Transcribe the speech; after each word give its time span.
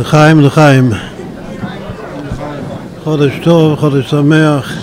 לחיים, 0.00 0.40
לחיים. 0.40 0.90
חודש 3.04 3.32
טוב, 3.42 3.78
חודש 3.78 4.10
שמח. 4.10 4.81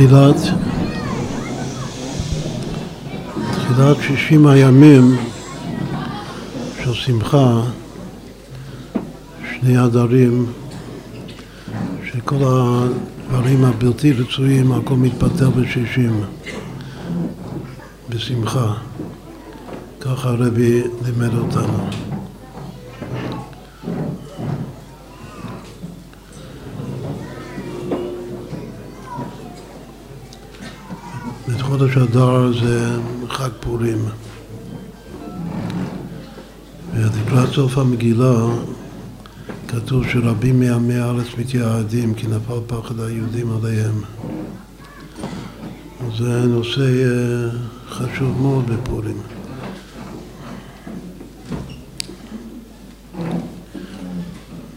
בתחילת 0.00 0.36
תחילת 3.52 3.96
שישים 4.00 4.46
הימים 4.46 5.16
של 6.84 6.94
שמחה, 6.94 7.60
שני 9.50 9.76
הדרים, 9.78 10.46
שכל 12.04 12.36
הדברים 12.36 13.64
הבלתי 13.64 14.12
רצויים, 14.12 14.72
הכל 14.72 14.94
מתפטר 14.94 15.50
בשישים, 15.50 16.20
בשמחה. 18.08 18.74
ככה 20.00 20.28
הרבי 20.28 20.82
לימד 21.04 21.34
אותנו. 21.34 22.09
חודש 31.80 31.96
אדר 31.96 32.52
זה 32.60 32.98
חג 33.28 33.48
פורים. 33.60 33.98
ולקראת 36.94 37.48
סוף 37.48 37.78
המגילה 37.78 38.36
כתוב 39.68 40.08
שרבים 40.08 40.60
מעמי 40.60 40.94
הארץ 40.94 41.26
מתייעדים 41.38 42.14
כי 42.14 42.26
נפל 42.26 42.60
פחד 42.66 43.00
היהודים 43.00 43.46
עליהם. 43.56 44.00
זה 46.18 46.44
נושא 46.46 46.80
אה, 46.80 47.50
חשוב 47.88 48.40
מאוד 48.42 48.70
בפורים. 48.70 49.20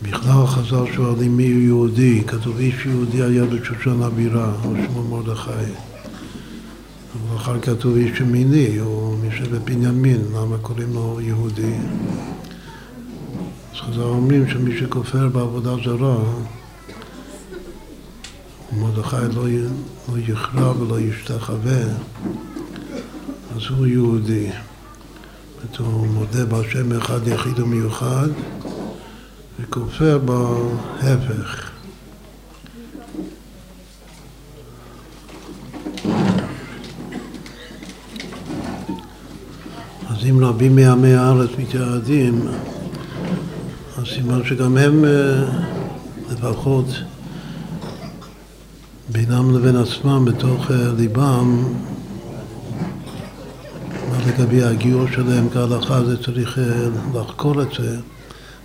בכלל 0.01 0.47
חז"ל 0.47 0.93
שואלים 0.95 1.37
מי 1.37 1.51
הוא 1.51 1.61
יהודי, 1.61 2.23
כתוב 2.27 2.57
איש 2.59 2.85
יהודי 2.85 3.21
היה 3.21 3.45
בשושן 3.45 4.01
הבירה, 4.03 4.51
או 4.65 4.73
שמו 4.85 5.03
מרדכי. 5.03 5.92
ואחר 7.43 7.59
כתוב 7.61 7.95
איש 7.95 8.19
ימיני, 8.19 8.79
או 8.79 9.15
משבט 9.27 9.61
בנימין, 9.61 10.21
למה 10.35 10.57
קוראים 10.61 10.93
לו 10.93 11.21
יהודי? 11.21 11.75
אז 13.71 13.77
חז"ל 13.79 14.01
אומרים 14.01 14.49
שמי 14.49 14.77
שכופר 14.79 15.27
בעבודה 15.27 15.75
זרה, 15.85 16.17
מרדכי 18.77 19.15
לא, 19.35 19.43
לא 20.09 20.19
יכרע 20.27 20.81
ולא 20.81 20.99
ישתחווה, 20.99 21.83
אז 23.55 23.61
הוא 23.77 23.87
יהודי. 23.87 24.49
זאת 25.61 25.77
הוא 25.77 26.07
מודה 26.07 26.45
בהשם 26.45 26.97
אחד 26.97 27.27
יחיד 27.27 27.59
ומיוחד, 27.59 28.29
וכופר 29.59 30.17
בהפך. 30.17 31.72
אם 40.33 40.45
רבים 40.45 40.75
מעמי 40.75 41.13
הארץ 41.13 41.49
מתייעדים, 41.59 42.47
אז 43.97 44.03
סימן 44.15 44.45
שגם 44.45 44.77
הם 44.77 45.05
לפחות 46.31 46.85
בינם 49.09 49.55
לבין 49.55 49.75
עצמם, 49.75 50.25
בתוך 50.25 50.71
ליבם, 50.97 51.63
מה 54.09 54.17
לגבי 54.27 54.63
הגיור 54.63 55.07
שלהם 55.07 55.49
כהלכה, 55.53 56.03
זה 56.05 56.23
צריך 56.23 56.59
לחקור 57.13 57.61
את 57.61 57.67
זה, 57.79 57.97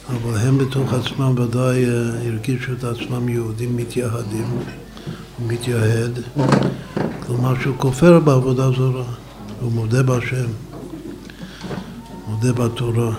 אבל 0.08 0.38
הם 0.38 0.58
בתוך 0.58 0.92
עצמם 0.92 1.34
ודאי 1.38 1.84
הרגישו 2.26 2.72
את 2.72 2.84
עצמם 2.84 3.28
יהודים 3.28 3.76
מתייהדים, 3.76 4.46
מתייהד, 5.48 6.18
כלומר 7.26 7.54
שהוא 7.62 7.76
כופר 7.76 8.20
בעבודה 8.20 8.70
זרה, 8.70 9.04
הוא 9.60 9.72
מודה 9.72 10.02
בהשם. 10.02 10.67
מודה 12.43 12.53
בתורה. 12.53 13.10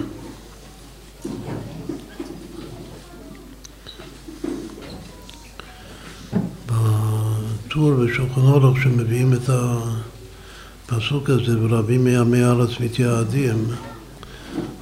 בטור 6.66 7.94
בשולחן 7.94 8.42
אורוך 8.42 8.78
שמביאים 8.84 9.34
את 9.34 9.50
הפסוק 9.50 11.30
הזה, 11.30 11.60
ורבים 11.62 12.04
מימי 12.04 12.44
הארץ 12.44 12.70
מתייעדים, 12.80 13.66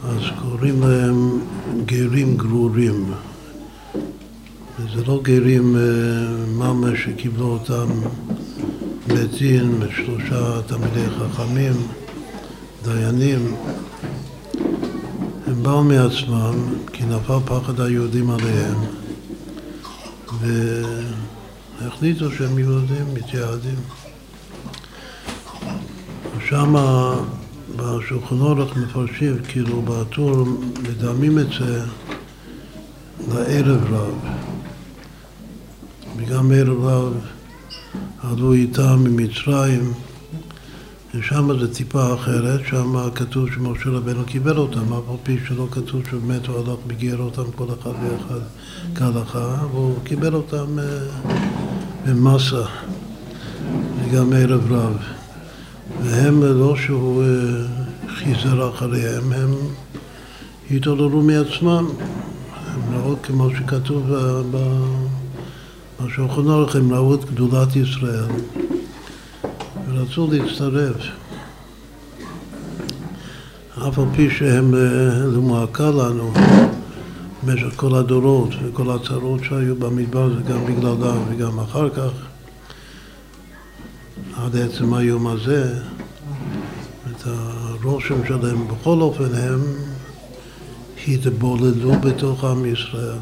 אז 0.04 0.22
קוראים 0.42 0.82
להם 0.82 1.40
גרים 1.86 2.38
גרורים. 2.38 3.14
וזה 4.80 5.06
לא 5.08 5.20
גרים 5.24 5.76
ממש 6.48 7.04
שקיבלו 7.04 7.46
אותם 7.46 7.88
בית 9.08 9.32
דין 9.32 9.72
ושלושה 9.80 10.62
תלמידי 10.68 11.06
חכמים, 11.20 11.74
דיינים, 12.84 13.56
באו 15.62 15.84
מעצמם, 15.84 16.74
כי 16.94 17.06
נפל 17.06 17.40
פחד 17.46 17.82
היהודים 17.82 18.30
עליהם, 18.30 18.78
והחליטו 21.82 22.32
שהם 22.32 22.60
יהודים, 22.60 23.14
מתייעדים. 23.14 23.80
שם 26.50 26.74
בשולחן 27.76 28.40
אורך 28.42 28.78
מפרשים, 28.78 29.38
כאילו 29.48 29.82
בטור 29.82 30.46
מדמים 30.84 31.40
את 31.40 31.48
זה 31.60 31.82
לערב 33.28 33.94
רב. 33.94 34.14
וגם 36.18 36.52
ערב 36.52 36.86
רב 36.86 37.14
עלו 38.24 38.54
איתם 38.54 39.04
ממצרים 39.04 39.94
ושם 41.16 41.60
זה 41.60 41.74
טיפה 41.74 42.14
אחרת, 42.14 42.60
שם 42.70 43.10
כתוב 43.16 43.50
שמשה 43.56 43.90
רבנו 43.90 44.26
קיבל 44.26 44.58
אותם, 44.58 44.94
אף 44.94 45.10
על 45.10 45.16
פי 45.24 45.38
שלא 45.48 45.68
כתוב 45.72 46.02
שבאמת 46.12 46.48
הוא 46.48 46.58
הלך 46.58 46.80
וגייר 46.88 47.18
אותם 47.18 47.52
כל 47.56 47.66
אחד 47.82 47.92
ואחד 48.04 48.40
כהלכה, 48.96 49.56
והוא 49.72 49.96
קיבל 50.04 50.34
אותם 50.34 50.78
במסה, 52.06 52.64
וגם 54.04 54.34
ערב 54.34 54.72
רב. 54.72 54.98
והם, 56.04 56.44
לא 56.44 56.76
שהוא 56.76 57.24
חיזר 58.08 58.70
אחריהם, 58.70 59.34
הם 59.34 59.54
התעוררו 60.72 61.22
מעצמם. 61.22 61.88
הם 62.68 62.82
ראו 62.94 63.16
כמו 63.24 63.50
שכתוב 63.50 64.12
בשולחן 66.00 66.50
ערוך, 66.50 66.76
הם 66.76 66.94
ראו 66.94 67.16
את 67.16 67.26
גדולת 67.26 67.76
ישראל. 67.76 68.26
ורצו 69.98 70.28
להצטרף. 70.32 70.96
אף 73.88 74.00
על 74.00 74.06
פי 74.16 74.30
שהם 74.30 74.74
למועקה 75.34 75.90
לנו 75.90 76.32
במשך 77.44 77.76
כל 77.76 77.96
הדורות 77.96 78.50
וכל 78.64 78.92
הצרות 78.92 79.44
שהיו 79.44 79.76
במדבר 79.76 80.30
זה 80.30 80.42
גם 80.54 80.66
בגללם 80.66 81.22
וגם 81.30 81.60
אחר 81.60 81.90
כך 81.90 82.12
עד 84.38 84.56
עצם 84.56 84.94
היום 84.94 85.28
הזה 85.28 85.74
את 87.12 87.24
הרושם 87.26 88.26
שלהם 88.28 88.68
בכל 88.68 89.02
אופן 89.02 89.36
הם 89.36 89.60
התבוללו 91.08 91.92
בתוך 92.00 92.44
עם 92.44 92.66
ישראל 92.66 93.20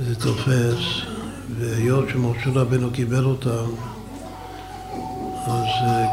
זה 0.00 0.14
תופס 0.14 1.08
והיות 1.58 2.08
שמשה 2.12 2.50
רבנו 2.54 2.90
קיבל 2.90 3.24
אותם 3.24 3.97
אז 5.48 5.66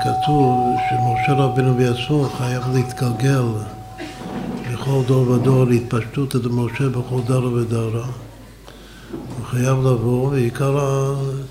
כתוב 0.03 0.75
שמשה 0.89 1.33
רבנו 1.33 1.73
בעצמו 1.73 2.29
חייב 2.37 2.63
להתגלגל 2.73 3.43
בכל 4.71 5.01
דור 5.07 5.29
ודור 5.29 5.65
להתפשטות 5.65 6.35
את 6.35 6.41
משה 6.45 6.89
בכל 6.89 7.21
דרה 7.27 7.53
ודרה. 7.53 8.05
הוא 9.37 9.45
חייב 9.45 9.77
לבוא, 9.77 10.29
ועיקר 10.29 10.77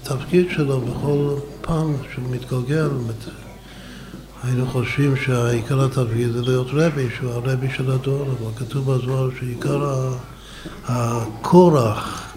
התפקיד 0.03 0.47
שלו 0.51 0.81
בכל 0.81 1.35
פעם 1.61 1.97
שהוא 2.15 2.25
מתגלגל, 2.31 2.89
היינו 4.43 4.67
חושבים 4.67 5.17
שהעיקר 5.17 5.85
התפקיד 5.85 6.33
זה 6.33 6.43
להיות 6.43 6.67
רבי, 6.73 7.07
שהוא 7.17 7.31
הרבי 7.31 7.69
של 7.77 7.91
הדור, 7.91 8.23
אבל 8.23 8.51
כתוב 8.57 8.93
בזוהר 8.93 9.29
שעיקר 9.41 10.11
הכורח, 10.87 12.33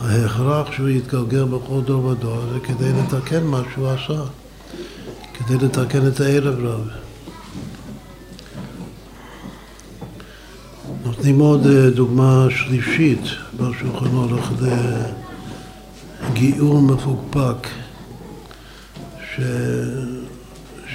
ההכרח 0.00 0.72
שהוא 0.72 0.88
יתגלגל 0.88 1.44
בכל 1.44 1.80
דור 1.84 2.04
ודור, 2.04 2.38
זה 2.52 2.60
כדי 2.60 2.92
לתקן 2.92 3.44
מה 3.44 3.62
שהוא 3.74 3.88
עשה, 3.88 4.22
כדי 5.34 5.66
לתקן 5.66 6.06
את 6.06 6.20
הערב 6.20 6.64
רב. 6.64 6.88
נותנים 11.04 11.38
עוד 11.38 11.66
אה, 11.66 11.90
דוגמה 11.90 12.46
שלישית 12.50 13.20
בשולחן 13.56 14.06
הולך 14.06 14.50
לגיאור 16.30 16.82
מפוקפק, 16.82 17.68
ש... 19.34 19.40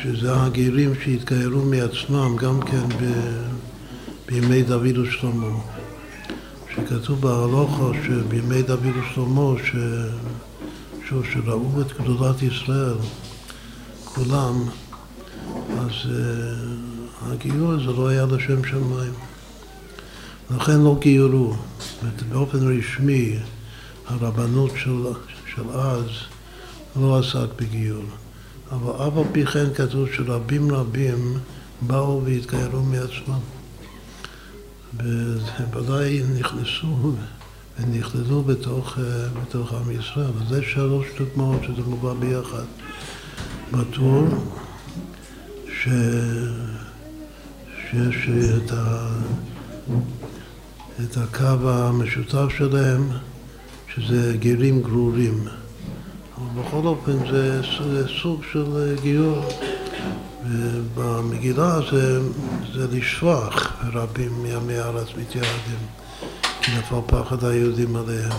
שזה 0.04 0.42
הגרים 0.42 0.94
שהתגיירו 1.04 1.62
מעצמם 1.62 2.36
גם 2.36 2.62
כן 2.62 2.90
ב... 2.90 3.04
בימי 4.28 4.64
דוד 4.64 4.98
ושלמה. 4.98 5.60
שכתוב 6.76 7.22
בהלוכה 7.22 7.92
שבימי 8.06 8.62
דוד 8.62 8.86
ושלמה, 8.86 9.54
ש... 9.64 9.76
שראו 11.10 11.82
את 11.82 12.02
גדולת 12.02 12.42
ישראל, 12.42 12.94
כולם, 14.20 14.64
אז 15.80 15.92
uh, 16.04 16.12
הגיור 17.22 17.72
הזה 17.72 17.92
לא 17.92 18.08
היה 18.08 18.26
לשם 18.26 18.64
שמיים. 18.64 19.14
לכן 20.56 20.80
לא 20.80 20.98
גיורו. 21.00 21.56
באופן 22.30 22.78
רשמי 22.78 23.40
הרבנות 24.08 24.72
של, 24.76 25.04
של 25.56 25.70
אז 25.70 26.06
לא 26.96 27.20
עסק 27.20 27.62
בגיור. 27.62 28.04
אבל 28.72 29.08
אף 29.08 29.18
על 29.18 29.24
פי 29.32 29.46
כן 29.46 29.74
כתוב 29.74 30.08
שרבים 30.14 30.72
רבים 30.72 31.38
באו 31.82 32.22
והתגיירו 32.26 32.84
מעצמם. 32.84 33.40
וודאי 35.74 36.22
נכנסו 36.40 37.14
ונכללו 37.80 38.44
בתוך, 38.44 38.98
בתוך 39.42 39.74
עם 39.74 40.00
ישראל. 40.00 40.32
אז 40.42 40.50
זה 40.50 40.62
שלוש 40.64 41.08
דוגמאות 41.18 41.62
שזה 41.64 41.82
מובא 41.88 42.14
ביחד. 42.14 42.66
בטור 43.72 44.28
ש... 45.68 45.88
שיש 47.82 48.30
את 48.58 48.72
ה... 48.72 49.10
את 51.04 51.18
הקו 51.18 51.70
המשותף 51.70 52.46
שלהם, 52.58 53.10
שזה 53.96 54.38
גרים 54.40 54.82
גרורים. 54.82 55.48
אבל 56.38 56.62
בכל 56.62 56.88
אופן 56.88 57.32
זה, 57.32 57.62
סוג 58.22 58.42
של 58.52 58.96
גיור. 59.02 59.46
ובמגילה 60.50 61.80
זה, 61.92 62.20
זה 62.74 62.88
לשפוח 62.92 63.84
רבים 63.94 64.44
מימי 64.44 64.78
הארץ 64.78 65.08
מתייעדים, 65.18 65.80
כי 66.62 66.72
נפל 66.78 66.96
פחד 67.08 67.44
היהודים 67.44 67.96
עליהם. 67.96 68.32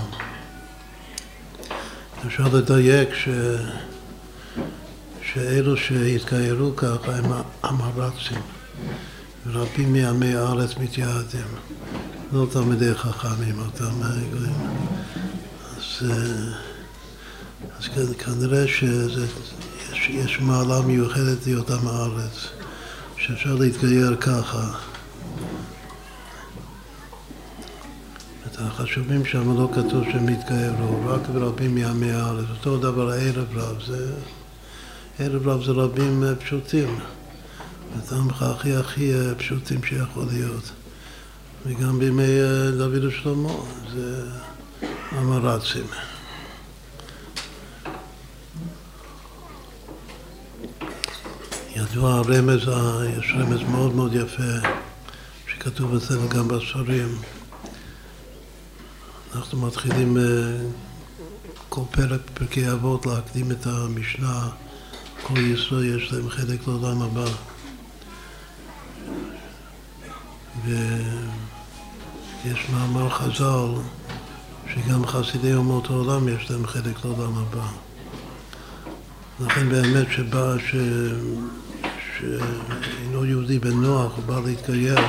אפשר 2.27 2.45
לדייק 2.53 3.15
ש... 3.15 3.29
שאלו 5.35 5.77
שהתגיירו 5.77 6.77
ככה 6.77 7.17
הם 7.17 7.25
המרצים, 7.63 8.43
ורבים 9.47 9.93
מימי 9.93 10.35
הארץ 10.35 10.77
מתייעדים. 10.77 11.47
לא 12.33 12.47
תלמידי 12.53 12.95
חכמים, 12.95 13.59
אותם 13.59 13.91
גויים. 14.31 14.55
אז, 15.77 16.11
אה, 16.11 16.53
אז 17.79 17.89
כנראה 18.19 18.65
שיש 19.95 20.41
מעלה 20.41 20.81
מיוחדת 20.81 21.47
להיותם 21.47 21.87
הארץ, 21.87 22.49
שאפשר 23.17 23.55
להתגייר 23.55 24.17
ככה. 24.17 24.71
החשובים 28.63 29.25
שם 29.25 29.59
לא 29.59 29.69
כתוב 29.73 30.05
שהם 30.13 30.29
התגיירו, 30.29 31.07
רק 31.07 31.29
ברבים 31.29 31.75
מימי 31.75 32.13
הארץ. 32.13 32.45
אותו 32.51 32.79
דבר 32.79 33.11
הערב 33.11 33.47
רב, 33.55 33.77
זה... 33.87 34.13
ערב 35.23 35.49
רב 35.49 35.65
זה 35.65 35.73
רבים 35.73 36.25
אה, 36.25 36.37
פשוטים. 36.37 36.99
אותם 37.97 38.29
הכי 38.41 38.75
הכי 38.75 39.15
אה, 39.15 39.35
פשוטים 39.35 39.83
שיכול 39.83 40.25
להיות. 40.33 40.71
וגם 41.67 41.99
בימי 41.99 42.23
אה, 42.23 42.71
דוד 42.71 43.05
ושלמה, 43.05 43.53
זה 43.93 44.25
המרצים. 45.11 45.87
ידוע 51.77 52.15
הרמז, 52.15 52.69
יש 53.19 53.33
רמז 53.39 53.63
מאוד 53.71 53.95
מאוד 53.95 54.15
יפה 54.15 54.69
שכתוב 55.49 55.95
אצלנו 55.95 56.29
גם 56.29 56.49
בספרים. 56.49 57.19
אנחנו 59.35 59.67
מתחילים 59.67 60.17
כל 61.69 61.83
פרק 61.91 62.21
פרקי 62.35 62.73
אבות 62.73 63.07
להקדים 63.07 63.51
את 63.51 63.67
המשנה, 63.67 64.49
כל 65.23 65.39
ישראל 65.39 65.97
יש 65.99 66.13
להם 66.13 66.31
חלק 66.31 66.67
לעולם 66.67 67.03
הבא. 67.03 67.27
ו... 70.67 70.77
יש 72.45 72.67
מאמר 72.73 73.09
חז"ל 73.09 73.69
שגם 74.75 75.07
חסידי 75.07 75.55
אומות 75.55 75.91
העולם 75.91 76.29
יש 76.29 76.51
להם 76.51 76.67
חלק 76.67 77.05
לעולם 77.05 77.33
הבא. 77.39 77.67
לכן 79.41 79.69
באמת 79.69 80.07
שבא, 80.11 80.59
ש... 80.59 80.75
שאינו 82.19 83.25
יהודי 83.25 83.59
בן 83.59 83.81
נוח, 83.81 84.13
הוא 84.17 84.25
בא 84.25 84.41
להתגייר, 84.45 85.01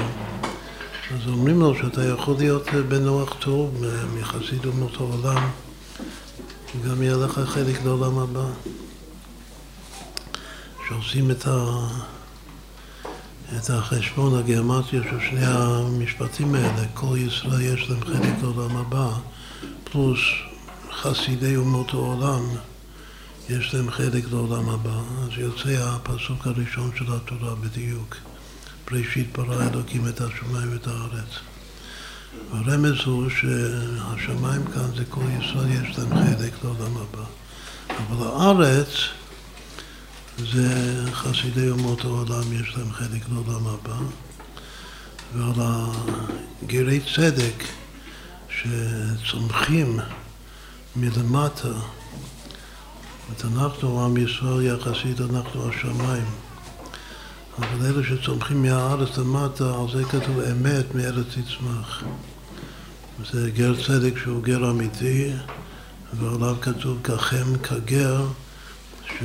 אז 1.14 1.28
אומרים 1.28 1.60
לו 1.60 1.76
שאתה 1.76 2.04
יכול 2.04 2.36
להיות 2.38 2.68
בן 2.88 3.04
נוח 3.04 3.34
טוב 3.40 3.84
מחסיד 4.20 4.66
אומות 4.66 4.96
העולם, 4.96 5.50
וגם 6.76 7.04
יהיה 7.04 7.16
לך 7.16 7.40
חלק 7.46 7.84
לעולם 7.84 8.20
הבא. 8.20 8.46
שעושים 10.92 11.32
את 11.32 11.48
ה... 11.48 11.88
את 13.58 13.70
החשבון 13.70 14.40
הגיאומטיה 14.40 15.02
של 15.04 15.20
שני 15.30 15.46
המשפטים 15.46 16.56
האלה, 16.56 16.88
כל 16.94 17.16
ישראל 17.18 17.62
יש 17.62 17.90
להם 17.90 18.02
חלק 18.06 18.34
לעולם 18.42 18.78
הבא, 18.78 19.10
פלוס 19.84 20.20
חסידי 20.92 21.56
אומות 21.56 21.94
העולם 21.94 22.42
יש 23.50 23.74
להם 23.74 23.92
חלק 23.92 24.24
לעולם 24.32 24.70
הבא. 24.70 25.02
אז 25.24 25.30
יוצא 25.38 25.70
הפסוק 25.70 26.48
הראשון 26.48 26.92
של 26.98 27.06
התורה 27.14 27.56
בדיוק. 27.56 28.16
בראשית 28.92 29.38
ברא 29.38 29.68
אלוקים 29.68 30.08
את 30.08 30.22
השמיים 30.22 30.74
ואת 30.74 30.88
הארץ. 30.88 31.40
הרמז 32.52 32.96
הוא 33.06 33.30
שהשמיים 33.30 34.66
כאן 34.66 34.96
זה 34.96 35.04
כל 35.10 35.26
ישראל 35.40 35.72
יש 35.72 35.98
להם 35.98 36.10
חלק 36.10 36.54
לעולם 36.64 36.98
הבא. 36.98 37.24
אבל 37.90 38.28
הארץ 38.28 38.88
זה 40.54 41.04
חסידי 41.12 41.70
אומות 41.70 42.06
העולם, 42.06 42.54
יש 42.54 42.78
להם 42.78 42.92
חלק 42.92 43.22
לעולם 43.30 43.68
הבא. 43.68 43.98
ועל 45.36 45.68
הגרי 46.64 47.00
צדק 47.16 47.64
שצומחים 48.50 50.00
מלמטה, 50.96 51.74
זאת 53.30 53.46
אנחנו, 53.46 54.06
עם 54.06 54.18
ישראל 54.18 54.62
יחסית, 54.62 55.22
אנחנו 55.22 55.70
השמיים. 55.70 56.26
אבל 57.58 57.86
אלה 57.86 58.04
שצומחים 58.04 58.62
מהארץ 58.62 59.18
למטה, 59.18 59.64
על 59.64 59.98
זה 59.98 60.04
כתוב 60.04 60.40
אמת 60.40 60.96
מארץ 60.96 61.26
תצמח. 61.30 62.04
זה 63.32 63.52
גר 63.52 63.74
צדק 63.88 64.14
שהוא 64.24 64.44
גר 64.44 64.72
אמיתי, 64.72 65.34
ועליו 66.14 66.56
כתוב 66.62 66.98
ככם 67.04 67.58
כגר, 67.64 68.26
ש... 69.06 69.24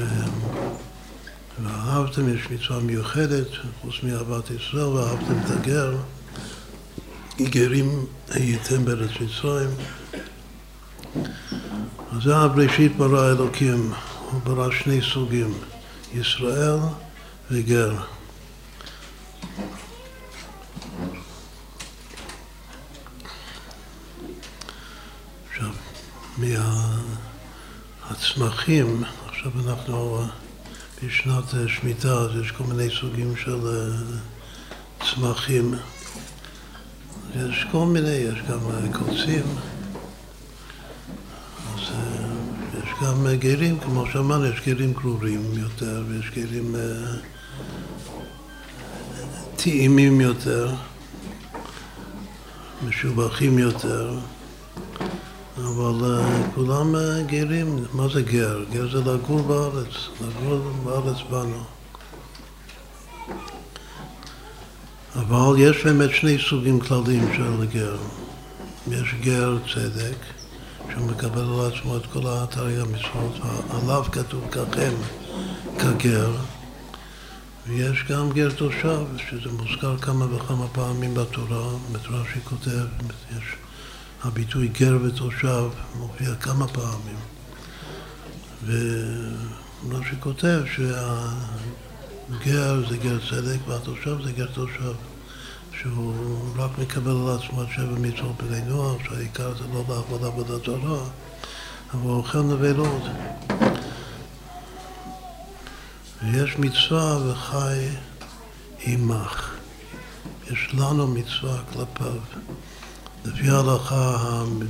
ואהבתם, 1.65 2.35
יש 2.35 2.51
מצווה 2.51 2.81
מיוחדת, 2.81 3.47
חוץ 3.81 3.95
מאהבת 4.03 4.51
ישראל, 4.51 4.85
ואהבתם 4.85 5.39
את 5.45 5.51
הגר, 5.51 5.97
גרים 7.41 8.07
הייתם 8.31 8.85
בארץ 8.85 9.11
מצרים. 9.21 9.69
אז 12.13 12.23
זה 12.23 12.37
הבראשית 12.37 12.97
ברא 12.97 13.33
אלוקים, 13.33 13.93
הוא 14.31 14.41
ברא 14.41 14.71
שני 14.71 15.01
סוגים, 15.13 15.55
ישראל 16.15 16.79
וגר. 17.51 17.95
עכשיו, 25.49 25.71
מהצמחים, 28.11 29.05
עכשיו 29.29 29.53
אנחנו 29.67 30.25
בשנת 31.05 31.55
אה, 31.55 31.69
שמיטה, 31.69 32.13
אז 32.13 32.31
יש 32.43 32.51
כל 32.51 32.65
מיני 32.65 32.91
סוגים 33.01 33.37
של 33.37 33.67
אה, 33.67 35.07
צמחים. 35.07 35.75
יש 37.37 37.67
כל 37.73 37.87
מיני, 37.87 38.11
יש 38.11 38.39
גם 38.51 38.59
אה, 38.71 38.93
קוצים, 38.99 39.45
אז 41.75 41.81
יש 42.79 42.91
גם 43.03 43.27
גרים, 43.39 43.79
כמו 43.79 44.05
שאמרנו, 44.13 44.47
יש 44.47 44.61
גרים 44.67 44.93
גרורים 44.93 45.53
יותר, 45.55 46.05
ויש 46.09 46.31
גרים 46.31 46.75
טעימים 49.57 50.21
יותר, 50.21 50.75
משובחים 52.89 53.59
יותר. 53.59 54.19
אבל 55.59 56.21
כולם 56.55 56.95
גרים, 57.27 57.85
מה 57.93 58.09
זה 58.09 58.23
גר? 58.23 58.65
גר 58.73 58.89
זה 58.93 59.11
לגור 59.11 59.43
בארץ, 59.43 59.95
לגור 60.21 60.59
בארץ 60.85 61.17
בנו. 61.31 61.63
אבל 65.15 65.59
יש 65.59 65.85
באמת 65.85 66.11
שני 66.15 66.39
סוגים 66.51 66.81
כלליים 66.81 67.35
של 67.37 67.67
גר. 67.67 67.97
יש 68.91 69.15
גר 69.21 69.59
צדק, 69.75 70.17
שהוא 70.91 71.07
מקבל 71.07 71.41
על 71.41 71.73
עצמו 71.73 71.97
את 71.97 72.07
כל 72.13 72.27
האתרי 72.27 72.81
המצוות, 72.81 73.35
עליו 73.71 74.05
כתוב 74.13 74.45
ככם, 74.51 74.93
כגר. 75.79 76.31
ויש 77.67 78.05
גם 78.09 78.31
גר 78.31 78.51
תושב, 78.51 79.05
שזה 79.31 79.51
מוזכר 79.53 79.99
כמה 79.99 80.35
וכמה 80.35 80.69
פעמים 80.69 81.15
בתורה, 81.15 81.69
בתורה 81.93 82.23
שהיא 82.33 82.43
כותב, 82.45 82.87
יש 83.31 83.45
הביטוי 84.27 84.69
גר 84.69 84.99
ותושב 85.03 85.69
מופיע 85.99 86.35
כמה 86.35 86.69
פעמים. 86.69 87.17
ומה 88.65 89.99
שכותב 90.11 90.63
שהגר 90.75 91.29
זה 92.89 92.97
גר 92.97 93.19
צדק 93.31 93.59
והתושב 93.69 94.17
זה 94.25 94.33
גר 94.33 94.47
תושב. 94.47 94.95
שהוא 95.81 96.41
רק 96.57 96.71
מקבל 96.79 97.11
על 97.11 97.39
עצמו 97.39 97.63
את 97.63 97.69
שבע 97.75 97.99
מצוות 98.01 98.43
בני 98.43 98.61
נוער, 98.61 98.97
שהעיקר 99.05 99.55
זה 99.55 99.65
לא 99.75 99.85
לעבוד 99.89 100.25
עבודה 100.25 100.59
זרה, 100.59 101.05
אבל 101.95 102.03
הוא 102.03 102.17
אוכל 102.17 102.43
נבלות. 102.43 103.03
ויש 106.23 106.59
מצווה 106.59 107.19
וחי 107.27 107.89
עמך. 108.81 109.51
יש 110.51 110.75
לנו 110.75 111.07
מצווה 111.07 111.59
כלפיו. 111.73 112.21
לפי 113.27 113.51
ההלכה, 113.51 114.17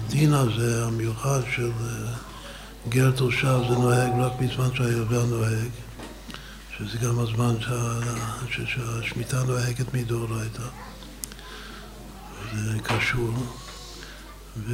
הדין 0.07 0.35
הזה, 0.35 0.85
המיוחד 0.85 1.41
של 1.55 1.71
אה, 1.81 2.13
גר 2.89 3.11
תושב, 3.11 3.61
זה 3.69 3.75
נוהג 3.75 4.13
רק 4.21 4.33
בזמן 4.41 4.69
שהיובל 4.75 5.23
נוהג, 5.23 5.71
שזה 6.79 6.99
גם 6.99 7.19
הזמן 7.19 7.55
שהשמיטה 8.49 9.43
נוהגת 9.45 9.95
מדאורייתא. 9.95 10.63
זה 12.55 12.79
קשור. 12.83 13.35
ו... 14.67 14.73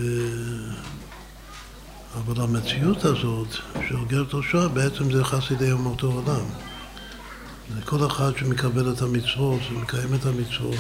אבל 2.14 2.42
המציאות 2.42 3.04
הזאת 3.04 3.48
של 3.88 4.04
גר 4.06 4.24
תושב 4.24 4.68
בעצם 4.74 5.12
זה 5.12 5.24
חסידי 5.24 5.72
אומות 5.72 6.02
העולם. 6.02 6.44
כל 7.84 8.06
אחד 8.06 8.32
שמקבל 8.38 8.92
את 8.92 9.02
המצוות 9.02 9.60
ומקיים 9.72 10.14
את 10.14 10.26
המצוות 10.26 10.78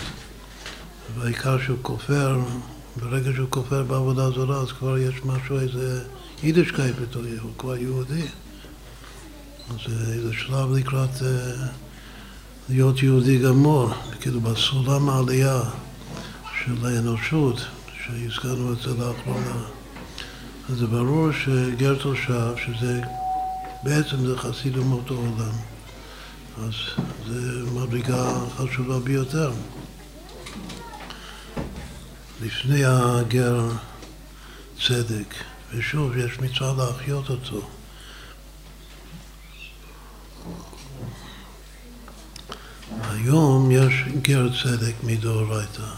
והעיקר 1.18 1.58
שהוא 1.58 1.78
כופר 1.82 2.38
ברגע 2.96 3.30
שהוא 3.34 3.48
כופר 3.50 3.82
בעבודה 3.82 4.30
זרה, 4.30 4.56
אז 4.56 4.72
כבר 4.72 4.98
יש 4.98 5.14
משהו, 5.24 5.58
איזה 5.58 6.02
יידישקייט 6.42 6.96
בתור 7.02 7.22
הוא 7.42 7.50
כבר 7.58 7.76
יהודי. 7.76 8.26
אז 9.70 9.92
זה 10.22 10.32
שלב 10.32 10.72
לקראת 10.72 11.16
uh, 11.16 11.22
להיות 12.68 13.02
יהודי 13.02 13.38
גמור, 13.38 13.90
כאילו 14.20 14.40
בסולם 14.40 15.08
העלייה 15.08 15.60
של 16.64 16.86
האנושות, 16.86 17.60
שהזכרנו 18.04 18.72
את 18.72 18.78
זה 18.78 18.90
לאחרונה. 18.90 19.64
אז 20.70 20.78
זה 20.78 20.86
ברור 20.86 21.28
שגר 21.32 21.94
תושב, 21.94 22.54
שזה 22.66 23.00
בעצם 23.82 24.26
זה 24.26 24.38
חסיד 24.38 24.76
אומות 24.76 25.10
העולם, 25.10 25.54
אז 26.58 26.72
זה 27.28 27.70
מדרגה 27.70 28.32
חשובה 28.56 28.98
ביותר. 28.98 29.52
לפני 32.42 32.84
הגר 32.84 33.68
צדק, 34.86 35.34
ושוב, 35.74 36.16
יש 36.16 36.38
מצווה 36.38 36.74
להחיות 36.86 37.30
אותו. 37.30 37.68
היום 43.10 43.70
יש 43.70 43.92
גר 44.22 44.48
צדק 44.62 44.94
מדאורייתא, 45.02 45.88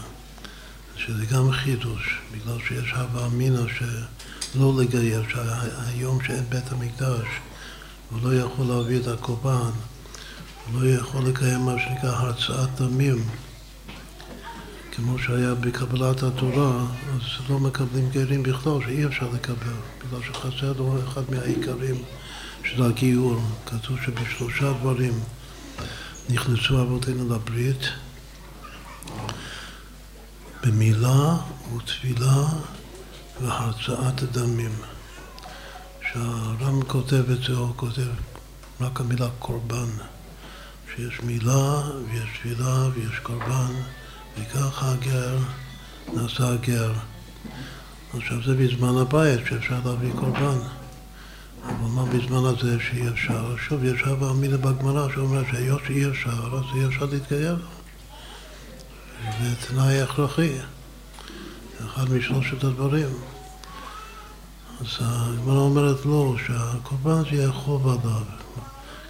שזה 0.97 1.25
גם 1.25 1.51
חידוש, 1.51 2.19
בגלל 2.31 2.57
שיש 2.67 2.91
הווה 2.91 3.25
אמינא 3.25 3.61
שלא 3.77 4.73
לגייר, 4.77 5.23
שהיום 5.29 6.23
שאין 6.23 6.43
בית 6.49 6.71
המקדש, 6.71 7.27
הוא 8.09 8.19
לא 8.23 8.35
יכול 8.35 8.65
להביא 8.65 8.99
את 8.99 9.07
הקורבן, 9.07 9.71
הוא 10.65 10.81
לא 10.81 10.89
יכול 10.89 11.25
לקיים 11.25 11.61
מה 11.61 11.75
שנקרא 11.79 12.09
הרצאת 12.09 12.81
דמים. 12.81 13.44
כמו 14.95 15.19
שהיה 15.19 15.55
בקבלת 15.55 16.23
התורה, 16.23 16.85
אז 17.15 17.49
לא 17.49 17.59
מקבלים 17.59 18.09
גרים 18.09 18.43
בכלל, 18.43 18.73
שאי 18.85 19.05
אפשר 19.05 19.29
לקבל, 19.33 19.75
בגלל 19.99 20.21
שחסר 20.27 20.73
לו 20.77 20.95
אחד 21.07 21.21
מהעיקרים 21.29 21.95
של 22.63 22.83
הגיור. 22.83 23.41
כתוב 23.65 23.97
שבשלושה 24.05 24.73
דברים 24.73 25.13
נכנסו 26.29 26.81
אבותינו 26.81 27.29
לברית, 27.35 27.89
במילה 30.63 31.37
ותפילה 31.75 32.43
והרצאת 33.41 34.23
דמים. 34.31 34.75
כשהר"ם 36.01 36.81
כותב 36.87 37.31
את 37.31 37.43
זה, 37.43 37.53
הוא 37.53 37.73
כותב 37.75 38.11
רק 38.81 38.99
המילה 38.99 39.27
קורבן, 39.39 39.89
שיש 40.95 41.19
מילה 41.23 41.81
ויש 42.11 42.29
תפילה 42.39 42.87
ויש 42.93 43.19
קורבן 43.23 43.73
וככה 44.39 44.91
הגר 44.91 45.37
נעשה 46.13 46.49
הגר. 46.49 46.93
עכשיו 48.13 48.37
זה 48.45 48.53
בזמן 48.55 48.97
הבית 48.97 49.39
שאפשר 49.49 49.79
להביא 49.85 50.11
קורבן. 50.19 50.57
אבל 51.65 51.89
מה 51.89 52.05
בזמן 52.05 52.45
הזה 52.45 52.77
שאי 52.79 53.09
אפשר? 53.09 53.55
שוב, 53.57 53.83
יש 53.83 54.01
הווה 54.01 54.31
אמינא 54.31 54.57
בגמרא 54.57 55.07
שאומר 55.13 55.43
שהיות 55.51 55.81
שאי 55.87 56.09
אפשר, 56.09 56.57
אז 56.57 56.63
אי 56.75 56.85
אפשר 56.85 57.05
להתגייר. 57.05 57.57
זה 59.41 59.55
תנאי 59.67 60.01
הכרחי, 60.01 60.51
אחד 61.85 62.09
משלושת 62.09 62.63
הדברים. 62.63 63.09
אז 64.81 64.87
הגמרא 64.99 65.59
אומרת 65.59 66.05
לא, 66.05 66.35
שהקורבן 66.47 67.11
הזה 67.11 67.29
יהיה 67.31 67.51
חוב 67.51 67.87
עליו. 67.87 68.21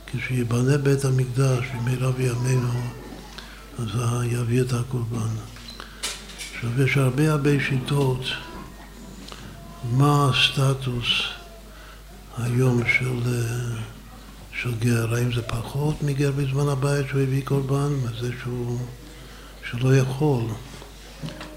כשיבנה 0.07 0.77
בית 0.77 1.05
המקדש 1.05 1.65
במהרה 1.75 2.11
בימינו 2.11 2.71
אז 3.79 3.87
יביא 4.23 4.61
את 4.61 4.73
הקורבן. 4.73 5.35
עכשיו, 6.55 6.81
יש 6.81 6.97
הרבה 6.97 7.31
הרבה 7.31 7.49
שיטות 7.59 8.25
מה 9.91 10.29
הסטטוס 10.29 11.07
היום 12.37 12.81
של, 12.99 13.19
של 14.61 14.75
גר, 14.79 15.15
האם 15.15 15.33
זה 15.33 15.41
פחות 15.41 16.03
מגר 16.03 16.31
בזמן 16.31 16.69
הבית 16.69 17.05
שהוא 17.09 17.21
הביא 17.21 17.45
קורבן, 17.45 17.93
מזה 17.93 18.31
שהוא, 18.43 18.79
שלא 19.69 19.95
יכול. 19.95 20.43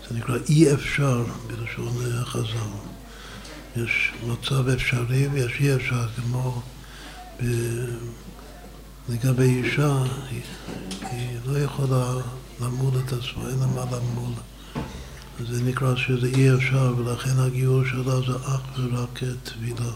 זה 0.08 0.14
נקרא 0.16 0.36
אי 0.48 0.74
אפשר 0.74 1.24
בלשון 1.46 1.92
חז"ל. 2.24 2.88
יש 3.82 4.12
מצב 4.26 4.68
אפשרי 4.68 5.28
ויש 5.28 5.52
אי 5.60 5.74
אפשר, 5.74 6.08
כמו 6.16 6.62
ב... 7.42 7.44
לגבי 9.08 9.62
אישה, 9.64 10.02
היא, 10.30 10.42
היא 11.00 11.38
לא 11.46 11.58
יכולה 11.58 12.12
למול 12.60 12.92
את 12.98 13.12
עצמה, 13.12 13.48
אין 13.50 13.58
לה 13.58 13.66
מה 13.66 13.84
למול. 13.84 14.32
זה 15.50 15.62
נקרא 15.62 15.96
שזה 15.96 16.26
אי 16.26 16.54
אפשר, 16.54 16.94
ולכן 16.98 17.38
הגיור 17.38 17.84
שלה 17.84 18.20
זה 18.20 18.36
אך 18.36 18.60
ורק 18.78 19.20
טבילה. 19.44 19.92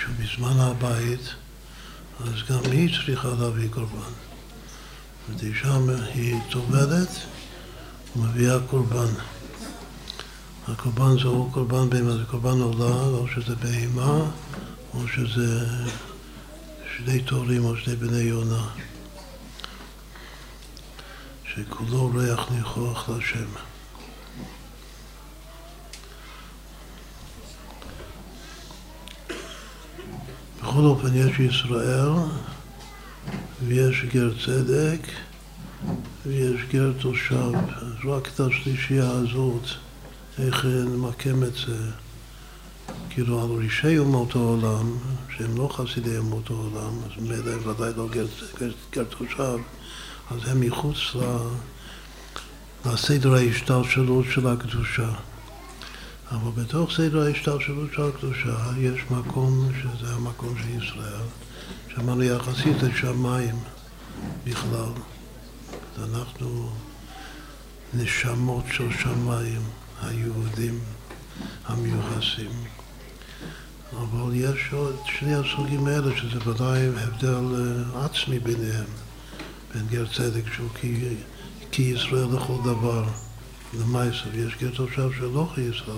שבזמן 0.00 0.60
הבית, 0.60 1.34
אז 2.20 2.34
גם 2.48 2.72
היא 2.72 2.96
צריכה 2.96 3.28
להביא 3.28 3.68
קורבן. 3.70 4.12
זאת 5.28 5.42
אישה 5.42 5.78
היא 6.14 6.36
טובלת 6.50 7.08
ומביאה 8.16 8.58
קורבן. 8.70 9.12
הקורבן 10.68 11.18
זה 11.22 11.28
או 11.28 11.50
קורבן 11.50 11.90
בהמה, 11.90 12.12
זה 12.12 12.24
קורבן 12.30 12.60
עולה, 12.60 13.04
או 13.04 13.28
שזה 13.28 13.54
בהמה, 13.56 14.30
או 14.94 15.08
שזה 15.08 15.66
שני 16.96 17.22
תורים 17.22 17.64
או 17.64 17.76
שני 17.76 17.96
בני 17.96 18.18
יונה, 18.18 18.68
שכולו 21.44 22.10
ריח 22.14 22.50
ניחוח 22.50 23.08
להשם. 23.08 23.46
בכל 30.58 30.84
אופן 30.84 31.14
יש 31.14 31.38
ישראל 31.38 32.12
ויש 33.66 34.04
גר 34.04 34.30
צדק 34.44 35.00
ויש 36.26 36.60
גר 36.72 36.92
תושב. 37.00 37.52
רק 38.04 38.28
את 38.28 38.40
השלישייה 38.40 39.10
הזאת, 39.10 39.62
איך 40.38 40.64
נמקם 40.64 41.44
את 41.44 41.54
זה. 41.54 41.90
כאילו 43.10 43.42
על 43.42 43.50
רישי 43.58 43.98
אומות 43.98 44.36
העולם, 44.36 44.98
שהם 45.36 45.56
לא 45.56 45.68
חסידי 45.72 46.16
אומות 46.16 46.50
העולם, 46.50 46.98
אז 47.04 47.22
מילא 47.22 47.68
ודאי 47.68 47.92
לא 47.96 48.08
גר, 48.08 48.26
גר, 48.60 48.70
גר 48.92 49.04
תושב, 49.04 49.58
אז 50.30 50.38
הם 50.46 50.60
מחוץ 50.60 50.96
לסדר 52.86 53.34
ההשתלשלות 53.34 54.24
של 54.30 54.46
הקדושה. 54.46 55.10
אבל 56.30 56.62
בתוך 56.62 56.90
סדר 56.96 57.22
ההשתלשלות 57.22 57.90
של 57.92 58.02
הקדושה 58.02 58.56
יש 58.78 59.00
מקום 59.10 59.68
שזה 59.82 60.14
המקום 60.14 60.54
של 60.58 60.84
ישראל, 60.84 61.26
שאמרנו 61.88 62.22
יחסית 62.22 62.82
לשמיים 62.82 63.56
בכלל. 64.44 64.92
אנחנו 65.98 66.70
נשמות 67.94 68.64
של 68.72 68.92
שמיים, 69.02 69.62
היהודים 70.02 70.80
המיוחסים. 71.66 72.79
אבל 73.98 74.34
יש 74.34 74.68
עוד 74.72 74.96
שני 75.18 75.34
הסוגים 75.34 75.86
האלה, 75.86 76.16
שזה 76.16 76.50
ודאי 76.50 76.86
הבדל 76.86 77.44
אה, 77.54 78.04
עצמי 78.04 78.38
ביניהם, 78.38 78.84
בין 79.74 79.86
גר 79.90 80.04
צדק 80.06 80.52
שהוא 80.54 80.68
כי, 80.80 81.14
כי 81.70 81.82
ישראל 81.82 82.26
לכל 82.36 82.56
דבר, 82.64 83.04
למעשה, 83.80 84.24
ויש 84.32 84.56
גר 84.60 84.70
תושב 84.70 85.10
שלא 85.18 85.48
כי 85.54 85.60
ישראל. 85.60 85.96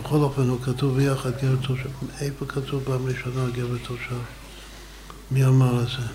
בכל 0.00 0.16
אופן 0.16 0.48
הוא 0.48 0.58
כתוב 0.62 0.96
ביחד 0.96 1.30
גר 1.42 1.56
תושב, 1.62 1.90
איפה 2.20 2.46
כתוב 2.46 2.82
פעם 2.84 3.06
ראשונה 3.06 3.50
גר 3.50 3.66
ותושב? 3.72 4.20
מי 5.30 5.44
אמר 5.44 5.82
את 5.82 5.88
זה? 5.88 6.06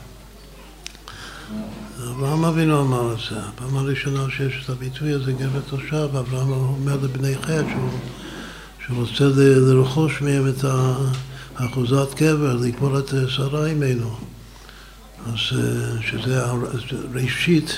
אברהם 2.11 2.45
אבינו 2.45 2.81
אמר 2.81 3.13
את 3.13 3.19
זה, 3.29 3.39
הפעם 3.39 3.77
הראשונה 3.77 4.25
שיש 4.29 4.63
את 4.65 4.69
הביטוי 4.69 5.11
הזה, 5.11 5.33
גר 5.33 5.49
ותושב, 5.53 6.15
אברהם 6.15 6.51
אומר 6.51 6.95
לבני 6.95 7.35
חטא 7.35 7.63
שהוא 7.69 7.89
שרוצה 8.87 9.23
לרכוש 9.37 10.21
מהם 10.21 10.47
את 10.47 10.65
האחוזת 11.55 12.13
קבר, 12.13 12.55
לקבור 12.55 12.99
את 12.99 13.13
שרה 13.27 13.65
אימנו. 13.65 14.15
אז 15.25 15.33
אה, 15.33 16.01
שזה 16.01 16.43
ראשית 17.13 17.71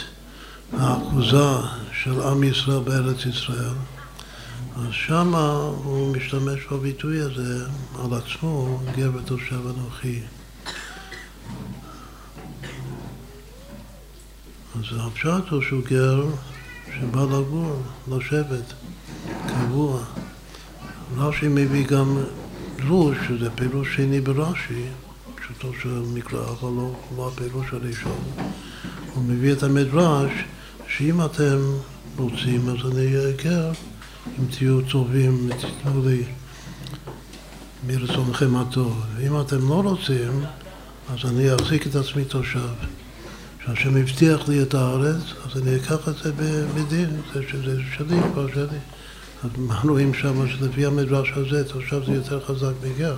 האחוזה 0.74 1.67
של 2.03 2.22
עם 2.22 2.43
ישראל 2.43 2.79
בארץ 2.79 3.25
ישראל. 3.25 3.75
אז 4.75 4.88
שמה 4.91 5.51
הוא 5.83 6.15
משתמש 6.15 6.60
בביטוי 6.72 7.19
הזה 7.19 7.65
על 8.00 8.13
עצמו, 8.13 8.79
גר 8.95 9.12
ותושב 9.15 9.67
אנוכי. 9.67 10.19
אז 14.75 15.00
הפשט 15.00 15.50
הוא 15.50 15.62
שהוא 15.62 15.83
גר 15.83 16.25
שבא 17.00 17.24
לגור, 17.24 17.81
לשבת, 18.12 18.74
קבוע. 19.48 20.00
רש"י 21.17 21.48
מביא 21.48 21.88
גם 21.88 22.17
דרוש, 22.77 23.17
שזה 23.27 23.50
פירוש 23.50 23.96
שני 23.96 24.22
ברש"י, 24.22 24.86
פשוטו 25.36 25.72
של 25.82 26.01
מקרא, 26.13 26.39
אבל 26.39 26.70
לא, 26.70 26.91
לא 27.17 27.27
הפירוש 27.27 27.67
הראשון. 27.72 28.22
הוא 29.13 29.24
מביא 29.24 29.53
את 29.53 29.63
המדרש, 29.63 30.32
שאם 30.88 31.25
אתם 31.25 31.58
רוצים, 32.17 32.70
אז 32.70 32.91
אני 32.91 33.15
אגר, 33.29 33.72
אם 34.39 34.46
תהיו 34.58 34.82
טובים 34.82 35.50
ותיתנו 35.50 36.10
לי 36.10 36.24
מרצונכם 37.88 38.55
הטוב. 38.55 39.01
ואם 39.15 39.41
אתם 39.41 39.70
לא 39.70 39.82
רוצים, 39.82 40.43
אז 41.10 41.29
אני 41.29 41.55
אחזיק 41.55 41.88
את 41.88 41.96
עצמי 41.96 42.25
תושב. 42.25 42.60
כשהשם 43.60 43.98
הבטיח 43.98 44.48
לי 44.48 44.62
את 44.62 44.74
הארץ, 44.74 45.24
אז 45.46 45.62
אני 45.62 45.75
אקח 45.75 46.10
את 46.10 46.15
זה 46.24 46.32
בדין, 46.75 47.10
זה 47.34 47.41
שזה 47.51 47.77
שלי, 47.98 48.17
כבר 48.34 48.48
שלי. 48.53 48.93
מה 49.58 49.82
רואים 49.82 50.14
שם 50.14 50.48
שלפי 50.48 50.86
המדרש 50.86 51.32
הזה 51.36 51.64
תושב 51.64 52.06
זה 52.06 52.12
יותר 52.12 52.46
חזק 52.46 52.74
מגר. 52.84 53.16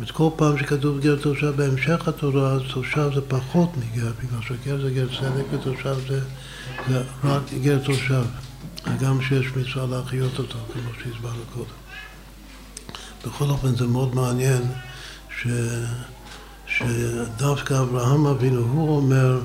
זאת 0.00 0.10
כל 0.10 0.28
פעם 0.36 0.58
שכתוב 0.58 1.00
גר 1.00 1.16
תושב 1.16 1.52
בהמשך 1.56 2.08
התורה, 2.08 2.52
אז 2.52 2.60
תושב 2.74 3.10
זה 3.14 3.20
פחות 3.28 3.70
מגר, 3.76 4.12
בגלל 4.22 4.40
שגר 4.42 4.82
זה 4.82 4.90
גר 4.90 5.06
צדק 5.20 5.44
ותושב 5.50 5.94
זה, 6.08 6.20
זה 6.88 7.02
רק 7.24 7.42
גר 7.62 7.78
תושב. 7.84 8.24
הגם 8.84 9.22
שיש 9.22 9.46
מצווה 9.56 9.86
להחיות 9.86 10.38
אותו, 10.38 10.58
כמו 10.72 10.90
שהסברנו 11.02 11.42
קודם. 11.54 11.66
בכל 13.26 13.44
אופן 13.44 13.76
זה 13.76 13.86
מאוד 13.86 14.14
מעניין 14.14 14.62
ש, 15.40 15.46
שדווקא 16.66 17.80
אברהם 17.80 18.26
אבינו, 18.26 18.60
הוא 18.60 18.96
אומר 18.96 19.40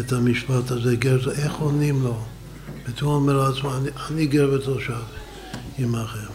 את 0.00 0.12
המשפט 0.12 0.70
הזה, 0.70 0.96
גר, 0.96 1.30
איך 1.30 1.54
עונים 1.54 2.02
לו? 2.02 2.24
והוא 2.86 3.14
אומר 3.14 3.48
לעצמו, 3.48 3.76
אני, 3.76 3.88
אני 4.10 4.26
גר 4.26 4.50
ותושב 4.52 5.02
עמכם. 5.78 6.32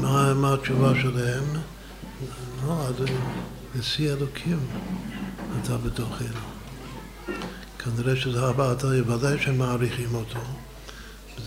מה, 0.00 0.34
מה 0.34 0.54
התשובה 0.54 0.92
שלהם? 1.02 1.44
לא, 2.66 2.88
אדוני, 2.88 3.10
נשיא 3.74 4.12
אלוקים 4.12 4.58
אתה 5.62 5.76
בתוכנו. 5.76 6.40
כנראה 7.78 8.16
שזה 8.16 8.46
הבא, 8.46 8.72
אתה 8.72 8.86
ודאי 8.86 9.38
שהם 9.42 9.58
מעריכים 9.58 10.14
אותו, 10.14 10.40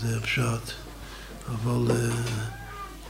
זה 0.00 0.16
הפשט, 0.16 0.72
אבל 1.48 1.90
uh, 1.90 2.14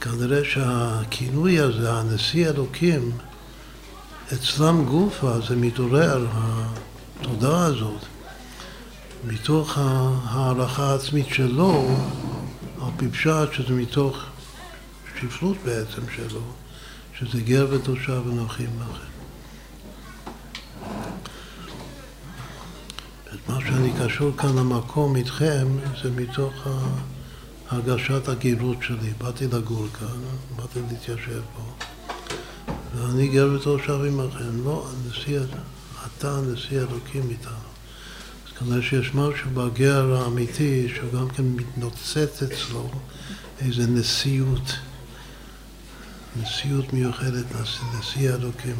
כנראה 0.00 0.44
שהכינוי 0.44 1.60
הזה, 1.60 1.92
הנשיא 1.92 2.48
אלוקים, 2.48 3.10
אצלם 4.32 4.84
גופה 4.84 5.40
זה 5.48 5.56
מתעורר, 5.56 6.26
התודעה 7.20 7.64
הזאת. 7.64 8.00
מתוך 9.26 9.78
ההערכה 9.78 10.90
העצמית 10.90 11.26
שלו, 11.28 11.88
על 12.80 12.90
פי 12.96 13.08
פשט, 13.08 13.52
שזה 13.52 13.74
מתוך 13.74 14.16
שפלות 15.20 15.56
בעצם 15.64 16.02
שלו, 16.16 16.40
שזה 17.18 17.40
גר 17.40 17.66
ותושב 17.70 18.22
ונוחים 18.26 18.70
לכם. 18.80 19.08
את 23.34 23.48
מה 23.48 23.58
שאני 23.60 23.92
קשור 24.00 24.36
כאן 24.36 24.58
למקום 24.58 25.16
איתכם, 25.16 25.68
זה 26.02 26.10
מתוך 26.10 26.52
הרגשת 27.70 28.28
הגירות 28.28 28.76
שלי. 28.82 29.12
באתי 29.18 29.46
לגור 29.46 29.86
כאן, 29.98 30.18
באתי 30.56 30.80
להתיישב 30.90 31.40
פה, 31.56 31.86
ואני 32.94 33.28
גר 33.28 33.48
ותושב 33.54 34.00
עמכם. 34.04 34.64
לא, 34.64 34.88
הנשיא, 34.90 35.40
אתה 36.06 36.40
נשיא 36.40 36.78
אלוקים 36.78 37.30
איתנו. 37.30 37.67
כנראה 38.58 38.82
שיש 38.82 39.14
משהו 39.14 39.50
בגר 39.54 40.22
האמיתי 40.22 40.88
שהוא 40.94 41.12
גם 41.12 41.28
כן 41.28 41.42
מתנוצץ 41.42 42.42
אצלו 42.42 42.90
איזה 43.60 43.86
נשיאות, 43.86 44.72
נשיאות 46.42 46.92
מיוחדת, 46.92 47.44
נשיא 47.98 48.34
אלוקים. 48.34 48.76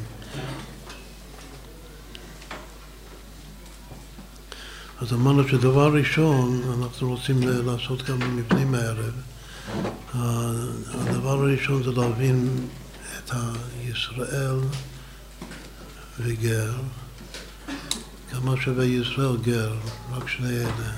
אז 5.00 5.12
אמרנו 5.12 5.48
שדבר 5.48 5.92
ראשון, 5.94 6.62
אנחנו 6.78 7.10
רוצים 7.10 7.40
לעשות 7.42 8.02
כמה 8.02 8.28
מבנים 8.28 8.74
הערב. 8.74 9.14
הדבר 10.14 11.30
הראשון 11.30 11.82
זה 11.82 11.90
להבין 11.90 12.66
את 13.18 13.30
הישראל 13.32 14.60
וגר. 16.20 16.72
כמה 18.42 18.57
שווה 18.57 18.85
ישראל 18.85 19.37
גר, 19.42 19.72
רק 20.12 20.29
שני 20.29 20.48
אלה. 20.48 20.90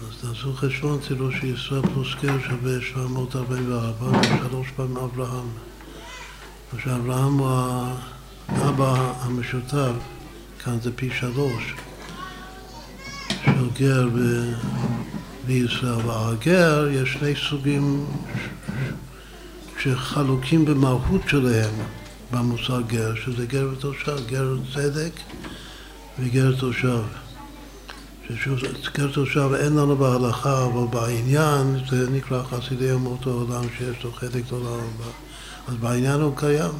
אז 0.00 0.20
תעשו 0.20 0.52
חשבון, 0.54 0.98
תראו 1.08 1.32
שישראל 1.32 1.82
פלוס 1.82 2.08
גר 2.22 2.40
שווה 2.48 2.80
744, 2.80 4.18
ושלוש 4.18 4.70
פעמים 4.76 4.96
אברהם. 4.96 5.48
ושאברהם 6.74 7.38
הוא 7.38 7.48
האבא 8.48 9.12
המשותף, 9.20 9.92
כאן 10.64 10.80
זה 10.80 10.92
פי 10.96 11.10
שלוש, 11.20 11.74
של 13.44 13.70
גר 13.78 14.08
ב... 14.14 14.18
בישראל. 15.46 16.06
והגר, 16.06 16.88
יש 16.90 17.12
שני 17.12 17.34
סוגים 17.48 18.06
שחלוקים 19.78 20.64
במהות 20.64 21.22
שלהם. 21.28 22.01
במושג 22.32 22.82
גר, 22.86 23.14
שזה 23.14 23.46
גר 23.46 23.68
ותושב, 23.72 24.16
גר 24.26 24.56
צדק 24.74 25.12
וגר 26.18 26.52
תושב. 26.60 27.02
גר 28.94 29.12
תושב 29.12 29.50
אין 29.60 29.76
לנו 29.76 29.96
בהלכה, 29.96 30.64
אבל 30.64 30.86
בעניין 30.90 31.76
זה 31.90 32.10
נקרא 32.10 32.42
חסידי 32.42 32.92
אומות 32.92 33.26
העולם 33.26 33.64
שיש 33.78 34.04
לו 34.04 34.12
חלק 34.12 34.46
גדולה 34.46 34.70
אז 35.68 35.74
בעניין 35.74 36.20
הוא 36.20 36.36
קיים. 36.36 36.72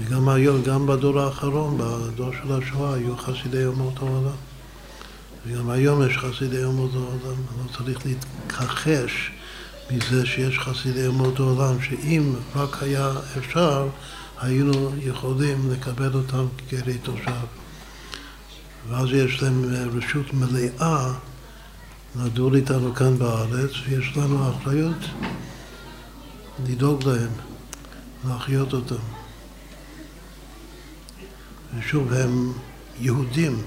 וגם 0.00 0.28
היום, 0.28 0.62
גם 0.62 0.86
בדור 0.86 1.20
האחרון, 1.20 1.78
בדור 1.78 2.30
של 2.32 2.52
השואה, 2.52 2.94
היו 2.94 3.16
חסידי 3.16 3.64
אומות 3.64 3.94
העולם. 3.96 4.36
וגם 5.46 5.70
היום 5.70 6.06
יש 6.06 6.18
חסידי 6.18 6.64
אומות 6.64 6.90
העולם. 6.94 7.40
לא 7.58 7.76
צריך 7.76 8.06
להתכחש 8.06 9.30
מזה 9.90 10.26
שיש 10.26 10.58
חסידי 10.58 11.06
אומות 11.06 11.40
העולם, 11.40 11.82
שאם 11.82 12.34
רק 12.54 12.82
היה 12.82 13.12
אפשר, 13.38 13.88
היינו 14.40 14.90
יכולים 14.98 15.70
לקבל 15.70 16.14
אותם 16.14 16.46
כגרי 16.68 16.98
תושב. 16.98 17.46
ואז 18.88 19.08
יש 19.12 19.42
להם 19.42 19.64
רשות 19.96 20.34
מלאה 20.34 21.12
נדור 22.16 22.54
איתנו 22.54 22.94
כאן 22.94 23.18
בארץ, 23.18 23.70
ויש 23.88 24.16
לנו 24.16 24.50
אחריות 24.50 24.96
לדאוג 26.68 27.08
להם, 27.08 27.30
להחיות 28.28 28.72
אותם. 28.72 28.94
ושוב, 31.78 32.12
הם 32.12 32.52
יהודים, 33.00 33.62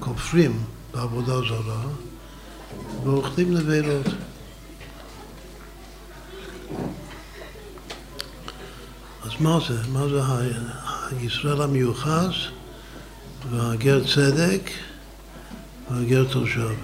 כופרים 0.00 0.64
בעבודה 0.94 1.40
זרה, 1.40 1.82
ואוכלים 3.04 3.54
נבלות. 3.54 4.06
אז 9.22 9.30
מה 9.40 9.58
זה? 9.68 9.88
מה 9.92 10.08
זה 10.08 10.20
הישראל 11.10 11.62
המיוחס 11.62 12.34
והגר 13.50 14.14
צדק 14.14 14.70
והגר 15.90 16.24
תושב? 16.32 16.74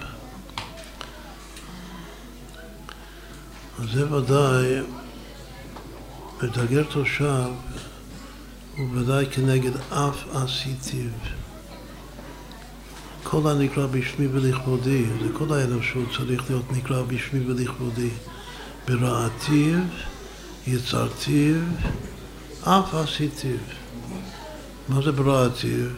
אז 3.79 3.89
זה 3.93 4.13
ודאי, 4.13 4.79
את 6.43 6.57
הגר 6.57 6.83
תושב 6.83 7.49
הוא 8.77 8.87
ודאי 8.93 9.25
כנגד 9.31 9.71
אף 9.89 10.35
עשיתיו. 10.35 11.09
כל 13.23 13.51
הנקרא 13.51 13.87
בשמי 13.87 14.27
ולכבודי, 14.27 15.05
זה 15.05 15.33
כל 15.33 15.53
האנושות 15.53 16.09
צריך 16.17 16.49
להיות 16.49 16.71
נקרא 16.71 17.01
בשמי 17.01 17.45
ולכבודי. 17.45 18.09
ברעתיו, 18.87 19.79
יצרתיו, 20.67 21.55
אף 22.63 22.93
עשיתיו. 22.93 23.57
מה 24.89 25.01
זה 25.01 25.11
ברעתיו? 25.11 25.89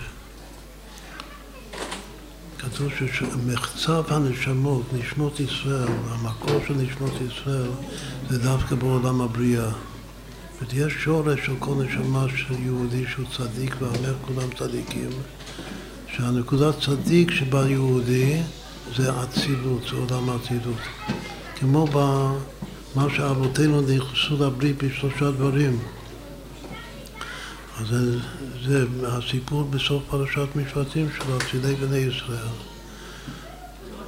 כתוב 2.60 2.92
שמחצב 3.14 4.04
הנשמות, 4.08 4.84
נשמות 4.94 5.40
ישראל, 5.40 5.88
המקור 6.10 6.60
של 6.68 6.74
נשמות 6.74 7.14
ישראל, 7.28 7.70
זה 8.30 8.40
דווקא 8.40 8.76
בעולם 8.76 9.22
הבריאה. 9.22 9.70
זאת 10.60 10.74
יש 10.74 10.94
שורש 10.94 11.40
של 11.46 11.54
כל 11.60 11.74
נשמה 11.76 12.26
של 12.36 12.54
יהודי 12.60 13.04
שהוא 13.08 13.26
צדיק, 13.38 13.76
ואומר 13.80 14.14
כולם 14.22 14.50
צדיקים, 14.58 15.10
שהנקודת 16.16 16.76
צדיק 16.82 17.32
שבה 17.32 17.70
יהודי 17.70 18.42
זה 18.96 19.24
אצילות, 19.24 19.82
זה 19.90 19.96
עולם 19.96 20.30
האצילות. 20.30 20.82
כמו 21.56 21.88
במה 22.96 23.08
שאבותינו 23.16 23.82
נכנסו 23.82 24.36
לברית 24.44 24.84
בשלושה 24.84 25.32
דברים. 25.32 25.80
אז 27.80 27.88
זה, 27.88 28.20
זה 28.66 28.86
הסיפור 29.08 29.64
בסוף 29.64 30.04
פרשת 30.10 30.48
משפטים 30.56 31.08
של 31.18 31.38
אצילי 31.38 31.76
בני 31.76 31.98
ישראל. 31.98 32.56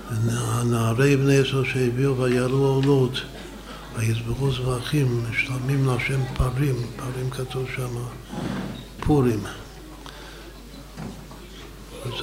הנערי 0.10 1.18
בני 1.18 1.34
ישראל 1.34 1.66
שהביאו 1.66 2.18
ויעלו 2.18 2.58
עולות 2.58 3.22
ויזבחו 3.96 4.52
זבחים, 4.52 5.24
משלמים 5.30 5.86
להשם 5.86 6.20
פרים, 6.34 6.76
פרים 6.96 7.30
כתוב 7.30 7.66
שם, 7.76 7.96
פורים. 9.00 9.40
אז 12.06 12.14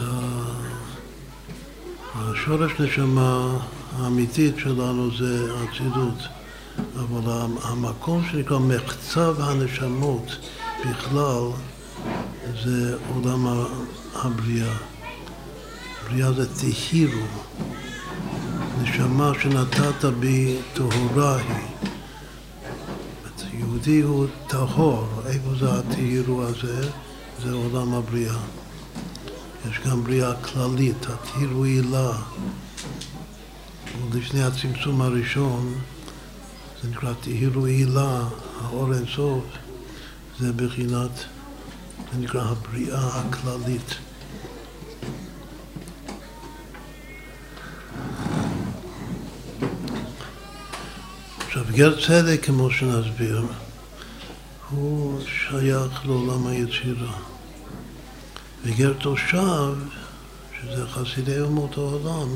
השורש 2.14 2.72
נשמה 2.80 3.58
האמיתית 3.96 4.54
שלנו 4.58 5.16
זה 5.16 5.52
אצילות, 5.64 6.18
אבל 6.78 7.32
המקום 7.62 8.22
שנקרא 8.30 8.58
מחצב 8.58 9.34
הנשמות 9.38 10.38
בכלל 10.80 11.42
זה 12.64 12.96
עולם 13.14 13.64
הבריאה. 14.14 14.76
בריאה 16.04 16.32
זה 16.32 16.54
תהירו. 16.54 17.26
נשמה 18.82 19.32
שנתת 19.42 20.04
בי 20.04 20.56
טהורה 20.74 21.36
היא. 21.36 21.74
יהודי 23.58 24.00
הוא 24.00 24.26
טהור, 24.46 25.06
איפה 25.26 25.48
זה 25.60 25.72
הטהירו 25.72 26.42
הזה? 26.42 26.90
זה 27.42 27.52
עולם 27.52 27.94
הבריאה. 27.94 28.38
יש 29.70 29.80
גם 29.86 30.04
בריאה 30.04 30.34
כללית, 30.34 31.06
הטהירו 31.06 31.64
הילה. 31.64 32.12
לפני 34.12 34.42
הצמצום 34.42 35.02
הראשון, 35.02 35.74
זה 36.84 36.90
נקרא 36.90 37.12
טהירו 37.20 37.66
הילה, 37.66 38.28
האור 38.60 38.94
אינסוף, 38.94 39.44
זה 40.40 40.52
בחינת, 40.52 41.10
זה 42.12 42.18
נקרא 42.18 42.42
הבריאה 42.42 43.20
הכללית. 43.20 43.94
עכשיו, 51.46 51.64
גר 51.70 52.06
צדק, 52.06 52.44
כמו 52.44 52.70
שנסביר, 52.70 53.46
הוא 54.70 55.20
שייך 55.26 56.06
לעולם 56.06 56.46
היצירה. 56.46 57.18
וגר 58.64 58.92
תושב, 58.92 59.74
שזה 60.60 60.86
חסידי 60.86 61.40
אומות 61.40 61.76
העולם, 61.78 62.28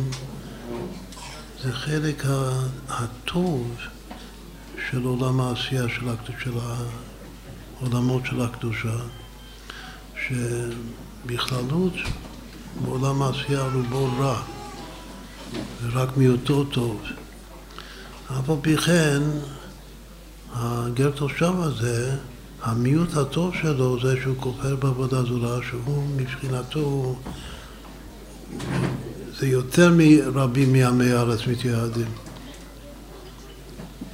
זה 1.62 1.72
חלק 1.72 2.24
הטוב 2.88 3.76
של 4.90 5.04
עולם 5.04 5.40
העשייה 5.40 5.88
של, 5.88 6.06
של 6.44 6.52
העולמות 7.80 8.26
של 8.26 8.40
הקדושה, 8.40 8.96
שבכללות 10.26 11.92
בעולם 12.84 13.22
העשייה 13.22 13.68
רובו 13.74 14.08
רע, 14.18 14.42
ורק 15.82 16.16
מיעוטו 16.16 16.64
טוב. 16.64 17.02
אף 18.26 18.50
על 18.50 18.56
פי 18.62 18.76
כן, 18.76 19.22
הגר 20.54 21.10
תושב 21.10 21.52
הזה, 21.58 22.16
המיעוט 22.62 23.16
הטוב 23.16 23.54
שלו 23.62 24.00
זה 24.00 24.16
שהוא 24.22 24.36
כופר 24.40 24.76
בעבודה 24.76 25.22
זולה, 25.22 25.58
שהוא 25.68 26.04
מבחינתו, 26.16 27.16
זה 29.38 29.46
יותר 29.46 29.92
מרבים 29.96 30.72
מעמי 30.72 31.12
הארץ 31.12 31.46
מתייעדים. 31.46 32.27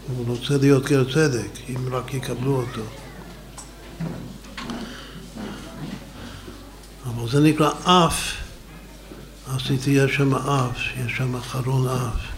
הוא 0.09 0.27
רוצה 0.27 0.57
להיות 0.57 0.85
גר 0.85 1.05
צדק, 1.13 1.51
אם 1.69 1.95
רק 1.95 2.15
יקבלו 2.15 2.57
אותו. 2.57 2.83
אבל 7.05 7.29
זה 7.29 7.41
נקרא 7.41 7.71
אף, 7.85 8.33
עשיתי, 9.55 9.91
יש 9.91 10.15
שם 10.15 10.35
אף, 10.35 10.79
יש 11.07 11.17
שם 11.17 11.41
חרון 11.41 11.89
אף. 11.89 12.35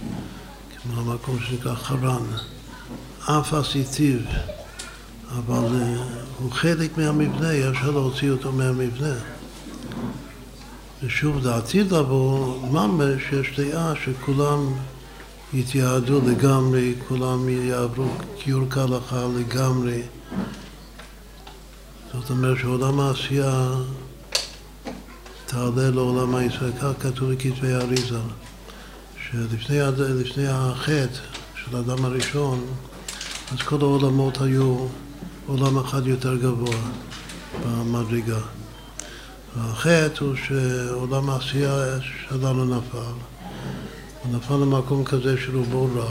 במקום 0.95 1.39
שנקרא 1.41 1.75
חרן. 1.75 2.23
אף 3.25 3.55
עשיתיו, 3.55 4.19
אבל 5.31 5.67
uh, 5.67 6.01
הוא 6.39 6.53
חלק 6.53 6.99
מהמבנה, 6.99 7.51
אי 7.51 7.69
אפשר 7.69 7.91
להוציא 7.91 8.31
אותו 8.31 8.53
מהמבנה. 8.53 9.15
ושוב, 11.03 11.43
דעתי 11.43 11.83
לבוא, 11.83 12.57
ממש 12.71 13.23
יש 13.33 13.61
דעה 13.61 13.93
שכולם 14.05 14.75
יתייעדו 15.55 16.21
לגמרי, 16.27 16.95
כולם 17.09 17.49
יעברו 17.49 18.09
גיור 18.45 18.71
כהלכה 18.71 19.27
לגמרי. 19.39 20.03
זאת 22.13 22.31
אומרת 22.31 22.59
שעולם 22.59 23.01
העשייה 23.01 23.71
תעלה 25.47 25.91
לעולם 25.91 26.35
הישראל, 26.35 26.73
כך 26.73 26.91
כתוב 27.01 27.33
בכתבי 27.33 27.75
אריזה. 27.75 28.19
שלפני 29.31 30.49
החטא 30.49 31.21
של 31.55 31.77
האדם 31.77 32.05
הראשון, 32.05 32.67
אז 33.53 33.59
כל 33.59 33.77
העולמות 33.81 34.41
היו 34.41 34.87
עולם 35.47 35.79
אחד 35.79 36.07
יותר 36.07 36.37
גבוה 36.37 36.79
במדרגה. 37.65 38.41
והחטא 39.57 40.25
הוא 40.25 40.35
שעולם 40.47 41.31
העשייה 41.31 41.99
שלנו 42.29 42.65
נפל. 42.65 43.36
הוא 44.27 44.37
נפל 44.37 44.55
למקום 44.55 45.05
כזה 45.05 45.37
שרובו 45.39 45.89
רע, 45.95 46.11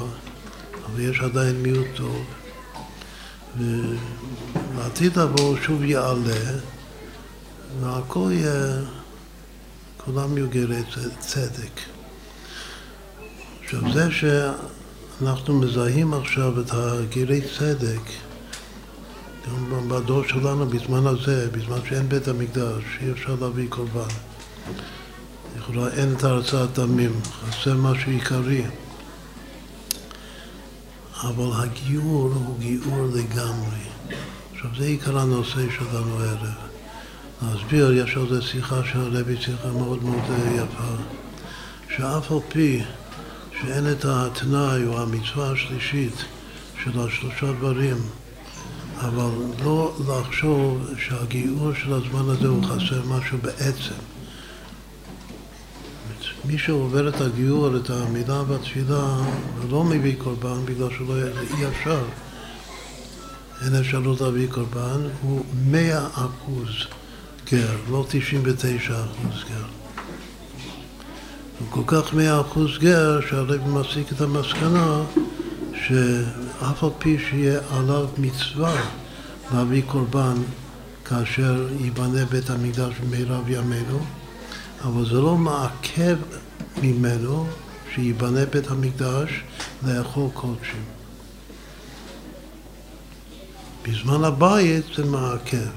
אבל 0.86 1.00
יש 1.00 1.20
עדיין 1.20 1.62
מיעוט 1.62 1.88
טוב. 1.96 2.26
ולעתיד 3.58 5.20
לבוא 5.20 5.58
שוב 5.64 5.84
יעלה, 5.84 6.60
והכל 7.82 8.30
יהיה, 8.32 8.82
כולם 9.98 10.38
יהיו 10.38 10.50
גרי 10.50 10.82
צדק. 11.20 11.82
עכשיו 13.64 13.94
זה 13.94 14.08
שאנחנו 14.12 15.60
מזהים 15.60 16.14
עכשיו 16.14 16.62
את 16.62 16.72
הגירי 16.72 17.42
צדק, 17.58 18.02
גם 19.48 19.90
בדור 19.90 20.24
שלנו 20.28 20.66
בזמן 20.66 21.08
הזה, 21.08 21.50
בזמן 21.52 21.80
שאין 21.90 22.10
בית 22.10 22.28
המקדש, 22.28 22.84
אי 23.02 23.12
אפשר 23.12 23.36
להביא 23.42 23.70
קורבן. 23.70 24.14
לכאורה 25.58 25.90
אין 25.90 26.14
את 26.18 26.24
הרצאת 26.24 26.74
דמים, 26.74 27.12
חסר 27.24 27.78
משהו 27.78 28.12
עיקרי. 28.12 28.64
אבל 31.24 31.50
הגיור 31.54 32.34
הוא 32.34 32.60
גיור 32.60 33.08
לגמרי. 33.14 33.86
עכשיו 34.54 34.70
זה 34.78 34.86
עיקר 34.86 35.18
הנושא 35.18 35.62
שלנו 35.78 36.20
הערב. 36.20 36.66
להסביר, 37.42 37.92
יש 37.92 38.18
על 38.18 38.30
זה 38.30 38.42
שיחה 38.42 38.82
של 38.92 39.00
הרבי, 39.00 39.38
שיחה 39.42 39.68
מאוד 39.68 40.04
מאוד 40.04 40.24
יפה, 40.56 40.94
שאף 41.96 42.32
על 42.32 42.38
פי 42.50 42.84
שאין 43.62 43.92
את 43.92 44.06
התנאי 44.06 44.86
או 44.86 45.02
המצווה 45.02 45.52
השלישית 45.52 46.26
של 46.84 47.00
השלושה 47.00 47.54
דברים, 47.60 47.98
אבל 49.00 49.30
לא 49.64 49.96
לחשוב 50.08 50.90
שהגיור 50.98 51.74
של 51.74 51.94
הזמן 51.94 52.30
הזה 52.30 52.48
הוא 52.48 52.64
חסר 52.64 53.02
משהו 53.06 53.38
בעצם. 53.42 54.15
מי 56.48 56.58
שעובר 56.58 57.10
את 57.10 57.22
הגיור, 57.22 57.78
את 57.78 57.90
המילה 57.90 58.42
והתפילה, 58.48 59.18
ולא 59.60 59.84
מביא 59.84 60.16
קורבן 60.18 60.66
בגלל 60.66 60.90
שלא 60.98 61.14
אי 61.58 61.68
אפשר, 61.68 62.04
אין 63.62 63.76
אפשרות 63.76 64.22
להביא 64.22 64.48
קורבן, 64.52 65.02
הוא 65.22 65.46
מאה 65.72 66.08
אחוז 66.08 66.68
גר, 67.52 67.76
לא 67.92 68.06
תשעים 68.10 68.42
ותשע 68.46 68.94
אחוז 68.94 69.44
גר. 69.50 69.66
הוא 71.60 71.68
כל 71.70 71.82
כך 71.88 72.14
מאה 72.14 72.42
אחוז 72.42 72.78
גר, 72.78 73.20
שהרב 73.30 73.68
מסיק 73.68 74.12
את 74.12 74.22
המסקנה 74.22 75.02
שאף 75.74 76.84
על 76.84 76.90
פי 76.98 77.18
שיהיה 77.30 77.60
עליו 77.72 78.08
מצווה 78.18 78.82
להביא 79.54 79.82
קורבן 79.88 80.36
כאשר 81.06 81.68
ייבנה 81.80 82.26
בית 82.26 82.50
המקדש 82.50 82.94
במהרה 83.00 83.42
בימינו, 83.42 84.00
אבל 84.86 85.06
זה 85.06 85.22
לא 85.22 85.38
מעכב 85.38 86.18
ממנו 86.82 87.48
שייבנה 87.94 88.46
בית 88.46 88.68
המקדש 88.68 89.44
לאכול 89.88 90.30
קודשים. 90.34 90.84
בזמן 93.84 94.24
הבית 94.24 94.86
זה 94.96 95.06
מעכב. 95.06 95.72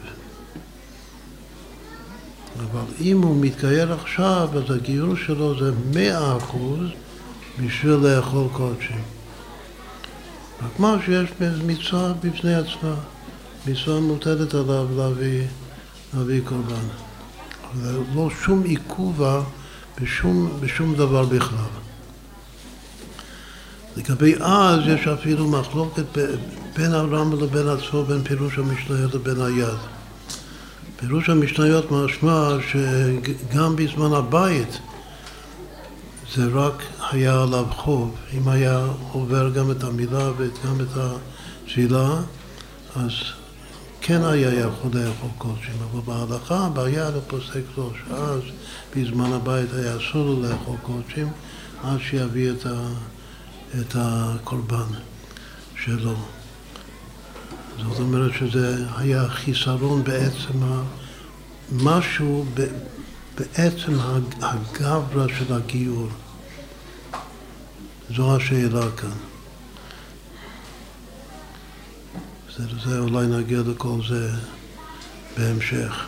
אבל 2.58 2.84
אם 3.00 3.22
הוא 3.22 3.36
מתגייר 3.40 3.92
עכשיו, 3.92 4.48
אז 4.54 4.76
הגיור 4.76 5.16
שלו 5.16 5.58
זה 5.58 5.72
מאה 5.94 6.36
אחוז 6.36 6.80
בשביל 7.64 7.92
לאכול 7.94 8.48
קודשים. 8.52 9.02
רק 10.62 10.80
מה 10.80 10.96
שיש 11.06 11.30
מצווה 11.66 12.12
בפני 12.12 12.54
עצמה, 12.54 12.94
מצווה 13.66 14.00
מוטלת 14.00 14.54
עליו 14.54 14.86
להביא, 14.96 15.46
להביא 16.14 16.40
קורבן. 16.44 17.07
לא 18.14 18.30
שום 18.44 18.62
עיכובה 18.62 19.40
בשום, 20.00 20.50
בשום 20.60 20.94
דבר 20.94 21.24
בכלל. 21.24 21.78
לגבי 23.96 24.34
אז 24.40 24.80
יש 24.86 25.06
אפילו 25.08 25.48
מחלוקת 25.48 26.04
בין 26.76 26.92
הרמב"ם 26.92 27.42
לבין 27.42 27.68
עצמו, 27.68 28.04
בין 28.04 28.22
פירוש 28.24 28.58
המשניות 28.58 29.14
לבין 29.14 29.40
היד. 29.40 29.78
פירוש 30.96 31.30
המשניות 31.30 31.90
משמע 31.90 32.48
שגם 32.70 33.76
בזמן 33.76 34.12
הבית 34.12 34.78
זה 36.34 36.46
רק 36.54 36.82
היה 37.10 37.42
עליו 37.42 37.64
חוב. 37.70 38.14
אם 38.34 38.48
היה 38.48 38.86
עובר 39.12 39.50
גם 39.50 39.70
את 39.70 39.84
המילה 39.84 40.30
וגם 40.36 40.80
את 40.80 40.96
התפילה, 40.96 42.08
אז 42.96 43.10
כן 44.08 44.24
היה 44.24 44.54
יכול 44.54 44.90
לאכול 44.94 45.30
קודשים, 45.38 45.74
אבל 45.90 46.00
בהלכה 46.00 46.68
ביד 46.74 47.14
הוא 47.14 47.22
פוסק 47.26 47.62
לו 47.76 47.92
שאז 47.94 48.40
בזמן 48.96 49.32
הבית 49.32 49.68
היה 49.72 49.96
אסור 49.96 50.26
לו 50.26 50.42
לאכול 50.42 50.76
קודשים 50.82 51.28
עד 51.84 51.98
שיביא 52.00 52.50
את, 52.50 52.66
ה, 52.66 52.88
את 53.80 53.94
הקורבן 53.94 54.86
שלו. 55.76 56.14
זאת 57.82 58.00
אומרת 58.00 58.32
שזה 58.38 58.76
היה 58.96 59.28
חיסרון 59.28 60.04
בעצם 60.04 60.58
משהו 61.72 62.44
בעצם 63.34 63.92
הגברה 64.42 65.26
של 65.38 65.54
הגיור. 65.54 66.08
זו 68.16 68.36
השאלה 68.36 68.90
כאן. 68.96 69.27
בסדר, 72.58 72.90
זה 72.90 72.98
אולי 72.98 73.26
נגיע 73.26 73.60
לכל 73.66 73.98
זה 74.08 74.30
בהמשך. 75.38 76.06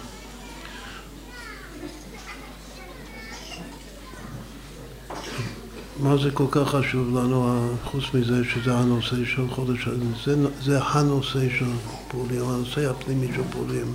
מה 6.00 6.16
זה 6.16 6.30
כל 6.30 6.46
כך 6.50 6.68
חשוב 6.68 7.18
לנו, 7.18 7.68
חוץ 7.84 8.04
מזה 8.14 8.42
שזה 8.44 8.74
הנושא 8.74 9.24
של 9.24 9.50
חודש, 9.50 9.88
זה, 10.24 10.36
זה 10.62 10.82
הנושא 10.82 11.48
של 11.58 11.72
פורים, 12.08 12.48
הנושא 12.48 12.90
הפנימי 12.90 13.28
של 13.34 13.42
פורים, 13.52 13.92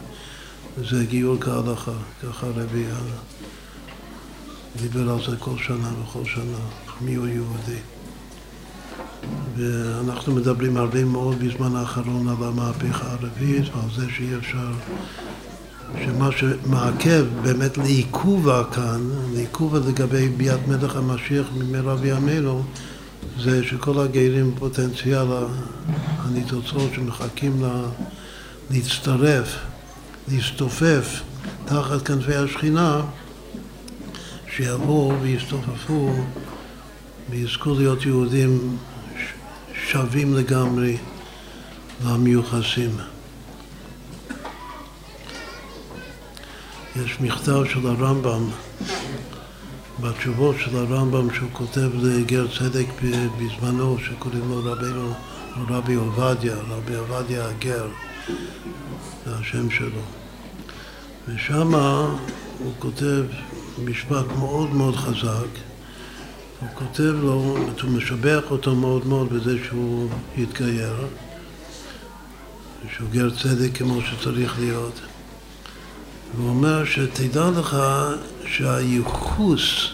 זה 0.78 1.06
גיור 1.06 1.38
כהלכה, 1.42 1.92
ככה 2.24 2.48
רבי 2.48 2.86
דיבר 4.76 5.10
על 5.10 5.20
זה 5.30 5.38
כל 5.38 5.58
שנה 5.58 5.92
וכל 6.04 6.26
שנה, 6.26 6.60
מי 7.02 7.16
הוא 7.16 7.28
יהודי. 7.28 7.95
ואנחנו 9.58 10.36
מדברים 10.36 10.78
הרבה 10.78 11.06
מאוד 11.06 11.40
בזמן 11.40 11.76
האחרון 11.76 12.28
על 12.28 12.36
המהפכה 12.48 13.12
הרביעית 13.12 13.76
ועל 13.76 13.90
זה 13.96 14.06
שאי 14.16 14.36
אפשר, 14.38 14.72
שמה 16.06 16.30
שמעכב 16.32 17.26
באמת 17.42 17.78
לעיכובה 17.78 18.64
כאן, 18.74 19.02
לעיכובה 19.34 19.80
לגבי 19.80 20.30
ביאת 20.30 20.68
מלך 20.68 20.96
המשיח 20.96 21.48
ממרב 21.58 22.00
בימינו, 22.02 22.64
זה 23.40 23.64
שכל 23.64 24.00
הגרים 24.00 24.54
פוטנציאל 24.60 25.28
הניצוצות 26.18 26.92
שמחכים 26.96 27.62
לה, 27.62 27.82
להצטרף, 28.72 29.56
להסתופף 30.32 31.22
תחת 31.66 32.02
כנפי 32.02 32.36
השכינה, 32.36 33.02
שיבואו 34.56 35.14
ויסתופפו 35.22 36.14
ויזכו 37.30 37.74
להיות 37.74 38.06
יהודים 38.06 38.78
שווים 39.92 40.34
לגמרי 40.34 40.98
למיוחסים. 42.06 42.92
יש 46.96 47.22
מכתב 47.22 47.64
של 47.74 47.88
הרמב"ם, 47.88 48.50
בתשובות 50.02 50.56
של 50.60 50.78
הרמב"ם 50.78 51.34
שהוא 51.34 51.50
כותב 51.54 51.90
לגר 51.96 52.48
צדק 52.60 52.86
בזמנו, 53.38 53.98
שקוראים 54.00 54.50
לו 54.50 54.62
רבינו, 54.64 55.14
רבי 55.68 55.96
עובדיה, 55.96 56.56
רבי 56.70 56.96
עובדיה 56.96 57.50
הגר, 57.50 57.88
זה 59.26 59.36
השם 59.36 59.70
שלו. 59.70 60.02
ושם 61.28 61.76
הוא 62.60 62.74
כותב 62.80 63.24
משפט 63.86 64.26
מאוד 64.40 64.74
מאוד 64.74 64.96
חזק, 64.96 65.65
הוא 66.60 66.70
כותב 66.74 67.14
לו, 67.22 67.58
הוא 67.82 67.92
משבח 67.92 68.44
אותו 68.52 68.76
מאוד 68.76 69.08
מאוד 69.08 69.34
בזה 69.34 69.58
שהוא 69.68 70.10
התגייר, 70.38 71.08
שהוא 72.96 73.10
גר 73.10 73.30
צדק 73.30 73.78
כמו 73.78 74.02
שצריך 74.02 74.60
להיות. 74.60 75.00
והוא 76.36 76.50
אומר 76.50 76.86
שתדע 76.86 77.50
לך 77.50 77.78
שהייחוס, 78.46 79.88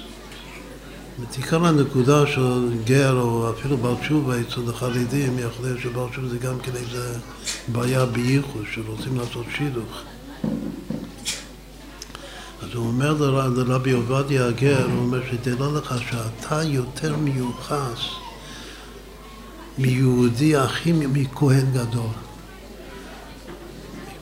תיקח 1.32 1.54
לנקודה 1.54 2.28
של 2.28 2.69
גר 2.86 3.19
או 3.21 3.50
אפילו 3.50 3.78
בעל 3.78 3.95
תשובה 3.95 4.41
אצל 4.41 4.69
החרדים, 4.69 5.39
יכול 5.39 5.65
להיות 5.65 5.80
שבעל 5.80 6.10
תשובה 6.10 6.28
זה 6.28 6.38
גם 6.38 6.60
כן 6.60 6.71
איזה 6.76 7.17
בעיה 7.67 8.06
בייחוס, 8.06 8.65
שרוצים 8.71 9.17
לעשות 9.17 9.45
שידוך. 9.58 10.04
אז 12.63 12.69
הוא 12.74 12.88
אומר 12.88 13.13
לרבי 13.56 13.91
עובדיה 13.91 14.47
הגר, 14.47 14.86
הוא 14.86 15.00
אומר 15.00 15.19
שתדע 15.32 15.65
לך 15.76 15.95
שאתה 16.10 16.63
יותר 16.63 17.15
מיוחס 17.15 18.00
מיהודי 19.78 20.56
הכי 20.56 20.91
מכהן 20.93 21.65
גדול. 21.74 22.12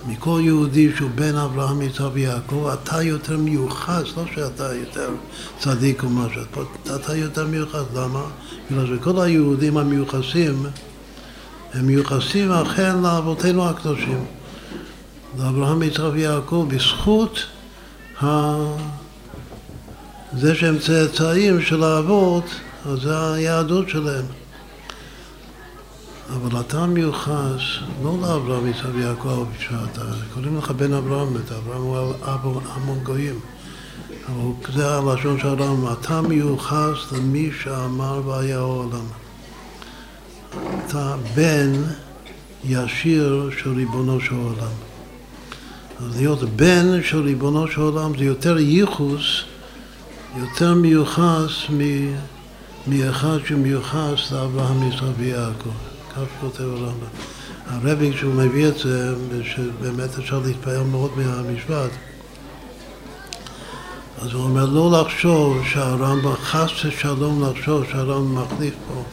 מכל 0.07 0.39
יהודי 0.43 0.89
שהוא 0.97 1.09
בן 1.15 1.35
אברהם, 1.35 1.81
יצחק 1.81 2.05
ויעקב, 2.13 2.67
אתה 2.73 3.03
יותר 3.03 3.37
מיוחס, 3.37 4.03
לא 4.17 4.23
שאתה 4.35 4.75
יותר 4.75 5.09
צדיק 5.59 6.03
או 6.03 6.09
משהו, 6.09 6.41
אתה 6.95 7.15
יותר 7.15 7.47
מיוחס, 7.47 7.83
למה? 7.95 8.23
בגלל 8.71 8.97
שכל 8.97 9.21
היהודים 9.21 9.77
המיוחסים, 9.77 10.65
הם 11.73 11.85
מיוחסים 11.87 12.51
אכן 12.51 13.01
לאבותינו 13.01 13.69
הקדושים, 13.69 14.25
לאברהם, 15.39 15.83
יצחק 15.83 16.09
ויעקב, 16.13 16.65
בזכות 16.69 17.39
זה 20.33 20.55
שהם 20.55 20.79
צאצאים 20.79 21.61
של 21.61 21.83
האבות, 21.83 22.45
אז 22.85 22.99
זה 22.99 23.33
היהדות 23.33 23.89
שלהם. 23.89 24.25
אבל 26.35 26.61
אתה 26.61 26.85
מיוחס 26.85 27.61
לא 28.03 28.17
לאברהם, 28.21 28.67
יצחק 28.67 28.89
ויעקב, 28.93 29.45
שאתה, 29.59 30.01
קוראים 30.33 30.57
לך 30.57 30.71
בן 30.71 30.93
אברהם, 30.93 31.37
את 31.37 31.51
אברהם 31.51 31.81
הוא 31.81 32.13
אבו 32.21 32.61
המון 32.73 32.99
גויים. 33.03 33.39
אבל 34.27 34.73
זה 34.73 34.95
הלשון 34.95 35.39
של 35.39 35.47
הרמב"ם, 35.47 35.93
אתה 35.93 36.21
מיוחס 36.21 37.11
למי 37.11 37.49
שאמר 37.63 38.21
והיה 38.25 38.57
העולם. 38.57 39.05
אתה 40.85 41.15
בן 41.35 41.73
ישיר 42.63 43.49
של 43.57 43.73
ריבונו 43.73 44.21
של 44.21 44.35
עולם. 44.35 44.88
להיות 46.17 46.43
בן 46.43 47.03
של 47.03 47.21
ריבונו 47.21 47.67
של 47.67 47.81
עולם 47.81 48.17
זה 48.17 48.23
יותר 48.23 48.59
ייחוס, 48.59 49.43
יותר 50.37 50.73
מיוחס 50.73 51.51
מאחד 52.87 53.37
שמיוחס 53.47 54.31
לאברהם, 54.31 54.89
ישראל 54.89 55.11
ויעקב. 55.17 55.69
כך 56.15 56.21
כותב 56.41 56.61
הרמב"ם. 56.61 57.07
הרבי, 57.67 58.13
כשהוא 58.13 58.33
מביא 58.33 58.67
את 58.67 58.77
זה, 58.77 59.13
שבאמת 59.43 60.19
אפשר 60.19 60.41
להתפעל 60.45 60.83
מאוד 60.83 61.11
מהמשפט, 61.17 61.89
אז 64.21 64.31
הוא 64.33 64.43
אומר 64.43 64.65
לא 64.65 65.01
לחשוב 65.01 65.57
שהרמב"ם, 65.65 66.33
חס 66.35 66.69
ושלום 66.85 67.43
לחשוב 67.43 67.83
שהרמב"ם 67.91 68.35
מחליף 68.35 68.73
פה 68.87 69.03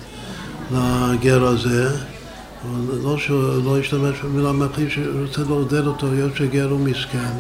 לגר 0.72 1.44
הזה, 1.44 1.96
לא 3.02 3.18
שהוא 3.18 3.64
לא 3.64 3.80
ישתמש 3.80 4.18
במילה 4.24 4.52
מחליף, 4.52 4.92
שהוא 4.92 5.22
רוצה 5.26 5.42
לעודד 5.42 5.86
אותו, 5.86 6.06
היות 6.06 6.36
שגר 6.36 6.70
הוא 6.70 6.80
מסכן, 6.80 7.32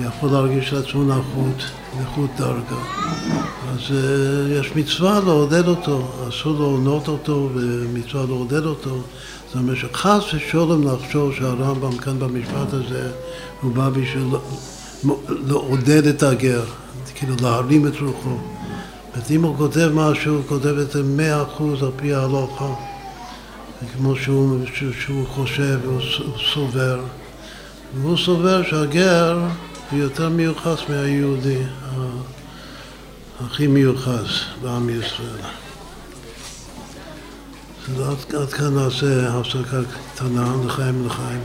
יכול 0.00 0.30
להרגיש 0.30 0.72
לעצמו 0.72 1.04
נחות, 1.04 1.62
נכות 2.02 2.30
דרגה. 2.38 2.82
אז 3.72 3.80
uh, 3.88 3.92
יש 4.60 4.76
מצווה 4.76 5.20
לעודד 5.20 5.68
אותו, 5.68 6.12
אסור 6.28 6.52
לעונות 6.52 7.08
אותו 7.08 7.50
ומצווה 7.54 8.26
לעודד 8.26 8.64
אותו. 8.64 8.96
זאת 9.46 9.56
אומרת 9.56 9.76
שחס 9.76 10.34
ושלום 10.34 10.88
לחשוב 10.88 11.34
שהרמב"ם 11.34 11.96
כאן 11.96 12.18
במשפט 12.18 12.72
הזה 12.72 13.10
הוא 13.62 13.72
בא 13.72 13.88
בשביל 13.88 14.26
לעודד 15.46 16.06
את 16.06 16.22
הגר, 16.22 16.64
כאילו 17.14 17.34
להרים 17.42 17.86
את 17.86 18.00
רוחו. 18.00 18.36
אם 19.30 19.42
הוא 19.42 19.56
כותב 19.56 19.90
משהו, 19.94 20.34
הוא 20.34 20.42
כותב 20.48 20.78
את 20.78 20.90
זה 20.90 21.02
מאה 21.02 21.42
אחוז 21.42 21.82
על 21.82 21.90
פי 21.96 22.14
ההלוכה, 22.14 22.74
כמו 23.96 24.16
שהוא, 24.16 24.58
שהוא, 25.00 25.26
חושב, 25.26 25.78
הוא 25.84 26.00
סובר. 26.54 27.00
והוא 28.00 28.16
סובר 28.16 28.62
שהגר 28.62 29.38
הוא 29.90 29.98
יותר 30.00 30.28
מיוחס 30.28 30.78
מהיהודי, 30.88 31.62
הכי 33.46 33.66
מיוחס 33.66 34.30
בעם 34.62 34.90
ישראל. 34.90 35.44
אז 37.88 38.20
עד 38.42 38.52
כאן 38.52 38.74
נעשה 38.74 39.28
הפסקה 39.28 39.76
קטנה 40.14 40.52
לחיים 40.66 41.06
לחיים. 41.06 41.40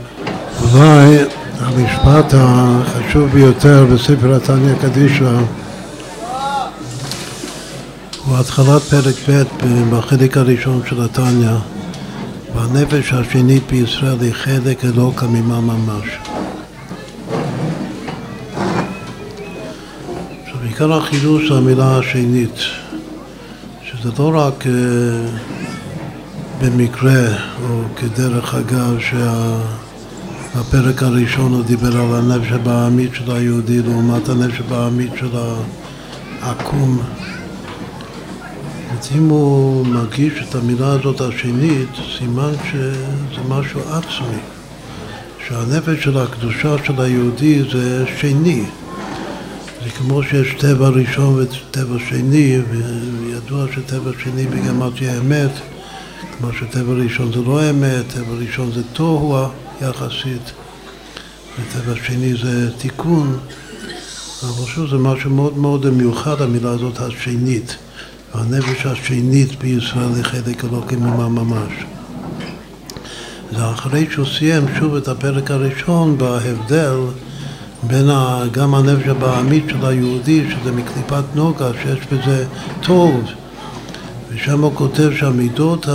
אולי 0.62 1.18
המשפט 1.58 2.34
החשוב 2.34 3.30
ביותר 3.30 3.86
בספר 3.94 4.34
התניא 4.34 4.74
קדישא 4.80 5.40
הוא 8.24 8.38
התחלת 8.38 8.82
פרק 8.82 9.14
ב' 9.28 9.42
בחלק 9.90 10.36
הראשון 10.36 10.82
של 10.88 11.02
התניא 11.02 11.50
והנפש 12.54 13.12
השנית 13.12 13.62
בישראל 13.70 14.20
היא 14.20 14.32
חלק 14.32 14.84
אלוקא 14.84 15.24
ממה 15.24 15.60
ממש. 15.60 16.18
עכשיו 20.42 20.62
עיקר 20.62 20.92
החידוש 20.92 21.48
זה 21.48 21.54
המילה 21.58 21.98
השנית 21.98 22.58
שזה 23.82 24.10
לא 24.18 24.32
רק 24.34 24.64
uh, 24.64 24.68
במקרה 26.60 27.26
או 27.62 27.82
כדרך 27.96 28.54
אגב 28.54 29.00
שה... 29.00 29.56
בפרק 30.56 31.02
הראשון 31.02 31.52
הוא 31.52 31.64
דיבר 31.64 31.96
על 31.96 32.14
הנפש 32.14 32.52
הבעמית 32.52 33.14
של 33.14 33.30
היהודי 33.30 33.82
לעומת 33.82 34.28
הנפש 34.28 34.60
הבעמית 34.60 35.10
של 35.20 35.30
העקום. 36.42 37.02
אם 39.16 39.28
הוא 39.28 39.86
מרגיש 39.86 40.32
את 40.48 40.54
המילה 40.54 40.92
הזאת 40.92 41.20
השנית, 41.20 41.88
סימן 42.18 42.52
שזה 42.72 43.42
משהו 43.48 43.80
עצמי. 43.80 44.38
שהנפש 45.48 46.04
של 46.04 46.18
הקדושה 46.18 46.76
של 46.84 47.00
היהודי 47.00 47.62
זה 47.72 48.04
שני. 48.20 48.64
זה 49.84 49.90
כמו 49.90 50.22
שיש 50.22 50.54
טבע 50.54 50.88
ראשון 50.88 51.38
וטבע 51.38 51.98
שני, 52.08 52.58
וידוע 52.70 53.66
שטבע 53.74 54.10
שני 54.22 54.46
בגמטיה 54.46 55.18
אמת, 55.18 55.50
כמו 56.38 56.48
שטבע 56.52 56.92
ראשון 56.92 57.32
זה 57.32 57.40
לא 57.40 57.70
אמת, 57.70 58.04
טבע 58.08 58.34
ראשון 58.40 58.72
זה 58.72 58.82
תוהו. 58.92 59.48
יחסית, 59.82 60.52
וטבע 61.58 61.94
שני 62.06 62.34
זה 62.34 62.70
תיקון, 62.78 63.38
אבל 64.42 64.66
שוב 64.66 64.90
זה 64.90 64.96
משהו 64.96 65.30
מאוד 65.30 65.58
מאוד 65.58 65.90
מיוחד, 65.90 66.42
המילה 66.42 66.70
הזאת 66.70 67.00
השנית. 67.00 67.76
הנפש 68.34 68.86
השנית 68.86 69.58
בישראל 69.58 70.14
היא 70.14 70.22
חלק 70.22 70.64
אלוקים 70.64 71.00
ממה 71.00 71.28
ממש. 71.28 71.72
זה 73.52 73.70
אחרי 73.70 74.06
שהוא 74.10 74.26
סיים 74.26 74.64
שוב 74.78 74.94
את 74.94 75.08
הפרק 75.08 75.50
הראשון 75.50 76.18
בהבדל 76.18 76.96
בין 77.82 78.10
גם 78.52 78.74
הנפש 78.74 79.08
הבעמית 79.08 79.64
של 79.68 79.86
היהודי, 79.86 80.44
שזה 80.50 80.72
מקליפת 80.72 81.24
נוגה, 81.34 81.70
שיש 81.82 81.98
בזה 82.12 82.46
טוב, 82.80 83.24
ושם 84.30 84.60
הוא 84.60 84.72
כותב 84.74 85.10
שהמידות 85.18 85.86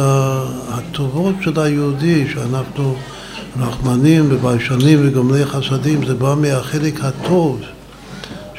הטובות 0.70 1.36
של 1.42 1.60
היהודי, 1.60 2.28
שאנחנו 2.34 2.96
רחמנים 3.60 4.26
וביישנים 4.30 5.00
וגומלי 5.02 5.46
חסדים, 5.46 6.06
זה 6.06 6.14
בא 6.16 6.36
מהחלק 6.42 7.04
הטוב 7.04 7.62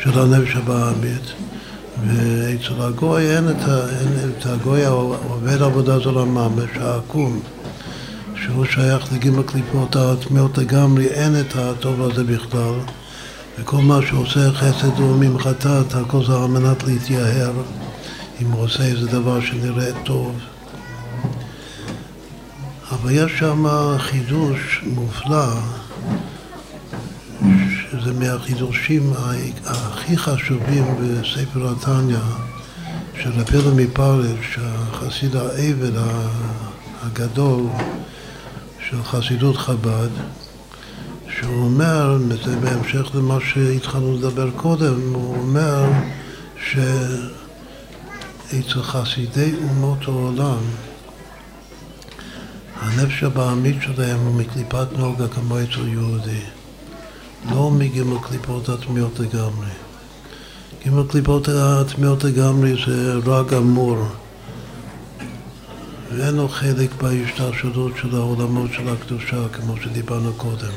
של 0.02 0.18
הנפש 0.18 0.56
הבעמית. 0.56 1.45
ואצל 2.04 2.82
הגוי 2.82 3.37
אין 3.37 3.48
את, 3.48 3.68
אין 3.68 4.30
את 4.30 4.46
הגוי 4.46 4.85
העובד 4.85 5.62
עבודה 5.62 5.98
זולה 5.98 6.24
ממש, 6.24 6.70
העקום, 6.80 7.40
שהוא 8.35 8.64
שייך 8.64 9.12
לגימל 9.12 9.42
קליפות 9.42 9.96
הטמאות 9.96 10.59
לגמרי, 10.59 11.06
אין 11.06 11.40
את 11.40 11.56
הטוב 11.56 12.02
הזה 12.02 12.24
בכלל. 12.24 12.74
וכל 13.59 13.76
מה 13.76 13.98
שעושה 14.09 14.52
חסד 14.52 14.98
הוא 14.98 15.16
ממחטאת, 15.16 15.94
הכל 15.94 16.24
זה 16.24 16.32
על 16.32 16.46
מנת 16.46 16.85
להתייהר, 16.85 17.52
אם 18.42 18.46
הוא 18.46 18.64
עושה 18.64 18.82
איזה 18.82 19.06
דבר 19.06 19.40
שנראה 19.40 19.90
טוב. 20.04 20.38
אבל 22.92 23.11
יש 23.11 23.32
שם 23.38 23.66
חידוש 23.98 24.82
מופלא, 24.87 25.46
שזה 28.00 28.12
מהחידושים 28.12 29.12
הכי 29.64 30.16
חשובים 30.16 30.85
בספר 31.00 31.72
התניא, 31.72 32.18
של 33.22 33.30
רבי 33.30 33.85
מפרל, 33.85 34.35
שהחסיד 34.54 35.37
העבד 35.37 35.92
הגדול 37.02 37.66
של 38.90 39.02
חסידות 39.02 39.56
חב"ד, 39.56 40.09
שהוא 41.28 41.64
אומר, 41.64 42.18
בהמשך 42.61 43.14
למה 43.14 43.38
שהתחלנו 43.40 44.16
לדבר 44.16 44.50
קודם, 44.56 45.14
הוא 45.14 45.37
אומר 45.37 45.85
שאצל 48.50 48.82
חסידי 48.82 49.52
אומות 49.68 49.98
העולם 50.02 50.61
הנפש 52.80 53.22
הבעמית 53.22 53.76
שלהם 53.82 54.20
הוא 54.20 54.35
מקליפת 54.35 54.87
נוגה 54.98 55.28
כמו 55.28 55.62
אצל 55.62 55.88
יהודי. 55.88 56.40
לא 57.50 57.70
מגימל 57.70 58.18
קליפות 58.22 58.68
הטמיות 58.68 59.18
לגמרי. 59.18 59.70
גימל 60.85 61.02
קליפות 61.09 61.48
הטמיות 61.48 62.24
לגמרי 62.24 62.74
זה 62.87 63.14
רע 63.26 63.42
גמור. 63.42 63.96
ואין 66.12 66.35
לו 66.35 66.48
חלק 66.48 67.02
בהשתלשלות 67.02 67.92
של 68.02 68.16
העולמות 68.16 68.70
של 68.72 68.88
הקדושה, 68.88 69.48
כמו 69.52 69.74
שדיברנו 69.82 70.32
קודם. 70.37 70.72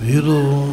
ואילו 0.00 0.66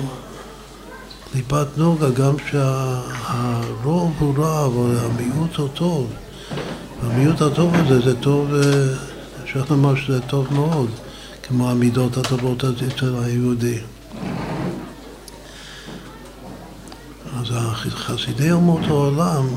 קליפת 1.31 1.67
נוגה, 1.77 2.09
גם 2.09 2.35
שהרוב 2.51 4.13
הוא 4.19 4.37
רע, 4.37 4.65
אבל 4.65 4.97
המיעוט 4.97 5.55
הוא 5.55 5.67
טוב. 5.73 6.13
המיעוט 7.01 7.41
הטוב 7.41 7.75
הזה 7.75 7.99
זה 7.99 8.15
טוב 8.15 8.53
אה, 8.53 8.61
אפשר 9.43 9.63
לומר 9.69 9.95
שזה 9.95 10.21
טוב 10.21 10.53
מאוד, 10.53 10.89
כמו 11.43 11.69
המידות 11.69 12.17
הטובות 12.17 12.63
אצל 12.63 13.15
היהודי. 13.23 13.77
אז 17.51 17.93
חסידי 17.93 18.51
אומות 18.51 18.81
העולם, 18.87 19.47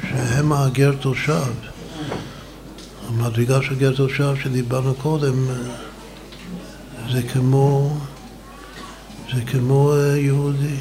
שהם 0.00 0.52
הגר 0.52 0.92
תושב, 1.00 1.52
המדרגה 3.08 3.62
של 3.62 3.74
גר 3.74 3.92
תושב 3.96 4.34
שדיברנו 4.42 4.94
קודם, 4.94 5.46
זה 7.12 7.22
כמו, 7.22 7.98
זה 9.34 9.40
כמו 9.46 9.92
אה, 9.92 10.18
יהודי, 10.18 10.76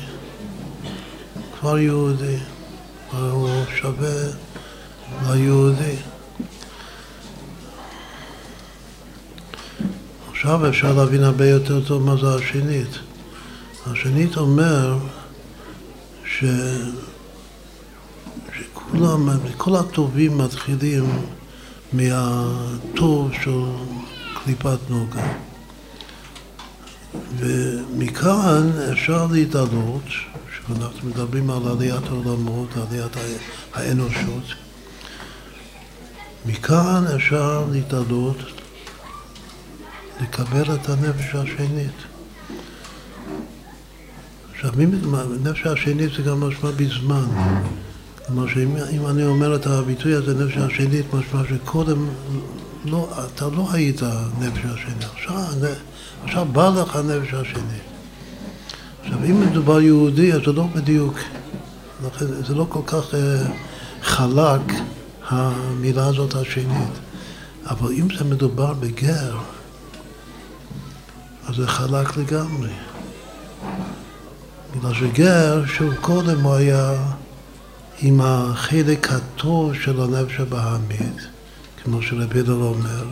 כבר 1.59 1.77
יהודי, 1.77 2.38
הוא 3.11 3.49
שווה 3.75 4.31
ליהודי. 5.27 5.95
עכשיו 10.31 10.69
אפשר 10.69 10.93
להבין 10.93 11.23
הרבה 11.23 11.45
יותר 11.49 11.85
טוב 11.85 12.03
מה 12.03 12.15
זה 12.21 12.35
השנית. 12.35 12.99
השנית 13.85 14.38
אומר 14.38 14.97
ש... 16.39 16.45
שכולם, 18.57 19.29
כל 19.57 19.75
הטובים 19.75 20.38
מתחילים 20.38 21.05
מהטוב 21.93 23.31
של 23.43 23.61
קליפת 24.43 24.77
נוגה. 24.89 25.33
ומכאן 27.38 28.71
אפשר 28.91 29.27
להתעלות, 29.31 30.03
כשאנחנו 30.51 31.09
מדברים 31.09 31.49
על 31.49 31.67
עליית 31.67 32.03
העולמות, 32.07 32.69
עליית 32.77 33.11
האנושות, 33.73 34.43
מכאן 36.45 37.03
אפשר 37.15 37.65
להתעלות, 37.71 38.38
לקבל 40.21 40.75
את 40.75 40.89
הנפש 40.89 41.35
השנית. 41.35 42.16
עכשיו, 44.58 44.74
הנפש 45.14 45.66
השנית 45.66 46.12
זה 46.18 46.24
גם 46.24 46.39
משמע 46.39 46.72
בזמן. 46.72 47.26
כלומר 48.26 48.47
שאם 48.47 49.08
אני 49.08 49.26
אומר 49.26 49.55
את 49.55 49.68
הביטוי 49.68 50.14
הזה, 50.14 50.45
נפש 50.45 50.58
השנית, 50.58 51.05
משמע 51.14 51.41
שקודם 51.49 52.08
לא, 52.86 53.10
אתה 53.26 53.45
לא 53.45 53.68
היית 53.72 54.01
נפש 54.39 54.60
השני, 54.66 55.05
עכשיו, 55.14 55.70
עכשיו 56.24 56.45
בא 56.45 56.70
לך 56.70 56.95
הנפש 56.95 57.34
השני. 57.34 57.80
עכשיו, 59.01 59.18
אם 59.24 59.41
מדובר 59.41 59.82
יהודי, 59.82 60.34
אז 60.34 60.41
זה 60.45 60.51
לא 60.51 60.68
בדיוק, 60.76 61.20
זה 62.47 62.55
לא 62.55 62.66
כל 62.70 62.82
כך 62.86 63.14
אה, 63.14 63.45
חלק, 64.01 64.74
המילה 65.28 66.08
הזאת 66.08 66.36
השנית. 66.36 66.93
אבל 67.66 67.91
אם 67.91 68.08
זה 68.18 68.24
מדובר 68.24 68.74
בגר, 68.74 69.38
אז 71.47 71.55
זה 71.55 71.68
חלק 71.68 72.18
לגמרי. 72.18 72.70
בגלל 74.76 74.93
שגר, 74.93 75.65
שוב 75.65 75.95
קודם 75.95 76.41
הוא 76.41 76.53
היה 76.53 76.93
עם 77.99 78.22
החלק 78.22 79.11
הטוב 79.11 79.74
של 79.74 80.01
הנפש 80.01 80.39
הבהמית, 80.39 81.28
כמו 81.84 82.01
שרבי 82.01 82.41
דל 82.41 82.51
אומר, 82.51 83.05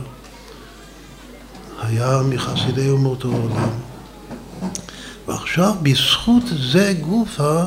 היה 1.82 2.20
מחסידי 2.28 2.90
אומות 2.90 3.24
העולם. 3.24 3.70
ועכשיו 5.28 5.74
בזכות 5.82 6.42
זה 6.72 6.94
גופה 7.00 7.62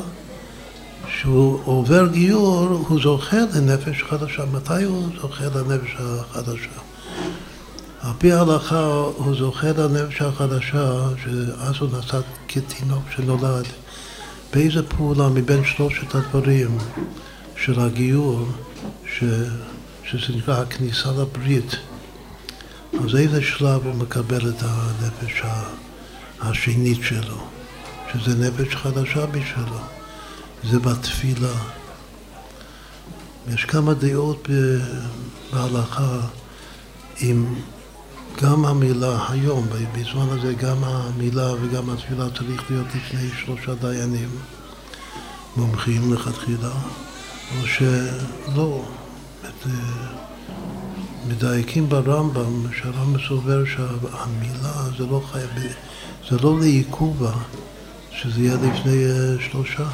שהוא 1.08 1.60
עובר 1.64 2.06
גיור, 2.06 2.84
הוא 2.88 3.00
זוכה 3.02 3.36
לנפש 3.54 4.02
חדשה. 4.02 4.44
מתי 4.52 4.84
הוא 4.84 5.08
זוכה 5.20 5.44
לנפש 5.44 5.96
החדשה? 5.98 6.89
על 8.02 8.12
פי 8.18 8.32
ההלכה 8.32 8.84
הוא 9.16 9.34
זוכה 9.36 9.66
לנפש 9.66 10.22
החדשה, 10.22 11.02
שאז 11.22 11.74
הוא 11.80 11.88
נעשה 11.92 12.20
כתינוק 12.48 13.02
שנולד. 13.16 13.66
באיזה 14.52 14.82
פעולה 14.82 15.28
מבין 15.28 15.64
שלושת 15.64 16.14
הדברים 16.14 16.78
של 17.56 17.80
הגיור, 17.80 18.48
ש, 19.06 19.24
שזה 20.04 20.36
נקרא 20.36 20.60
הכניסה 20.62 21.10
לברית, 21.10 21.76
אז 23.04 23.16
איזה 23.16 23.42
שלב 23.42 23.86
הוא 23.86 23.94
מקבל 23.94 24.48
את 24.48 24.62
הנפש 24.62 25.42
השנית 26.40 26.98
שלו, 27.02 27.38
שזה 28.12 28.50
נפש 28.50 28.74
חדשה 28.74 29.26
בשבילו, 29.26 29.78
זה 30.70 30.78
בתפילה. 30.78 31.54
יש 33.48 33.64
כמה 33.64 33.94
דעות 33.94 34.48
בהלכה 35.52 36.20
אם 37.22 37.44
גם 38.42 38.64
המילה 38.64 39.30
היום, 39.30 39.66
בזמן 39.92 40.26
הזה 40.38 40.54
גם 40.54 40.84
המילה 40.84 41.52
וגם 41.52 41.90
התפילה 41.90 42.30
צריך 42.38 42.70
להיות 42.70 42.86
לפני 42.94 43.30
שלושה 43.44 43.74
דיינים 43.74 44.28
מומחים 45.56 46.12
לכתחילה, 46.12 46.72
או 47.60 47.66
שלא. 47.66 48.84
את, 49.44 49.66
מדייקים 51.28 51.88
ברמב"ם, 51.88 52.72
שהרמב"ם 52.76 53.20
סובר 53.28 53.64
שהמילה 53.64 54.72
זה 54.98 55.06
לא 55.06 55.22
חייב, 55.32 55.50
זה 56.30 56.36
לא 56.42 56.60
לעיכובה, 56.60 57.32
שזה 58.12 58.40
יהיה 58.40 58.54
לפני 58.54 59.04
שלושה. 59.50 59.88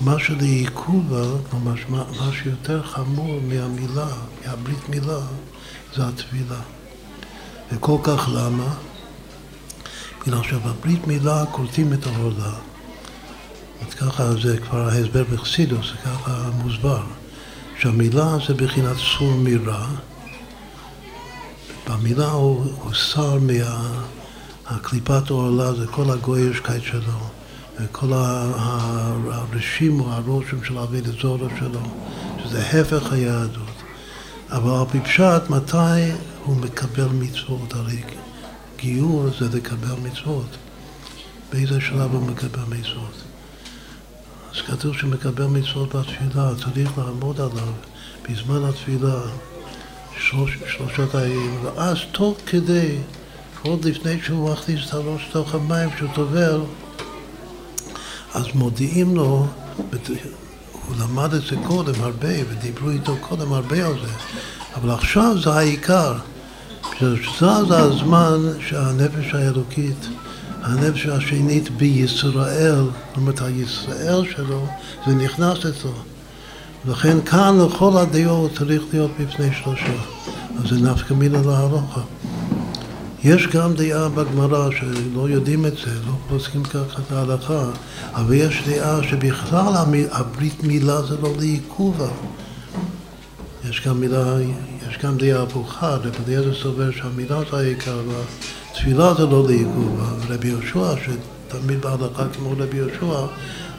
מה 0.00 0.18
שלעיכובה, 0.18 1.22
ממש 1.52 1.80
מה 1.88 2.30
שיותר 2.42 2.82
חמור 2.82 3.40
מהמילה, 3.48 4.08
מהברית 4.46 4.88
מילה, 4.88 5.20
זה 5.96 6.08
התפילה. 6.08 6.60
וכל 7.74 7.98
כך 8.02 8.28
למה? 8.34 8.74
בגלל 10.22 10.42
שבברית 10.42 11.06
מילה 11.06 11.44
קולטים 11.50 11.92
את 11.92 12.06
ההורדה. 12.06 12.52
אז 13.88 13.94
ככה 13.94 14.34
זה 14.42 14.58
כבר 14.58 14.88
ההסבר 14.88 15.24
בחסידוס, 15.32 15.86
זה 15.86 15.96
ככה 16.04 16.50
מוסבר. 16.62 17.02
שהמילה 17.78 18.36
זה 18.48 18.54
בחינת 18.54 18.96
סור 18.96 19.34
מרע. 19.34 19.86
במילה 21.88 22.30
הוא, 22.30 22.64
הוא 22.82 22.92
שר 22.92 23.38
מהקליפת 24.70 25.30
העולה, 25.30 25.72
זה 25.72 25.86
כל 25.86 26.10
הגוישקייט 26.10 26.82
שלו, 26.82 27.18
וכל 27.80 28.12
הרשים 28.12 30.00
או 30.00 30.12
הרושם 30.12 30.64
של 30.64 30.78
אבי 30.78 31.00
זורה 31.22 31.48
שלו, 31.58 31.80
שזה 32.44 32.66
הפך 32.66 33.12
היהדות. 33.12 33.82
אבל 34.50 34.70
על 34.70 34.84
פי 34.90 35.00
פשט, 35.00 35.50
מתי 35.50 36.10
הוא 36.44 36.56
מקבל 36.56 37.08
מצוות, 37.12 37.74
הרי 37.74 38.02
גיור 38.76 39.26
זה 39.38 39.56
לקבל 39.56 39.94
מצוות. 40.02 40.56
באיזה 41.52 41.80
שלב 41.80 42.14
הוא 42.14 42.22
מקבל 42.22 42.62
מצוות? 42.68 43.22
אז 44.54 44.60
כתוב 44.66 44.96
שמקבל 44.96 45.44
מצוות 45.46 45.94
בתפילה, 45.94 46.50
צריך 46.64 46.98
לעמוד 46.98 47.40
עליו 47.40 47.72
בזמן 48.28 48.64
התפילה 48.64 49.20
שלוש, 50.18 50.58
שלושות 50.76 51.14
הימים, 51.14 51.64
ואז 51.64 51.98
תוך 52.12 52.38
כדי, 52.46 52.98
עוד 53.62 53.84
לפני 53.84 54.22
שהוא 54.22 54.52
מכניס 54.52 54.88
את 54.88 54.94
הראש 54.94 55.26
לתוך 55.30 55.54
המים 55.54 55.88
שהוא 55.98 56.10
טובל, 56.14 56.60
אז 58.34 58.46
מודיעים 58.54 59.14
לו, 59.16 59.46
הוא 60.72 60.96
למד 61.00 61.34
את 61.34 61.42
זה 61.42 61.56
קודם 61.66 61.94
הרבה, 62.00 62.34
ודיברו 62.48 62.90
איתו 62.90 63.16
קודם 63.20 63.52
הרבה 63.52 63.86
על 63.86 63.94
זה, 64.06 64.12
אבל 64.74 64.90
עכשיו 64.90 65.36
זה 65.42 65.50
העיקר. 65.50 66.14
שזה 66.98 67.78
הזמן 67.78 68.40
שהנפש 68.60 69.34
האלוקית, 69.34 70.08
הנפש 70.62 71.06
השנית 71.06 71.70
בישראל, 71.70 72.84
זאת 72.84 73.16
אומרת 73.16 73.42
הישראל 73.42 74.24
שלו, 74.36 74.66
זה 75.06 75.14
נכנס 75.14 75.58
אצלו. 75.58 75.92
לכן 76.88 77.20
כאן 77.24 77.58
לכל 77.66 77.96
הדעות 77.96 78.50
צריך 78.58 78.82
להיות 78.92 79.10
בפני 79.20 79.48
שלושה. 79.62 79.94
אז 80.58 80.70
זה 80.70 80.90
נפקא 80.90 81.14
מינה 81.14 81.38
להלכה. 81.42 82.00
יש 83.24 83.46
גם 83.46 83.74
דעה 83.74 84.08
בגמרא 84.08 84.70
שלא 84.70 85.28
יודעים 85.28 85.66
את 85.66 85.72
זה, 85.72 85.94
לא 86.06 86.12
פוסקים 86.28 86.62
ככה 86.62 87.02
את 87.06 87.12
ההלכה, 87.12 87.64
אבל 88.14 88.34
יש 88.34 88.62
דעה 88.68 89.02
שבכלל 89.02 89.84
הברית 90.10 90.64
מילה 90.64 91.02
זה 91.02 91.16
לא 91.22 91.28
לעיכובה. 91.38 92.08
יש 93.68 93.86
גם 93.86 94.00
מילה, 94.00 94.36
גם 95.04 95.16
דעה 95.18 95.42
הפוכה, 95.42 95.96
רבי 95.96 96.08
אליעזר 96.26 96.54
סובר 96.54 96.90
שהמילה 96.90 97.40
זה 97.50 97.56
העיקר, 97.56 97.98
והתפילה 98.08 99.14
זה 99.14 99.26
לא 99.26 99.44
לעיכוב, 99.48 100.00
ורבי 100.26 100.48
יהושע, 100.48 100.94
שתמיד 100.96 101.80
בהלכה 101.80 102.24
כמו 102.36 102.50
רבי 102.58 102.76
יהושע, 102.76 103.26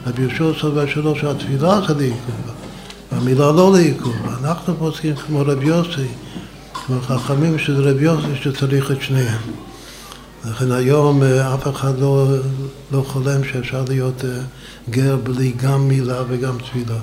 רבי 0.06 0.22
יהושע 0.22 0.60
סובר 0.60 0.86
שלא 0.86 1.14
שהתפילה 1.14 1.80
זה 1.88 1.94
לעיכוב, 1.94 2.34
והמילה 3.12 3.52
לא 3.52 3.72
לעיכוב. 3.72 4.16
אנחנו 4.40 4.76
פוסקים 4.78 5.16
כמו 5.16 5.42
רבי 5.46 5.66
יוסי, 5.66 6.08
כמו 6.72 7.00
חכמים 7.00 7.58
שזה 7.58 7.90
רבי 7.90 8.04
יוסי 8.04 8.36
שצריך 8.42 8.90
את 8.90 9.02
שניהם. 9.02 9.40
לכן 10.44 10.72
היום 10.72 11.22
אה, 11.22 11.54
אף 11.54 11.68
אחד 11.68 11.98
לא, 11.98 12.26
לא 12.92 13.04
חולם 13.06 13.44
שאפשר 13.44 13.84
להיות 13.88 14.24
אה, 14.24 14.40
גר 14.90 15.16
בלי 15.16 15.52
גם 15.56 15.88
מילה 15.88 16.22
וגם 16.28 16.58
תפילה. 16.58 16.98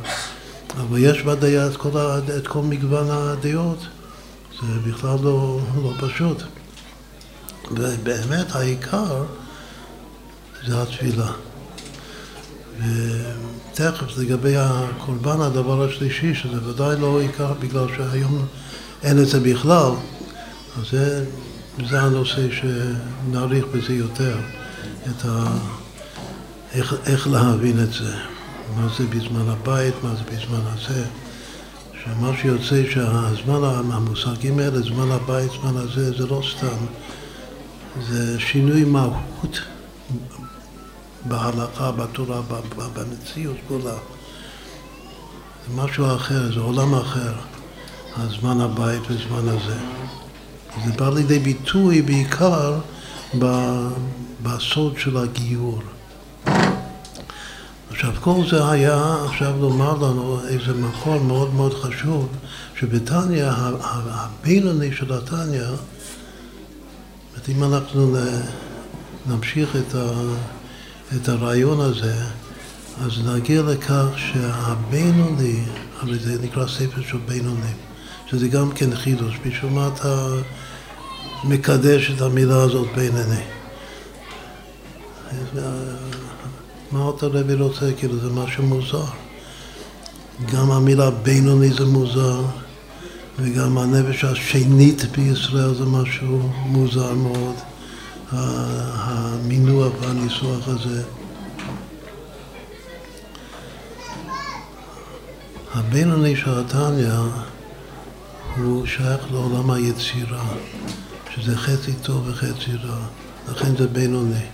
אבל 0.80 0.98
יש 0.98 1.22
בדעה 1.22 1.68
את 1.68 1.78
כל, 1.78 1.90
את 2.38 2.48
כל 2.48 2.62
מגוון 2.62 3.08
הדעות, 3.10 3.78
זה 4.68 4.91
בכלל 4.91 5.18
לא, 5.24 5.59
לא 5.84 5.93
פשוט. 5.99 6.43
ובאמת 7.72 8.55
העיקר 8.55 9.24
זה 10.68 10.82
התפילה. 10.82 11.32
ותכף 12.80 14.18
לגבי 14.18 14.53
הקורבן, 14.57 15.41
הדבר 15.41 15.84
השלישי, 15.84 16.36
שזה 16.36 16.70
ודאי 16.70 16.99
לא 16.99 17.22
עיקר 17.22 17.53
בגלל 17.53 17.88
שהיום 17.97 18.45
אין 19.03 19.20
את 19.20 19.28
זה 19.28 19.39
בכלל, 19.39 19.91
אז 20.80 20.89
זה, 20.91 21.26
זה 21.89 22.01
הנושא 22.01 22.47
שנעריך 22.51 23.66
בזה 23.66 23.93
יותר, 23.93 24.38
את 25.09 25.26
ה, 25.26 25.45
איך, 26.74 26.95
איך 27.05 27.28
להבין 27.28 27.84
את 27.84 27.93
זה. 27.93 28.16
מה 28.76 28.88
זה 28.97 29.05
בזמן 29.07 29.49
הבית, 29.49 29.93
מה 30.03 30.16
זה 30.16 30.24
בזמן 30.24 30.61
הזה. 30.74 31.03
שמה 32.06 32.32
שיוצא 32.41 32.84
שהזמן, 32.89 33.91
המושגים 33.91 34.60
האלה, 34.60 34.82
זמן 34.82 35.12
הבית, 35.12 35.51
זמן 35.62 35.78
הזה, 35.78 36.12
זה 36.18 36.28
לא 36.28 36.41
סתם, 36.58 36.86
זה 38.01 38.39
שינוי 38.39 38.84
מהות 38.84 39.62
בהלכה, 41.26 41.91
בתורה, 41.91 42.41
במציאות 42.93 43.58
כולה. 43.68 43.95
זה 45.68 45.76
משהו 45.76 46.16
אחר, 46.16 46.54
זה 46.54 46.60
עולם 46.60 46.95
אחר, 46.95 47.34
הזמן 48.18 48.62
הבית 48.62 49.01
וזמן 49.10 49.49
הזה. 49.49 49.78
זה 50.86 50.91
בא 50.97 51.10
לידי 51.10 51.39
ביטוי 51.39 52.01
בעיקר 52.01 52.80
בסוד 54.43 54.93
של 54.97 55.18
הגיור. 55.18 55.82
עכשיו, 57.94 58.14
כל 58.22 58.41
זה 58.50 58.70
היה 58.72 59.16
עכשיו 59.26 59.54
לומר 59.60 59.94
לנו 59.94 60.39
איזה 60.48 60.74
מקום 60.74 61.28
מאוד 61.28 61.54
מאוד 61.54 61.74
חשוב, 61.74 62.28
שבתניא, 62.80 63.46
הבינוני 63.48 64.96
של 64.96 65.14
התניא, 65.14 65.64
אם 67.50 67.64
אנחנו 67.64 68.16
נמשיך 69.26 69.76
את, 69.76 69.96
ה, 69.96 70.12
את 71.16 71.30
הרעיון 71.30 71.80
הזה, 71.80 72.16
אז 73.06 73.12
נגיע 73.26 73.62
לכך 73.62 74.08
שהבינוני, 74.16 75.64
הרי 76.00 76.20
זה 76.20 76.38
נקרא 76.41 76.68
ספר 76.68 77.02
של 77.02 77.18
בינוני, 77.18 77.74
שזה 78.28 78.48
גם 78.48 78.72
כן 78.72 78.96
חידוש, 78.96 79.39
בשביל 79.46 79.72
מה 79.72 79.89
אתה 79.94 80.28
מקדש 81.44 82.12
את 82.12 82.22
המילה 82.22 82.64
הזאת 82.64 82.88
בינוני? 82.96 83.44
מה 86.94 87.12
אתה 87.18 87.28
רבי 87.28 87.54
רוצה? 87.54 87.91
כאילו 87.98 88.20
זה 88.20 88.30
משהו 88.30 88.64
מוזר. 88.64 89.06
גם 90.54 90.72
המילה 90.72 91.12
בינוני 91.12 91.74
זה 91.74 91.86
מוזר, 91.86 92.41
וגם 93.39 93.78
הנפש 93.78 94.24
השנית 94.24 95.02
בישראל 95.18 95.74
זה 95.74 95.86
משהו 95.86 96.50
מוזר 96.66 97.14
מאוד, 97.14 97.56
המינוח 98.32 99.94
והניסוח 100.02 100.68
הזה. 100.68 101.04
הבינוני 105.74 106.36
של 106.36 106.60
התניא 106.60 107.14
הוא 108.58 108.86
שייך 108.86 109.32
לעולם 109.32 109.72
היצירה, 109.72 110.44
שזה 111.36 111.58
חצי 111.58 111.94
טוב 111.94 112.28
וחצי 112.28 112.72
רע, 112.84 112.98
לכן 113.52 113.78
זה 113.78 113.88
בינוני. 113.88 114.46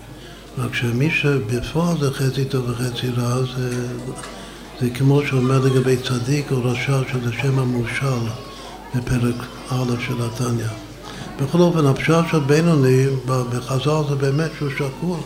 רק 0.60 0.74
שמי 0.74 1.12
שבפועל 1.12 1.98
זה 2.00 2.12
חצי 2.12 2.46
טוב 2.46 2.70
וחצי 2.70 3.10
רע, 3.18 3.44
זה, 3.58 3.88
זה 4.82 4.90
כמו 4.90 5.22
שאומר 5.28 5.60
לגבי 5.60 5.98
צדיק 5.98 6.52
או 6.52 6.64
רשע, 6.64 7.02
שזה 7.12 7.34
שם 7.34 7.60
המושל 7.60 8.30
בפרק 8.96 9.36
א' 9.70 9.94
של 10.08 10.22
התניא. 10.22 10.68
בכל 11.42 11.60
אופן, 11.60 11.86
הפשט 11.86 12.24
של 12.32 12.40
בינוני 12.40 13.06
בחז"ל 13.26 14.10
זה 14.10 14.16
באמת 14.16 14.52
שהוא 14.58 14.70
שקול, 14.70 15.20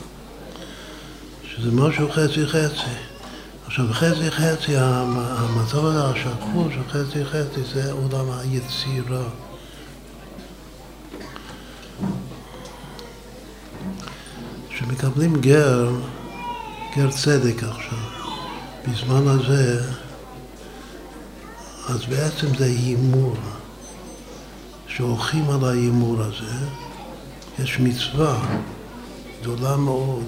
שזה 1.43 1.71
משהו 1.71 2.11
חצי 2.11 2.47
חצי. 2.47 2.93
עכשיו 3.65 3.85
חצי 3.91 4.31
חצי, 4.31 4.73
המצב 4.77 5.85
הזה, 5.85 6.05
השקול 6.05 6.71
של 6.73 6.89
חצי 6.89 7.25
חצי 7.25 7.61
זה 7.73 7.91
עולם 7.91 8.25
היצירה. 8.39 9.23
כשמקבלים 14.83 15.41
גר, 15.41 15.91
גר 16.95 17.11
צדק 17.11 17.63
עכשיו, 17.63 17.97
בזמן 18.87 19.27
הזה, 19.27 19.81
אז 21.89 22.05
בעצם 22.05 22.47
זה 22.57 22.65
הימור, 22.65 23.35
שהולכים 24.87 25.49
על 25.49 25.63
ההימור 25.63 26.21
הזה, 26.21 26.65
יש 27.59 27.79
מצווה 27.79 28.39
גדולה 29.41 29.77
מאוד, 29.77 30.25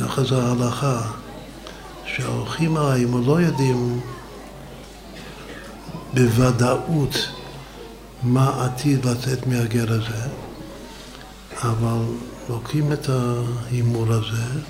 ככה 0.00 0.24
זה 0.24 0.42
ההלכה, 0.42 1.00
שההולכים 2.06 2.76
על 2.76 2.86
ההימור 2.86 3.20
לא 3.20 3.40
יודעים 3.40 4.00
בוודאות 6.14 7.14
מה 8.22 8.64
עתיד 8.64 9.04
לצאת 9.04 9.46
מהגר 9.46 9.92
הזה, 9.92 10.28
אבל 11.62 12.02
לוקחים 12.48 12.92
את 12.92 13.08
ההימור 13.08 14.12
הזה 14.12 14.60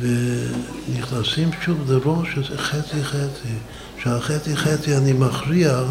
ונכנסים 0.00 1.50
שוב 1.60 1.92
לראש 1.92 2.28
שזה 2.34 2.58
חצי 2.58 3.04
חצי, 3.04 3.54
שהחצי 4.02 4.56
חצי 4.56 4.96
אני 4.96 5.12
מכריע 5.12 5.82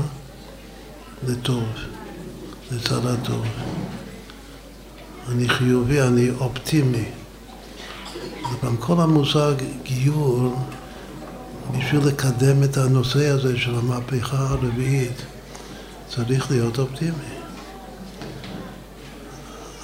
לטוב, 1.27 1.63
לצד 2.71 3.05
הטוב. 3.05 3.45
אני 5.29 5.49
חיובי, 5.49 6.01
אני 6.01 6.29
אופטימי. 6.29 7.05
גם 8.63 8.77
כל 8.77 9.01
המושג 9.01 9.53
גיור, 9.83 10.55
בשביל 11.71 12.07
לקדם 12.07 12.63
את 12.63 12.77
הנושא 12.77 13.27
הזה 13.29 13.57
של 13.57 13.75
המהפכה 13.75 14.37
הרביעית, 14.37 15.21
צריך 16.09 16.51
להיות 16.51 16.79
אופטימי. 16.79 17.34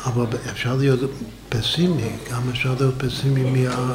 אבל 0.06 0.26
אפשר 0.52 0.76
להיות 0.76 1.00
פסימי, 1.50 2.10
גם 2.32 2.50
אפשר 2.50 2.76
להיות 2.80 2.96
פסימי 2.98 3.66
מה, 3.68 3.94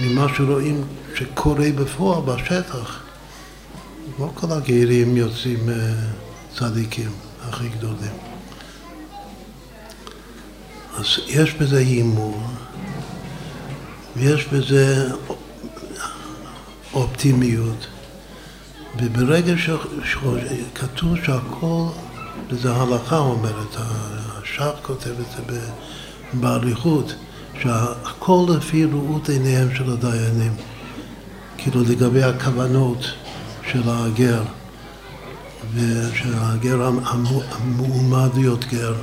ממה 0.00 0.26
שרואים 0.36 0.84
שקורה 1.14 1.72
בפועל, 1.76 2.22
בשטח. 2.22 3.00
לא 4.18 4.30
כל 4.34 4.52
הגרים 4.52 5.16
יוצאים 5.16 5.68
אה, 5.68 5.94
צדיקים 6.54 7.10
הכי 7.48 7.68
גדולים. 7.68 8.12
אז 10.96 11.06
יש 11.26 11.54
בזה 11.54 11.78
הימור, 11.78 12.42
ויש 14.16 14.46
בזה 14.46 15.08
אופטימיות, 16.94 17.86
וברגע 18.98 19.52
שכתוב 20.04 21.16
שהכל, 21.24 21.86
וזה 22.50 22.72
הלכה 22.72 23.18
אומרת, 23.18 23.76
השח 24.58 24.78
כותב 24.82 25.10
את 25.10 25.26
זה 25.36 25.42
באריכות, 26.32 27.14
שהכל 27.60 28.46
לפי 28.56 28.84
ראות 28.84 29.28
עיניהם 29.28 29.68
של 29.74 29.90
הדיינים, 29.92 30.52
כאילו 31.58 31.82
לגבי 31.82 32.22
הכוונות 32.22 33.06
של 33.72 33.82
הגר, 33.86 34.42
ושהגר 35.74 36.90
המועמד 37.04 38.30
להיות 38.34 38.64
גר. 38.64 38.94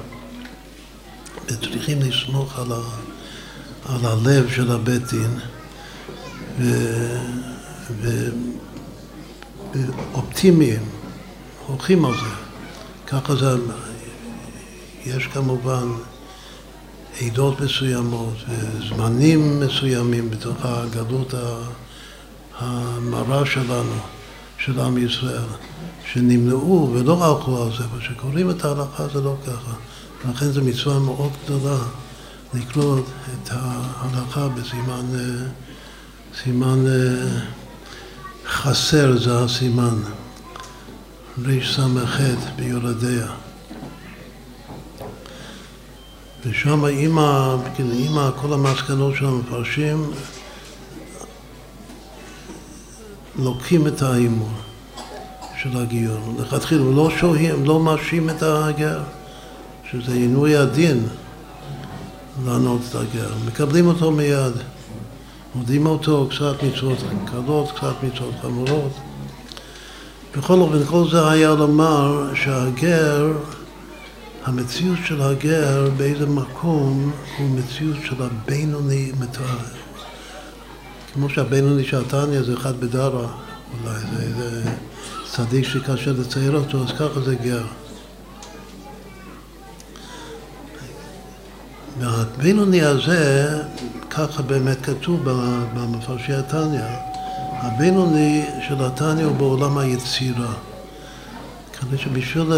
וצריכים 1.45 1.99
לסמוך 2.01 2.59
על, 2.59 2.71
ה, 2.71 2.81
על 3.85 4.05
הלב 4.05 4.49
של 4.49 4.71
הבית 4.71 5.03
דין 5.13 5.39
ואופטימיים, 10.13 10.83
הולכים 11.67 12.05
על 12.05 12.13
זה. 12.13 12.35
ככה 13.07 13.35
זה 13.35 13.55
יש 15.05 15.27
כמובן 15.27 15.87
עדות 17.21 17.61
מסוימות 17.61 18.33
וזמנים 18.49 19.59
מסוימים 19.59 20.29
בתוך 20.29 20.57
הגלות 20.63 21.33
המרה 22.59 23.45
שלנו, 23.45 23.99
של 24.57 24.79
עם 24.79 24.97
ישראל, 24.97 25.47
שנמנעו 26.11 26.91
ולא 26.93 27.25
הלכו 27.25 27.63
על 27.63 27.69
זה, 27.77 27.83
אבל 27.83 27.99
כשקוראים 27.99 28.49
את 28.49 28.65
ההלכה 28.65 29.07
זה 29.13 29.21
לא 29.21 29.35
ככה. 29.47 29.73
לכן 30.29 30.51
זו 30.51 30.61
מצווה 30.63 30.99
מאוד 30.99 31.31
גדולה 31.45 31.77
לקלוט 32.53 33.05
את 33.33 33.49
ההלכה 33.51 34.47
בסימן 34.47 35.05
סימן 36.43 36.85
חסר 38.47 39.17
זה 39.17 39.39
הסימן, 39.39 39.95
רס"ח 41.45 42.19
ביורדיה. 42.55 43.42
ושם 46.45 46.85
עם, 46.85 47.19
ה, 47.19 47.55
עם 47.79 48.17
ה, 48.17 48.31
כל 48.41 48.53
המסקנות 48.53 49.15
של 49.15 49.25
המפרשים 49.25 50.11
לוקחים 53.39 53.87
את 53.87 54.01
האימון 54.01 54.53
של 55.61 55.77
הגיור. 55.77 56.33
לכתחילה 56.39 56.83
לא 56.95 57.09
שוהים, 57.09 57.65
לא 57.65 57.79
מאשים 57.79 58.29
את 58.29 58.43
הגר, 58.43 59.01
שזה 59.91 60.13
עינוי 60.13 60.57
הדין 60.57 61.07
לענות 62.45 62.81
את 62.89 62.95
הגר. 62.95 63.29
מקבלים 63.47 63.87
אותו 63.87 64.11
מיד. 64.11 64.53
עובדים 65.55 65.85
אותו 65.85 66.27
קצת 66.29 66.63
מצוות 66.63 66.97
קלות, 67.25 67.71
קצת 67.71 67.93
מצוות 68.03 68.33
חמורות. 68.41 68.91
בכל 70.37 70.59
אופן, 70.59 70.85
כל 70.85 71.09
זה 71.11 71.29
היה 71.29 71.49
לומר 71.53 72.33
שהגר 72.35 73.33
המציאות 74.45 74.99
של 75.05 75.21
הגר 75.21 75.89
באיזה 75.97 76.25
מקום 76.25 77.11
הוא 77.37 77.49
מציאות 77.49 77.97
של 78.05 78.15
הבינוני 78.23 79.11
מתואר. 79.19 79.57
כמו 81.13 81.29
שהבינוני 81.29 81.83
של 81.83 82.01
התניא 82.01 82.43
זה 82.43 82.53
אחד 82.53 82.79
בדרה, 82.79 83.27
אולי 83.83 83.99
זה, 83.99 84.33
זה 84.35 84.71
צדיק 85.31 85.65
שקשה 85.65 86.11
לצייר 86.11 86.55
אותו, 86.55 86.83
אז 86.83 86.91
ככה 86.91 87.21
זה 87.25 87.35
גר. 87.35 87.65
והבינוני 91.99 92.81
הזה, 92.81 93.49
ככה 94.09 94.41
באמת 94.41 94.85
כתוב 94.85 95.19
במפרשי 95.73 96.33
התניא, 96.33 96.85
הבינוני 97.51 98.45
של 98.67 98.85
התניא 98.85 99.25
הוא 99.25 99.35
בעולם 99.35 99.77
היצירה. 99.77 100.53
כדי 101.79 101.97
שבשביל 101.97 102.53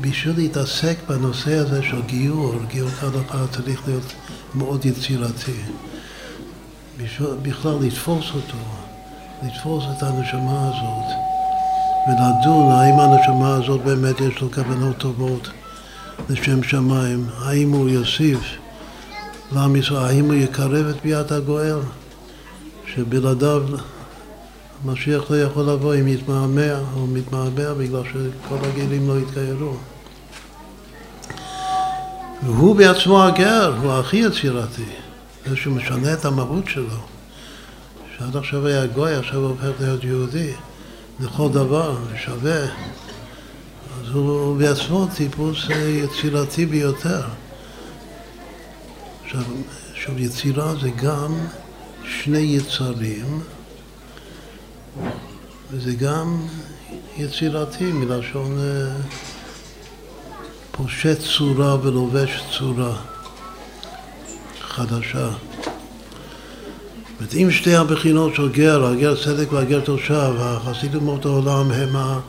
בשביל 0.00 0.36
להתעסק 0.36 0.96
בנושא 1.08 1.54
הזה 1.54 1.82
של 1.82 2.02
גיור, 2.02 2.54
גיור 2.68 2.88
כהלכה 2.88 3.46
צריך 3.50 3.82
להיות 3.86 4.12
מאוד 4.54 4.86
יצירתי. 4.86 5.52
בכלל 7.42 7.76
לתפוס 7.80 8.24
אותו, 8.34 8.58
לתפוס 9.42 9.84
את 9.96 10.02
הנשמה 10.02 10.68
הזאת 10.68 11.28
ולדון 12.08 12.70
האם 12.70 13.00
הנשמה 13.00 13.54
הזאת 13.54 13.80
באמת 13.84 14.20
יש 14.20 14.40
לו 14.40 14.52
כוונות 14.52 14.96
טובות 14.96 15.48
לשם 16.28 16.62
שמיים, 16.62 17.26
האם 17.38 17.72
הוא 17.72 17.88
יוסיף 17.88 18.38
לעם 19.52 19.76
ישראל, 19.76 20.04
האם 20.04 20.24
הוא 20.24 20.34
יקרב 20.34 20.86
את 20.86 21.02
ביאת 21.02 21.32
הגואל, 21.32 21.78
שבלעדיו 22.94 23.62
המשיח 24.84 25.30
לא 25.30 25.42
יכול 25.42 25.62
לבוא 25.62 25.94
אם 25.94 26.08
יתמהמה 26.08 26.78
או 26.94 27.06
מתמהמה 27.06 27.74
בגלל 27.78 28.02
שכל 28.04 28.56
הגלים 28.62 29.08
לא 29.08 29.18
יתקיירו. 29.18 29.76
והוא 32.42 32.76
בעצמו 32.76 33.24
הגר, 33.24 33.74
הוא 33.82 33.92
הכי 33.92 34.16
יצירתי, 34.16 34.84
זה 35.46 35.56
שהוא 35.56 35.76
משנה 35.76 36.12
את 36.12 36.24
המהות 36.24 36.68
שלו. 36.68 36.98
שעד 38.18 38.36
עכשיו 38.36 38.66
היה 38.66 38.86
גוי, 38.86 39.14
עכשיו 39.14 39.38
הוא 39.38 39.48
הופך 39.48 39.80
להיות 39.80 40.04
יהודי 40.04 40.52
לכל 41.20 41.48
דבר, 41.52 41.96
שווה. 42.24 42.62
אז 44.00 44.08
הוא 44.12 44.58
בעצמו 44.58 45.06
טיפוס 45.16 45.66
יצירתי 45.88 46.66
ביותר. 46.66 47.22
עכשיו, 49.94 50.18
יצירה 50.18 50.74
זה 50.80 50.90
גם 50.90 51.34
שני 52.04 52.38
יצרים, 52.38 53.40
וזה 55.70 55.92
גם 55.92 56.46
יצירתי 57.16 57.92
מלשון 57.92 58.58
אה, 58.58 59.00
פושט 60.72 61.18
צורה 61.38 61.76
ולובש 61.82 62.42
צורה 62.58 62.96
חדשה. 64.60 65.28
זאת 67.20 67.34
אם 67.34 67.50
שתי 67.50 67.74
הבחינות 67.74 68.34
של 68.34 68.48
גר, 68.48 68.86
הגר 68.86 69.24
צדק 69.24 69.52
והגר 69.52 69.80
תושב, 69.80 70.32
החסיד 70.38 70.94
אומות 70.94 71.24
העולם 71.24 71.70
הם 71.70 72.20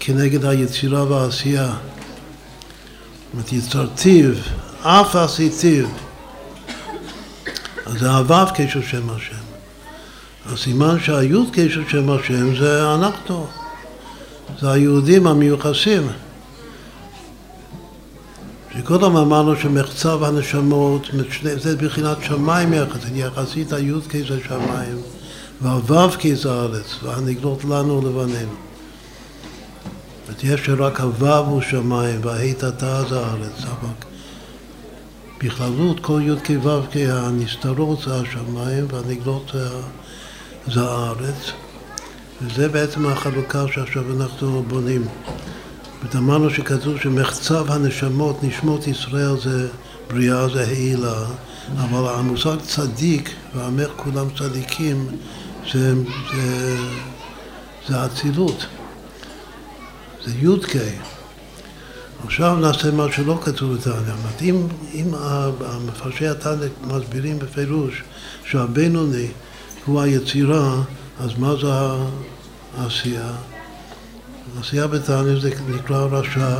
כנגד 0.00 0.44
היצירה 0.44 1.04
והעשייה. 1.04 1.66
זאת 1.66 1.76
אומרת, 3.32 3.52
יצרתיו, 3.52 4.30
אף 4.82 5.16
עשיתיו. 5.16 5.86
אז 7.86 7.98
זה 7.98 8.10
הוו 8.10 8.46
כשל 8.54 8.82
שם 8.82 9.10
השם. 9.10 9.51
הסימן 10.46 11.00
שהיוד 11.00 11.48
כשל 11.52 11.88
שם 11.88 12.10
השם 12.10 12.56
זה 12.56 12.94
אנחנו. 12.94 13.46
זה 14.60 14.70
היהודים 14.70 15.26
המיוחסים. 15.26 16.02
שקודם 18.78 19.16
אמרנו 19.16 19.56
שמחצב 19.56 20.22
הנשמות, 20.22 21.10
זה 21.56 21.76
בחינת 21.76 22.16
שמיים 22.22 22.72
יחסית, 22.72 23.12
יחסית 23.14 23.72
היוד 23.72 24.02
זה 24.28 24.38
שמיים, 24.48 24.98
והוו 25.62 26.10
זה 26.34 26.52
ארץ, 26.52 26.94
והנגלות 27.02 27.64
לנו 27.64 28.00
לבנינו. 28.00 28.54
יש 30.42 30.60
שרק 30.66 31.00
הוו 31.00 31.36
הוא 31.36 31.62
שמיים 31.62 32.20
וההית 32.22 32.64
אתה 32.64 33.04
זה 33.08 33.18
הארץ, 33.20 33.64
אבל 33.64 33.94
בכללות 35.38 36.00
כל 36.00 36.20
י' 36.24 36.40
כ' 36.44 36.66
ו' 36.66 36.80
כ' 36.92 36.96
הנסתרות 36.96 38.00
זה 38.02 38.14
השמיים 38.14 38.86
והנגלות 38.90 39.50
זה 39.54 39.68
הארץ 40.66 41.52
וזה 42.42 42.68
בעצם 42.68 43.06
החלוקה 43.06 43.64
שעכשיו 43.72 44.02
אנחנו 44.20 44.62
בונים. 44.62 45.04
אמרנו 46.16 46.50
שכתוב 46.50 47.00
שמחצב 47.00 47.70
הנשמות, 47.72 48.42
נשמות 48.42 48.86
ישראל 48.86 49.36
זה 49.42 49.68
בריאה, 50.10 50.48
זה 50.48 50.66
העילה, 50.66 51.24
אבל 51.76 52.14
המושג 52.14 52.56
צדיק, 52.66 53.30
ואמר 53.54 53.88
כולם 53.96 54.26
צדיקים, 54.38 55.06
זה, 55.72 55.94
זה, 56.34 56.76
זה 57.88 58.04
אצילות, 58.04 58.66
זה 60.24 60.30
י"ק. 60.30 60.76
עכשיו 62.24 62.56
נעשה 62.56 62.90
מה 62.90 63.12
שלא 63.12 63.38
כתוב 63.42 63.74
בתניא. 63.74 64.14
אם, 64.42 64.66
אם 64.94 65.14
המפרשי 65.64 66.26
התניא 66.26 66.68
מסבירים 66.82 67.38
בפירוש 67.38 68.02
שהבינוני 68.44 69.28
הוא 69.86 70.00
היצירה, 70.00 70.82
אז 71.20 71.30
מה 71.38 71.54
זה 71.60 71.68
העשייה? 72.78 73.32
עשייה 74.60 74.86
בתניא 74.86 75.40
זה 75.40 75.50
נקרא 75.68 76.06
רשע 76.10 76.56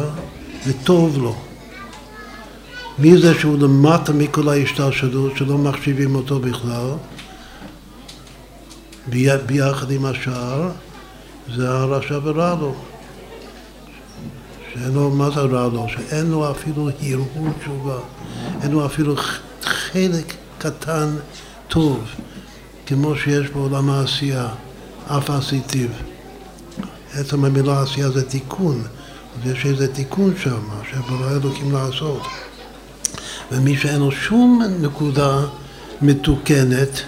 וטוב 0.67 1.19
לו. 1.19 1.37
מי 2.99 3.19
זה 3.19 3.35
שהוא 3.41 3.59
למטה 3.59 4.13
מכל 4.13 4.49
ההשתלשלות, 4.49 5.37
שלא 5.37 5.59
מחשיבים 5.59 6.15
אותו 6.15 6.39
בכלל, 6.39 6.91
ביחד 9.47 9.91
עם 9.91 10.05
השאר, 10.05 10.71
זה 11.55 11.71
הרשע 11.71 12.19
ורע 12.23 12.57
לו. 12.61 12.75
שאין 14.75 14.93
לו, 14.93 15.11
מה 15.11 15.31
זה 15.31 15.41
רע 15.41 15.69
לו? 15.69 15.87
שאין 15.89 16.31
לו 16.31 16.51
אפילו 16.51 16.89
הרהור 17.03 17.49
תשובה, 17.61 17.99
אין 18.63 18.71
לו 18.71 18.87
אפילו 18.87 19.15
חלק 19.63 20.35
קטן 20.59 21.17
טוב, 21.69 22.05
כמו 22.87 23.17
שיש 23.17 23.51
בעולם 23.51 23.91
העשייה, 23.91 24.49
אף 25.07 25.31
עשיתיו. 25.31 25.89
עצם 27.15 27.45
המילה 27.45 27.83
עשייה 27.83 28.11
זה 28.11 28.29
תיקון, 28.29 28.83
אז 28.83 29.51
יש 29.51 29.67
איזה 29.67 29.95
תיקון 29.95 30.35
שם, 30.43 30.61
שבורא 30.91 31.31
אלוקים 31.31 31.73
לעשות. 31.73 32.23
ומי 33.53 33.77
שאין 33.77 34.01
לו 34.01 34.13
שום 34.13 34.63
נקודה 34.81 35.41
מתוקנת, 36.03 37.03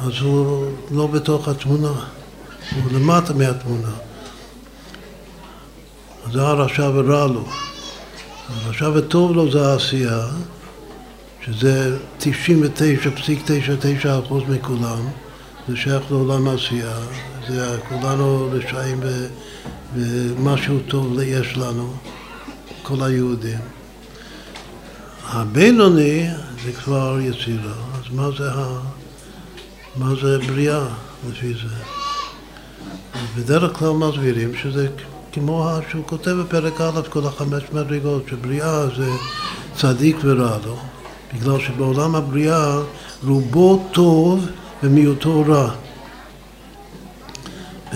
אז 0.00 0.12
הוא 0.20 0.66
לא 0.90 1.06
בתוך 1.06 1.48
התמונה, 1.48 1.92
הוא 2.74 2.92
למטה 2.92 3.34
מהתמונה. 3.34 3.90
זה 6.32 6.42
הרשע 6.42 6.90
ורע 6.94 7.26
לו. 7.26 7.48
הרשע 8.48 8.90
וטוב 8.94 9.32
לו 9.32 9.50
זה 9.50 9.66
העשייה, 9.72 10.26
שזה 11.44 11.96
99.99% 12.20 12.24
מכולם, 14.48 15.08
זה 15.68 15.76
שייך 15.76 16.02
לעולם 16.10 16.48
העשייה, 16.48 16.96
זה 17.48 17.78
כולנו 17.88 18.48
רשעים 18.52 19.00
ומשהו 19.94 20.78
טוב 20.88 21.20
יש 21.20 21.56
לנו, 21.56 21.92
כל 22.82 23.02
היהודים. 23.02 23.58
הבינוני 25.24 26.26
זה 26.64 26.72
כבר 26.72 27.18
יצירה, 27.20 27.74
אז 27.94 28.14
מה 28.14 28.28
זה, 28.38 28.52
ה... 28.52 28.80
מה 29.96 30.14
זה 30.22 30.38
בריאה 30.38 30.86
לפי 31.30 31.54
זה? 31.54 31.74
בדרך 33.36 33.78
כלל 33.78 33.90
מסבירים 33.90 34.54
שזה 34.54 34.88
כמו 35.32 35.68
שהוא 35.90 36.04
כותב 36.06 36.30
בפרק 36.30 36.80
א', 36.80 37.00
כל 37.08 37.26
החמש 37.26 37.62
מדרגות, 37.72 38.22
שבריאה 38.30 38.86
זה 38.96 39.10
צדיק 39.76 40.16
ורע 40.24 40.58
לו, 40.66 40.76
בגלל 41.34 41.60
שבעולם 41.60 42.14
הבריאה 42.14 42.80
רובו 43.26 43.88
טוב 43.92 44.46
ומיעוטו 44.82 45.44
רע. 45.48 45.70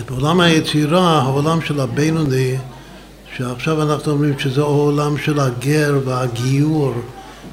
בעולם 0.06 0.40
היצירה, 0.40 1.22
העולם 1.22 1.60
של 1.60 1.80
הבינוני, 1.80 2.56
שעכשיו 3.36 3.82
אנחנו 3.82 4.12
אומרים 4.12 4.38
שזה 4.38 4.60
העולם 4.60 5.18
של 5.18 5.40
הגר 5.40 6.00
והגיור, 6.04 6.94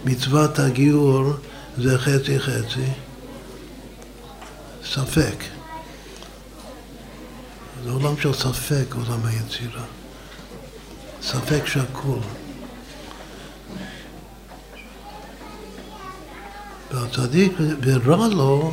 מצוות 0.06 0.60
הגיור 0.60 1.34
זה 1.78 1.98
חצי 1.98 2.40
חצי, 2.40 2.90
ספק. 4.86 5.44
זה 7.84 7.92
עולם 7.92 8.18
של 8.22 8.34
ספק, 8.34 8.96
עולם 8.96 9.20
היצירה. 9.26 9.84
ספק 11.22 11.66
שקול. 11.66 12.20
והצדיק, 16.94 17.54
ורע 17.84 18.28
לו, 18.28 18.72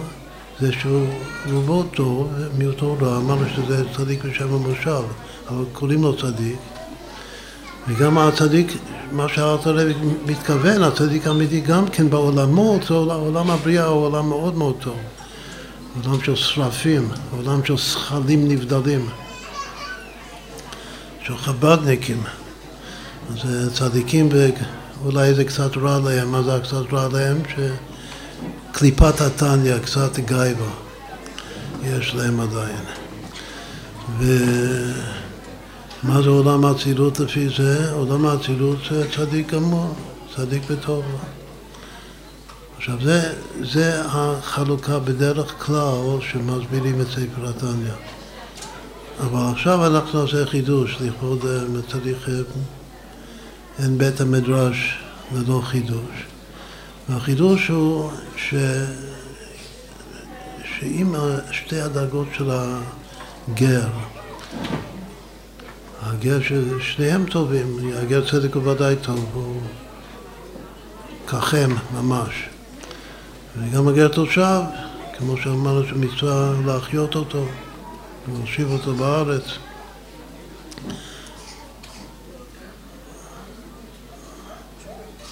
זה 0.60 0.72
שהוא 0.72 1.06
רובו 1.52 1.82
טוב, 1.82 2.32
מיעוטו 2.58 2.96
רע, 3.00 3.16
אמרנו 3.16 3.44
שזה 3.56 3.84
צדיק 3.96 4.24
בשם 4.24 4.54
המושב, 4.54 5.02
אבל 5.48 5.64
קוראים 5.72 6.02
לו 6.02 6.16
צדיק. 6.16 6.56
וגם 7.88 8.18
הצדיק, 8.18 8.72
מה 9.12 9.26
לוי 9.66 9.94
מתכוון, 10.26 10.82
הצדיק 10.82 11.26
האמיתי 11.26 11.60
גם 11.60 11.88
כן 11.88 12.10
בעולמות, 12.10 12.90
עולם 12.90 13.50
הבריאה 13.50 13.84
הוא 13.84 14.06
עולם 14.06 14.28
מאוד 14.28 14.56
מאוד 14.56 14.74
טוב. 14.80 14.96
עולם 16.04 16.20
של 16.24 16.36
שרפים, 16.36 17.08
עולם 17.36 17.64
של 17.64 17.76
שכלים 17.76 18.48
נבדלים, 18.48 19.08
של 21.22 21.36
חב"דניקים. 21.36 22.22
אז 23.30 23.70
צדיקים 23.74 24.28
ואולי 25.02 25.34
זה 25.34 25.44
קצת 25.44 25.76
רע 25.76 25.98
להם, 25.98 26.32
מה 26.32 26.42
זה 26.42 26.58
קצת 26.62 26.92
רע 26.92 27.08
להם? 27.12 27.42
שקליפת 28.72 29.20
התניא, 29.20 29.78
קצת 29.78 30.18
גייבה, 30.18 30.70
יש 31.84 32.14
להם 32.14 32.40
עדיין. 32.40 32.84
ומה 34.18 36.22
זה 36.22 36.28
עולם 36.28 36.64
האצילות 36.64 37.20
לפי 37.20 37.48
זה? 37.48 37.92
עולם 37.92 38.26
האצילות 38.26 38.78
זה 38.90 39.06
צדיק 39.16 39.52
גמור, 39.52 39.94
צדיק 40.36 40.62
וטוב. 40.66 41.04
עכשיו, 42.76 42.94
זה, 43.02 43.32
זה 43.62 44.02
החלוקה 44.04 44.98
בדרך 44.98 45.66
כלל 45.66 46.18
שמסבירים 46.20 47.00
את 47.00 47.06
ספר 47.06 47.48
התניא. 47.48 47.92
אבל 49.20 49.52
עכשיו 49.52 49.86
אנחנו 49.86 50.22
נעשה 50.22 50.46
חידוש, 50.46 50.96
לכבוד 51.00 51.46
אה, 51.46 51.58
אין 53.78 53.98
בית 53.98 54.20
המדרש 54.20 54.98
ללא 55.34 55.62
חידוש. 55.64 56.37
והחידוש 57.08 57.68
הוא 57.68 58.10
ש... 58.36 58.54
שאם 60.64 61.14
שתי 61.50 61.80
הדרגות 61.80 62.28
של 62.32 62.50
הגר, 62.50 63.88
הגר 66.02 66.38
ששניהם 66.42 67.26
טובים, 67.26 67.78
הגר 67.94 68.30
צדק 68.30 68.54
הוא 68.54 68.68
ודאי 68.68 68.96
טוב, 69.02 69.30
הוא 69.32 69.60
ככם 71.26 71.70
ממש. 71.94 72.48
וגם 73.58 73.88
הגר 73.88 74.08
תושב, 74.08 74.60
כמו 75.18 75.36
שאמרנו 75.36 75.86
שמצווה 75.86 76.52
להחיות 76.66 77.14
אותו, 77.14 77.46
להושיב 78.28 78.70
אותו 78.70 78.94
בארץ. 78.94 79.42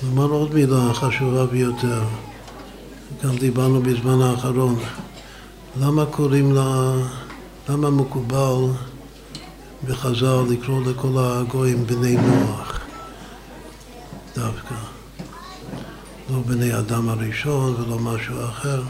נאמר 0.06 0.30
עוד 0.30 0.54
מילה 0.54 0.94
חשובה 0.94 1.46
ביותר, 1.46 2.02
גם 3.24 3.36
דיברנו 3.36 3.82
בזמן 3.82 4.20
האחרון. 4.20 4.78
למה 5.80 6.06
קוראים 6.06 6.52
לה, 6.52 6.92
למה 7.68 7.90
מקובל 7.90 8.54
בחז"ל 9.88 10.42
לקרוא 10.50 10.82
לכל 10.86 11.12
הגויים 11.18 11.86
בני 11.86 12.16
נוח 12.16 12.80
דווקא? 14.36 14.74
לא 16.30 16.40
בני 16.46 16.78
אדם 16.78 17.08
הראשון 17.08 17.74
ולא 17.74 17.98
משהו 17.98 18.44
אחר. 18.44 18.82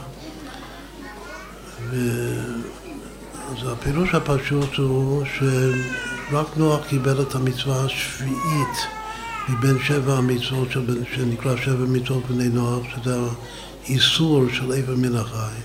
ו... 1.89 1.95
אז 3.51 3.67
הפירוש 3.71 4.15
הפשוט 4.15 4.75
הוא 4.77 5.23
שרק 5.37 6.47
נוח 6.57 6.79
קיבל 6.87 7.21
את 7.21 7.35
המצווה 7.35 7.85
השביעית 7.85 8.96
מבין 9.49 9.77
שבע 9.83 10.13
המצוות 10.17 10.67
שנקרא 11.15 11.55
שבע 11.57 11.85
מצוות 11.85 12.25
בני 12.25 12.49
נוח, 12.49 12.83
שזה 12.95 13.17
האיסור 13.85 14.43
של 14.53 14.71
איבר 14.71 14.95
מן 14.95 15.15
החי. 15.15 15.55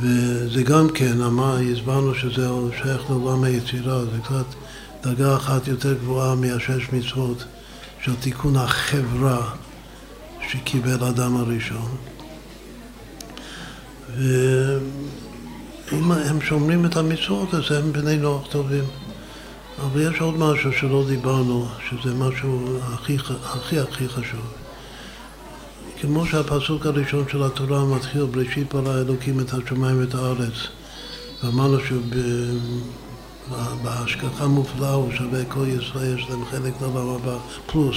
וזה 0.00 0.62
גם 0.62 0.88
כן, 0.94 1.22
אמר, 1.22 1.56
הסברנו 1.72 2.14
שזה 2.14 2.48
שייך 2.82 3.10
לעולם 3.10 3.44
היצירה, 3.44 4.04
זה 4.04 4.18
קצת 4.24 4.44
דרגה 5.02 5.36
אחת 5.36 5.68
יותר 5.68 5.94
גבוהה 5.94 6.34
מהשש 6.34 6.88
מצוות 6.92 7.44
של 8.04 8.14
תיקון 8.14 8.56
החברה 8.56 9.50
שקיבל 10.50 11.04
האדם 11.04 11.36
הראשון. 11.36 11.96
ואם 14.18 16.12
הם 16.12 16.40
שומרים 16.40 16.86
את 16.86 16.96
המצוות, 16.96 17.54
אז 17.54 17.72
הם 17.72 17.92
בני 17.92 18.16
נוח 18.16 18.46
טובים. 18.50 18.84
אבל 19.80 20.12
יש 20.12 20.20
עוד 20.20 20.38
משהו 20.38 20.72
שלא 20.72 21.04
דיברנו, 21.08 21.66
שזה 21.90 22.14
משהו 22.14 22.78
הכי 22.82 23.16
הכי, 23.44 23.78
הכי 23.78 24.08
חשוב. 24.08 24.52
כמו 26.00 26.26
שהפסוק 26.26 26.86
הראשון 26.86 27.24
של 27.28 27.42
התורה 27.42 27.84
מתחיל, 27.84 28.24
בראשית 28.24 28.74
ברא 28.74 29.00
אלוקים 29.00 29.40
את 29.40 29.52
השמיים 29.54 30.00
ואת 30.00 30.14
הארץ, 30.14 30.54
ואמרנו 31.44 31.78
שבהשגחה 33.50 34.46
מופלאה 34.46 34.92
הוא 34.92 35.12
שווה 35.12 35.44
כל 35.44 35.66
ישראל, 35.68 36.18
יש 36.18 36.30
להם 36.30 36.44
חלק 36.44 36.72
לעולם 36.80 37.08
הבא, 37.08 37.36
פלוס 37.66 37.96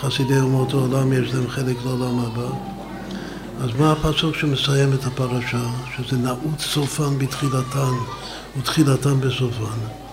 חסידי 0.00 0.40
אומות 0.40 0.72
העולם 0.72 1.12
יש 1.12 1.34
להם 1.34 1.48
חלק 1.48 1.76
לעולם 1.84 2.18
הבא. 2.18 2.48
אז 3.60 3.70
מה 3.78 3.92
הפסוק 3.92 4.36
שמסיים 4.36 4.92
את 4.92 5.04
הפרשה? 5.04 5.64
שזה 5.96 6.16
נעוץ 6.16 6.60
סופן 6.60 7.18
בתחילתן 7.18 7.92
ותחילתן 8.58 9.20
בסופן. 9.20 10.05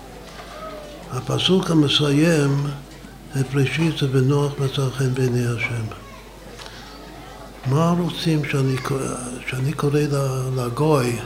הפסוק 1.14 1.70
המסיים 1.70 2.66
את 3.40 3.46
ראשית 3.54 4.02
ונוח 4.12 4.52
מצא 4.58 4.90
חן 4.90 5.14
בעיני 5.14 5.46
השם. 5.46 5.84
מה 7.66 7.94
רוצים 7.98 8.44
שאני, 8.44 8.76
שאני 9.46 9.72
קורא 9.72 10.00
לגוי 10.56 11.16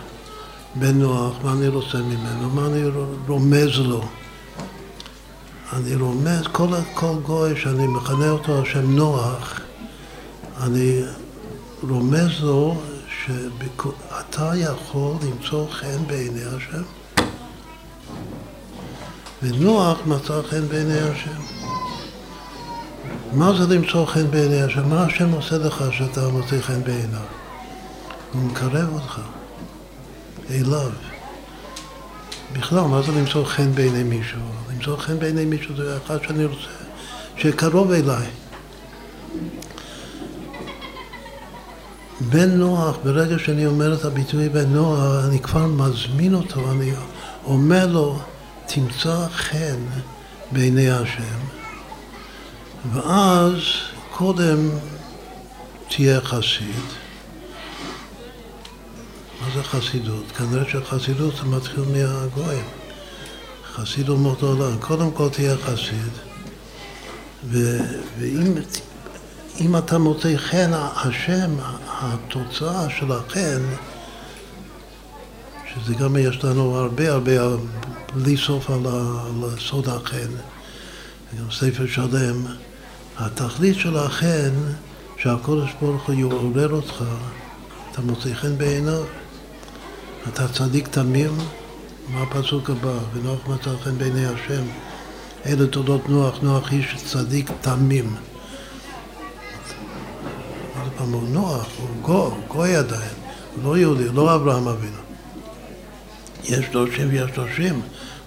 בן 0.74 0.98
נוח, 0.98 1.34
מה 1.44 1.52
אני 1.52 1.68
רוצה 1.68 1.98
ממנו, 1.98 2.50
מה 2.50 2.66
אני 2.66 2.82
רומז 3.28 3.78
לו? 3.78 4.04
אני 5.72 5.94
רומז, 5.94 6.42
כל, 6.52 6.68
כל 6.94 7.14
גוי 7.22 7.60
שאני 7.60 7.86
מכנה 7.86 8.30
אותו 8.30 8.62
השם 8.62 8.96
נוח, 8.96 9.60
אני 10.62 11.02
רומז 11.88 12.40
לו 12.40 12.80
שאתה 13.24 14.52
יכול 14.56 15.14
למצוא 15.22 15.70
חן 15.70 16.06
בעיני 16.06 16.44
השם. 16.44 16.82
ונוח 19.42 19.98
מצא 20.06 20.42
חן 20.50 20.68
בעיני 20.68 21.00
השם. 21.00 21.40
מה 23.32 23.52
זה 23.52 23.74
למצוא 23.74 24.06
חן 24.06 24.30
בעיני 24.30 24.62
השם? 24.62 24.88
מה 24.88 25.02
השם 25.02 25.32
עושה 25.32 25.58
לך 25.58 25.84
שאתה 25.92 26.28
מוצא 26.28 26.60
חן 26.60 26.82
בעיניו? 26.84 27.20
הוא 28.32 28.42
מקרב 28.42 28.88
אותך 28.94 29.20
אליו. 30.50 30.90
בכלל, 32.52 32.80
מה 32.80 33.02
זה 33.02 33.12
למצוא 33.12 33.44
חן 33.44 33.72
בעיני 33.74 34.02
מישהו? 34.02 34.40
למצוא 34.72 34.96
חן 34.96 35.18
בעיני 35.18 35.44
מישהו 35.44 35.76
זה 35.76 35.96
אחד 35.96 36.18
שאני 36.22 36.44
רוצה 36.44 36.68
שקרוב 37.36 37.92
אליי. 37.92 38.26
בן 42.20 42.50
נוח, 42.50 42.96
ברגע 43.04 43.38
שאני 43.38 43.66
אומר 43.66 43.94
את 43.94 44.04
הביטוי 44.04 44.48
בן 44.48 44.72
נוח, 44.72 44.98
אני 45.28 45.38
כבר 45.38 45.66
מזמין 45.66 46.34
אותו, 46.34 46.70
אני 46.70 46.92
אומר 47.44 47.86
לו, 47.86 48.18
תמצא 48.78 49.26
חן 49.28 49.80
בעיני 50.52 50.90
השם, 50.90 51.38
ואז 52.92 53.60
קודם 54.10 54.70
תהיה 55.88 56.20
חסיד. 56.20 56.84
מה 59.40 59.46
זה 59.54 59.62
חסידות? 59.62 60.24
כנראה 60.36 60.64
שחסידות 60.70 61.36
זה 61.36 61.44
מתחיל 61.44 61.84
מהגויים. 61.84 62.64
חסיד 63.74 64.08
אומות 64.08 64.42
העולם. 64.42 64.78
קודם 64.80 65.10
כל 65.10 65.28
תהיה 65.28 65.56
חסיד, 65.56 66.12
ו, 67.44 67.78
ואם 68.18 69.76
אתה 69.76 69.98
מוצא 69.98 70.36
חן, 70.36 70.70
השם, 70.74 71.50
התוצאה 71.86 72.90
של 72.90 73.12
החן, 73.12 73.62
שזה 75.84 75.94
גם 75.94 76.16
יש 76.16 76.44
לנו 76.44 76.76
הרבה 76.76 77.12
הרבה 77.12 77.32
בלי 78.14 78.36
סוף 78.36 78.70
על, 78.70 78.82
סוד 79.58 79.88
החן, 79.88 80.30
גם 81.38 81.50
ספר 81.50 81.86
שלם, 81.86 82.46
התכלית 83.18 83.76
של 83.78 83.96
החן 83.96 84.50
שהקודש 85.16 85.70
ברוך 85.80 86.08
הוא 86.08 86.14
יעורר 86.14 86.72
אותך, 86.72 87.04
אתה 87.92 88.02
מוצא 88.02 88.34
חן 88.34 88.58
בעיניו, 88.58 89.02
אתה 90.28 90.48
צדיק 90.48 90.88
תמים, 90.88 91.30
מה 92.12 92.22
הפסוק 92.22 92.70
הבא? 92.70 92.98
ונוח 93.12 93.46
מצא 93.48 93.70
חן 93.84 93.98
בעיני 93.98 94.26
השם. 94.26 94.62
אלה 95.46 95.66
תולדות 95.66 96.08
נוח, 96.08 96.38
נוח 96.42 96.72
איש 96.72 96.96
צדיק 97.04 97.50
תמים. 97.60 98.16
עוד 100.80 100.92
פעם, 100.96 101.12
הוא 101.12 101.28
נוח, 101.28 101.66
הוא 101.78 101.88
גו, 102.02 102.30
גוי 102.48 102.76
עדיין, 102.76 103.14
הוא 103.54 103.64
לא 103.64 103.78
יהודי, 103.78 104.04
הוא 104.04 104.14
לא 104.14 104.34
אברהם 104.34 104.68
אבינו. 104.68 105.07
יש 106.48 106.64
דורשים 106.72 107.08
ויש 107.10 107.30
דורשים. 107.36 107.80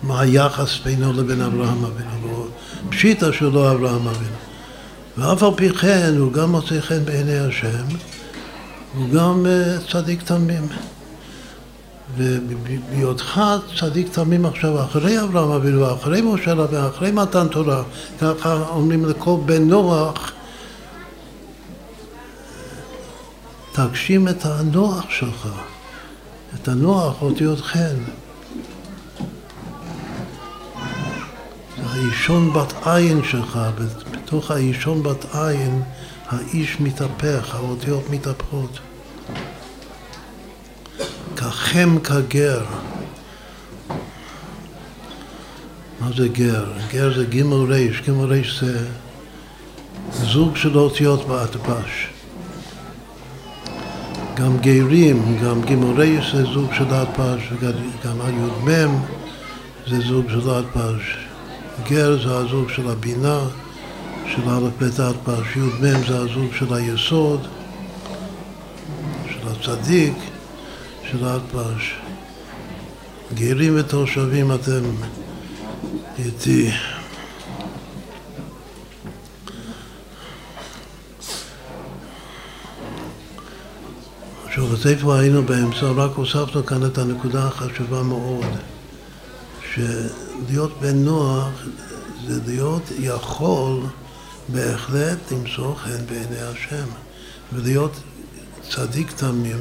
מה 0.04 0.22
היחס 0.22 0.80
בינו 0.84 1.14
לבין 1.14 1.42
אברהם 1.42 1.86
אבינו, 1.86 2.48
פשיטא 2.90 3.30
לא 3.42 3.72
אברהם 3.72 4.08
אבינו. 4.08 4.36
ואף 5.18 5.44
על 5.44 5.52
פי 5.56 5.70
כן 5.70 6.14
הוא 6.18 6.34
גם 6.34 6.52
מוצא 6.52 6.82
חן 6.82 7.06
בעיני 7.06 7.40
השם, 7.40 7.86
הוא 8.96 9.10
גם 9.10 9.46
אה, 9.46 9.78
צדיק 9.92 10.24
תמים. 10.24 10.68
ובהיותך 12.18 13.42
צדיק 13.80 14.08
תמים 14.12 14.46
עכשיו, 14.46 14.84
אחרי 14.84 15.24
אברהם 15.24 15.52
אבינו, 15.52 15.94
אחרי 15.94 16.22
משה 16.22 16.54
רבינו, 16.54 16.88
אחרי 16.88 17.12
מתן 17.12 17.48
תורה, 17.48 17.84
ככה 18.22 18.64
אומרים 18.70 19.06
לכל 19.06 19.38
בן 19.46 19.68
נוח, 19.68 20.32
תגשים 23.72 24.28
את 24.28 24.46
הנוח 24.46 25.06
שלך, 25.10 25.48
את 26.56 26.68
הנוח 26.68 27.22
אותיות 27.22 27.62
חן. 27.62 27.98
האישון 31.84 32.54
בת 32.54 32.74
עין 32.88 33.22
שלך, 33.24 33.60
בתוך 34.12 34.52
האישון 34.52 35.04
בת 35.04 35.36
עין 35.36 35.82
האיש 36.28 36.80
מתהפך, 36.80 37.56
האותיות 37.56 38.10
מתהפכות. 38.10 38.80
כחם 41.36 41.98
כגר. 42.04 42.66
מה 46.00 46.12
זה 46.18 46.28
גר? 46.28 46.66
גר 46.92 47.14
זה 47.18 47.26
גימל 47.26 47.74
ריש, 47.74 48.02
גימל 48.02 48.26
ריש 48.26 48.60
זה 48.64 48.88
זוג 50.12 50.56
של 50.56 50.78
אותיות 50.78 51.28
באטבש. 51.28 52.08
גם 54.36 54.58
גרים, 54.58 55.38
גם 55.44 55.62
גימורי 55.62 56.18
זה 56.32 56.44
זוג 56.44 56.74
של 56.74 56.86
פש, 57.16 57.52
וגם 57.60 58.22
הי"מ 58.22 59.00
זה 59.88 60.00
זוג 60.00 60.26
של 60.30 60.64
פש. 60.74 61.18
גר 61.90 62.24
זה 62.24 62.38
הזוג 62.38 62.70
של 62.70 62.90
הבינה, 62.90 63.40
של 64.36 64.50
א' 64.50 64.70
ב' 64.80 65.12
פש, 65.24 65.56
י"מ 65.56 66.06
זה 66.08 66.18
הזוג 66.18 66.54
של 66.60 66.74
היסוד, 66.74 67.48
של 69.30 69.48
הצדיק, 69.48 70.14
של 71.12 71.26
פש. 71.52 71.96
גרים 73.34 73.74
ותושבים 73.80 74.52
אתם 74.52 74.82
איתי. 76.20 76.72
עכשיו, 84.52 84.74
אז 84.74 84.88
איפה 84.88 85.20
היינו 85.20 85.44
באמצע? 85.44 85.86
רק 85.86 86.12
הוספנו 86.16 86.66
כאן 86.66 86.86
את 86.86 86.98
הנקודה 86.98 87.48
החשובה 87.48 88.04
מאוד, 88.04 88.46
שלהיות 89.74 90.72
בן 90.82 90.96
נוח 90.96 91.50
זה 92.28 92.40
להיות 92.48 92.82
יכול 93.00 93.80
בהחלט 94.50 95.32
למצוא 95.32 95.76
חן 95.76 96.06
בעיני 96.10 96.42
השם, 96.42 96.86
ולהיות 97.54 97.92
צדיק 98.70 99.12
תמים, 99.12 99.60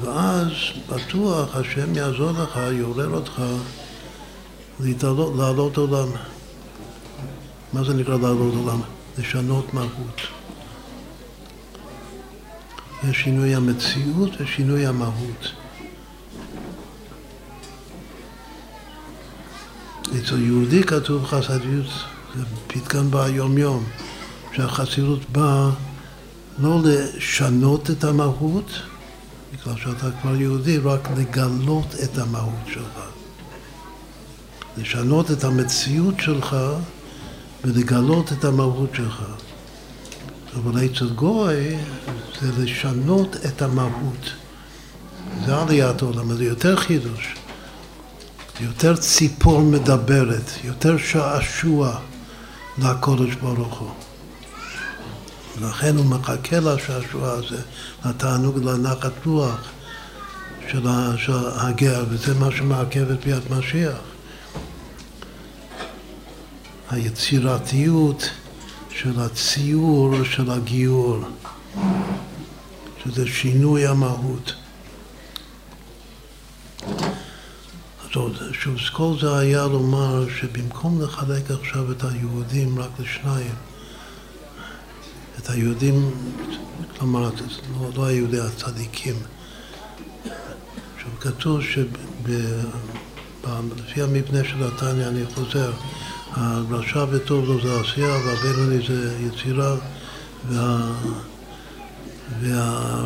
ואז 0.00 0.50
בטוח 0.88 1.56
השם 1.56 1.94
יעזור 1.94 2.30
לך, 2.30 2.60
יעורר 2.72 3.08
אותך 3.10 3.42
לעלות 5.36 5.76
עולם. 5.76 6.08
מה 7.72 7.84
זה 7.84 7.94
נקרא 7.94 8.14
לעלות 8.14 8.54
עולם? 8.54 8.80
לשנות 9.18 9.74
מהות. 9.74 10.33
יש 13.10 13.22
שינוי 13.22 13.54
המציאות 13.54 14.30
ושינוי 14.40 14.86
המהות. 14.86 15.52
אצל 20.18 20.42
יהודי 20.42 20.82
כתוב 20.82 21.24
חסידות, 21.24 21.86
זה 22.36 22.44
פתגם 22.66 23.10
ביום-יום, 23.10 23.84
שהחסידות 24.52 25.30
באה 25.32 25.70
לא 26.58 26.80
לשנות 26.84 27.90
את 27.90 28.04
המהות, 28.04 28.70
בגלל 29.52 29.76
שאתה 29.76 30.10
כבר 30.22 30.36
יהודי, 30.36 30.78
רק 30.78 31.08
לגלות 31.16 31.94
את 32.04 32.18
המהות 32.18 32.66
שלך. 32.66 33.00
לשנות 34.76 35.30
את 35.30 35.44
המציאות 35.44 36.14
שלך 36.20 36.56
ולגלות 37.64 38.32
את 38.32 38.44
המהות 38.44 38.90
שלך. 38.94 39.22
אבל 40.56 40.86
אצל 40.86 41.08
גוי 41.08 41.76
זה 42.40 42.62
לשנות 42.62 43.36
את 43.36 43.62
המהות. 43.62 44.32
זה 45.46 45.56
עליית 45.56 46.02
עולם, 46.02 46.36
זה 46.36 46.44
יותר 46.44 46.76
חידוש. 46.76 47.34
יותר 48.60 48.96
ציפור 48.96 49.60
מדברת, 49.60 50.50
יותר 50.64 50.98
שעשוע 50.98 51.98
לקודש 52.78 53.34
ברוך 53.34 53.78
הוא. 53.78 53.90
לכן 55.60 55.96
הוא 55.96 56.06
מחכה 56.06 56.60
לשעשוע 56.60 57.30
הזה, 57.30 57.62
לתענוג, 58.04 58.58
לנחת 58.58 59.12
רוח 59.26 59.60
של 60.68 60.86
הגר, 61.56 62.04
וזה 62.08 62.34
מה 62.34 62.50
שמעכב 62.50 63.10
את 63.10 63.24
ביאת 63.24 63.50
משיח. 63.50 63.96
היצירתיות 66.90 68.30
של 68.96 69.20
הציור 69.20 70.24
של 70.24 70.50
הגיור, 70.50 71.18
שזה 73.04 73.26
שינוי 73.26 73.86
המהות. 73.86 74.54
שוב, 78.52 78.76
כל 78.92 79.14
זה 79.20 79.38
היה 79.38 79.66
לומר 79.66 80.26
שבמקום 80.28 81.00
לחלק 81.02 81.50
עכשיו 81.50 81.92
את 81.92 82.04
היהודים 82.04 82.78
רק 82.78 82.90
לשניים, 82.98 83.54
את 85.38 85.50
היהודים, 85.50 86.10
כלומר, 86.98 87.20
לא, 87.20 87.30
לא 87.96 88.04
היהודי 88.04 88.40
הצדיקים, 88.40 89.14
עכשיו 90.96 91.10
כתוב 91.20 91.60
שלפי 91.62 91.92
המבנה 94.02 94.44
של 94.44 94.62
התניא, 94.62 95.08
אני 95.08 95.24
חוזר, 95.34 95.72
הרשע 96.34 97.04
וטוב 97.10 97.44
לו 97.44 97.60
זה 97.62 97.80
עשייה 97.80 98.18
והבינוני 98.26 98.86
זה 98.88 99.16
יצירה 99.20 99.76
וה... 100.48 100.92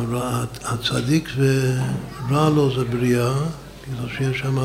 והצדיק 0.09 1.29
ורע 1.37 2.49
לו 2.49 2.75
זה 2.75 2.83
בריאה, 2.83 3.33
בגלל 3.87 4.09
שיש 4.17 4.39
שם 4.39 4.57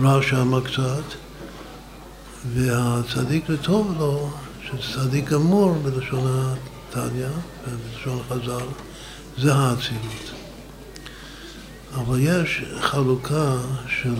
רע 0.00 0.22
שם 0.22 0.60
קצת, 0.60 1.14
והצדיק 2.54 3.44
וטוב 3.48 3.94
לו, 3.98 4.30
שצדיק 4.62 5.28
גמור 5.28 5.74
בלשון 5.74 6.54
התניא, 6.90 7.28
בלשון 7.66 8.22
חז"ל, 8.28 8.66
זה 9.38 9.54
האצילות. 9.54 10.30
אבל 11.94 12.18
יש 12.20 12.64
חלוקה 12.80 13.56
של 13.88 14.14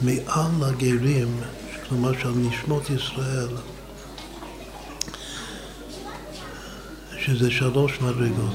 מעל 0.00 0.50
הגרים 0.62 1.40
כלומר 1.92 2.12
של 2.22 2.30
נשמות 2.30 2.90
ישראל, 2.90 3.48
שזה 7.18 7.50
שלוש 7.50 8.00
מדרגות, 8.00 8.54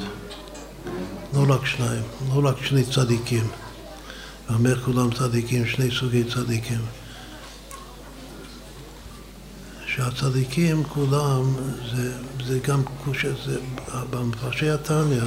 לא 1.33 1.45
רק 1.53 1.65
שניים, 1.65 2.03
לא 2.35 2.49
רק 2.49 2.55
שני 2.65 2.83
צדיקים. 2.83 3.47
ואומר 4.49 4.81
כולם 4.81 5.11
צדיקים, 5.11 5.67
שני 5.67 5.91
סוגי 5.91 6.23
צדיקים. 6.23 6.81
שהצדיקים 9.87 10.83
כולם, 10.83 11.55
זה, 11.95 12.13
זה 12.45 12.59
גם, 12.59 12.81
זה, 13.45 13.59
במפרשי 14.09 14.69
התניא, 14.69 15.21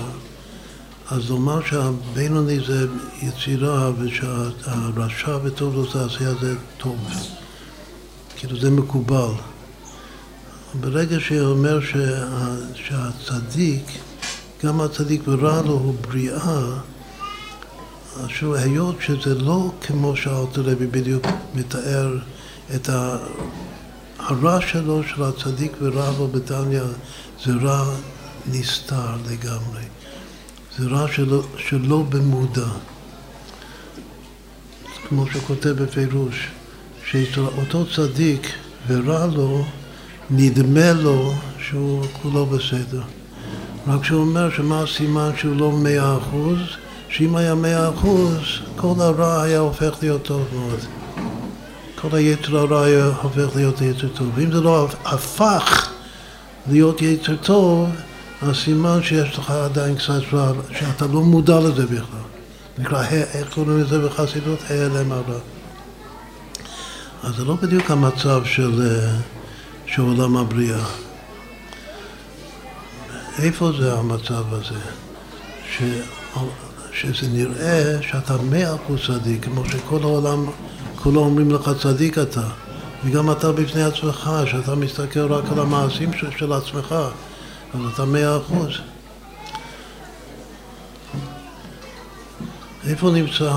אז 1.10 1.30
לומר 1.30 1.60
שהבינוני 1.64 2.60
זה 2.66 2.86
יצירה 3.22 3.90
ושהרשע 3.98 5.38
וטוב 5.42 5.74
לו 5.74 5.92
זה 5.92 6.04
עשייה 6.04 6.34
זה 6.34 6.54
טוב. 6.78 6.98
כאילו 8.40 8.60
זה 8.60 8.70
מקובל. 8.70 9.32
ברגע 10.80 11.20
שאומר 11.20 11.80
שה, 11.80 12.26
שהצדיק, 12.74 13.84
גם 14.64 14.80
הצדיק 14.80 15.22
ורע 15.28 15.62
לו 15.62 15.72
הוא 15.72 15.94
בריאה, 16.00 16.62
אז 18.16 18.28
היות 18.42 18.96
שזה 19.00 19.34
לא 19.34 19.72
כמו 19.80 20.16
שאלתר 20.16 20.62
לוי 20.62 20.86
בדיוק 20.86 21.26
מתאר 21.54 22.18
את. 22.74 22.88
הרע 24.18 24.60
שלו, 24.60 25.02
של 25.02 25.22
הצדיק 25.22 25.72
ורע 25.82 26.10
לו 26.18 26.28
בתניא, 26.28 26.82
זה 27.44 27.52
רע 27.62 27.94
נסתר 28.46 29.16
לגמרי. 29.30 29.82
זה 30.78 30.86
רע 30.88 31.06
שלא, 31.12 31.42
שלא 31.56 32.02
במודע. 32.08 32.68
כמו 35.08 35.26
שהוא 35.30 35.42
כותב 35.42 35.68
בפירוש. 35.68 36.48
שאותו 37.12 37.84
צדיק 37.94 38.52
ורע 38.88 39.26
לו, 39.26 39.64
נדמה 40.30 40.92
לו 40.92 41.32
שהוא 41.58 42.04
כולו 42.22 42.46
בסדר. 42.46 43.02
רק 43.88 44.04
שהוא 44.04 44.20
אומר 44.20 44.50
שמה 44.50 44.82
הסימן 44.82 45.30
שהוא 45.36 45.56
לא 45.56 45.72
מאה 45.72 46.16
אחוז, 46.16 46.58
שאם 47.08 47.36
היה 47.36 47.54
מאה 47.54 47.88
אחוז, 47.88 48.38
כל 48.76 48.94
הרע 48.98 49.42
היה 49.42 49.58
הופך 49.58 49.96
להיות 50.02 50.22
טוב 50.22 50.42
מאוד. 50.54 50.78
כל 52.00 52.16
היתר 52.16 52.58
הרע 52.58 52.84
היה 52.84 53.06
הופך 53.22 53.56
להיות 53.56 53.80
יתר 53.80 54.08
טוב. 54.08 54.30
ואם 54.34 54.52
זה 54.52 54.60
לא 54.60 54.88
הפך 55.04 55.90
להיות 56.70 57.02
יתר 57.02 57.36
טוב, 57.36 57.88
הסימן 58.42 59.02
שיש 59.02 59.38
לך 59.38 59.50
עדיין 59.50 59.94
קצת 59.96 60.20
רע, 60.32 60.52
שאתה 60.78 61.06
לא 61.06 61.20
מודע 61.20 61.60
לזה 61.60 61.86
בכלל. 61.86 62.26
נקרא, 62.78 63.04
איך 63.04 63.54
קוראים 63.54 63.80
לזה 63.80 63.98
בחסידות? 63.98 64.58
העלם 64.68 65.12
הרע. 65.12 65.38
אז 67.22 67.36
זה 67.36 67.44
לא 67.44 67.54
בדיוק 67.54 67.90
המצב 67.90 68.44
של, 68.44 68.82
אה, 68.82 69.16
של 69.86 70.02
עולם 70.02 70.36
הבריאה. 70.36 70.84
איפה 73.38 73.72
זה 73.78 73.92
המצב 73.92 74.54
הזה? 74.54 74.80
ש, 75.72 75.82
שזה 76.92 77.28
נראה 77.28 78.02
שאתה 78.02 78.36
מאה 78.50 78.74
אחוז 78.74 79.00
צדיק, 79.06 79.44
כמו 79.44 79.64
שכל 79.64 80.02
העולם, 80.02 80.46
כולו 81.02 81.20
אומרים 81.20 81.50
לך 81.50 81.70
צדיק 81.82 82.18
אתה. 82.18 82.48
וגם 83.04 83.30
אתה 83.30 83.52
בפני 83.52 83.82
עצמך, 83.82 84.30
שאתה 84.46 84.74
מסתכל 84.74 85.32
רק 85.32 85.44
על 85.52 85.60
המעשים 85.60 86.12
של, 86.12 86.30
של 86.38 86.52
עצמך, 86.52 86.94
אז 87.74 87.80
אתה 87.94 88.04
מאה 88.04 88.36
אחוז. 88.36 88.72
איפה 92.86 93.10
נמצא 93.10 93.52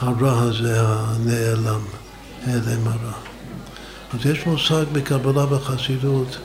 הרע 0.00 0.40
הזה 0.40 0.80
הנעלם? 0.80 1.99
העלם 2.46 2.86
הרע. 2.86 3.12
אז 4.12 4.26
יש 4.26 4.46
מושג 4.46 4.84
בקבלה 4.92 5.46
בחסידות 5.46 6.38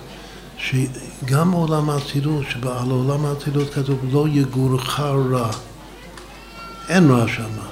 שגם 0.58 1.52
עולם 1.52 1.89
האצילות, 1.89 2.46
שעל 2.50 2.89
עולם 2.89 3.26
האצילות 3.26 3.74
כתוב 3.74 4.00
לא 4.12 4.26
יגורך 4.32 5.00
רע. 5.00 5.52
אין 6.89 7.12
רע 7.12 7.28
שמה. 7.28 7.66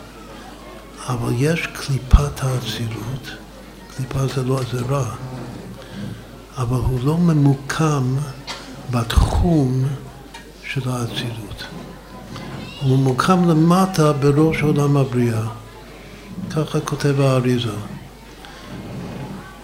אבל 1.09 1.33
יש 1.37 1.67
קליפת 1.67 2.43
האצילות, 2.43 3.31
קליפה 3.95 4.27
זה 4.27 4.43
לא, 4.43 4.59
זה 4.71 4.81
רע, 4.89 5.05
אבל 6.57 6.77
הוא 6.77 6.99
לא 7.03 7.17
ממוקם 7.17 8.15
בתחום 8.91 9.83
של 10.63 10.89
האצילות. 10.89 11.63
הוא 12.81 12.97
ממוקם 12.97 13.49
למטה 13.49 14.13
בראש 14.13 14.61
עולם 14.61 14.97
הבריאה. 14.97 15.47
ככה 16.49 16.79
כותב 16.79 17.21
האריזה. 17.21 17.71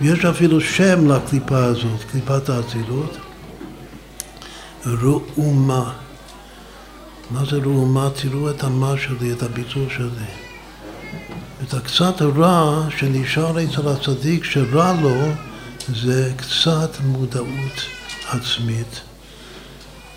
ויש 0.01 0.25
אפילו 0.25 0.61
שם 0.61 1.11
לקליפה 1.11 1.63
הזאת, 1.63 2.03
קליפת 2.11 2.49
האצילות, 2.49 3.17
ראומה. 4.85 5.93
מה 7.31 7.45
זה 7.45 7.57
ראומה? 7.57 8.09
תראו 8.21 8.49
את 8.49 8.63
המה 8.63 8.93
שלי, 8.97 9.31
את 9.31 9.43
הביצור 9.43 9.85
שלי. 9.89 10.49
את 11.63 11.73
הקצת 11.73 12.21
הרע 12.21 12.87
שנשאר 12.97 13.63
אצל 13.63 13.87
הצדיק 13.87 14.43
שרע 14.43 14.93
לו 15.01 15.31
זה 15.95 16.31
קצת 16.37 16.97
מודעות 17.03 17.81
עצמית 18.29 19.01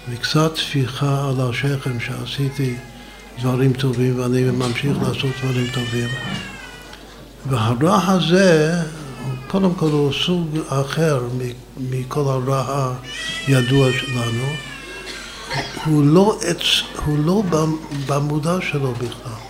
וקצת 0.08 0.54
טפיחה 0.54 1.28
על 1.28 1.48
השכם 1.50 2.00
שעשיתי 2.00 2.76
דברים 3.40 3.72
טובים 3.72 4.20
ואני 4.20 4.42
ממשיך 4.42 4.96
לעשות 5.02 5.30
דברים 5.42 5.66
טובים 5.74 6.08
והרע 7.46 8.00
הזה 8.06 8.82
קודם 9.52 9.74
כל 9.74 9.86
הוא 9.86 10.12
סוג 10.12 10.58
אחר 10.68 11.20
מכל 11.90 12.20
הרע 12.20 12.94
הידוע 13.46 13.88
שלנו 13.92 14.44
הוא 15.84 16.04
לא, 16.04 16.38
הוא 17.04 17.18
לא 17.18 17.42
במודע 18.06 18.56
שלו 18.60 18.92
בכלל 18.92 19.42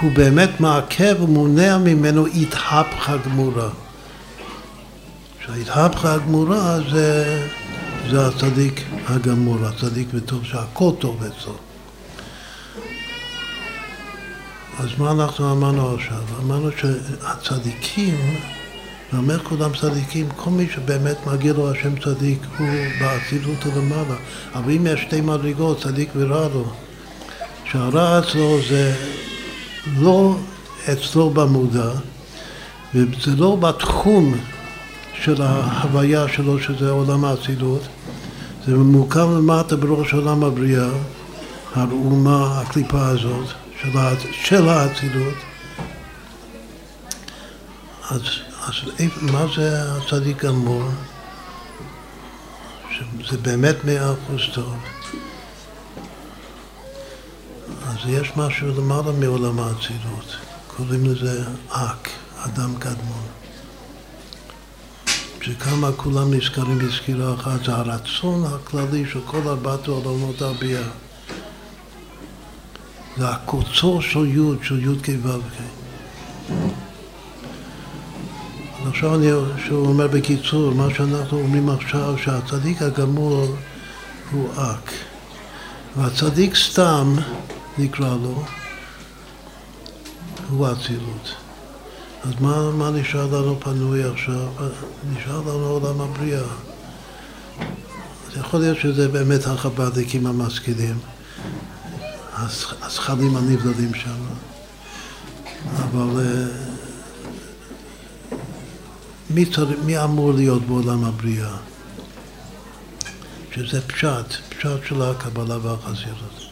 הוא 0.00 0.12
באמת 0.12 0.60
מעכב 0.60 1.16
ומונע 1.20 1.78
ממנו 1.78 2.26
התהפכה 2.26 3.16
גמורה. 3.16 3.68
שההתהפכה 5.46 6.14
הגמורה 6.14 6.78
זה, 6.90 7.40
זה 8.10 8.26
הצדיק 8.26 8.84
הגמור, 9.06 9.66
הצדיק 9.66 10.08
וטוב, 10.14 10.44
שהכל 10.44 10.90
טוב 10.98 11.22
אצלו. 11.22 11.65
אז 14.78 14.88
מה 14.98 15.10
אנחנו 15.10 15.52
אמרנו 15.52 15.94
עכשיו? 15.94 16.22
אמרנו 16.42 16.68
שהצדיקים, 16.76 18.14
ואומר 19.12 19.38
כולם 19.38 19.70
צדיקים, 19.80 20.28
כל 20.36 20.50
מי 20.50 20.66
שבאמת 20.74 21.26
מגיע 21.26 21.52
לו 21.52 21.70
השם 21.70 21.98
צדיק 22.00 22.38
הוא 22.58 22.68
באצילות 23.00 23.66
למעלה. 23.76 24.14
אבל 24.54 24.72
אם 24.72 24.86
יש 24.86 25.00
שתי 25.00 25.20
מדרגות, 25.20 25.82
צדיק 25.82 26.08
ורע 26.16 26.48
לו, 26.54 26.64
שהרע 27.64 28.18
אצלו 28.18 28.58
זה 28.68 28.94
לא 29.98 30.36
אצלו 30.92 31.30
במודע, 31.30 31.90
וזה 32.94 33.36
לא 33.36 33.56
בתחום 33.56 34.34
של 35.14 35.42
ההוויה 35.42 36.28
שלו, 36.28 36.58
שזה 36.60 36.90
עולם 36.90 37.24
האצילות, 37.24 37.82
זה 38.66 38.72
ממוקם 38.74 39.36
למטה 39.36 39.76
בראש 39.76 40.12
עולם 40.12 40.44
הבריאה, 40.44 40.88
האומה, 41.74 42.60
הקליפה 42.60 43.06
הזאת, 43.06 43.46
של 44.32 44.68
האצילות. 44.68 45.34
אז, 48.10 48.20
אז 48.66 48.74
מה 49.22 49.46
זה 49.56 49.92
הצדיק 49.92 50.44
גמור? 50.44 50.82
שזה 52.90 53.38
באמת 53.38 53.84
מאה 53.84 54.12
אחוז 54.12 54.40
טוב. 54.54 54.74
אז 57.86 57.96
יש 58.08 58.32
משהו 58.36 58.68
למעלה 58.68 59.12
מעולם 59.12 59.60
האצילות, 59.60 60.36
קוראים 60.66 61.04
לזה 61.04 61.44
אק, 61.68 62.08
אדם 62.36 62.74
קדמון. 62.78 63.26
שכמה 65.40 65.92
כולם 65.96 66.34
נזכרים 66.34 66.78
בסקירה 66.78 67.34
אחת, 67.34 67.64
זה 67.64 67.72
הרצון 67.72 68.44
הכללי 68.44 69.04
של 69.12 69.20
כל 69.26 69.48
ארבעת 69.48 69.88
העולמות 69.88 70.42
הביאה. 70.42 70.88
זה 73.16 73.28
הקוצו 73.28 74.02
של 74.02 74.26
י' 74.26 74.64
של 74.64 74.90
י' 74.90 74.98
כ' 75.02 75.08
ו' 75.22 75.40
כ'. 75.40 75.62
עכשיו 78.88 79.14
אני 79.14 79.26
שוב 79.68 79.88
אומר 79.88 80.06
בקיצור, 80.06 80.74
מה 80.74 80.86
שאנחנו 80.94 81.38
אומרים 81.38 81.68
עכשיו, 81.68 82.14
שהצדיק 82.18 82.82
הגמור 82.82 83.56
הוא 84.32 84.48
אק. 84.56 84.92
והצדיק 85.96 86.54
סתם 86.54 87.16
נקרא 87.78 88.16
לו, 88.22 88.44
הוא 90.50 90.68
אצילות. 90.72 91.34
אז 92.24 92.32
מה, 92.40 92.70
מה 92.70 92.90
נשאר 92.90 93.26
לנו 93.26 93.60
פנוי 93.60 94.04
עכשיו? 94.04 94.48
נשאר 95.12 95.40
לנו 95.40 95.66
עולם 95.66 96.00
הבריאה. 96.00 96.42
אז 98.28 98.36
יכול 98.36 98.60
להיות 98.60 98.78
שזה 98.78 99.08
באמת 99.08 99.46
החב"דניקים 99.46 100.26
המשכילים, 100.26 100.98
הזכלים 102.82 103.36
הנבדלים 103.36 103.94
שם. 103.94 104.18
אבל 105.76 106.20
אה, 106.20 106.46
מי, 109.30 109.46
צר... 109.46 109.66
מי 109.84 110.04
אמור 110.04 110.32
להיות 110.32 110.62
בעולם 110.62 111.04
הבריאה? 111.04 111.56
שזה 113.54 113.80
פשט, 113.80 114.32
פשט 114.48 114.86
של 114.88 115.02
הקבלה 115.02 115.58
והחסידות. 115.62 116.46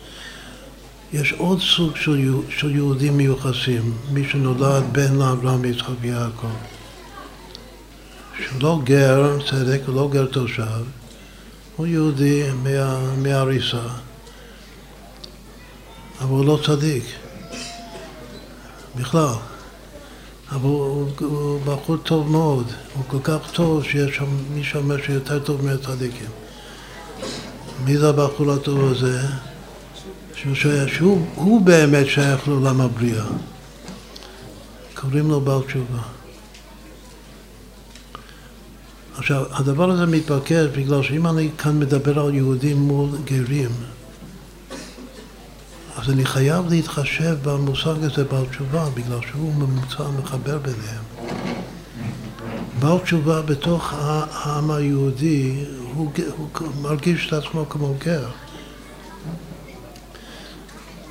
יש 1.12 1.32
עוד 1.32 1.60
סוג 1.60 1.96
של, 1.96 2.34
של 2.48 2.74
יהודים 2.74 3.16
מיוחסים, 3.16 3.92
מי 4.10 4.28
שנולד 4.28 4.82
בן 4.92 5.14
לאברהם 5.14 5.60
ויצחק 5.60 5.94
ויעקב, 6.00 6.46
שלא 8.38 8.80
גר 8.84 9.38
צדק 9.50 9.80
ולא 9.88 10.08
גר 10.12 10.26
תושב, 10.26 10.82
הוא 11.76 11.86
יהודי 11.86 12.42
מה, 12.62 13.14
מהריסה, 13.16 13.88
אבל 16.20 16.30
הוא 16.30 16.44
לא 16.44 16.58
צדיק, 16.66 17.04
בכלל. 18.96 19.34
אבל 20.50 20.68
הוא, 20.68 21.08
הוא 21.20 21.60
בחור 21.64 21.96
טוב 21.96 22.30
מאוד, 22.30 22.66
הוא 22.94 23.04
כל 23.06 23.18
כך 23.24 23.50
טוב 23.52 23.84
שיש 23.84 24.16
שם 24.16 24.26
מי 24.54 24.64
שאומר 24.64 25.02
שיותר 25.02 25.38
טוב 25.38 25.64
מהצדיקים. 25.64 26.28
מי 27.84 27.98
זה 27.98 28.08
הבחור 28.08 28.52
הטוב 28.52 28.90
הזה? 28.90 29.20
שהוא 30.86 31.26
הוא 31.34 31.60
באמת 31.60 32.06
שייך 32.06 32.48
לעולם 32.48 32.80
הבריאה. 32.80 33.24
קוראים 34.94 35.30
לו 35.30 35.40
בעל 35.40 35.62
תשובה. 35.62 36.02
עכשיו, 39.16 39.44
הדבר 39.50 39.90
הזה 39.90 40.06
מתבקש 40.06 40.66
בגלל 40.76 41.02
שאם 41.02 41.26
אני 41.26 41.50
כאן 41.58 41.78
מדבר 41.78 42.20
על 42.20 42.34
יהודים 42.34 42.76
מול 42.76 43.08
גרים, 43.24 43.70
אז 45.96 46.10
אני 46.10 46.24
חייב 46.24 46.68
להתחשב 46.70 47.36
במושג 47.42 48.04
הזה 48.04 48.24
בעל 48.24 48.46
תשובה, 48.46 48.88
בגלל 48.94 49.18
שהוא 49.30 49.54
ממוצע 49.54 50.04
מחבר 50.18 50.58
ביניהם. 50.58 51.34
בעל 52.80 52.98
תשובה 52.98 53.42
בתוך 53.42 53.92
העם 53.92 54.70
היהודי, 54.70 55.64
הוא, 55.94 56.10
הוא 56.34 56.68
מרגיש 56.82 57.28
את 57.28 57.32
עצמו 57.32 57.68
כמו 57.68 57.94
גר. 58.04 58.26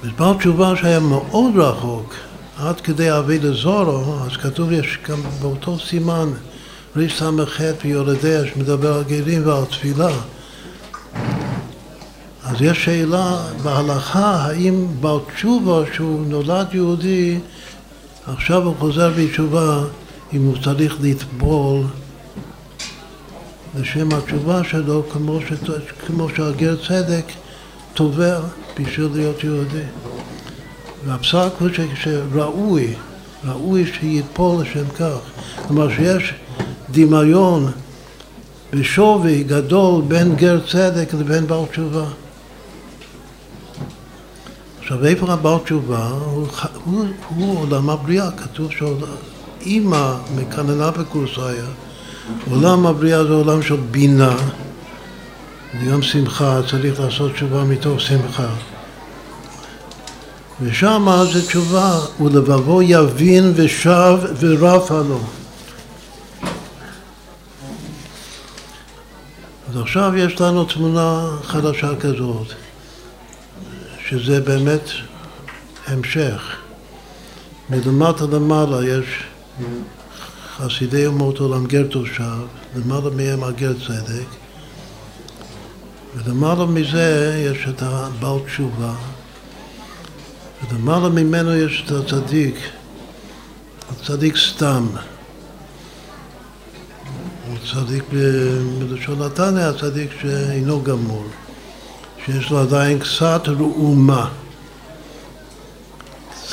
ובעל 0.03 0.38
תשובה 0.38 0.75
שהיה 0.75 0.99
מאוד 0.99 1.57
רחוק, 1.57 2.13
עד 2.57 2.81
כדי 2.81 3.17
אבי 3.17 3.39
לזורו, 3.39 4.15
אז 4.25 4.38
כתוב 4.38 4.71
יש 4.71 4.99
גם 5.09 5.21
באותו 5.41 5.79
סימן 5.79 6.29
רס"ח 6.95 7.59
ויורדיה 7.84 8.47
שמדבר 8.47 8.93
על 8.93 9.03
גרים 9.03 9.47
ועל 9.47 9.65
תפילה. 9.65 10.11
אז 12.43 12.61
יש 12.61 12.85
שאלה 12.85 13.37
בהלכה 13.63 14.35
האם 14.35 14.87
בעל 15.01 15.19
תשובה 15.35 15.83
שהוא 15.93 16.25
נולד 16.27 16.67
יהודי 16.73 17.39
עכשיו 18.27 18.63
הוא 18.63 18.75
חוזר 18.79 19.11
בתשובה 19.17 19.83
אם 20.33 20.45
הוא 20.45 20.55
צריך 20.63 20.97
לטבול 21.01 21.85
לשם 23.79 24.09
התשובה 24.13 24.63
שלו 24.63 25.03
כמו, 25.11 25.39
ש... 25.41 25.53
כמו 26.07 26.29
שהגר 26.35 26.75
צדק 26.87 27.25
תובע 27.93 28.39
בשביל 28.79 29.09
להיות 29.13 29.43
יהודי. 29.43 29.83
והפסק 31.05 31.49
הוא 31.59 31.69
שראוי, 32.03 32.93
ראוי 33.45 33.85
שיתפול 33.85 34.61
לשם 34.61 34.89
כך. 34.99 35.17
כלומר 35.67 35.89
שיש 35.95 36.33
דמיון 36.91 37.71
בשווי 38.71 39.43
גדול 39.43 40.01
בין 40.07 40.35
גר 40.35 40.59
צדק 40.71 41.13
לבין 41.13 41.47
בעל 41.47 41.65
תשובה. 41.71 42.05
עכשיו 44.84 45.05
איפה 45.05 45.34
הבעל 45.34 45.59
תשובה? 45.59 46.07
הוא, 46.07 46.47
הוא, 46.84 47.05
הוא 47.36 47.59
עולם 47.59 47.89
הבריאה, 47.89 48.31
כתוב 48.31 48.71
שאימא 48.71 50.15
מקננה 50.36 50.91
בקורסאיה 50.91 51.65
עולם 52.49 52.86
הבריאה 52.86 53.23
זה 53.23 53.34
עולם 53.34 53.61
של 53.61 53.75
בינה, 53.75 54.36
זה 55.73 55.91
גם 55.91 56.01
שמחה, 56.01 56.59
צריך 56.69 56.99
לעשות 56.99 57.34
תשובה 57.34 57.63
מתוך 57.63 58.01
שמחה. 58.01 58.47
ושם 60.61 61.07
זה 61.34 61.47
תשובה, 61.47 61.99
ולבבו 62.21 62.81
יבין 62.81 63.53
ושב 63.55 64.17
ורפה 64.39 65.01
לו. 65.01 65.19
אז 69.69 69.77
עכשיו 69.81 70.17
יש 70.17 70.41
לנו 70.41 70.65
תמונה 70.65 71.27
חדשה 71.43 71.95
כזאת, 71.99 72.47
שזה 74.09 74.41
באמת 74.41 74.89
המשך. 75.87 76.55
מלמטה 77.69 78.25
למעלה 78.31 78.87
יש 78.87 79.23
חסידי 80.57 81.05
אומות 81.05 81.39
עולם 81.39 81.65
גר 81.65 81.87
תושב, 81.89 82.45
למעלה 82.75 83.09
מהם 83.09 83.43
הגר 83.43 83.73
צדק, 83.87 84.27
ולמעלה 86.15 86.65
מזה 86.65 87.49
יש 87.51 87.67
את 87.69 87.81
הבעל 87.81 88.39
תשובה, 88.45 88.93
ולמעלה 90.71 91.09
ממנו 91.09 91.55
יש 91.55 91.83
את 91.85 91.91
הצדיק, 91.91 92.55
הצדיק 93.89 94.37
סתם. 94.37 94.87
הוא 97.47 97.57
צדיק 97.71 98.03
בלשון 98.79 99.21
התנא, 99.21 99.59
הצדיק 99.59 100.11
שאינו 100.21 100.83
גמור, 100.83 101.25
שיש 102.26 102.51
לו 102.51 102.59
עדיין 102.59 102.99
קצת 102.99 103.41
ראומה. 103.47 104.30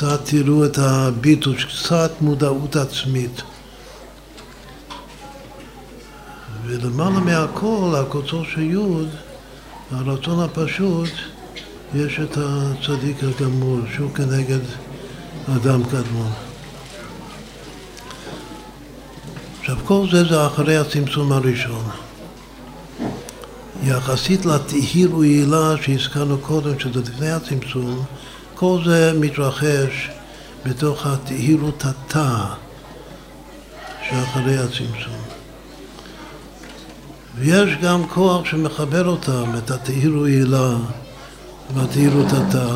קצת 0.01 0.25
תראו 0.25 0.65
את 0.65 0.77
הביטול, 0.77 1.55
קצת 1.55 2.11
מודעות 2.21 2.75
עצמית. 2.75 3.41
ולמעלה 6.65 7.19
מהכל, 7.19 7.95
הקוצו 7.97 8.45
של 8.45 8.61
יוד, 8.61 9.09
הרצון 9.91 10.39
הפשוט, 10.39 11.09
יש 11.95 12.19
את 12.19 12.37
הצדיק 12.37 13.17
הגמור, 13.23 13.79
שהוא 13.95 14.11
כנגד 14.13 14.59
אדם 15.55 15.83
קדמון. 15.83 16.31
עכשיו, 19.59 19.77
כל 19.85 20.07
זה 20.11 20.23
זה 20.23 20.47
אחרי 20.47 20.77
הצמצום 20.77 21.31
הראשון. 21.31 21.89
יחסית 23.83 24.45
לתהיר 24.45 25.15
ויעילה 25.15 25.73
שהזכרנו 25.81 26.37
קודם, 26.37 26.79
שזה 26.79 26.99
לפני 26.99 27.31
הצמצום, 27.31 28.03
כל 28.55 28.81
זה 28.85 29.13
מתרחש 29.19 30.09
בתוך 30.65 31.05
התהירות 31.05 31.85
התא 31.85 32.43
שאחרי 34.09 34.57
הצמצום. 34.57 35.21
ויש 37.35 37.69
גם 37.81 38.07
כוח 38.07 38.45
שמחבר 38.45 39.07
אותם, 39.07 39.51
את 39.57 39.71
התהיר 39.71 40.17
ויעילה 40.17 40.75
והתהירות 41.75 42.27
התא, 42.33 42.67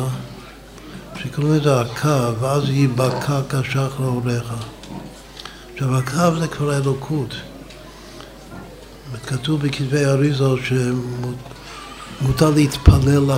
שקוראים 1.22 1.54
לזה 1.54 1.80
הקו, 1.80 2.40
ואז 2.40 2.68
ייבקע 2.68 3.40
כשח 3.48 4.00
לאורך. 4.00 4.52
עכשיו 5.72 5.96
הקו 5.96 6.40
זה 6.40 6.48
כבר 6.48 6.76
אלוקות. 6.76 7.34
כתוב 9.26 9.60
בכתבי 9.60 10.04
אריזה 10.04 10.44
שמותר 10.64 12.50
להתפלל 12.50 13.30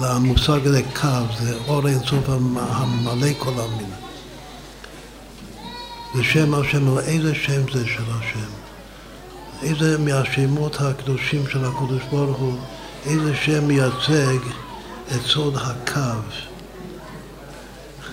למושג 0.00 0.66
הזה 0.66 0.82
קו, 1.00 1.08
זה 1.40 1.54
אור 1.68 1.88
אינסוף 1.88 2.28
המלא 2.28 3.28
כל 3.38 3.52
המין. 3.52 3.90
זה 6.14 6.24
שם 6.24 6.54
השם, 6.54 6.98
איזה 6.98 7.34
שם 7.34 7.62
זה 7.72 7.86
של 7.86 8.02
השם? 8.10 8.50
איזה 9.62 9.98
מהשמות 9.98 10.80
הקדושים 10.80 11.48
של 11.48 11.64
הקדוש 11.64 12.02
ברוך 12.10 12.38
הוא, 12.38 12.58
איזה 13.06 13.36
שם 13.36 13.68
מייצג 13.68 14.38
את 15.14 15.20
סוד 15.26 15.56
הקו. 15.56 16.20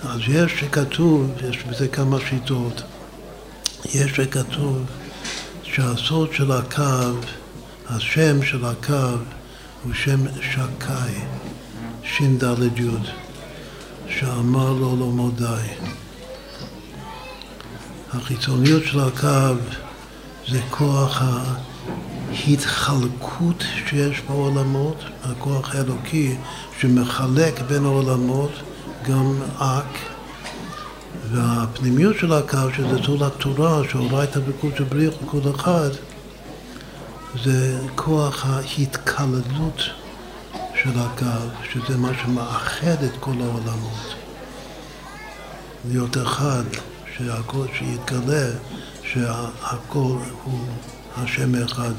אז 0.03 0.19
יש 0.27 0.51
שכתוב, 0.59 1.31
יש 1.49 1.63
בזה 1.63 1.87
כמה 1.87 2.17
שיטות, 2.29 2.81
יש 3.85 4.11
שכתוב 4.11 4.85
שהסוד 5.75 6.33
של 6.33 6.51
הקו, 6.51 7.27
השם 7.89 8.43
של 8.43 8.65
הקו 8.65 9.17
הוא 9.83 9.93
שם 9.93 10.19
שקאי, 10.41 11.13
ש"ד 12.03 12.43
י', 12.79 12.89
שאמר 14.09 14.73
לו 14.73 14.95
לא 14.99 15.05
מודי. 15.05 15.67
החיצוניות 18.13 18.83
של 18.85 18.99
הקו 18.99 19.55
זה 20.47 20.59
כוח 20.69 21.21
ההתחלקות 22.31 23.63
שיש 23.89 24.21
בעולמות, 24.21 25.03
הכוח 25.23 25.75
האלוקי 25.75 26.35
שמחלק 26.79 27.61
בין 27.61 27.85
העולמות, 27.85 28.51
גם 29.03 29.41
אק, 29.57 30.14
והפנימיות 31.31 32.17
של 32.19 32.33
הקו, 32.33 32.57
שזה 32.77 33.03
צור 33.05 33.25
התורה, 33.25 33.81
שהורייתא 33.89 34.39
בקודש 34.39 34.81
בריך 34.81 35.13
בכל 35.23 35.49
אחד, 35.55 35.89
זה 37.43 37.79
כוח 37.95 38.45
ההתקללות 38.45 39.81
של 40.83 40.91
הקו, 40.95 41.47
שזה 41.73 41.97
מה 41.97 42.11
שמאחד 42.23 43.03
את 43.03 43.11
כל 43.19 43.33
העולמות. 43.41 44.15
להיות 45.89 46.17
אחד, 46.17 46.63
שהכל, 47.17 47.65
שיתגלה 47.73 48.49
שהכל 49.03 50.17
הוא 50.43 50.59
השם 51.17 51.63
אחד, 51.63 51.93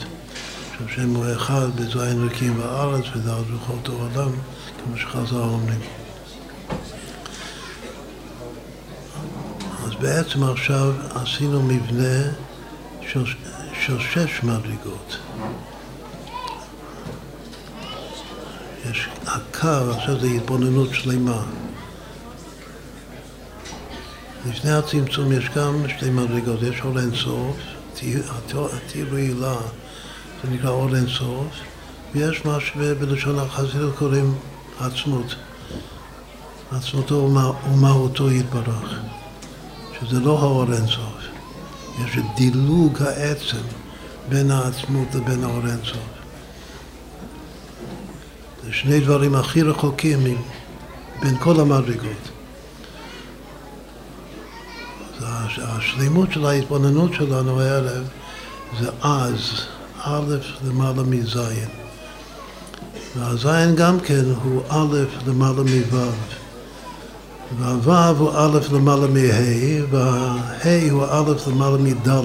שהשם 0.79 1.15
הוא 1.15 1.25
אחד 1.33 1.67
בזין 1.77 2.01
אלוקים 2.01 2.57
בארץ 2.57 3.05
ודעת 3.17 3.47
בכל 3.47 3.93
העולם, 3.93 4.33
כמו 4.85 4.97
שחזר 4.97 5.39
אומרים. 5.39 6.06
בעצם 10.01 10.43
עכשיו 10.43 10.93
עשינו 11.15 11.63
מבנה 11.63 12.33
של, 13.09 13.25
של 13.85 13.99
שש 13.99 14.43
מדרגות. 14.43 15.17
יש 18.91 19.09
הקו, 19.27 19.91
עכשיו 19.97 20.21
זה 20.21 20.27
התבוננות 20.27 20.89
שלמה. 20.95 21.43
לפני 24.47 24.71
הצמצום 24.71 25.33
יש 25.33 25.49
גם 25.57 25.89
שתי 25.89 26.11
מדרגות, 26.11 26.63
יש 26.63 26.81
אור 26.85 26.99
אינסוף, 26.99 27.57
תיר 27.95 29.09
רעילה, 29.13 29.57
זה 30.45 30.51
נקרא 30.51 30.71
אור 30.71 30.97
אינסוף, 30.97 31.47
ויש 32.15 32.45
מה 32.45 32.61
שבלשון 32.61 33.39
החסידות 33.39 33.97
קוראים 33.97 34.35
עצמות. 34.81 35.35
עצמותו 36.73 37.31
ומהותו 37.73 38.31
יתברך, 38.31 39.01
שזה 40.01 40.21
לא 40.21 40.39
האור 40.39 40.73
אינסוף, 40.73 41.19
יש 42.05 42.19
את 42.19 42.25
דילוג 42.37 43.03
העצם 43.03 43.63
בין 44.29 44.51
העצמות 44.51 45.15
לבין 45.15 45.45
האור 45.45 45.67
אינסוף. 45.67 46.07
זה 48.65 48.73
שני 48.73 49.01
דברים 49.01 49.35
הכי 49.35 49.63
רחוקים 49.63 50.37
בין 51.23 51.39
כל 51.39 51.61
המדרגות. 51.61 52.31
השלימות 55.63 56.33
של 56.33 56.47
ההתבוננות 56.47 57.15
שלנו 57.15 57.61
הערב 57.61 58.05
זה 58.81 58.91
אז, 59.03 59.41
א' 60.03 60.35
למעלה 60.65 61.03
מזין. 61.03 61.69
והזין 63.17 63.77
גם 63.77 64.01
כן 64.01 64.25
הוא 64.43 64.63
א' 64.69 64.97
למעלה 65.27 65.63
מו'. 65.63 66.36
והו' 67.59 68.17
הוא 68.19 68.31
א' 68.35 68.59
למעלה 68.73 69.07
מה', 69.07 69.87
והה' 69.91 70.91
הוא 70.91 71.05
א' 71.11 71.33
למעלה 71.51 71.79
מד'. 71.79 72.19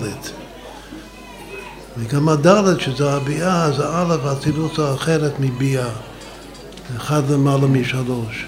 וגם 1.98 2.30
הד' 2.30 2.80
שזה 2.80 3.14
הביאה, 3.14 3.72
זה 3.72 3.88
א' 3.90 4.18
האצילות 4.24 4.80
האחרת 4.80 5.34
מביאה. 5.40 5.90
אחד 6.98 7.30
למעלה 7.30 7.68
משלוש. 7.68 8.46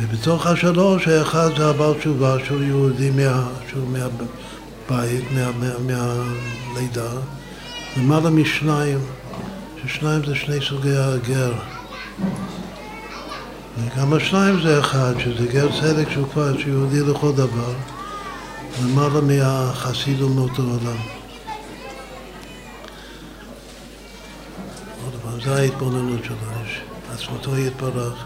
ובתוך 0.00 0.46
השלוש 0.46 1.08
האחד 1.08 1.48
זה 1.56 1.66
הבעל 1.66 1.94
תשובה 1.94 2.36
שהוא 2.44 2.62
יהודי 2.62 3.10
מה, 3.10 3.48
שהוא 3.70 3.88
מהבית, 3.88 5.24
מה, 5.34 5.50
מה, 5.58 5.68
מהלידה, 6.74 7.10
למעלה 7.96 8.30
משניים, 8.30 8.98
ששניים 9.82 10.24
זה 10.26 10.34
שני 10.34 10.58
סוגי 10.68 10.96
הגר. 10.96 11.52
וגם 13.78 14.12
השניים 14.12 14.60
זה 14.60 14.80
אחד, 14.80 15.14
שזה 15.18 15.46
גר 15.46 15.68
צדק 15.80 16.10
שהוא 16.10 16.26
כבר 16.32 16.60
יהודי 16.66 17.00
לכל 17.00 17.32
דבר, 17.32 17.72
למעלה 18.82 19.20
מהחסיד 19.20 20.22
אומות 20.22 20.58
העולם. 20.58 20.96
עוד 25.04 25.14
פעם, 25.22 25.40
זה 25.44 25.54
ההתבוננות 25.56 26.24
שלו, 26.24 26.36
עצמתו 27.14 27.58
יתברך. 27.58 28.24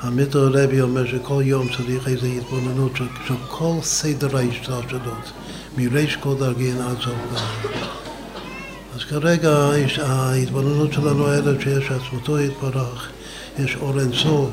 המיטר 0.00 0.38
הרבי 0.38 0.80
אומר 0.80 1.06
שכל 1.06 1.42
יום 1.44 1.66
צריך 1.76 2.08
איזו 2.08 2.26
התבוננות 2.26 2.96
של, 2.96 3.06
של 3.28 3.34
כל 3.48 3.74
סדר 3.82 4.36
ההשתלשלות, 4.36 5.32
מריש 5.76 6.16
כל 6.16 6.34
דרגין 6.38 6.80
עד 6.80 6.96
סוף 6.96 7.14
גם. 7.34 7.44
אז 8.94 9.04
כרגע 9.04 9.70
ההתבוננות 10.02 10.92
שלנו 10.92 11.26
האלה 11.26 11.60
שיש 11.60 11.90
עצמותו 11.90 12.40
יתברך, 12.40 13.08
יש 13.58 13.76
אור 13.76 14.00
אינסוף, 14.00 14.50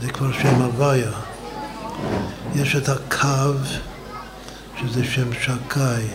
זה 0.00 0.10
כבר 0.10 0.32
שם 0.32 0.62
הוויה. 0.62 1.10
יש 2.54 2.76
את 2.76 2.88
הקו, 2.88 3.58
שזה 4.80 5.04
שם 5.04 5.32
שקאי. 5.32 6.06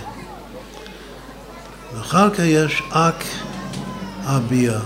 ואחר 1.94 2.30
כך 2.30 2.40
יש 2.40 2.82
אק 2.90 3.24
אביה. 4.24 4.80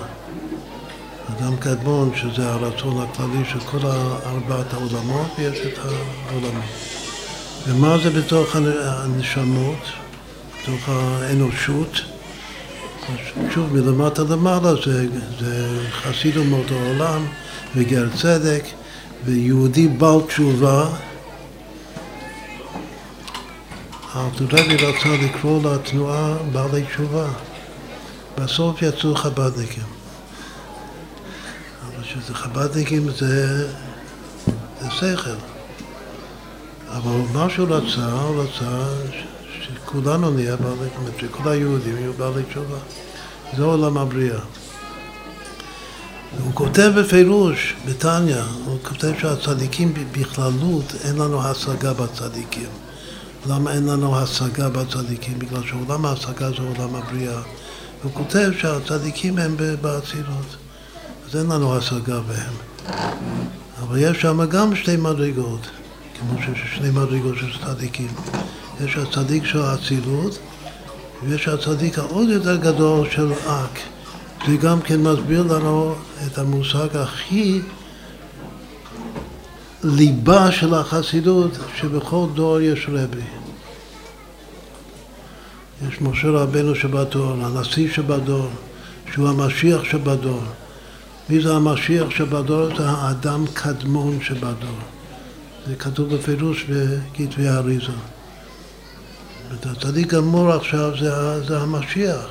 אדם 1.30 1.58
קדמון, 1.58 2.12
שזה 2.16 2.50
הרצון 2.50 3.02
הכללי 3.04 3.46
של 3.52 3.60
כל 3.60 3.88
ארבעת 4.26 4.74
העולמות, 4.74 5.28
ויש 5.38 5.60
את 5.60 5.80
העולמות. 6.30 6.64
ומה 7.68 7.98
זה 8.04 8.10
בתוך 8.10 8.56
הנשמות, 8.56 9.80
בתוך 10.62 10.90
האנושות? 10.90 12.02
שוב, 13.54 13.74
מלמטה 13.74 14.22
למעלה 14.30 14.74
זה, 14.86 15.08
זה 15.40 15.80
חסיד 15.92 16.38
אומות 16.38 16.72
העולם 16.72 17.26
וגר 17.76 18.10
צדק 18.22 18.64
ויהודי 19.26 19.88
בעל 19.88 20.22
תשובה. 20.28 20.90
הרבי 24.14 24.76
רצה 24.76 25.10
לקרוא 25.22 25.62
לתנועה 25.64 26.38
בעלי 26.52 26.84
תשובה. 26.84 27.28
בסוף 28.38 28.82
יצאו 28.82 29.16
חב"דניקים. 29.16 29.84
שזה 32.04 32.34
חב"דניקים 32.34 33.10
זה, 33.10 33.68
זה 34.82 34.92
שכל. 34.92 35.30
אבל 36.90 37.22
מה 37.34 37.50
שהוא 37.50 37.68
רצה, 37.70 38.12
הוא 38.12 38.44
רצה 38.44 38.88
שכולנו 39.90 40.32
נהיה 40.32 40.56
בעלי, 40.56 40.90
זאת 41.06 41.20
שכל 41.20 41.50
היהודים 41.50 41.98
יהיו 41.98 42.14
בעלי 42.14 42.44
תשובה. 42.44 42.78
זה 43.58 43.64
עולם 43.64 43.98
הבריאה. 43.98 44.40
הוא 46.44 46.54
כותב 46.54 46.92
בפירוש, 46.98 47.76
בתניא, 47.86 48.42
הוא 48.66 48.78
כותב 48.84 49.12
שהצדיקים 49.20 49.94
בכללות, 50.12 50.96
אין 51.04 51.16
לנו 51.16 51.42
השגה 51.42 51.94
בצדיקים. 51.94 52.70
למה 53.48 53.74
אין 53.74 53.86
לנו 53.86 54.18
השגה 54.18 54.70
בצדיקים? 54.70 55.40
בגלל 55.40 55.64
שעולם 55.64 56.06
ההשגה 56.06 56.50
זה 56.50 56.58
עולם 56.58 56.96
הבריאה. 56.96 57.42
הוא 58.04 58.12
כותב 58.14 58.52
שהצדיקים 58.60 59.38
הם 59.38 59.56
באצילות. 59.82 60.56
אז 61.30 61.36
אין 61.36 61.52
לנו 61.52 61.78
השגה 61.78 62.20
בהם. 62.20 62.54
אבל 63.82 63.98
יש 63.98 64.22
שם 64.22 64.46
גם 64.46 64.76
שתי 64.76 64.96
מדרגות, 64.98 65.68
כמו 66.20 66.42
שיש 66.42 66.76
שני 66.76 66.90
מדרגות 66.90 67.36
של 67.38 67.66
צדיקים. 67.66 68.10
יש 68.86 68.98
הצדיק 68.98 69.46
של 69.46 69.62
האצילות, 69.62 70.40
ויש 71.24 71.48
הצדיק 71.48 72.00
העוד 72.00 72.30
יותר 72.30 72.56
גדול 72.56 73.10
של 73.10 73.34
אק. 73.34 73.80
זה 74.48 74.58
גם 74.58 74.82
כן 74.82 75.00
מסביר 75.00 75.44
לנו 75.44 75.96
את 76.28 76.38
המושג 76.38 76.98
הכי 76.98 77.62
ליבה 79.84 80.52
של 80.52 80.74
החסידות, 80.74 81.52
שבכל 81.76 82.28
דור 82.34 82.62
יש 82.62 82.86
רבי. 82.90 83.22
יש 85.88 86.02
משה 86.02 86.28
רבנו 86.28 86.76
שבדור, 86.76 87.32
הנשיא 87.32 87.92
שבדור, 87.94 88.48
שהוא 89.14 89.30
המשיח 89.30 89.84
שבדור. 89.84 90.42
מי 91.30 91.42
זה 91.42 91.56
המשיח 91.56 92.10
שבדור? 92.10 92.78
זה 92.78 92.90
האדם 92.90 93.46
קדמון 93.54 94.20
שבדור. 94.22 94.78
זה 95.68 95.76
כתוב 95.76 96.16
בפירוש 96.16 96.66
בכתבי 96.70 97.48
האריזה. 97.48 98.19
הצדיק 99.52 100.14
גמור 100.14 100.52
עכשיו 100.52 100.92
זה, 101.00 101.44
זה 101.48 101.62
המשיח. 101.62 102.28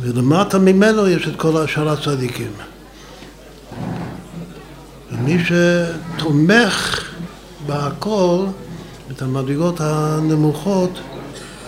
ולמטה 0.00 0.58
ממנו 0.58 1.08
יש 1.08 1.28
את 1.28 1.36
כל 1.36 1.56
השאר 1.56 1.88
הצדיקים. 1.88 2.52
ומי 5.12 5.36
שתומך 5.44 7.04
בהכל, 7.66 8.46
את 9.10 9.22
המדרגות 9.22 9.80
הנמוכות, 9.80 10.98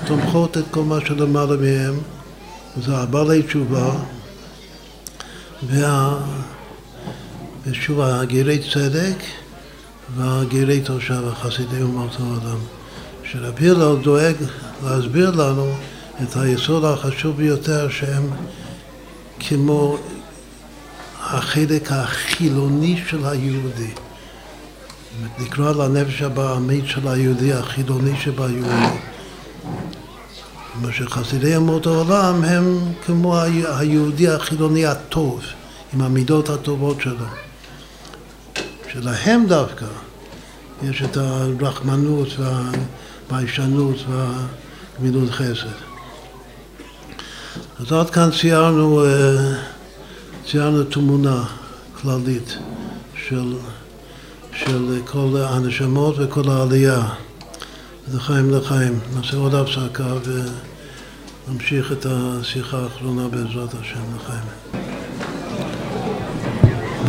תומכות 0.06 0.58
את 0.58 0.64
כל 0.70 0.82
מה 0.82 0.98
שלמעלה 1.06 1.56
מהם, 1.56 2.00
זה 2.82 2.96
הבעלי 2.96 3.42
תשובה, 3.42 3.92
וה... 5.62 6.18
ושוב, 7.66 8.00
הגירי 8.00 8.58
צדק 8.72 9.16
והגירי 10.16 10.80
תושב, 10.80 11.22
החסידי 11.32 11.82
אומות 11.82 12.16
העולם. 12.20 12.58
שרבי 13.24 13.70
הלל 13.70 13.96
דואג 14.02 14.34
להסביר 14.84 15.30
לנו 15.30 15.72
את 16.22 16.36
היסוד 16.36 16.84
החשוב 16.84 17.36
ביותר 17.36 17.88
שהם 17.88 18.30
כמו 19.38 19.96
החלק 21.20 21.92
החילוני 21.92 23.02
של 23.08 23.26
היהודי. 23.26 23.90
נקרא 25.38 25.72
לנפש 25.72 26.22
הבעמית 26.22 26.84
של 26.86 27.08
היהודי, 27.08 27.52
החילוני 27.52 28.16
שביהודי. 28.20 28.96
כלומר 30.72 30.90
שחסידי 30.92 31.56
אמות 31.56 31.86
העולם 31.86 32.44
הם 32.44 32.78
כמו 33.06 33.38
היהודי 33.78 34.28
החילוני 34.28 34.86
הטוב, 34.86 35.40
עם 35.94 36.02
המידות 36.02 36.48
הטובות 36.48 37.00
שלו. 37.00 37.49
שלהם 38.92 39.46
דווקא 39.48 39.86
יש 40.82 41.02
את 41.02 41.16
הרחמנות 41.16 42.28
והביישנות 42.38 43.96
והגמילות 44.08 45.30
חסד. 45.30 45.66
אז 47.80 47.92
עד 47.92 48.10
כאן 48.10 48.28
ציירנו, 48.40 49.04
אה, 49.04 49.54
ציירנו 50.50 50.84
תמונה 50.84 51.44
כללית 52.02 52.58
של, 53.26 53.54
של 54.52 54.98
כל 55.04 55.36
הנשמות 55.36 56.14
וכל 56.18 56.50
העלייה. 56.50 57.02
לחיים 58.14 58.50
לחיים. 58.50 58.98
נעשה 59.16 59.36
עוד 59.36 59.54
הפסקה 59.54 60.14
ונמשיך 61.48 61.92
את 61.92 62.06
השיחה 62.10 62.78
האחרונה 62.78 63.28
בעזרת 63.28 63.74
השם 63.80 64.00
לחיים. 64.16 64.44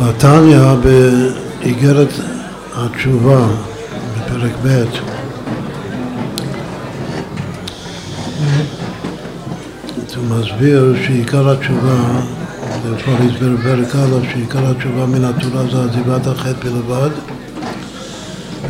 בתניא, 0.00 0.74
באיגרת 1.62 2.08
התשובה, 2.74 3.46
בפרק 4.16 4.52
ב', 4.62 4.84
הוא 10.16 10.38
מסביר 10.38 10.94
שעיקר 11.06 11.50
התשובה, 11.50 12.20
זה 12.82 13.02
כבר 13.02 13.12
הסבר 13.12 13.56
בפרק 13.56 13.96
א', 13.96 14.32
שעיקר 14.32 14.70
התשובה 14.70 15.06
מן 15.06 15.24
התורה 15.24 15.62
זה 15.70 15.84
עזיבת 15.84 16.26
החטא 16.26 16.68
בלבד. 16.68 17.10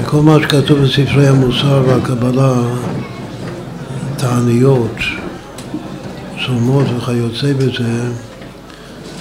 וכל 0.01 0.23
מה 0.23 0.36
שכתוב 0.43 0.78
בספרי 0.78 1.28
המוסר 1.28 1.82
והקבלה, 1.86 2.55
תעניות, 4.16 4.97
צומות 6.47 6.86
וכיוצא 6.97 7.52
בזה, 7.52 8.10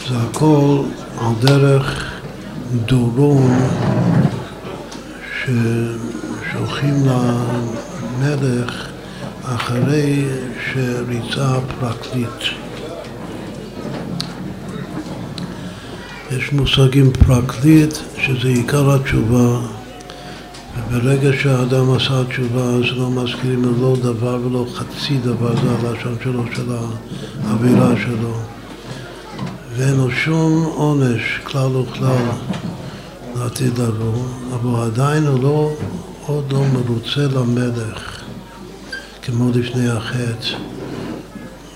זה 0.10 0.16
הכל 0.30 0.82
על 1.20 1.34
דרך 1.42 2.11
דורון 2.76 3.60
ששולחים 5.42 6.96
למלך 8.20 8.88
אחרי 9.44 10.26
שריצה 10.74 11.60
פרקליט. 11.80 12.44
יש 16.32 16.54
מושגים 16.54 17.12
פרקליט, 17.14 17.94
שזה 18.18 18.48
עיקר 18.48 18.96
התשובה, 18.96 19.60
וברגע 20.78 21.30
שהאדם 21.42 21.94
עשה 21.94 22.24
תשובה 22.30 22.64
אז 22.64 22.98
לא 22.98 23.10
מזכירים 23.10 23.62
לו 23.64 23.72
לא 23.82 23.96
דבר 24.02 24.40
ולא 24.46 24.66
חצי 24.74 25.18
דבר, 25.18 25.56
זה 25.56 25.88
הלשון 25.90 26.16
שלו, 26.24 26.44
של 26.56 26.72
האווירה 27.46 27.94
שלו. 28.04 28.61
ואין 29.76 29.98
לו 29.98 30.12
שום 30.12 30.64
עונש, 30.76 31.40
כלל 31.44 31.76
וכלל, 31.76 32.26
לעתיד 33.36 33.78
לבוא, 33.78 34.24
אבל 34.54 34.86
עדיין 34.86 35.28
הוא 35.28 35.44
לא, 35.44 35.72
עוד 36.26 36.54
לא 36.54 36.64
מרוצה 36.74 37.22
למלך. 37.22 38.22
כמו 39.22 39.52
לפני 39.56 39.90
החטא. 39.90 40.58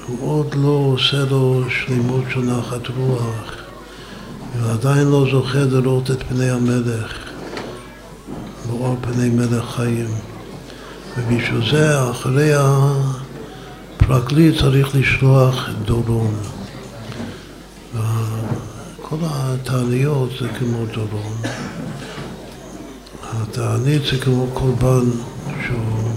הוא 0.07 0.31
עוד 0.31 0.55
לא 0.55 0.93
עושה 0.93 1.25
לו 1.29 1.63
שלימות 1.69 2.23
של 2.33 2.39
נחת 2.39 2.87
רוח, 2.97 3.53
ועדיין 4.59 5.07
לא 5.07 5.25
זוכה 5.31 5.59
לראות 5.59 6.11
את 6.11 6.23
פני 6.23 6.49
המלך, 6.49 7.13
באור 8.67 8.97
פני 9.01 9.29
מלך 9.29 9.65
חיים. 9.75 10.09
ובשביל 11.17 11.71
זה, 11.71 12.09
אחרי 12.11 12.51
הפרקליט 13.97 14.59
צריך 14.59 14.95
לשלוח 14.95 15.69
דורון. 15.85 16.54
כל 19.09 19.15
התעניות 19.21 20.29
זה 20.39 20.47
כמו 20.59 20.85
דורון. 20.85 21.37
התענית 23.23 24.01
זה 24.11 24.17
כמו 24.21 24.47
קורבן 24.53 25.05
שהוא, 25.65 26.09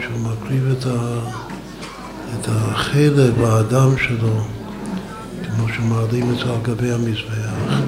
שהוא 0.00 0.18
מקריב 0.18 0.74
את, 0.78 0.86
ה, 0.86 1.18
את 2.34 2.48
החלב 2.48 3.40
באדם 3.40 3.98
שלו, 3.98 4.40
כמו 5.42 5.68
שמעלים 5.76 6.30
את 6.32 6.38
זה 6.38 6.52
על 6.52 6.60
גבי 6.62 6.92
המזבח. 6.92 7.80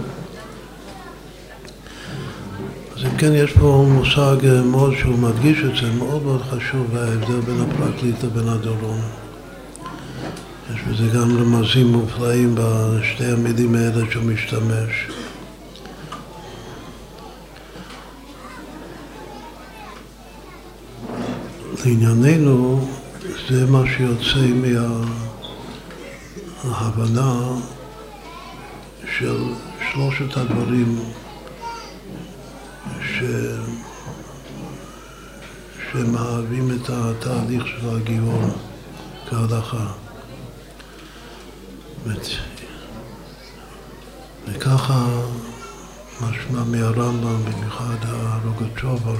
אז 2.96 3.04
אם 3.04 3.16
כן, 3.18 3.32
יש 3.32 3.52
פה 3.52 3.86
מושג 3.88 4.62
מאוד 4.64 4.94
שהוא 4.98 5.18
מדגיש 5.18 5.58
את 5.58 5.76
זה, 5.82 5.92
מאוד 5.98 6.22
מאוד 6.22 6.42
חשוב, 6.42 6.96
ההבדל 6.96 7.40
בין 7.40 7.60
הפרקליט 7.60 8.24
לבין 8.24 8.48
הדורון. 8.48 9.23
יש 10.74 10.80
בזה 10.80 11.06
גם 11.18 11.38
רמזים 11.38 11.86
מופלאים 11.86 12.54
בשתי 12.54 13.24
המילים 13.24 13.74
האלה 13.74 14.10
שהוא 14.10 14.24
משתמש. 14.24 15.08
לענייננו, 21.84 22.88
זה 23.48 23.66
מה 23.66 23.82
שיוצא 23.96 24.46
מההבנה 26.64 27.42
של 29.18 29.42
שלושת 29.92 30.36
הדברים 30.36 30.98
ש... 33.02 33.22
שמהווים 35.92 36.70
את 36.70 36.90
התהליך 36.90 37.66
של 37.66 37.96
הגיור 37.96 38.42
כהלכה. 39.28 40.03
וככה 44.48 45.06
משמע 46.20 46.64
מהרמב"ם, 46.64 47.44
במיוחד 47.44 47.96
הרוגצ'ובר, 48.02 49.16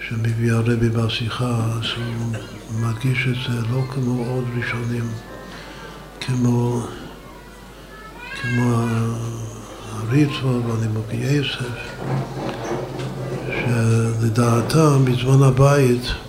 שמביא 0.00 0.52
הרבי 0.52 0.88
בשיחה, 0.88 1.56
אז 1.56 1.84
הוא 1.96 2.80
מדגיש 2.80 3.28
את 3.28 3.52
זה 3.52 3.60
לא 3.72 3.82
כמו 3.90 4.24
עוד 4.28 4.44
ראשונים, 4.56 5.08
כמו, 6.20 6.86
כמו 8.42 8.86
הריצווה 9.92 10.52
והנימוקי 10.52 11.16
יסף, 11.16 12.04
שלדעתם 13.46 15.04
בזמן 15.04 15.42
הבית 15.42 16.23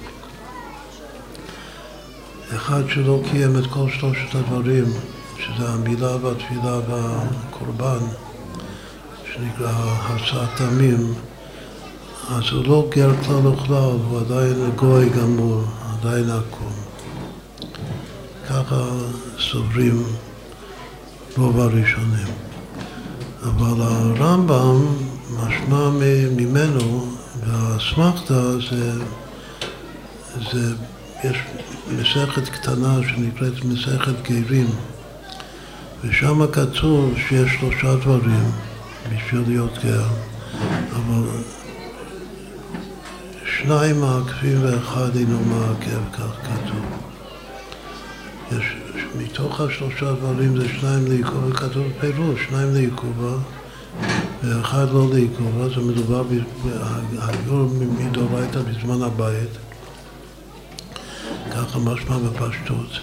אחד 2.55 2.83
שלא 2.89 3.21
קיים 3.31 3.57
את 3.57 3.65
כל 3.69 3.89
שלושת 3.89 4.35
הדברים, 4.35 4.85
שזה 5.37 5.69
המילה 5.69 6.15
והתפילה 6.15 6.79
והקורבן, 6.89 8.05
שנקרא 9.33 9.71
הסעת 10.09 10.49
תמים, 10.57 11.13
אז 12.29 12.43
הוא 12.51 12.65
לא 12.65 12.87
גר 12.89 13.11
כלל 13.25 13.47
וכלל, 13.47 13.97
הוא 14.09 14.19
עדיין 14.19 14.71
גוי 14.75 15.09
גמור, 15.09 15.61
עדיין 15.93 16.29
עקום. 16.29 16.73
ככה 18.49 18.85
סוברים 19.39 20.03
רוב 21.37 21.59
הראשונים. 21.59 22.27
אבל 23.43 23.81
הרמב"ם 23.81 24.85
משמע 25.33 25.89
ממנו, 26.35 27.05
והאסמכתה 27.45 28.59
זה, 28.59 28.91
זה, 30.51 30.75
יש 31.23 31.37
מסכת 31.99 32.49
קטנה 32.49 32.99
שנקראת 33.07 33.65
מסכת 33.65 34.21
גרים, 34.29 34.67
ושם 36.03 36.51
כתוב 36.51 37.13
שיש 37.27 37.51
שלושה 37.59 37.95
דברים 37.95 38.51
בשביל 39.13 39.43
להיות 39.47 39.77
גר, 39.83 40.07
אבל 40.91 41.27
שניים 43.45 44.01
מעכבים 44.01 44.57
ואחד 44.63 45.15
אינו 45.15 45.39
מעכב, 45.39 46.13
כך 46.13 46.31
כתוב. 46.43 46.85
יש, 48.51 48.75
מתוך 49.17 49.61
השלושה 49.61 50.11
דברים 50.13 50.57
זה 50.57 50.69
שניים 50.69 51.05
לעיכובה, 51.07 51.55
כתוב 51.55 51.87
פירוש, 51.99 52.39
שניים 52.49 52.73
לעיכובה 52.73 53.37
ואחד 54.43 54.85
לא 54.93 55.09
לעיכובה, 55.13 55.69
זה 55.69 55.81
מדובר 55.81 56.23
בגיור 56.23 57.69
מדאורייתא 57.99 58.59
בזמן 58.59 59.01
הבית, 59.01 59.49
ככה 61.65 61.79
משמע 61.79 62.17
בפשטות. 62.17 62.99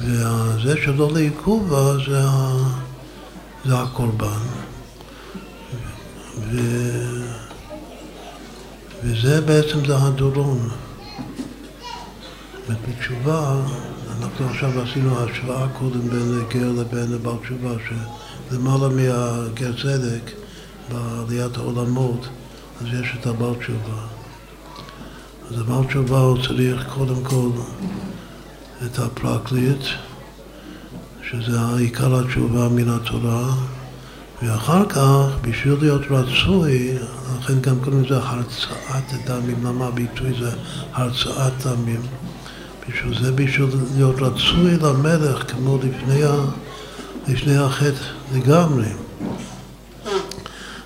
וזה 0.00 0.74
שלא 0.84 1.10
לעיכובה 1.14 1.96
זה, 2.06 2.22
זה 3.64 3.78
הקורבן. 3.82 4.40
ו... 6.38 6.58
וזה 9.04 9.40
בעצם 9.40 9.86
זה 9.86 9.96
הדורון. 9.96 10.68
בתשובה, 12.68 13.56
אנחנו 14.20 14.46
עכשיו 14.48 14.82
עשינו 14.82 15.18
השוואה 15.18 15.68
קודם 15.68 16.08
בין 16.08 16.42
גר 16.48 16.72
לבין 16.80 17.18
בעל 17.22 17.36
תשובה, 17.42 17.70
שלמעלה 17.88 18.88
מהגר 18.88 19.72
צדק, 19.82 20.30
בעליית 20.88 21.56
העולמות, 21.56 22.28
אז 22.80 22.86
יש 23.00 23.16
את 23.20 23.26
הבעל 23.26 23.54
תשובה. 23.54 24.15
אז 25.50 25.60
הבעל 25.60 25.84
תשובה 25.84 26.18
הוא 26.18 26.38
צריך 26.46 26.86
קודם 26.94 27.24
כל 27.24 27.48
את 28.86 28.98
הפרקליט, 28.98 29.84
שזה 31.30 31.58
עיקר 31.78 32.20
התשובה 32.20 32.68
מן 32.68 32.88
התורה, 32.88 33.54
ואחר 34.42 34.88
כך, 34.88 35.26
בשביל 35.42 35.76
להיות 35.80 36.02
רצוי, 36.10 36.98
לכן 37.38 37.60
גם 37.60 37.76
קוראים 37.84 38.04
לזה 38.04 38.18
הרצאת 38.18 39.26
דמים, 39.26 39.64
למה 39.64 39.86
הביטוי 39.86 40.32
זה 40.40 40.50
הרצאת 40.92 41.52
דמים? 41.66 42.00
בשביל 42.88 43.18
זה, 43.22 43.32
בשביל 43.32 43.68
להיות 43.96 44.16
רצוי 44.20 44.76
למלך 44.82 45.52
כמו 45.52 45.78
לפני, 45.78 46.20
לפני 47.28 47.56
החטא 47.56 48.04
לגמרי. 48.34 48.88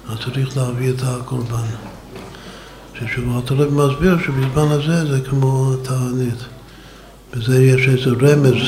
אז 0.09 0.19
צריך 0.25 0.57
להביא 0.57 0.91
את 0.91 1.03
הקורבן. 1.03 1.90
ששוב, 3.01 3.43
הרב 3.51 3.75
מסביר 3.75 4.19
שבזמן 4.19 4.69
הזה 4.71 5.07
זה 5.07 5.21
כמו 5.21 5.77
תענית. 5.83 6.45
בזה 7.33 7.65
יש 7.65 7.89
איזה 7.89 8.11
רמז 8.11 8.63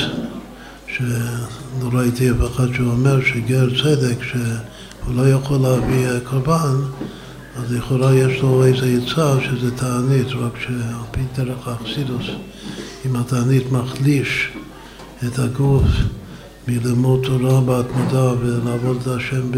שלא 0.87 1.89
ראיתי 1.91 2.31
אף 2.31 2.35
אחד 2.55 2.73
שאומר 2.73 3.21
שגר 3.25 3.67
צדק, 3.83 4.23
שהוא 4.23 5.15
לא 5.15 5.29
יכול 5.29 5.57
להביא 5.57 6.07
קורבן, 6.23 6.75
אז 7.57 7.71
לכאורה 7.71 8.15
יש 8.15 8.41
לו 8.41 8.65
איזה 8.65 8.85
עצה 8.85 9.35
שזה 9.41 9.71
תענית, 9.71 10.27
רק 10.27 10.59
שעל 10.59 11.03
פי 11.11 11.21
דרך 11.35 11.67
האכסידוס, 11.67 12.25
אם 13.05 13.15
התענית 13.15 13.71
מחליש 13.71 14.49
את 15.27 15.39
הגוף 15.39 15.83
מלמוד 16.67 17.19
תורה 17.23 17.61
בהתמדה 17.61 18.31
ולעבוד 18.39 18.97
את 19.01 19.07
השם 19.07 19.51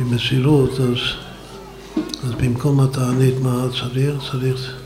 במסירות, 0.00 0.80
אז, 0.80 1.23
אז 2.24 2.32
במקום 2.32 2.80
התענית 2.80 3.34
מה 3.42 3.66
צריך? 3.80 4.14
צריך 4.30 4.76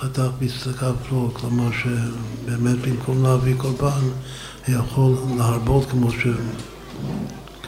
חתך 0.00 0.28
בצדקה 0.38 0.92
פלוג, 1.08 1.32
כלומר 1.32 1.68
שבאמת 1.72 2.78
במקום 2.78 3.22
להביא 3.22 3.54
קורבן, 3.56 4.00
יכול 4.68 5.16
להרבות 5.38 5.90
כמו 5.90 6.10
ש... 6.10 6.26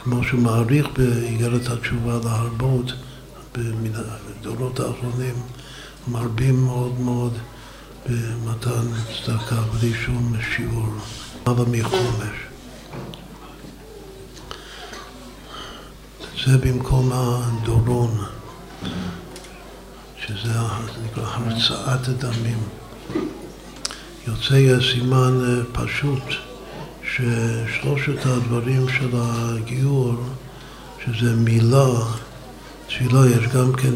כמו 0.03 0.23
שהוא 0.23 0.41
מעריך 0.41 0.87
באיגרת 0.97 1.69
התשובה 1.69 2.19
להרבות 2.23 2.93
בדורות 3.53 4.79
האחרונים, 4.79 5.35
מרבים 6.07 6.63
מאוד 6.65 6.99
מאוד 6.99 7.33
במתן 8.09 8.87
צדקה 9.25 9.55
בלי 9.55 9.93
שום 9.93 10.33
שיעור, 10.55 10.93
אבל 11.47 11.65
מחומש. 11.71 12.48
זה 16.45 16.57
במקום 16.57 17.11
הדורון, 17.13 18.17
שזה 20.27 20.53
נקרא 21.05 21.23
הרצאת 21.23 22.23
הדמים. 22.23 22.57
יוצא 24.27 24.79
סימן 24.91 25.63
פשוט. 25.71 26.23
ששלושת 27.15 28.25
הדברים 28.25 28.89
של 28.89 29.09
הגיור, 29.13 30.13
שזה 31.05 31.35
מילה, 31.35 31.87
תפילה, 32.87 33.19
יש 33.27 33.47
גם 33.55 33.73
כן 33.73 33.93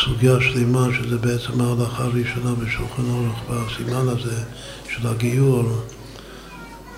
סוגיה 0.00 0.40
שלמה, 0.40 0.86
שזה 0.98 1.18
בעצם 1.18 1.60
ההלכה 1.60 2.04
הראשונה 2.04 2.54
בשולחן 2.54 3.02
אורך 3.10 3.38
בסימן 3.48 4.08
הזה 4.08 4.42
של 4.88 5.06
הגיור, 5.06 5.64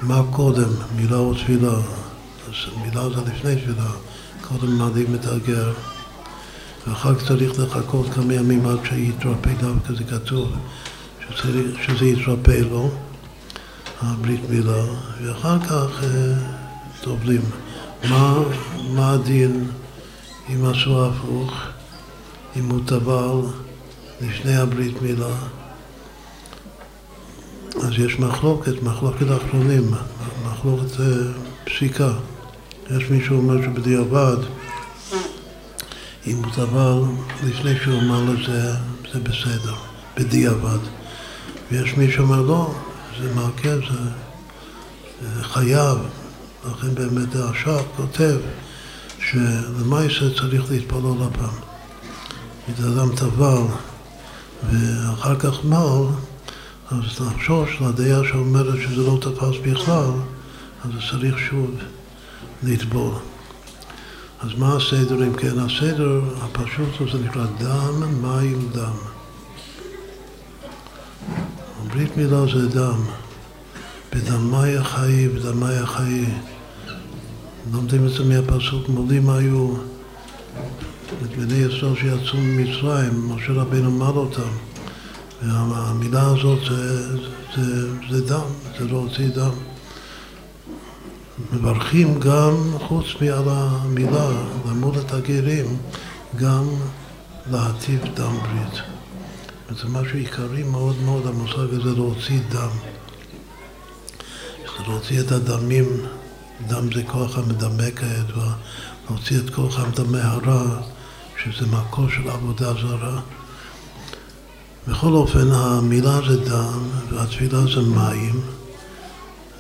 מה 0.03 0.23
קודם, 0.31 0.69
מילה 0.97 1.17
או 1.17 1.35
תפילה? 1.35 1.75
אז 2.49 2.75
מילה 2.83 3.09
זה 3.09 3.21
לפני 3.31 3.57
תפילה, 3.57 3.91
קודם 4.43 4.79
מעלים 4.79 5.15
את 5.15 5.27
ואחר 6.87 7.15
כך 7.15 7.29
צריך 7.29 7.59
לחכות 7.59 8.07
כמה 8.15 8.35
ימים 8.35 8.67
עד 8.67 8.79
שיתרפא 8.85 9.51
דווקא, 9.61 9.95
זה 9.95 10.05
כתוב, 10.05 10.53
שזה 11.87 12.07
יתרפא 12.07 12.61
לו. 12.71 12.91
הברית 14.03 14.41
מילה, 14.51 14.85
ואחר 15.23 15.59
כך 15.59 16.05
אה, 16.05 16.35
טובלים. 17.01 17.43
מה, 18.11 18.35
מה 18.95 19.13
הדין 19.13 19.71
אם 20.49 20.65
עשו 20.65 21.07
הפוך, 21.07 21.53
אם 22.57 22.71
הוא 22.71 22.81
טבל 22.87 23.41
לפני 24.21 24.57
הברית 24.57 25.03
מילה? 25.03 25.35
אז 27.83 27.93
יש 27.99 28.19
מחלוקת, 28.19 28.83
מחלוקת 28.83 29.27
אחרונים, 29.37 29.91
מחלוקת 30.45 30.91
uh, 30.97 31.01
פסיקה. 31.65 32.13
יש 32.97 33.11
מישהו 33.11 33.29
שאומר 33.29 33.63
שבדיעבד, 33.63 34.37
אם 36.27 36.37
הוא 36.37 36.53
טבל 36.55 37.03
לפני 37.45 37.79
שהוא 37.85 38.01
אמר 38.01 38.21
לו 38.21 38.33
זה, 38.47 38.75
זה 39.13 39.21
בסדר, 39.21 39.75
בדיעבד. 40.17 40.79
ויש 41.71 41.97
מי 41.97 42.13
שאומר 42.13 42.41
לא, 42.41 42.75
זה 43.21 43.35
מעכב, 43.35 43.79
זה, 43.91 44.11
זה 45.23 45.45
חייב. 45.45 45.99
לכן 46.71 46.95
באמת 46.95 47.35
הרש"פ 47.35 47.85
כותב 47.97 48.37
שלמעשה 49.19 50.35
צריך 50.41 50.71
להתפלל 50.71 51.23
הפעם. 51.23 51.55
אם 52.69 52.85
אדם 52.85 53.17
טבל 53.17 53.63
ואחר 54.71 55.39
כך 55.39 55.65
מל, 55.65 56.07
אז 56.91 57.21
לחשוש 57.21 57.71
לדייה 57.81 58.21
שאומרת 58.29 58.79
שזה 58.83 59.03
לא 59.03 59.19
תפס 59.21 59.57
בכלל, 59.63 60.11
אז 60.85 60.91
צריך 61.11 61.39
שוב 61.39 61.71
לטבול. 62.63 63.15
אז 64.41 64.49
מה 64.59 64.77
הסדר 64.77 65.25
אם 65.25 65.35
כן? 65.35 65.59
הסדר 65.59 66.21
הפשוט 66.41 67.11
זה 67.13 67.19
נקרא 67.19 67.47
דם, 67.59 68.23
מים, 68.23 68.69
דם. 68.73 68.97
ברית 71.93 72.17
מילה 72.17 72.47
זה 72.55 72.69
דם. 72.69 73.01
בדמי 74.13 74.77
החיי, 74.77 75.29
בדמי 75.29 75.75
החיי. 75.75 76.27
לומדים 77.73 78.07
את 78.07 78.13
זה 78.13 78.25
מהפסוק, 78.25 78.89
מודים 78.89 79.31
היו 79.31 79.75
את 81.23 81.37
בני 81.37 81.55
ישראל 81.55 81.95
שיצאו 81.97 82.39
ממצרים, 82.39 83.29
משה 83.29 83.53
רבינו 83.53 83.91
מל 83.91 84.17
אותם. 84.17 84.51
והמילה 85.43 86.27
הזאת 86.27 86.59
זה, 86.71 87.17
זה, 87.57 87.89
זה 88.11 88.27
דם, 88.27 88.47
זה 88.79 88.85
להוציא 88.85 89.29
דם. 89.29 89.72
מברכים 91.53 92.21
גם, 92.21 92.79
חוץ 92.89 93.07
מעל 93.21 93.45
המילה, 93.47 94.31
למוד 94.69 94.97
את 94.97 95.13
הגרים, 95.13 95.77
גם 96.37 96.65
להטיב 97.51 98.01
דם 98.15 98.37
ברית. 98.43 98.83
זה 99.83 99.89
משהו 99.89 100.19
עיקרי 100.19 100.63
מאוד 100.63 100.97
מאוד, 101.05 101.27
המושג 101.27 101.75
הזה 101.75 101.91
להוציא 101.97 102.41
דם. 102.49 102.71
להוציא 104.87 105.21
את 105.21 105.33
הדמים, 105.33 105.85
דם 106.67 106.93
זה 106.95 107.03
כוח 107.07 107.39
המדמה 107.39 107.91
כידוע, 107.97 108.53
להוציא 109.11 109.39
את 109.39 109.51
כוח 109.51 109.79
המדמה 109.79 110.19
הרע, 110.23 110.81
שזה 111.45 111.67
מקור 111.67 112.09
של 112.11 112.31
עבודה 112.31 112.73
זרה. 112.73 113.21
בכל 114.89 115.13
אופן, 115.13 115.53
המילה 115.53 116.21
זה 116.29 116.51
דם, 116.51 116.81
והתפילה 117.11 117.61
זה 117.75 117.81
מים, 117.81 118.41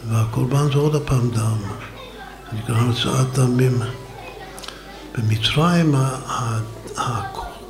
והקורבן 0.08 0.72
זה 0.72 0.78
עוד 0.78 0.94
הפעם 0.94 1.30
דם. 1.30 1.58
זה 2.52 2.58
נקרא 2.58 2.76
הרצאת 2.76 3.38
דמים. 3.38 3.78
במצרים 5.18 5.94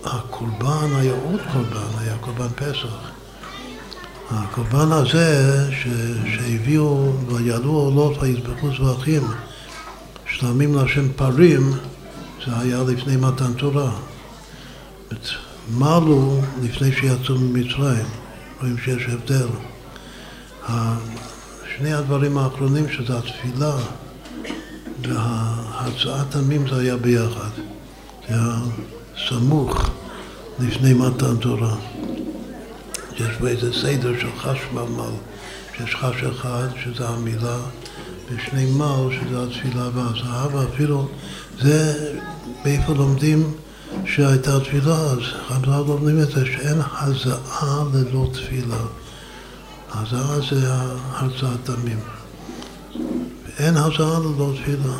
הקורבן 0.05 0.89
היה 0.95 1.13
עוד 1.13 1.41
קורבן, 1.53 1.99
היה 1.99 2.17
קורבן 2.21 2.49
פסח. 2.49 3.13
הקורבן 4.31 4.93
הזה 4.93 5.69
ש, 5.73 5.87
שהביאו 6.37 7.13
ויעלו 7.29 7.71
עולות 7.71 8.23
ויזבחו 8.23 8.69
זבחים 8.71 9.23
שלמים 10.27 10.75
להשם 10.75 11.13
פרים, 11.13 11.73
זה 12.47 12.59
היה 12.59 12.83
לפני 12.83 13.17
מתן 13.17 13.53
תורה. 13.53 13.91
מלו 15.71 16.41
לפני 16.63 16.93
שיצאו 16.93 17.35
ממצרים, 17.39 18.07
רואים 18.61 18.77
שיש 18.79 19.03
הבדל. 19.09 19.49
שני 21.77 21.93
הדברים 21.93 22.39
האחרונים 22.39 22.89
שזה 22.89 23.19
התפילה 23.19 23.77
וההצעת 25.03 26.37
עמים 26.37 26.69
זה 26.69 26.81
היה 26.81 26.97
ביחד. 26.97 27.51
זה 28.29 28.35
היה 28.35 28.55
סמוך 29.29 29.91
לפני 30.61 30.95
מתן 30.95 31.37
תורה. 31.37 31.77
יש 33.17 33.37
פה 33.39 33.49
איזה 33.49 33.73
סדר 33.73 34.13
של 34.21 34.29
חשמל, 34.39 35.11
שיש 35.77 35.95
חש 35.95 36.23
אחד, 36.23 36.67
שזה 36.85 37.09
המילה, 37.09 37.59
ושני 38.31 38.67
מל, 38.67 39.09
שזה 39.11 39.43
התפילה 39.43 39.89
והזהב, 39.95 40.55
ואפילו 40.55 41.09
זה, 41.61 42.11
מאיפה 42.65 42.93
לומדים 42.93 43.53
שהייתה 44.05 44.61
תפילה, 44.61 44.97
אז 44.97 45.19
חז"ל 45.49 45.71
לומדים 45.71 46.23
את 46.23 46.29
זה, 46.29 46.47
שאין 46.47 46.79
הזעה 47.01 47.85
ללא 47.95 48.31
תפילה. 48.33 49.02
הזעה 49.95 50.41
זה 50.51 50.73
הרצאת 51.11 51.71
דמים. 51.71 51.99
אין 53.59 53.77
הזעה 53.77 54.19
ללא 54.19 54.53
תפילה. 54.63 54.97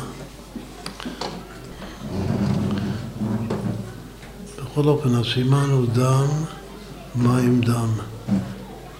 בכל 4.57 4.87
אופן, 4.87 5.15
הסימן 5.15 5.69
הוא 5.71 5.85
דם, 5.93 6.27
מים 7.15 7.61
דם. 7.61 7.89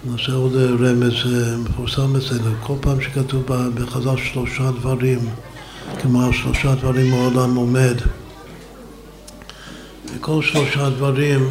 נעשה 0.04 0.32
עוד 0.32 0.52
רמז 0.56 1.12
אה, 1.26 1.56
מפורסם 1.56 2.16
אצלנו. 2.16 2.54
כל 2.62 2.74
פעם 2.80 3.00
שכתוב 3.00 3.42
בחז"ל 3.74 4.16
שלושה 4.16 4.70
דברים, 4.70 5.18
כמו 6.02 6.32
שלושה 6.32 6.74
דברים 6.74 7.14
העולם 7.14 7.54
עומד, 7.54 7.96
וכל 10.14 10.42
שלושה 10.42 10.90
דברים 10.90 11.50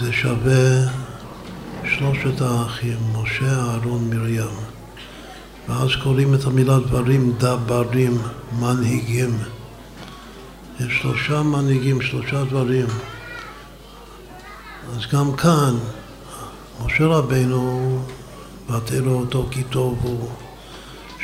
זה 0.00 0.12
שווה 0.12 0.99
שלושת 1.84 2.40
האחים, 2.40 2.98
משה, 3.14 3.60
אהרון, 3.60 4.10
מרים. 4.10 4.50
ואז 5.68 5.88
קוראים 6.02 6.34
את 6.34 6.44
המילה 6.44 6.78
דברים 6.78 7.32
דברים, 7.38 8.18
מנהיגים. 8.58 9.38
יש 10.80 10.98
שלושה 11.02 11.42
מנהיגים, 11.42 12.02
שלושה 12.02 12.44
דברים. 12.44 12.86
אז 14.96 15.06
גם 15.12 15.36
כאן, 15.36 15.76
משה 16.84 17.06
רבנו, 17.06 17.98
ותראו 18.68 19.12
אותו 19.12 19.46
כי 19.50 19.62
טוב 19.62 19.98
הוא, 20.02 20.28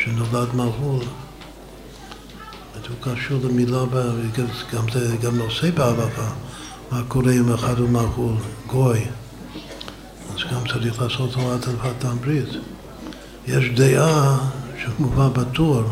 שנולד 0.03 0.55
מהול. 0.55 1.05
הוא 2.89 2.97
קשור 3.15 3.39
למילה, 3.45 3.85
גם 4.73 4.85
זה 4.93 5.17
גם 5.23 5.37
נושא 5.37 5.71
בהלכה, 5.71 6.31
מה 6.93 7.03
קורה 7.09 7.33
אם 7.33 7.53
אחד 7.53 7.79
הוא 7.79 7.89
מהול, 7.89 8.35
גוי. 8.67 9.05
גם 10.53 10.61
צריך 10.73 11.03
לעשות 11.03 11.35
הוראת 11.35 11.67
הלכת 11.69 12.05
ברית. 12.25 12.49
יש 13.47 13.69
דעה 13.75 14.39
שמובא 14.79 15.29
בטור. 15.29 15.83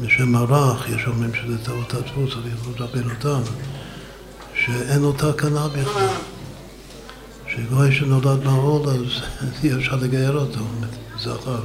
בשם 0.00 0.36
הרח, 0.36 0.88
יש 0.88 1.06
אומרים 1.06 1.34
שזה 1.34 1.64
טעות 1.64 1.94
הדפוס, 1.94 2.32
צריך 2.32 2.68
לדבר 2.80 3.10
אותם, 3.10 3.40
שאין 4.54 5.04
אותה 5.04 5.32
כנ"ל 5.32 5.68
בכלל. 5.80 6.08
שגוי 7.48 7.94
שנולד 7.94 8.44
מהעול, 8.44 8.88
אז 8.88 8.98
אי 9.64 9.74
אפשר 9.74 9.96
לגייר 9.96 10.36
אותו, 10.36 10.60
זכר. 11.18 11.60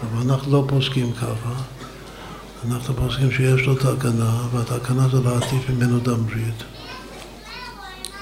אבל 0.00 0.30
אנחנו 0.30 0.52
לא 0.52 0.64
פוסקים 0.68 1.12
ככה. 1.12 1.52
אנחנו 2.68 2.94
פוסקים 2.94 3.30
שיש 3.30 3.66
לו 3.66 3.74
תקנה, 3.74 4.48
והתקנה 4.52 5.08
זה 5.08 5.20
להטיף 5.20 5.70
ממנו 5.70 5.98
דם 5.98 6.26
ברית. 6.26 6.62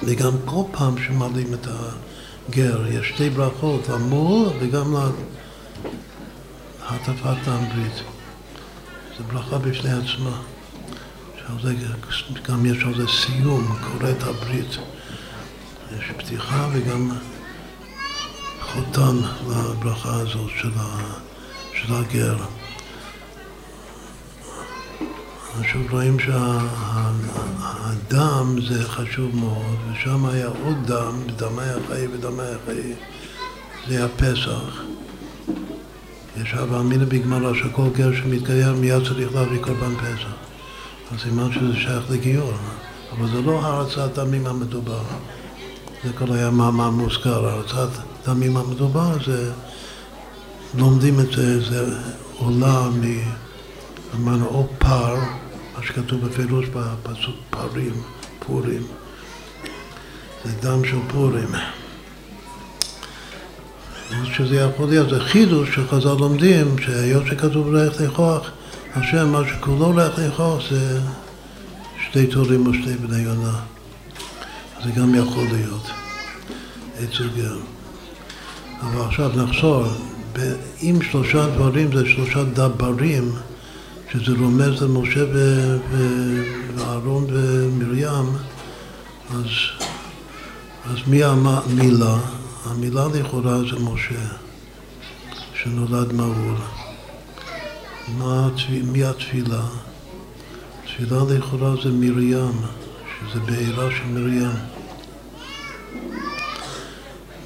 וגם 0.02 0.32
כל 0.44 0.62
פעם 0.72 0.94
שמעלים 1.06 1.54
את 1.54 1.66
הגר, 2.48 2.86
יש 2.86 3.08
שתי 3.08 3.30
ברכות, 3.30 3.88
למול 3.88 4.48
וגם 4.60 4.94
להטפת 6.90 7.36
דם 7.46 7.64
ברית. 7.74 8.02
זו 9.18 9.24
ברכה 9.24 9.58
בפני 9.58 9.90
עצמה. 9.92 10.42
זה, 11.62 11.74
גם 12.48 12.66
יש 12.66 12.84
על 12.84 12.94
זה 12.94 13.08
סיום, 13.08 13.76
קוראת 13.84 14.22
הברית. 14.22 14.78
יש 15.98 16.10
פתיחה 16.16 16.68
וגם 16.72 17.10
חותם 18.60 19.16
לברכה 19.48 20.14
הזאת 20.14 20.50
של 21.72 21.94
הגר. 21.94 22.36
שוב 25.62 25.90
רואים 25.90 26.18
שהדם 26.18 26.56
שה, 28.60 28.68
זה 28.68 28.88
חשוב 28.88 29.36
מאוד, 29.36 29.76
ושם 29.92 30.26
היה 30.26 30.46
עוד 30.46 30.76
דם, 30.86 31.22
בדמי 31.26 31.62
החיים 31.62 32.10
ודמי 32.12 32.42
החיים, 32.42 32.94
זה 33.88 33.96
היה 33.96 34.08
פסח. 34.08 34.82
יש 36.42 36.52
הווה 36.52 36.80
אמינא 36.80 37.04
בגמרא 37.04 37.54
שכל 37.54 37.88
גר 37.94 38.14
שמתגייר 38.16 38.74
מיד 38.74 39.06
צריך 39.08 39.34
להביא 39.34 39.62
קורבן 39.62 39.94
פסח. 39.96 40.32
אז 41.12 41.20
סימן 41.20 41.52
שזה 41.52 41.76
שייך 41.76 42.10
לגיור, 42.10 42.52
אבל 43.12 43.26
זה 43.28 43.42
לא 43.42 43.60
הרצת 43.60 44.18
דמים 44.18 44.46
המדובר. 44.46 45.02
זה 46.04 46.12
כל 46.12 46.32
היה 46.32 46.50
מאמר 46.50 46.90
מוזכר, 46.90 47.48
הרצת 47.48 47.88
דמים 48.26 48.56
המדובר 48.56 49.16
זה, 49.26 49.52
לומדים 50.74 51.20
את 51.20 51.32
זה, 51.36 51.60
זה 51.70 51.96
עולה 52.38 52.88
אמרנו, 54.14 54.46
או 54.46 54.66
פר, 54.78 55.16
מה 55.76 55.82
שכתוב 55.82 56.26
בפירוש 56.26 56.66
בפסוק 56.66 57.36
פרים, 57.50 57.92
פורים, 58.38 58.82
זה 60.44 60.52
דם 60.60 60.84
של 60.84 60.96
פורים. 61.08 61.48
שזה 64.32 64.56
יכול 64.56 64.88
להיות, 64.88 65.10
זה 65.10 65.20
חידוש 65.20 65.74
שחז"ל 65.74 66.16
לומדים, 66.18 66.78
שהיות 66.78 67.26
שכתוב 67.26 67.74
ריח 67.74 68.00
ניחוח, 68.00 68.50
השם, 68.94 69.28
מה 69.28 69.42
שכולו 69.48 69.94
ריח 69.96 70.18
ניחוח 70.18 70.62
זה 70.70 71.00
שתי 72.08 72.26
תורים 72.26 72.66
או 72.66 72.74
שתי 72.74 72.94
בני 72.94 73.22
יונה. 73.22 73.60
זה 74.84 74.90
גם 74.90 75.14
יכול 75.14 75.44
להיות 75.52 75.90
עץ 76.98 77.20
וגר. 77.20 77.56
אבל 78.80 79.04
עכשיו 79.08 79.30
נחזור, 79.36 79.84
אם 80.82 80.98
שלושה 81.10 81.46
דברים 81.46 81.96
זה 81.96 82.06
שלושה 82.06 82.44
דברים, 82.44 83.32
שזה 84.20 84.32
רומז 84.38 84.82
למשה 84.82 85.24
ואהרון 85.90 87.26
ומרים, 87.28 88.36
אז, 89.30 89.46
אז 90.84 90.96
מי 91.06 91.22
המילה? 91.24 92.16
המילה 92.64 93.06
לכאורה 93.14 93.58
זה 93.58 93.78
משה, 93.80 94.26
שנולד 95.54 96.12
מעול. 96.12 96.56
מה, 98.18 98.48
מי 98.84 99.04
התפילה? 99.04 99.62
תפילה 100.84 101.18
לכאורה 101.30 101.74
זה 101.82 101.90
מרים, 101.92 102.60
שזה 103.10 103.40
בעירה 103.40 103.90
של 103.90 104.04
מרים. 104.06 104.50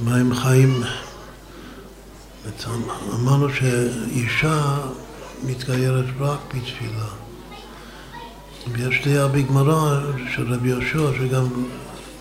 מים 0.00 0.34
חיים, 0.34 0.82
אמרנו 3.14 3.48
שאישה 3.54 4.78
מתגיירת 5.44 6.04
רק 6.20 6.38
בתפילה. 6.54 7.08
ויש 8.72 9.08
דעה 9.08 9.28
בגמרא 9.28 10.00
של 10.34 10.54
רבי 10.54 10.68
יהושע 10.68 11.10
שגם 11.18 11.46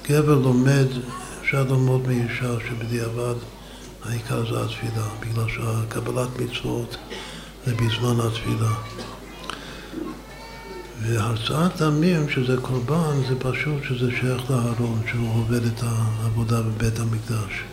גבר 0.09 0.35
לומד, 0.35 0.87
אפשר 1.41 1.63
ללמוד 1.63 2.07
מאישה 2.07 2.53
שבדיעבד 2.67 3.35
העיקר 4.05 4.53
זה 4.53 4.61
התפילה, 4.65 5.07
בגלל 5.19 5.45
שקבלת 5.47 6.29
מצוות 6.39 6.97
זה 7.65 7.75
בזמן 7.75 8.27
התפילה. 8.27 8.73
והרצאת 11.01 11.81
דמים, 11.81 12.29
שזה 12.29 12.57
קורבן, 12.61 13.23
זה 13.29 13.39
פשוט 13.39 13.83
שזה 13.83 14.11
שייך 14.11 14.51
לאהרון, 14.51 15.01
שהוא 15.11 15.29
עובד 15.35 15.65
את 15.65 15.83
העבודה 15.83 16.61
בבית 16.61 16.99
המקדש, 16.99 17.63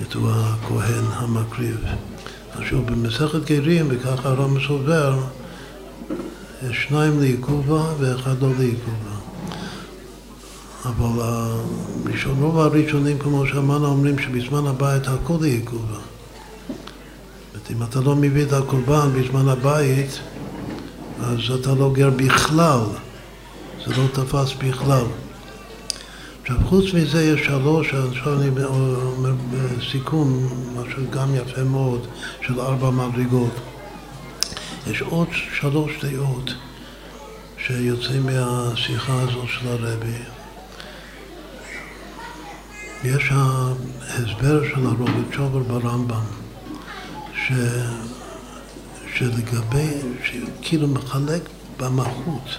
בתור 0.00 0.28
הכהן 0.30 1.04
המקריב. 1.12 1.84
עכשיו, 2.58 2.82
במסכת 2.82 3.44
גרים, 3.44 3.86
וככה 3.90 4.28
הרב 4.28 4.50
מסובר, 4.50 5.18
יש 6.70 6.86
שניים 6.88 7.20
לעיכובה 7.20 7.84
ואחד 7.98 8.42
לא 8.42 8.48
לעיכובה. 8.58 9.14
אבל 10.84 11.22
הראשון, 11.22 12.42
רוב 12.42 12.58
הראשונים, 12.58 13.18
כמו 13.18 13.46
שאמרנו, 13.46 13.86
אומרים 13.86 14.18
שבזמן 14.18 14.66
הבית 14.66 15.08
הכל 15.08 15.36
לעיכובה. 15.40 15.98
אם 17.70 17.82
אתה 17.82 18.00
לא 18.00 18.16
מביא 18.16 18.44
את 18.44 18.52
הקורבן 18.52 19.08
בזמן 19.14 19.48
הבית, 19.48 20.20
אז 21.22 21.38
אתה 21.60 21.74
לא 21.74 21.92
גר 21.92 22.10
בכלל, 22.10 22.80
זה 23.86 23.92
לא 23.96 24.06
תפס 24.12 24.52
בכלל. 24.58 25.04
עכשיו, 26.44 26.56
חוץ 26.68 26.94
מזה 26.94 27.24
יש 27.24 27.46
שלוש, 27.46 27.94
עכשיו 27.94 28.40
אני 28.40 28.48
אומר 28.48 29.32
בסיכום, 29.50 30.48
משהו 30.76 31.02
גם 31.10 31.34
יפה 31.34 31.62
מאוד, 31.62 32.06
של 32.46 32.60
ארבע 32.60 32.90
מדרגות. 32.90 33.52
יש 34.86 35.02
עוד 35.02 35.28
שלוש 35.54 36.04
דעות 36.04 36.50
שיוצאים 37.58 38.26
מהשיחה 38.26 39.20
הזו 39.20 39.46
של 39.48 39.68
הרבי. 39.68 40.18
יש 43.04 43.32
ההסבר 43.32 44.64
של 44.68 44.86
הרוביץ' 44.86 45.34
שובר 45.36 45.58
ברמב"ם, 45.58 46.24
ש... 47.34 47.52
שלגבי, 49.14 49.92
שכאילו 50.24 50.88
מחלק 50.88 51.42
במהות. 51.80 52.58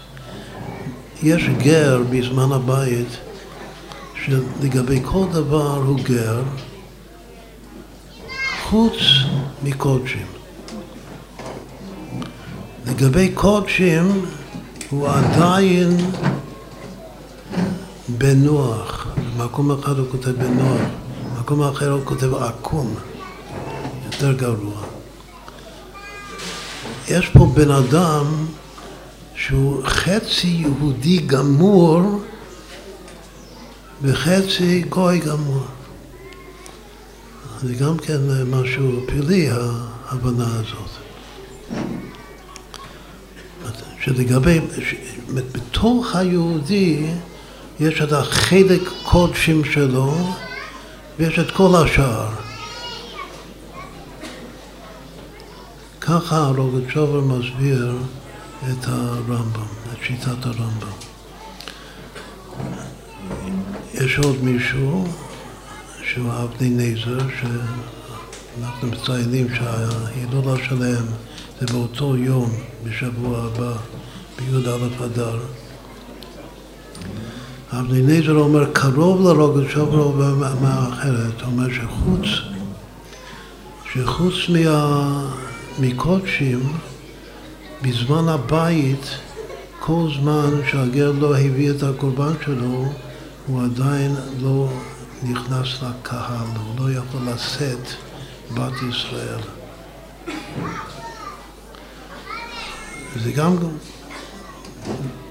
יש 1.24 1.44
גר 1.58 2.02
בזמן 2.10 2.52
הבית 2.52 3.18
שלגבי 4.26 5.00
כל 5.04 5.26
דבר 5.32 5.76
הוא 5.76 6.00
גר 6.04 6.44
חוץ 8.64 8.94
מקודשים. 9.64 10.26
לגבי 12.88 13.30
קודשים 13.34 14.26
הוא 14.90 15.08
עדיין 15.08 15.98
בנוח. 18.10 19.08
במקום 19.38 19.72
אחד 19.72 20.00
הוא 20.00 20.08
כותב 20.12 20.32
בנוח, 20.32 20.82
במקום 21.36 21.62
אחר 21.62 21.92
הוא 21.92 22.06
כותב 22.06 22.34
עקום, 22.34 22.96
יותר 24.06 24.34
גרוע. 24.34 24.82
יש 27.08 27.30
פה 27.30 27.52
בן 27.54 27.72
אדם 27.72 28.26
שהוא 29.36 29.84
חצי 29.86 30.48
יהודי 30.48 31.18
גמור 31.18 32.02
וחצי 34.02 34.82
גוי 34.90 35.20
גמור. 35.20 35.64
זה 37.62 37.74
גם 37.74 37.98
כן 37.98 38.18
משהו 38.52 39.02
פלאי, 39.08 39.50
ההבנה 39.50 40.46
הזאת. 40.46 41.06
שלגבי, 44.06 44.60
בתוך 45.34 46.16
היהודי 46.16 47.08
יש 47.80 48.02
את 48.02 48.12
החלק 48.12 48.82
קודשים 49.04 49.64
שלו 49.64 50.34
ויש 51.20 51.40
את 51.40 51.52
כל 51.52 51.76
השאר. 51.76 52.30
ככה 56.02 56.38
הרוגצ'ובר 56.38 57.22
מסביר 57.22 57.98
את 58.72 58.86
הרמב"ם, 58.88 59.66
את 59.94 59.98
שיטת 60.04 60.46
הרמב"ם. 60.46 61.15
יש 64.04 64.20
עוד 64.20 64.44
מישהו 64.44 65.08
שהוא 66.04 66.32
אבני 66.44 66.70
נזר, 66.70 67.18
שאנחנו 67.40 68.88
מציינים 68.88 69.48
שההילולה 69.56 70.64
שלהם 70.68 71.06
זה 71.60 71.66
באותו 71.74 72.18
יום 72.18 72.52
בשבוע 72.84 73.38
הבא, 73.44 73.74
בי"א 74.38 75.06
אדר. 75.06 75.40
אבני 77.72 78.02
נזר 78.02 78.36
אומר 78.36 78.72
קרוב 78.74 79.22
לרוגל 79.22 79.70
שובר 79.70 80.04
אומר 80.04 80.56
מה 80.62 80.90
אחרת, 80.90 81.42
אומר 81.42 81.68
שחוץ, 81.74 82.26
שחוץ 83.94 84.34
מה, 84.50 85.28
מקודשים, 85.80 86.60
בזמן 87.82 88.28
הבית, 88.28 89.06
כל 89.80 90.08
זמן 90.22 90.50
שהגר 90.72 91.12
לא 91.20 91.38
הביא 91.38 91.72
את 91.72 91.84
הקורבן 91.84 92.34
שלו, 92.46 92.86
הוא 93.48 93.64
עדיין 93.64 94.16
לא 94.42 94.70
נכנס 95.24 95.68
לקהל, 95.82 96.48
הוא 96.66 96.80
לא 96.80 96.94
יכול 96.94 97.22
לשאת 97.34 97.88
בת 98.54 98.74
ישראל. 98.90 99.40
זה 103.24 103.32
גם 103.32 103.56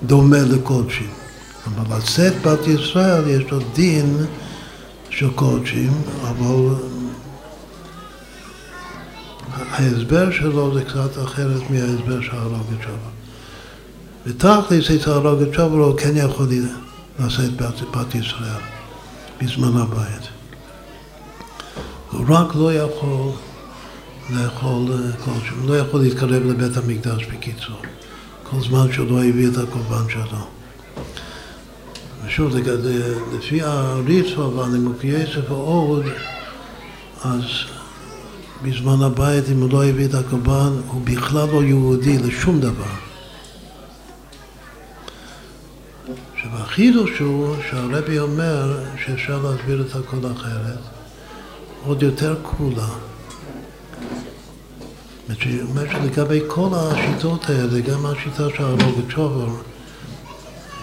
דומה 0.02 0.38
לקודשים. 0.38 1.10
אבל 1.66 1.98
לשאת 1.98 2.42
בת 2.42 2.66
ישראל 2.66 3.28
יש 3.28 3.50
לו 3.50 3.58
דין 3.74 4.16
של 5.10 5.30
קודשים, 5.30 5.92
אבל 6.22 6.74
ההסבר 9.70 10.30
שלו 10.30 10.74
זה 10.74 10.84
קצת 10.84 11.22
אחרת 11.24 11.70
מההסבר 11.70 12.20
של 12.20 12.36
הרוגת 12.36 12.82
שובר. 12.82 13.14
ותכלס 14.26 14.90
את 14.90 15.08
הרוגת 15.08 15.54
שובר 15.54 15.84
הוא 15.84 15.98
כן 15.98 16.16
יכול 16.16 16.46
לשאת 17.18 17.56
בת, 17.56 18.14
ישראל 18.14 18.60
בזמן 19.42 19.76
הבית. 19.76 20.28
הוא 22.10 22.26
רק 22.28 22.54
לא 22.54 22.74
יכול 22.74 23.30
לאכול 24.30 24.86
כלשהו, 25.24 25.56
הוא 25.60 25.68
לא 25.68 25.78
יכול 25.78 26.00
להתקרב 26.00 26.42
לבית 26.42 26.76
המקדש 26.76 27.24
בקיצור, 27.24 27.76
כל 28.42 28.60
זמן 28.60 28.92
שהוא 28.92 29.10
לא 29.10 29.24
הביא 29.24 29.48
את 29.48 29.56
הקורבן 29.56 30.10
שלו. 30.10 30.46
ושוב, 32.26 32.56
לפי 33.36 33.62
הריצו 33.62 34.52
והנימוקי 34.56 35.06
יסף 35.06 35.50
ועוד, 35.50 36.04
אז 37.24 37.44
בזמן 38.62 39.02
הבית, 39.02 39.44
אם 39.52 39.60
הוא 39.60 39.70
לא 39.70 39.84
הביא 39.84 40.06
את 40.06 40.14
הקורבן, 40.14 40.72
הוא 40.86 41.02
בכלל 41.04 41.48
לא 41.52 41.64
יהודי 41.64 42.18
לשום 42.18 42.60
דבר. 42.60 43.03
עכשיו, 46.44 46.62
החידוש 46.62 47.18
הוא 47.18 47.56
שהרבי 47.70 48.18
אומר 48.18 48.78
שאפשר 49.04 49.42
להסביר 49.42 49.86
את 49.86 49.96
הכל 49.96 50.32
אחרת, 50.32 50.78
עוד 51.86 52.02
יותר 52.02 52.34
כולה. 52.42 52.88
אומר 55.62 55.84
שלגבי 55.92 56.40
כל 56.46 56.68
השיטות 56.72 57.50
האלה, 57.50 57.80
גם 57.80 58.06
השיטה 58.06 58.46
של 58.56 58.64
הרוגצ'ובר, 58.64 59.48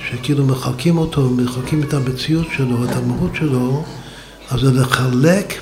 שכאילו 0.10 0.46
מחלקים 0.46 0.98
אותו, 0.98 1.30
מחלקים 1.30 1.84
את 1.84 1.94
המציאות 1.94 2.48
שלו, 2.58 2.86
את 2.86 2.96
המהות 2.96 3.36
שלו, 3.36 3.84
אז 4.52 4.60
זה 4.60 4.82
לחלק 4.82 5.54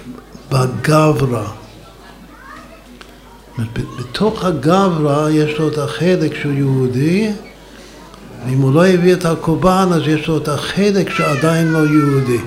בגברא. 0.50 1.48
בתוך 4.00 4.46
הגברא 4.46 5.30
יש 5.30 5.60
לו 5.60 5.68
את 5.68 5.78
החלק 5.78 6.36
שהוא 6.42 6.54
יהודי, 6.54 7.32
ואם 8.46 8.62
הוא 8.62 8.74
לא 8.74 8.88
הביא 8.88 9.14
את 9.14 9.26
הקורבן 9.26 9.88
אז 9.94 10.02
יש 10.08 10.28
לו 10.28 10.38
את 10.38 10.48
החלק 10.48 11.10
שעדיין 11.10 11.68
לא 11.68 11.80
יהודי, 11.88 12.40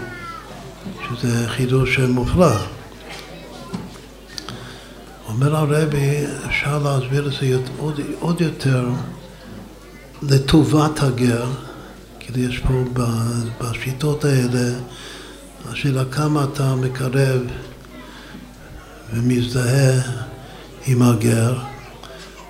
שזה 1.08 1.48
חידוש 1.48 1.98
מופלא. 1.98 2.56
אומר 5.28 5.56
הרבי, 5.56 6.24
אפשר 6.46 6.78
להסביר 6.78 7.26
את 7.26 7.32
זה 7.40 7.58
עוד, 7.78 8.00
עוד 8.20 8.40
יותר 8.40 8.88
לטובת 10.22 11.02
הגר, 11.02 11.46
כי 12.20 12.40
יש 12.40 12.58
פה 12.58 12.84
בשיטות 13.60 14.24
האלה, 14.24 14.78
השאלה 15.70 16.04
כמה 16.04 16.44
אתה 16.44 16.74
מקרב 16.74 17.40
ומזדהה 19.12 20.00
עם 20.86 21.02
הגר. 21.02 21.71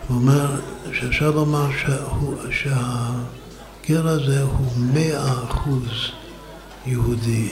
הוא 0.08 0.16
אומר 0.16 0.60
שאפשר 0.92 1.30
לומר 1.30 1.66
שהוא, 1.80 2.34
שהגר 2.50 4.08
הזה 4.08 4.42
הוא 4.42 4.72
מאה 4.76 5.32
אחוז 5.44 5.90
יהודי. 6.86 7.48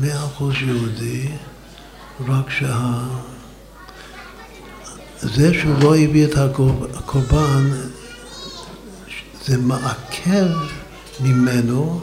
מאה 0.00 0.24
אחוז 0.24 0.54
יהודי, 0.60 1.28
רק 2.28 2.50
שה... 2.50 3.02
זה 5.20 5.54
שהוא 5.54 5.74
לא 5.82 5.96
הביא 5.96 6.24
את 6.24 6.36
הקורבן, 6.94 7.70
זה 9.44 9.58
מעכב 9.58 10.48
ממנו 11.20 12.00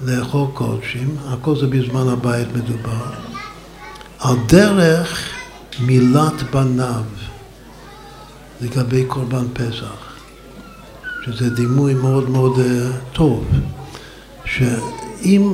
לאכול 0.00 0.46
קודשים, 0.54 1.16
הכל 1.28 1.56
זה 1.56 1.66
בזמן 1.66 2.08
הבית 2.08 2.48
מדובר, 2.54 3.10
על 4.18 4.36
דרך 4.46 5.28
מילת 5.80 6.42
בניו 6.50 7.02
לגבי 8.62 9.04
קורבן 9.04 9.44
פסח, 9.52 10.16
שזה 11.24 11.50
דימוי 11.50 11.94
מאוד 11.94 12.30
מאוד 12.30 12.56
uh, 12.56 12.60
טוב, 13.12 13.44
שאם 14.44 15.52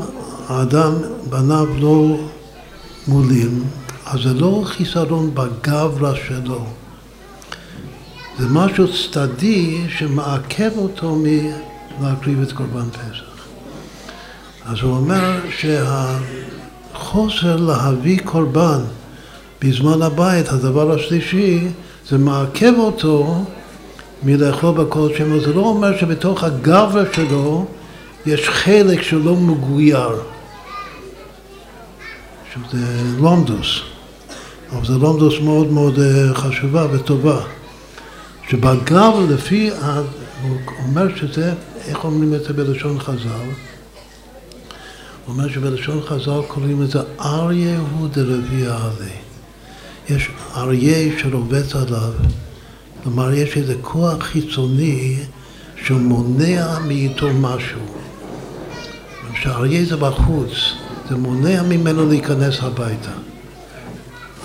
האדם, 0.49 0.93
בניו 1.31 1.67
לא 1.79 2.17
מולים, 3.07 3.65
אז 4.07 4.21
זה 4.21 4.35
לא 4.35 4.63
חיסרון 4.65 5.35
בגברא 5.35 6.15
שלו, 6.15 6.67
זה 8.39 8.49
משהו 8.49 8.87
צדדי 8.93 9.85
שמעכב 9.89 10.71
אותו 10.77 11.17
מלהקריב 11.17 12.43
את 12.43 12.53
קורבן 12.53 12.91
פסח. 12.91 13.47
אז 14.67 14.77
הוא 14.83 14.97
אומר 14.97 15.41
שהחוסר 16.93 17.57
להביא 17.57 18.21
קורבן 18.25 18.81
בזמן 19.63 20.03
הבית, 20.03 20.49
הדבר 20.49 20.93
השלישי, 20.93 21.69
זה 22.11 22.19
מעכב 22.19 22.73
אותו 22.79 23.45
מלאכול 24.23 24.75
בכל 24.75 25.09
שם. 25.19 25.41
זה 25.41 25.53
לא 25.53 25.61
אומר 25.61 25.99
שבתוך 25.99 26.45
הגברא 26.45 27.05
שלו 27.13 27.67
יש 28.27 28.49
חלק 28.49 29.03
שלא 29.03 29.37
מגויר, 29.37 30.21
שזה 32.55 32.79
לומדוס. 33.19 33.81
אבל 34.73 34.87
זה 34.87 34.93
לומדוס 34.93 35.41
מאוד 35.41 35.73
מאוד 35.73 35.99
אה, 35.99 36.35
חשובה 36.35 36.87
וטובה. 36.93 37.41
שבגב 38.51 39.13
לפי, 39.31 39.71
הוא 40.43 40.57
אומר 40.87 41.17
שזה, 41.17 41.53
איך 41.87 42.05
אומרים 42.05 42.35
את 42.35 42.45
זה 42.45 42.53
בלשון 42.53 43.01
חז"ל? 43.01 43.29
הוא 43.29 45.35
אומר 45.35 45.49
שבלשון 45.49 46.03
חז"ל 46.03 46.41
קוראים 46.49 46.83
לזה 46.83 46.99
אריה 47.21 47.81
הוא 47.99 48.09
דרביע 48.09 48.77
עלי. 48.77 49.28
יש 50.11 50.29
אריה 50.57 51.19
שרובץ 51.19 51.75
עליו, 51.75 52.13
כלומר 53.03 53.33
יש 53.33 53.57
איזה 53.57 53.75
כוח 53.83 54.23
חיצוני 54.23 55.17
שמונע 55.87 56.79
מאיתו 56.79 57.29
משהו. 57.41 57.81
כשאריה 59.33 59.85
זה 59.85 59.97
בחוץ, 59.97 60.51
זה 61.09 61.17
מונע 61.17 61.63
ממנו 61.63 62.09
להיכנס 62.09 62.61
הביתה. 62.61 63.11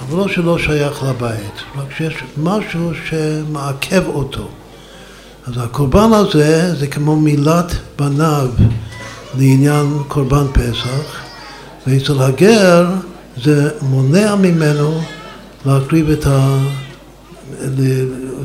אבל 0.02 0.18
לא 0.18 0.28
שלא 0.28 0.58
שייך 0.60 1.04
לבית, 1.04 1.64
רק 1.76 1.92
שיש 1.98 2.16
משהו 2.38 2.92
שמעכב 3.06 4.04
אותו. 4.08 4.48
אז 5.48 5.54
הקורבן 5.58 6.14
הזה 6.14 6.76
זה 6.76 6.88
כמו 6.88 7.16
מילת 7.16 7.72
בניו 8.00 8.50
לעניין 9.38 9.98
קורבן 10.08 10.46
פסח, 10.54 11.22
ואצל 11.88 12.22
הגר 12.22 12.92
זה 13.44 13.70
מונע 13.82 14.36
ממנו 14.36 15.02
להקריב 15.66 16.10
את 16.10 16.26
ה... 16.26 16.58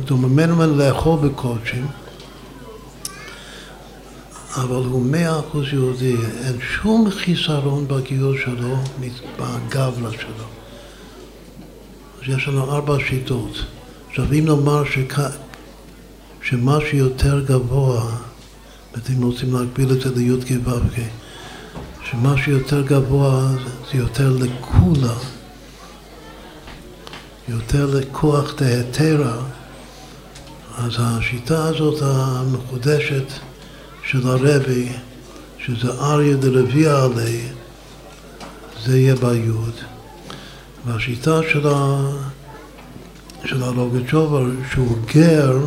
דומם 0.05 0.33
ממנו 0.33 0.77
לאכול 0.77 1.19
בקודשים, 1.29 1.87
אבל 4.55 4.85
הוא 4.85 5.03
מאה 5.03 5.41
אחוז 5.41 5.65
יהודי, 5.73 6.17
אין 6.45 6.57
שום 6.61 7.11
חיסרון 7.11 7.89
בגיור 7.89 8.35
שלו, 8.45 8.77
בגבלה 9.37 10.11
שלו. 10.13 10.45
יש 12.23 12.49
לנו 12.49 12.73
ארבע 12.73 12.97
שיטות. 13.09 13.65
עכשיו 14.09 14.25
אם 14.33 14.45
נאמר 14.45 14.85
שכ... 14.85 15.21
שמה 16.43 16.79
שיותר 16.91 17.45
גבוה, 17.45 18.17
אם 19.17 19.23
רוצים 19.23 19.55
להגביל 19.55 19.93
את 19.93 20.01
זה 20.01 20.15
לי"ק 20.15 20.51
ו"ק, 20.65 21.01
שמה 22.11 22.35
שיותר 22.45 22.83
גבוה 22.83 23.49
זה 23.93 23.99
יותר 23.99 24.37
לקולה, 24.41 25.15
יותר 27.49 27.87
לכוח 27.87 28.55
דהתרא, 28.55 29.33
אז 30.79 30.93
השיטה 30.99 31.65
הזאת 31.65 32.03
המחודשת 32.03 33.33
של 34.07 34.29
הרבי, 34.29 34.89
שזה 35.59 35.91
אריה 36.01 36.37
דרביע 36.37 37.03
עלי, 37.05 37.41
זה 38.85 38.99
יהיה 38.99 39.15
ביוד. 39.15 39.75
והשיטה 40.87 41.41
של, 41.53 41.69
ה... 41.69 42.11
של 43.45 43.63
הלוגצ'ובר, 43.63 44.47
שהוא 44.73 44.97
גר 45.15 45.59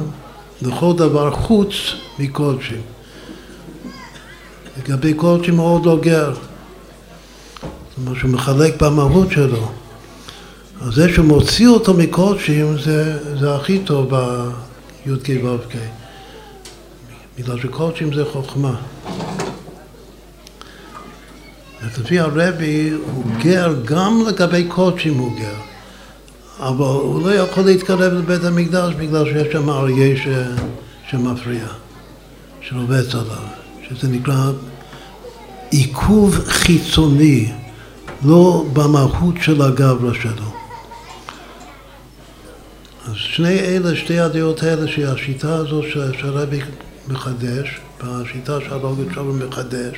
לכל 0.62 0.94
דבר 0.98 1.32
חוץ 1.32 1.74
מקודשים. 2.20 2.82
לגבי 4.78 5.14
קודשים 5.14 5.58
הוא 5.58 5.68
עוד 5.68 5.86
לא 5.86 6.00
גר. 6.02 6.34
זאת 6.34 6.42
אומרת 7.98 8.18
שהוא 8.20 8.32
מחלק 8.32 8.82
במהות 8.82 9.32
שלו. 9.32 9.81
אז 10.82 10.94
זה 10.94 11.14
שהוא 11.14 11.26
מוציא 11.26 11.68
אותו 11.68 11.94
מקודשים 11.94 12.78
זה, 12.78 13.20
זה 13.40 13.56
הכי 13.56 13.80
טוב 13.80 14.10
בי"ק 14.10 15.30
ו"ק. 15.44 15.76
בגלל 17.38 17.60
שקודשים 17.60 18.14
זה 18.14 18.26
חוכמה. 18.26 18.76
לפי 22.00 22.20
הרבי 22.20 22.92
הוא 23.14 23.24
גר 23.44 23.74
גם 23.86 24.24
לגבי 24.28 24.64
קודשים 24.64 25.18
הוא 25.18 25.40
גר, 25.40 25.56
אבל 26.60 26.86
הוא 26.86 27.22
לא 27.22 27.34
יכול 27.36 27.64
להתקרב 27.64 28.14
לבית 28.14 28.44
המקדש 28.44 28.94
בגלל 28.94 29.26
שיש 29.26 29.54
שם 29.54 29.70
אריה 29.70 30.18
ש... 30.18 30.28
שמפריע, 31.10 31.66
שרובץ 32.62 33.16
עליו, 33.16 33.46
שזה 33.90 34.08
נקרא 34.08 34.52
עיכוב 35.70 36.36
חיצוני, 36.46 37.52
לא 38.26 38.66
במהות 38.74 39.36
של 39.42 39.62
הגברא 39.62 40.14
שלו. 40.14 40.51
אז 43.08 43.14
שני 43.16 43.60
אלה, 43.60 43.96
שתי 43.96 44.20
הדעות 44.20 44.64
האלה, 44.64 44.88
שהשיטה 44.88 45.56
הזו 45.56 45.82
שהרבי 46.20 46.60
מחדש, 47.08 47.80
בשיטה 48.04 48.58
שהרוגת 48.62 49.14
שלו 49.14 49.34
מחדש, 49.34 49.96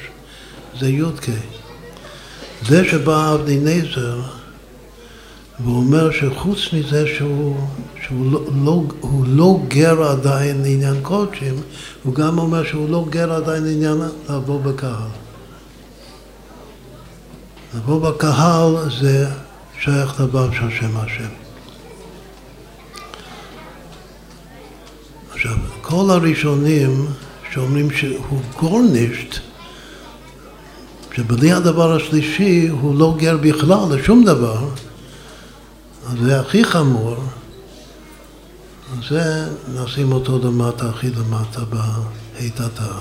זה 0.80 0.90
יודקה. 0.90 1.32
זה 2.68 2.86
שבא 2.86 3.34
אבדינזר 3.34 4.22
ואומר 5.60 6.12
שחוץ 6.12 6.60
מזה 6.74 7.08
שהוא, 7.08 7.56
שהוא 8.06 8.32
לא, 8.32 8.42
לא, 8.64 8.84
לא 9.28 9.60
גר 9.68 10.04
עדיין 10.04 10.62
לעניין 10.62 10.96
קודשים, 11.02 11.56
הוא 12.04 12.16
גם 12.16 12.40
אומר 12.40 12.64
שהוא 12.64 12.90
לא 12.90 13.06
גר 13.10 13.34
עדיין 13.34 13.64
לעניין 13.64 13.98
לבוא 14.30 14.62
בקהל. 14.62 15.10
לבוא 17.76 18.10
בקהל 18.10 18.76
זה 19.02 19.28
שייך 19.80 20.22
לבב 20.22 20.54
של 20.54 20.70
שם 20.80 20.98
השם. 20.98 21.43
עכשיו, 25.46 25.58
כל 25.82 26.10
הראשונים 26.10 27.06
שאומרים 27.52 27.92
שהוא 27.92 28.42
גורנישט, 28.60 29.36
שבלי 31.16 31.52
הדבר 31.52 31.96
השלישי 31.96 32.68
הוא 32.68 33.00
לא 33.00 33.16
גר 33.18 33.38
בכלל 33.38 33.80
לשום 33.92 34.26
דבר, 34.26 34.70
אז 36.08 36.18
זה 36.24 36.40
הכי 36.40 36.64
חמור, 36.64 37.16
אז 38.92 39.10
זה 39.10 39.48
נשים 39.74 40.12
אותו 40.12 40.40
למטה, 40.44 40.90
הכי 40.90 41.10
למטה 41.10 41.62
בהיטתה. 41.66 42.94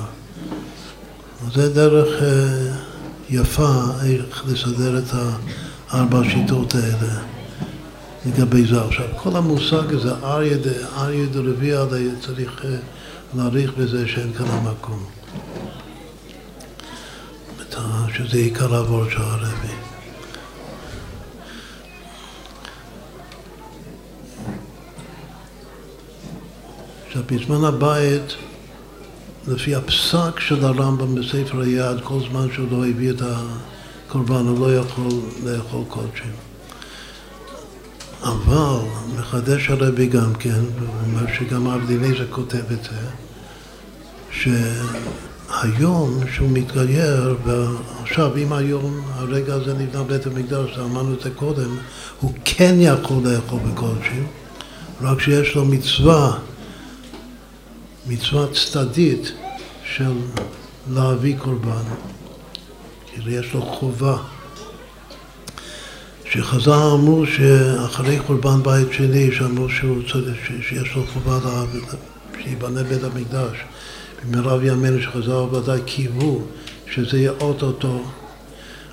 זה 1.55 1.75
דרך 1.75 2.23
אה, 2.23 2.75
יפה 3.31 3.83
איך 4.05 4.45
לסדר 4.47 4.99
את 4.99 5.15
הארבע 5.91 6.21
השיטות 6.21 6.75
האלה 6.75 7.32
לגבי 8.27 8.67
זה. 8.67 8.85
עכשיו, 8.85 9.07
כל 9.17 9.37
המושג 9.37 9.95
הזה, 9.95 10.13
אריה 10.97 11.27
דרביע, 11.33 11.85
צריך 12.21 12.65
אה, 12.65 12.77
להעריך 13.37 13.73
בזה 13.79 14.09
שאין 14.09 14.33
כאן 14.33 14.47
המקום. 14.47 15.05
שזה 18.15 18.37
עיקר 18.39 18.75
העבור 18.75 19.11
של 19.11 19.23
הרבי. 19.23 19.75
עכשיו, 27.07 27.23
בזמן 27.27 27.65
הבית, 27.65 28.35
לפי 29.49 29.75
הפסק 29.75 30.41
של 30.41 30.65
הרמב"ם 30.65 31.15
בספר 31.15 31.61
היד, 31.61 32.01
כל 32.03 32.19
זמן 32.31 32.47
שהוא 32.55 32.69
לא 32.71 32.87
הביא 32.87 33.11
את 33.11 33.23
הקורבן, 33.23 34.47
הוא 34.47 34.61
לא 34.61 34.77
יכול 34.77 35.13
לאכול 35.45 35.85
קודשים. 35.89 36.52
אבל 38.23 38.79
מחדש 39.19 39.69
הרבי 39.71 40.07
גם 40.07 40.35
כן, 40.35 40.61
הוא 40.81 40.89
אומר 41.07 41.35
שגם 41.39 41.67
הרב 41.67 41.91
אליעזר 41.91 42.27
כותב 42.31 42.73
את 42.73 42.85
זה, 42.85 43.09
שהיום 45.61 46.21
שהוא 46.35 46.49
מתגייר, 46.53 47.37
ועכשיו 47.45 48.37
אם 48.37 48.53
היום 48.53 49.01
הרגע 49.15 49.55
הזה 49.55 49.75
נבנה 49.75 50.03
בית 50.03 50.27
המקדש, 50.27 50.79
אמרנו 50.79 51.15
את 51.15 51.21
זה 51.21 51.31
קודם, 51.31 51.77
הוא 52.21 52.33
כן 52.45 52.75
יכול 52.79 53.23
לאכול 53.25 53.59
בקודשים, 53.59 54.27
רק 55.03 55.21
שיש 55.21 55.55
לו 55.55 55.65
מצווה 55.65 56.39
מצווה 58.07 58.47
צדדית 58.53 59.33
של 59.85 60.13
להביא 60.91 61.37
קורבן. 61.39 61.83
כאילו 63.07 63.31
יש 63.31 63.55
לו 63.55 63.63
חובה. 63.63 64.17
שחז"ל 66.33 66.73
אמרו 66.73 67.27
שאחרי 67.27 68.19
קורבן 68.27 68.63
בית 68.63 68.93
שני, 68.93 69.33
שאמרו 69.33 69.67
צריך, 70.13 70.37
שיש 70.63 70.95
לו 70.95 71.07
חובה 71.07 71.39
להביא, 71.45 71.81
שיבנה 72.45 72.83
בית 72.83 73.05
המקדש. 73.05 73.57
במרב 74.25 74.65
ימינו 74.65 75.03
שחז"ל 75.03 75.57
ודאי 75.57 75.81
קיוו 75.85 76.43
שזה 76.93 77.19
יהיה 77.19 77.33
אוטוטו, 77.41 78.05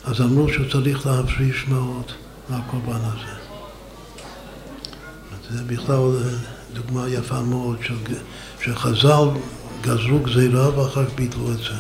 אז 0.06 0.22
אמרו 0.22 0.50
שהוא 0.50 0.66
צריך 0.72 1.08
להפריש 1.08 1.68
מאוד 1.68 2.12
מהקורבן 2.50 3.00
הזה. 3.04 3.34
זה 5.52 5.64
בכלל 5.68 6.12
דוגמה 6.74 7.10
יפה 7.10 7.42
מאוד 7.42 7.78
שחז"ל 8.62 9.30
גזרו 9.82 10.20
גזירה 10.20 10.80
ואחר 10.80 11.06
כך 11.06 11.12
ביטלו 11.16 11.52
את 11.52 11.58
זה. 11.58 11.80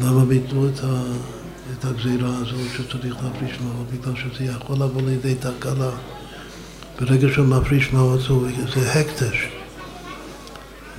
למה 0.00 0.24
ביטלו 0.24 0.68
את, 0.68 0.84
ה, 0.84 1.02
את 1.78 1.84
הגזירה 1.84 2.36
הזאת 2.36 2.68
שצריך 2.76 3.16
להפריש 3.24 3.60
מאוד? 3.60 3.86
בגלל 3.92 4.14
שזה 4.16 4.44
יכול 4.44 4.76
לבוא 4.76 5.02
לידי 5.02 5.34
תקלה. 5.34 5.90
ברגע 7.00 7.28
שהוא 7.34 7.46
מפריש 7.46 7.92
מאוד 7.92 8.20
זה 8.74 8.92
הקטש. 8.92 9.46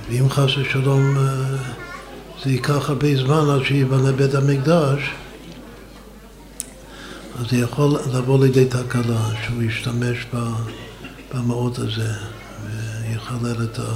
ואם 0.08 0.30
חס 0.30 0.56
ושלום 0.56 1.16
אה, 1.16 1.22
זה 2.44 2.50
ייקח 2.50 2.90
הרבה 2.90 3.16
זמן 3.16 3.50
עד 3.50 3.64
שיבנה 3.64 4.12
בית 4.12 4.34
המקדש, 4.34 5.00
אז 7.38 7.50
זה 7.50 7.56
יכול 7.56 7.98
לבוא 8.14 8.44
לידי 8.44 8.64
תקלה 8.64 9.28
שהוא 9.46 9.62
ישתמש 9.62 10.26
במאות 11.34 11.78
הזה. 11.78 12.12
ויחלל 13.08 13.64
את, 13.64 13.78
ה, 13.78 13.92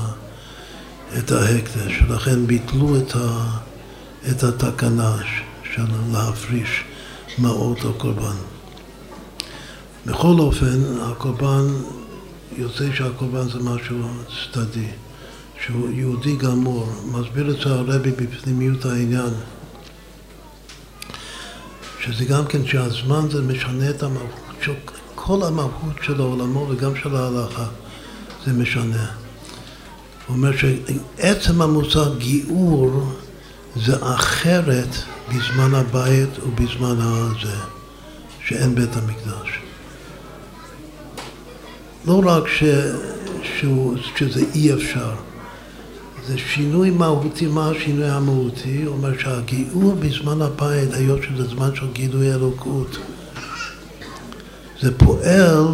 את 1.18 1.30
ההקדש, 1.32 2.02
ולכן 2.09 2.46
ביטלו 2.46 2.96
את, 2.96 3.16
ה, 3.16 3.44
את 4.30 4.42
התקנה 4.42 5.16
של 5.74 5.86
להפריש 6.12 6.85
מעות 7.39 7.85
או 7.85 7.93
קורבן. 7.94 8.36
בכל 10.07 10.35
אופן, 10.39 10.81
הקורבן, 11.03 11.66
יוצא 12.57 12.85
שהקורבן 12.94 13.49
זה 13.49 13.59
משהו 13.59 14.09
צדדי, 14.53 14.89
שהוא 15.65 15.90
יהודי 15.90 16.36
גמור. 16.36 16.89
מסביר 17.05 17.51
את 17.51 17.57
זה 17.57 17.70
הרבי 17.70 18.11
בפנימיות 18.11 18.85
העניין, 18.85 19.31
שזה 22.01 22.24
גם 22.24 22.47
כן 22.47 22.66
שהזמן 22.66 23.28
זה 23.31 23.43
משנה 23.43 23.90
את 23.90 24.03
המהות, 24.03 24.31
כל 25.15 25.43
המהות 25.43 25.97
של 26.03 26.20
העולמו 26.20 26.66
וגם 26.69 26.97
של 26.97 27.16
ההלכה. 27.16 27.66
זה 28.47 28.53
משנה. 28.53 29.07
הוא 30.27 30.36
אומר 30.36 30.51
שעצם 30.57 31.62
המושג 31.62 32.19
גיאור 32.19 33.12
זה 33.77 33.97
אחרת 34.15 34.97
בזמן 35.34 35.74
הבית 35.74 36.38
ובזמן 36.38 36.96
הזה, 36.98 37.56
שאין 38.46 38.74
בית 38.74 38.96
המקדש. 38.96 39.60
לא 42.06 42.22
רק 42.26 42.48
ש, 42.48 42.64
שהוא, 43.42 43.96
שזה 44.16 44.44
אי 44.54 44.72
אפשר, 44.72 45.14
זה 46.26 46.38
שינוי 46.38 46.90
מהותי, 46.90 47.46
מה 47.46 47.70
השינוי 47.70 48.09
המהותי? 48.09 48.82
הוא 48.82 48.94
אומר 48.94 49.18
שהגיאור 49.18 49.94
בזמן 49.94 50.42
הבית, 50.42 50.92
היות 50.92 51.20
שזה 51.22 51.44
זמן 51.44 51.74
של 51.74 51.92
גילוי 51.92 52.34
אלוקות, 52.34 52.96
זה 54.80 54.98
פועל 54.98 55.66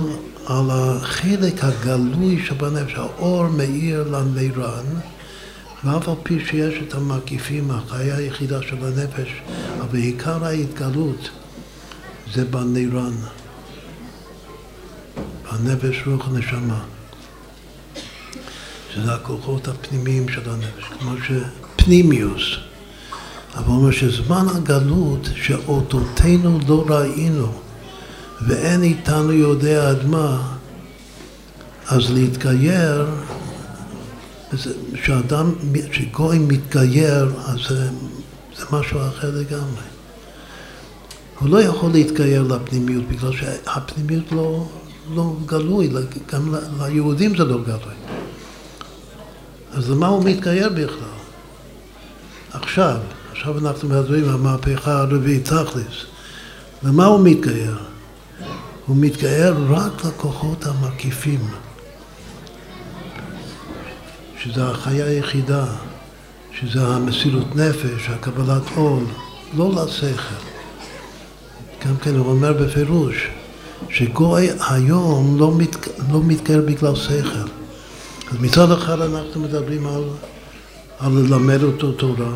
על 0.46 0.70
החלק 0.70 1.64
הגלוי 1.64 2.42
שבנפש, 2.46 2.94
האור 2.94 3.48
מאיר 3.48 4.08
לנירן, 4.10 4.84
ואף 5.84 6.08
על 6.08 6.14
פי 6.22 6.46
שיש 6.46 6.74
את 6.88 6.94
המקיפים, 6.94 7.70
החיה 7.70 8.16
היחידה 8.16 8.62
של 8.62 8.76
הנפש, 8.84 9.28
אבל 9.80 9.98
עיקר 9.98 10.44
ההתגלות 10.44 11.30
זה 12.34 12.44
בנירן, 12.44 13.14
בנפש 15.52 16.02
רוח 16.06 16.28
נשמה, 16.32 16.80
שזה 18.94 19.14
הכוחות 19.14 19.68
הפנימיים 19.68 20.28
של 20.28 20.50
הנפש, 20.50 20.84
כמו 20.98 21.10
שפנימיוס. 21.26 22.56
אבל 23.54 23.68
אומר 23.68 23.90
שזמן 23.90 24.46
הגלות 24.54 25.28
שאותותינו 25.34 26.58
לא 26.68 26.84
ראינו 26.88 27.52
ואין 28.48 28.82
איתנו 28.82 29.32
יודע 29.32 29.90
עד 29.90 30.06
מה, 30.06 30.54
אז 31.86 32.10
להתגייר, 32.10 33.06
כשאדם, 34.94 35.54
כשגוי 35.90 36.38
מתגייר, 36.38 37.32
אז 37.46 37.58
זה, 37.68 37.88
זה 38.56 38.64
משהו 38.72 39.00
אחר 39.00 39.30
לגמרי. 39.30 39.82
הוא 41.38 41.48
לא 41.48 41.62
יכול 41.62 41.90
להתגייר 41.90 42.42
לפנימיות, 42.42 43.04
בגלל 43.08 43.32
שהפנימיות 43.32 44.32
לא, 44.32 44.66
לא 45.14 45.36
גלוי, 45.46 45.90
גם 46.32 46.54
ליהודים 46.78 47.36
זה 47.36 47.44
לא 47.44 47.62
גלוי. 47.62 47.94
אז 49.72 49.90
למה 49.90 50.06
הוא 50.06 50.24
מתגייר 50.24 50.68
בכלל? 50.68 51.18
עכשיו, 52.52 52.96
עכשיו 53.32 53.58
אנחנו 53.58 53.88
מדברים 53.88 54.24
על 54.24 54.34
המהפכה 54.34 55.00
הרביעית 55.00 55.44
תכלס. 55.44 56.04
למה 56.82 57.06
הוא 57.06 57.20
מתגייר? 57.24 57.78
הוא 58.86 58.96
מתגאה 58.96 59.50
רק 59.50 60.04
לכוחות 60.04 60.66
המקיפים, 60.66 61.40
שזה 64.42 64.66
החיה 64.66 65.06
היחידה, 65.06 65.64
שזה 66.60 66.86
המסירות 66.86 67.56
נפש, 67.56 68.08
הקבלת 68.08 68.62
עול, 68.74 69.04
לא 69.56 69.72
לשכל. 69.74 70.34
גם 71.86 71.96
כן 71.96 72.16
הוא 72.16 72.30
אומר 72.30 72.52
בפירוש 72.52 73.28
שגוי 73.90 74.48
היום 74.70 75.38
לא, 75.38 75.52
מת, 75.52 75.76
לא 76.12 76.20
מתקרב 76.22 76.64
בגלל 76.64 76.94
שכל. 76.94 77.48
אז 78.30 78.40
מצד 78.40 78.72
אחד 78.72 79.00
אנחנו 79.00 79.40
מדברים 79.40 79.86
על, 79.86 80.02
על 80.98 81.12
ללמד 81.12 81.62
אותו 81.62 81.92
תורה, 81.92 82.34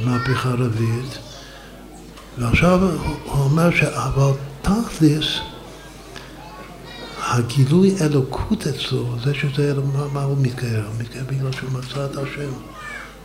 מהפכה 0.00 0.48
רביעית, 0.48 1.18
ועכשיו 2.38 2.80
הוא 3.24 3.42
אומר 3.44 3.70
שאבל 3.70 4.30
תכלס 4.62 5.53
הגילוי 7.26 7.96
אלוקות 8.00 8.66
אצלו, 8.66 9.16
זה 9.24 9.34
שזה, 9.34 9.74
מה, 9.92 10.08
מה 10.12 10.22
הוא 10.22 10.36
מתגייר? 10.40 10.86
הוא 10.86 10.94
מתגייר 11.00 11.24
בגלל 11.28 11.52
שהוא 11.52 11.70
מצא 11.70 12.04
את 12.04 12.16
השם. 12.16 12.50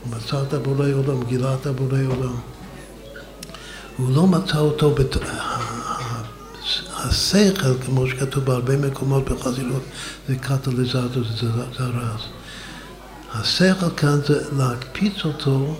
הוא 0.04 0.16
מצא 0.16 0.42
את 0.42 0.54
הבורא 0.54 0.88
עולם, 0.94 1.24
גילה 1.24 1.54
את 1.54 1.66
הבורא 1.66 2.00
עולם. 2.08 2.36
הוא 3.98 4.16
לא 4.16 4.28
מצא 4.28 4.58
אותו, 4.60 4.96
בת... 4.96 5.18
השכל, 6.96 7.78
כמו 7.86 8.08
שכתוב 8.08 8.46
בהרבה 8.46 8.78
מקומות 8.78 9.30
בחזירות, 9.30 9.84
זה 10.28 10.36
קטליזטור, 10.36 11.24
זה 11.40 11.48
זרז. 11.78 12.22
השכל 13.34 13.90
כאן 13.98 14.20
זה 14.28 14.58
להקפיץ 14.58 15.26
אותו 15.26 15.76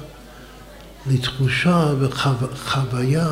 לתחושה 1.08 1.94
וחוויה 2.00 3.30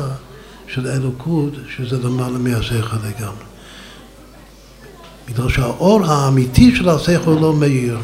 של 0.68 0.86
אלוקות, 0.86 1.52
שזה 1.76 1.98
למעלה 1.98 2.38
מהשכל 2.38 2.96
לגמרי. 2.96 3.47
בגלל 5.28 5.48
שהאור 5.48 6.04
האמיתי 6.04 6.76
של 6.76 6.88
השכל 6.88 7.36
לא 7.40 7.52
מאיר. 7.54 7.98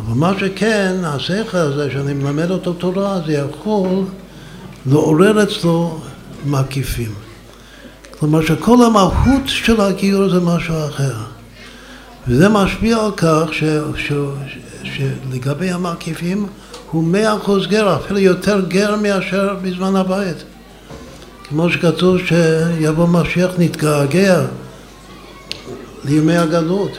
אבל 0.00 0.14
מה 0.14 0.32
שכן, 0.40 0.96
השכל 1.04 1.56
הזה, 1.56 1.90
שאני 1.92 2.14
מלמד 2.14 2.50
אותו 2.50 2.72
תורה, 2.72 3.20
זה 3.26 3.32
יכול 3.32 4.04
לעורר 4.86 5.42
אצלו 5.42 5.98
מקיפים. 6.46 7.10
כלומר 8.18 8.46
שכל 8.46 8.84
המהות 8.84 9.42
של 9.46 9.80
הגיור 9.80 10.28
זה 10.28 10.40
משהו 10.40 10.74
אחר. 10.86 11.14
וזה 12.28 12.48
משפיע 12.48 12.96
על 12.96 13.10
כך 13.16 13.44
ש, 13.52 13.64
ש, 13.96 14.12
ש, 14.84 15.00
שלגבי 15.32 15.70
המקיפים 15.70 16.46
הוא 16.90 17.04
מאה 17.04 17.36
אחוז 17.36 17.66
גר, 17.66 17.96
אפילו 17.96 18.18
יותר 18.18 18.60
גר 18.68 18.96
מאשר 18.96 19.56
בזמן 19.62 19.96
הבית. 19.96 20.36
כמו 21.48 21.70
שכתוב 21.70 22.16
שיבוא 22.18 23.08
משיח 23.08 23.50
נתגעגע 23.58 24.46
לימי 26.06 26.36
הגלות. 26.36 26.98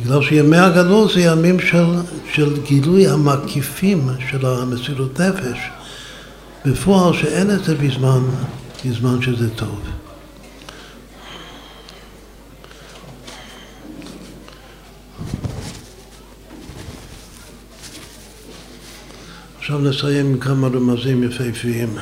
בגלל 0.00 0.22
שימי 0.22 0.56
הגלות 0.56 1.10
זה 1.12 1.20
ימים 1.20 1.60
של, 1.60 1.86
של 2.32 2.62
גילוי 2.62 3.08
המקיפים 3.08 4.08
של 4.30 4.46
המסירות 4.46 5.20
נפש, 5.20 5.58
בפועל 6.64 7.14
שאין 7.14 7.50
את 7.50 7.64
זה 7.64 7.74
בזמן, 7.74 8.20
בזמן 8.84 9.22
שזה 9.22 9.50
טוב. 9.50 9.80
עכשיו 19.58 19.78
נסיים 19.78 20.26
עם 20.26 20.38
כמה 20.38 20.66
רמזים 20.66 21.22
יפהפיים. 21.22 21.96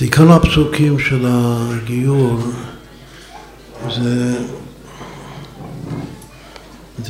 עיקר 0.00 0.32
הפסוקים 0.32 0.98
של 0.98 1.26
הגיור 1.28 2.38
זה, 3.90 4.38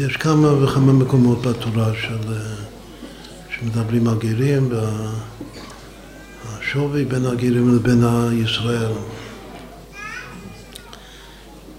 יש 0.01 0.17
כמה 0.17 0.65
וכמה 0.65 0.93
מקומות 0.93 1.47
בתורה 1.47 1.93
של, 2.03 2.19
שמדברים 3.55 4.09
על 4.09 4.15
גרים 4.19 4.69
והשווי 6.43 7.05
בין 7.05 7.27
הגרים 7.27 7.75
לבין 7.75 8.05
הישראל. 8.05 8.93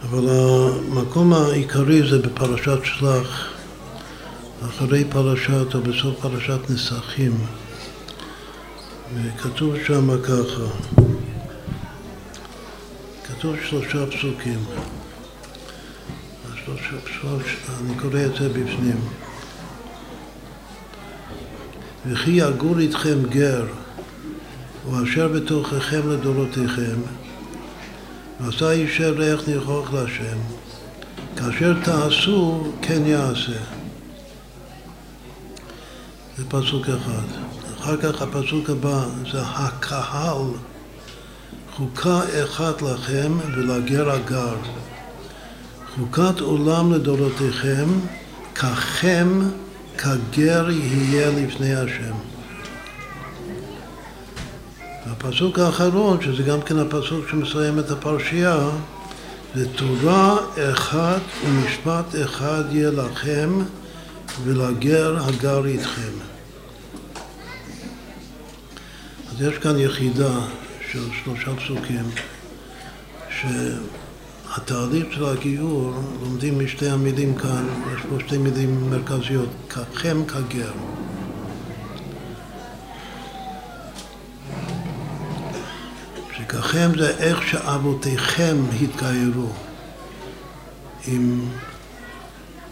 אבל 0.01 0.29
המקום 0.29 1.33
העיקרי 1.33 2.09
זה 2.09 2.19
בפרשת 2.19 2.79
שלח, 2.83 3.47
אחרי 4.69 5.05
פרשת 5.09 5.75
או 5.75 5.81
בסוף 5.81 6.15
פרשת 6.21 6.69
נסכים. 6.69 7.60
וכתוב 9.15 9.75
שם 9.87 10.21
ככה, 10.23 10.63
כתוב 13.23 13.55
שלושה 13.69 14.05
פסוקים. 14.07 14.59
שלושה, 16.65 16.95
שלוש, 17.21 17.57
אני 17.79 17.95
קורא 17.95 18.19
את 18.25 18.35
זה 18.39 18.49
בפנים. 18.49 18.99
וכי 22.05 22.31
יגור 22.31 22.79
איתכם 22.79 23.23
גר, 23.29 23.65
ואשר 24.91 25.27
בתוככם 25.27 26.09
לדורותיכם, 26.09 26.95
ועשה 28.39 28.71
אישר 28.71 29.13
ריח 29.17 29.47
ניחוח 29.47 29.93
להשם, 29.93 30.37
כאשר 31.37 31.73
תעשו 31.83 32.73
כן 32.81 33.05
יעשה. 33.05 33.59
זה 36.37 36.43
פסוק 36.49 36.89
אחד. 36.89 37.50
אחר 37.81 37.97
כך 37.97 38.21
הפסוק 38.21 38.69
הבא 38.69 39.05
זה 39.31 39.41
הקהל, 39.41 40.45
חוקה 41.75 42.19
אחת 42.43 42.81
לכם 42.81 43.37
ולגר 43.55 44.11
הגר. 44.11 44.55
חוקת 45.95 46.39
עולם 46.39 46.93
לדורותיכם, 46.93 47.89
ככם 48.55 49.27
כגר 49.97 50.69
יהיה 50.69 51.29
לפני 51.29 51.75
השם. 51.75 52.13
הפסוק 55.05 55.59
האחרון, 55.59 56.17
שזה 56.21 56.43
גם 56.43 56.61
כן 56.61 56.79
הפסוק 56.79 57.29
שמסיים 57.29 57.79
את 57.79 57.91
הפרשייה, 57.91 58.69
זה 59.55 59.67
תורה 59.75 60.37
אחת 60.71 61.21
ומשפט 61.45 62.15
אחד 62.23 62.63
יהיה 62.71 62.91
לכם 62.91 63.61
ולגר 64.43 65.17
הגר 65.27 65.65
איתכם. 65.65 66.30
יש 69.41 69.57
כאן 69.57 69.79
יחידה 69.79 70.39
של 70.91 71.09
שלושה 71.23 71.55
פסוקים 71.55 72.05
שהתהליך 73.29 75.07
של 75.11 75.25
הגיור, 75.25 75.93
לומדים 76.21 76.65
משתי 76.65 76.89
המילים 76.89 77.35
כאן, 77.35 77.65
יש 77.93 78.01
פה 78.09 78.15
שתי 78.19 78.37
מילים 78.37 78.89
מרכזיות, 78.89 79.49
ככם 79.69 80.25
כגר. 80.25 80.71
שככם 86.37 86.91
זה 86.97 87.17
איך 87.17 87.47
שאבותיכם 87.47 88.57
התגיירו 88.81 89.49
עם, 91.07 91.45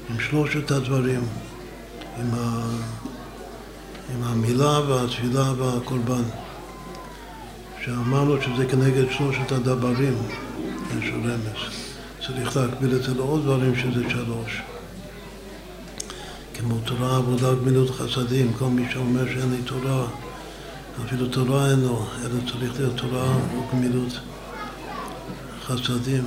עם 0.09 0.19
שלושת 0.19 0.71
הדברים, 0.71 1.21
עם, 2.19 2.29
ה, 2.33 2.69
עם 4.13 4.23
המילה 4.23 4.79
והתפילה 4.79 5.53
והקורבן. 5.57 6.23
שאמרנו 7.89 8.41
שזה 8.41 8.65
כנגד 8.65 9.11
שלושת 9.11 9.51
הדברים, 9.51 10.13
יש 10.97 11.09
רמז. 11.09 11.73
צריך 12.27 12.57
להקביל 12.57 12.95
את 12.95 13.03
זה 13.03 13.13
לעוד 13.15 13.43
דברים 13.43 13.75
שזה 13.75 14.09
שלוש. 14.09 14.61
כמו 16.53 16.75
תורה, 16.85 17.17
עבודה, 17.17 17.53
גמילות 17.53 17.89
חסדים. 17.89 18.53
כל 18.53 18.65
מי 18.65 18.85
שאומר 18.91 19.25
שאין 19.25 19.51
לי 19.51 19.61
תורה, 19.65 20.05
אפילו 21.05 21.27
תורה 21.27 21.71
אין 21.71 21.79
לו, 21.79 22.05
אלא 22.21 22.51
צריך 22.51 22.79
להיות 22.79 22.97
תורה 22.97 23.35
וגמילות 23.35 24.19
חסדים. 25.65 26.23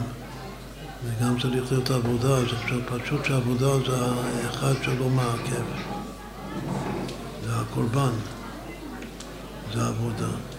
וגם 1.04 1.40
צריך 1.40 1.72
להיות 1.72 1.90
עבודה, 1.90 2.36
אז 2.36 2.46
עכשיו 2.62 2.78
פשוט 2.86 3.24
שעבודה 3.24 3.78
זה 3.86 3.96
האחד 3.96 4.74
שלא 4.82 5.08
מעכב. 5.08 5.64
זה 7.44 7.56
הקורבן, 7.56 8.12
זה 9.74 9.86
עבודה. 9.86 10.51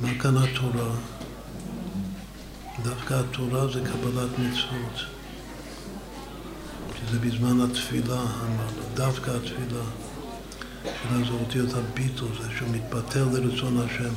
מה 0.00 0.08
כאן 0.18 0.36
התורה? 0.36 0.90
דווקא 2.82 3.14
התורה 3.14 3.66
זה 3.66 3.80
קבלת 3.80 4.30
מצוות. 4.38 5.00
שזה 7.00 7.18
בזמן 7.18 7.60
התפילה, 7.60 8.20
אמרנו, 8.20 8.82
דווקא 8.94 9.30
התפילה. 9.30 9.82
תפילה 10.82 11.24
זה 11.28 11.30
אותיות 11.32 11.68
הביטו, 11.74 12.26
זה 12.42 12.48
שהוא 12.56 12.68
מתפטר 12.68 13.28
לרצון 13.32 13.80
השם. 13.80 14.14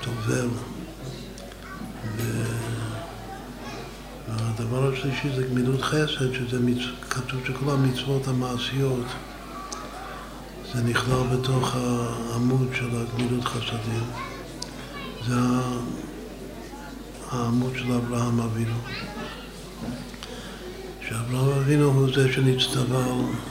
טובל. 0.00 0.48
והדבר 4.28 4.92
השלישי 4.92 5.28
זה 5.36 5.42
גמילות 5.42 5.82
חסד, 5.82 6.32
שזה 6.32 6.60
מצ... 6.60 6.78
כתוב 7.10 7.40
שכל 7.46 7.70
המצוות 7.70 8.28
המעשיות 8.28 9.04
זה 10.74 10.82
נכלל 10.82 11.22
בתוך 11.32 11.76
העמוד 11.76 12.68
של 12.74 12.88
הגמילות 12.96 13.44
חסדים. 13.44 14.04
זה 15.26 15.34
העמוד 17.30 17.72
של 17.76 17.92
אברהם 17.92 18.40
אבינו. 18.40 18.76
שאברהם 21.08 21.58
אבינו 21.58 21.84
הוא 21.84 22.08
זה 22.14 22.32
שנצטווה 22.32 23.04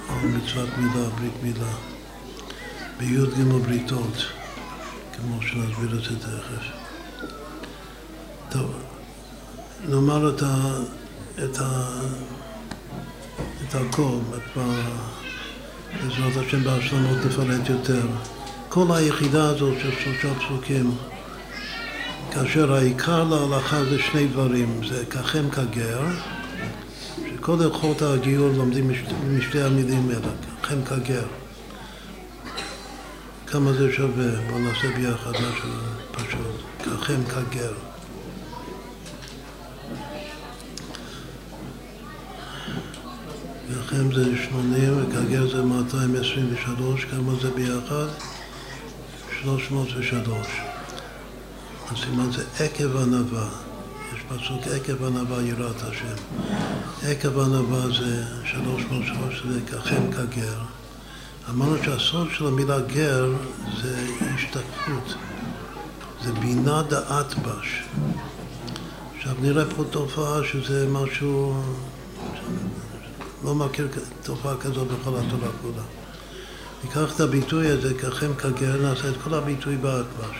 על 0.09 0.27
מצוות 0.27 0.69
מילה, 0.77 1.09
ברית 1.09 1.43
מילה, 1.43 1.73
בי"ג 2.97 3.43
בריתות, 3.65 4.25
כמו 5.15 5.41
שנסביר 5.41 5.99
את 5.99 6.03
זה 6.03 6.19
תכף. 6.19 6.65
טוב, 8.49 8.71
נאמר 9.89 10.35
את, 10.35 10.41
ה, 10.41 10.77
את, 11.43 11.57
ה, 11.57 11.99
את 13.61 13.75
הכל, 13.75 14.17
את 14.35 14.57
בעזרת 15.93 16.47
השם 16.47 16.63
בהשלמות 16.63 17.17
נפרט 17.25 17.69
יותר. 17.69 18.07
כל 18.69 18.85
היחידה 18.89 19.49
הזאת 19.49 19.73
של 19.81 19.91
שלושה 20.03 20.39
פסוקים, 20.39 20.91
כאשר 22.31 22.73
העיקר 22.73 23.23
להלכה 23.23 23.85
זה 23.85 23.99
שני 23.99 24.27
דברים, 24.27 24.81
זה 24.89 25.05
ככם 25.05 25.49
כגר, 25.49 26.01
שכל 27.35 27.61
הלכות 27.61 28.01
הגיור 28.01 28.49
לומדים 28.57 28.91
משתי 29.37 29.61
המילים 29.61 30.09
האלה, 30.09 30.31
ככם 30.61 30.83
כגר. 30.85 31.25
כמה 33.47 33.73
זה 33.73 33.93
שווה? 33.93 34.41
בואו 34.47 34.59
נעשה 34.59 34.87
ביחד 34.95 35.31
משהו 35.31 35.69
פשוט. 36.11 36.85
ככם 36.85 37.23
כגר. 37.23 37.90
ככם 43.71 44.13
זה 44.13 44.23
80 44.49 44.93
וכגר 44.97 45.51
זה 45.51 45.63
223, 45.63 47.05
כמה 47.05 47.35
זה 47.41 47.51
ביחד? 47.51 48.05
303. 49.41 50.47
הסימן 51.91 52.31
זה 52.31 52.43
עקב 52.59 52.97
ענווה. 52.97 53.49
יש 54.13 54.21
פסוק 54.29 54.67
עקב 54.67 55.03
ענווה 55.03 55.41
יראת 55.41 55.81
השם. 55.81 56.15
עקב 57.03 57.39
ענווה 57.39 57.87
זה 57.99 58.23
303, 58.45 59.43
זה 59.49 59.61
ככם 59.61 60.11
כגר. 60.11 60.59
אמרנו 61.49 61.83
שהסוד 61.83 62.27
של 62.33 62.47
המילה 62.47 62.79
גר 62.79 63.33
זה 63.81 64.07
השתקפות, 64.35 65.15
זה 66.23 66.31
בינה 66.31 66.83
דעת 66.83 67.35
בש. 67.35 67.83
עכשיו 69.17 69.33
נראה 69.41 69.65
פה 69.65 69.83
תופעה 69.83 70.43
שזה 70.51 70.87
משהו, 70.89 71.63
לא 73.43 73.55
מכיר 73.55 73.87
תופעה 74.23 74.57
כזאת 74.57 74.87
בכל 74.87 75.09
התורה 75.17 75.51
כולה. 75.61 75.83
ניקח 76.83 77.15
את 77.15 77.19
הביטוי 77.19 77.67
הזה, 77.67 77.93
ככם 77.93 78.33
כגר, 78.33 78.81
נעשה 78.81 79.09
את 79.09 79.15
כל 79.23 79.33
הביטוי 79.33 79.75
באטבש. 79.75 80.37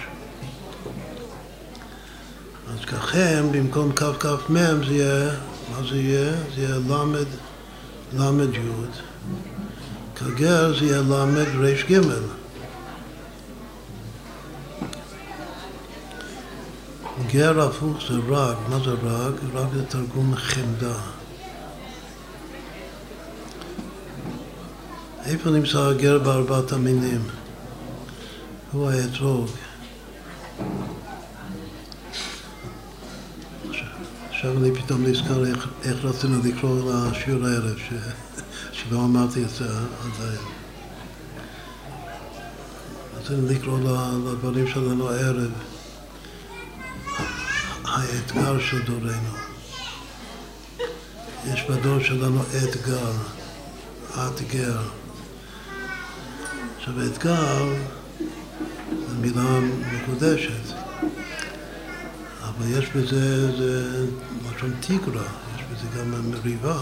אז 2.74 2.86
ככם, 2.86 3.46
במקום 3.52 3.92
ככ"מ 3.92 4.56
זה 4.88 4.94
יהיה, 4.94 5.32
מה 5.72 5.88
זה 5.90 5.98
יהיה? 5.98 6.32
זה 6.56 6.62
יהיה 6.62 6.76
למד, 6.76 7.26
למד 8.14 8.54
יוד. 8.54 8.92
כגר 10.16 10.80
זה 10.80 10.86
יהיה 10.86 11.02
למד 11.02 11.48
גימל. 11.88 12.24
גר 17.28 17.62
הפוך 17.62 17.98
זה 18.10 18.14
רג, 18.28 18.56
מה 18.70 18.80
זה 18.86 18.92
רג? 18.92 19.34
רג 19.54 19.68
זה 19.74 19.86
תרגום 19.86 20.36
חמדה. 20.36 21.21
איפה 25.26 25.50
נמצא 25.50 25.80
הגר 25.80 26.20
בארבעת 26.20 26.72
המינים? 26.72 27.22
הוא 28.72 28.90
האתרוג. 28.90 29.48
עכשיו 34.30 34.58
אני 34.58 34.76
פתאום 34.76 35.06
נזכר 35.06 35.46
איך, 35.46 35.68
איך 35.84 36.06
רצינו 36.06 36.40
לקרוא 36.44 36.92
לשיעור 36.94 37.46
הערב, 37.46 37.78
ש... 37.78 37.94
שלא 38.72 38.98
אמרתי 38.98 39.44
את 39.44 39.50
זה 39.50 39.66
עדיין. 39.66 40.42
רצינו 43.18 43.48
לקרוא 43.48 43.80
לדברים 43.80 44.68
שלנו 44.68 45.10
הערב, 45.10 45.52
האתגר 47.84 48.60
של 48.60 48.82
דורנו. 48.82 49.36
יש 51.54 51.64
בדור 51.70 52.00
שלנו 52.00 52.42
אתגר, 52.64 53.12
אתגר. 54.16 55.01
עכשיו, 56.82 56.94
אתגר 57.06 57.66
זו 58.90 59.16
מילה 59.22 59.60
מקודשת, 59.94 60.74
אבל 62.42 62.66
יש 62.70 62.90
בזה, 62.96 63.58
זה 63.58 64.06
לשון 64.56 64.74
תיגרה, 64.80 65.24
יש 65.56 65.62
בזה 65.72 66.00
גם 66.00 66.32
מריבה. 66.32 66.80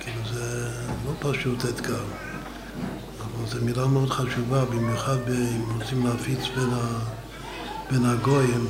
כאילו 0.00 0.20
זה 0.32 0.70
לא 1.06 1.32
פשוט 1.32 1.64
אתגר, 1.64 2.04
אבל 3.20 3.48
זו 3.48 3.64
מילה 3.64 3.86
מאוד 3.86 4.10
חשובה, 4.10 4.64
במיוחד 4.64 5.18
אם 5.28 5.78
רוצים 5.80 6.06
להפיץ 6.06 6.40
בין, 6.56 6.70
ה, 6.72 6.98
בין 7.90 8.04
הגויים, 8.04 8.66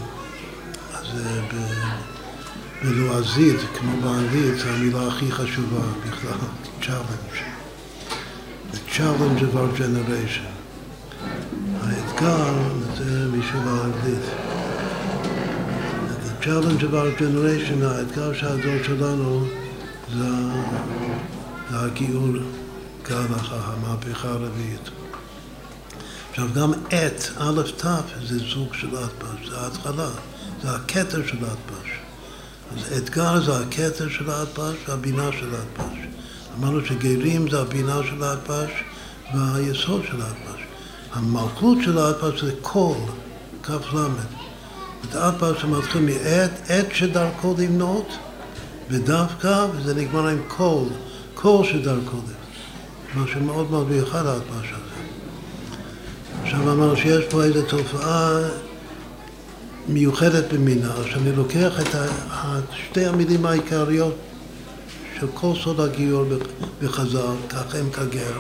אז 0.94 1.06
ב, 1.52 1.56
בלועזית, 2.82 3.60
כמו 3.78 4.00
באנגלית, 4.00 4.58
זו 4.58 4.68
המילה 4.68 5.08
הכי 5.08 5.32
חשובה 5.32 5.82
בכלל, 6.06 6.38
challenge. 6.82 7.51
Challenge 8.92 9.42
of 9.42 9.56
our 9.56 9.72
generation. 9.78 10.52
האתגר 11.82 12.54
זה 12.96 13.28
בשביל 13.28 13.62
האנגלית. 13.66 14.24
The 16.24 16.44
challenge 16.44 16.82
of 16.82 16.94
our 16.94 17.18
generation, 17.18 17.84
האתגר 17.84 18.32
של 18.32 18.46
הדור 18.46 18.82
שלנו 18.84 19.46
זה, 20.14 20.24
זה 21.70 21.78
הגיור 21.78 22.36
כהלכה, 23.04 23.60
המהפכה 23.64 24.28
הרביעית. 24.28 24.90
עכשיו 26.30 26.48
גם 26.54 26.72
עת, 26.90 27.30
א' 27.36 27.62
ת', 27.76 27.86
זה 28.26 28.38
זוג 28.38 28.74
של 28.74 28.88
אטבש, 28.88 29.48
זה 29.48 29.60
ההתחלה, 29.60 30.10
זה 30.62 30.70
הכתר 30.70 31.26
של 31.26 31.38
אטבש. 31.38 31.90
אז 32.76 32.98
אתגר 32.98 33.40
זה 33.40 33.58
הכתר 33.58 34.08
של 34.08 34.30
האטבש 34.30 34.76
והבינה 34.88 35.30
של 35.32 35.48
האטבש. 35.54 36.01
אמרנו 36.58 36.84
שגרים 36.84 37.50
זה 37.50 37.60
הבינה 37.60 38.00
של 38.10 38.22
האטבש 38.22 38.70
והיסוד 39.34 40.02
של 40.10 40.20
האטבש. 40.22 40.62
המלכות 41.12 41.78
של 41.84 41.98
האטבש 41.98 42.44
זה 42.44 42.52
קול, 42.60 42.96
כ"ל. 43.62 43.96
את 45.08 45.14
האטבש 45.14 45.64
מתחיל 45.64 46.02
מעת, 46.02 46.50
עת 46.68 46.86
שדרכו 46.94 47.54
למנות, 47.58 48.16
ודווקא, 48.90 49.66
וזה 49.72 49.94
נגמר 49.94 50.28
עם 50.28 50.38
קול, 50.48 50.88
קול 51.34 51.66
שדרכו 51.66 52.16
למנות. 52.16 52.42
משהו 53.16 53.40
מאוד 53.40 53.70
מאוד 53.70 53.90
מיוחד 53.90 54.26
האטבש 54.26 54.72
הזה. 54.72 55.02
עכשיו 56.42 56.62
אמרנו 56.62 56.96
שיש 56.96 57.24
פה 57.30 57.44
איזו 57.44 57.62
תופעה 57.62 58.38
מיוחדת 59.88 60.52
במינה, 60.52 60.94
שאני 61.10 61.32
לוקח 61.36 61.80
את 61.80 61.96
שתי 62.72 63.06
המילים 63.06 63.46
העיקריות 63.46 64.14
של 65.22 65.28
כל 65.34 65.52
סוד 65.64 65.80
הגיור 65.80 66.24
בחז"ל, 66.82 67.36
כך 67.48 67.74
הם 67.74 67.90
כגר, 67.90 68.38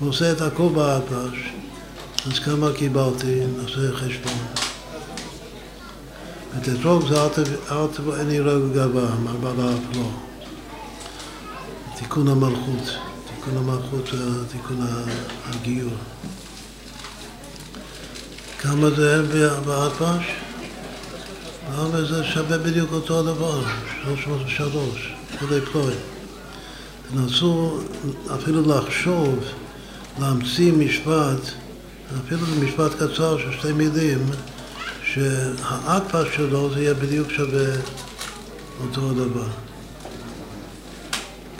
ועושה 0.00 0.32
את 0.32 0.40
הכל 0.40 0.68
באטבש, 0.74 1.52
אז 2.26 2.38
כמה 2.38 2.72
קיבלתי, 2.76 3.40
נעשה 3.56 3.92
חשבון. 3.92 4.38
ותתרוג 6.56 7.08
זה 7.08 7.22
אל 7.70 7.86
תבוא 7.96 8.16
אין 8.16 8.30
יראה 8.30 8.54
גאווה, 8.74 9.14
מה 9.24 9.32
בעלה 9.32 9.70
אף 9.74 9.96
לא. 9.96 10.10
תיקון 11.96 12.28
המלכות, 12.28 12.94
תיקון 13.34 13.56
המלכות 13.56 14.06
זה 14.12 14.46
תיקון 14.52 14.86
הגיור. 15.46 15.94
כמה 18.58 18.90
זה 18.90 19.22
באטבש? 19.64 20.24
אבל 21.74 22.08
זה 22.08 22.24
שווה 22.24 22.58
בדיוק 22.58 22.92
אותו 22.92 23.18
הדבר, 23.20 23.62
303, 24.04 25.17
כדי 25.40 25.60
פלוי. 25.60 25.94
תנסו 27.12 27.80
אפילו 28.34 28.62
לחשוב, 28.68 29.38
להמציא 30.20 30.72
משפט, 30.72 31.40
אפילו 32.26 32.46
משפט 32.60 32.94
קצר 32.94 33.38
של 33.38 33.52
שתי 33.58 33.72
מילים, 33.72 34.18
שהאטפס 35.04 36.26
שלו 36.36 36.70
זה 36.74 36.80
יהיה 36.80 36.94
בדיוק 36.94 37.30
שווה 37.30 37.74
אותו 38.80 39.10
הדבר. 39.10 39.48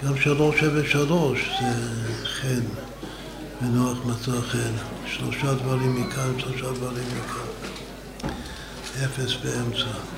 גם 0.05 0.17
שלוש 0.21 0.61
שווה 0.61 0.89
שלוש 0.89 1.51
זה 1.61 1.73
חן, 2.25 2.61
ונוח 3.63 3.99
מצא 4.05 4.41
חן. 4.41 4.73
שלושה 5.07 5.55
דברים 5.55 6.03
מכאן, 6.03 6.33
שלושה 6.39 6.73
דברים 6.73 7.05
מכאן. 7.05 7.49
אפס 9.05 9.33
באמצע. 9.45 10.18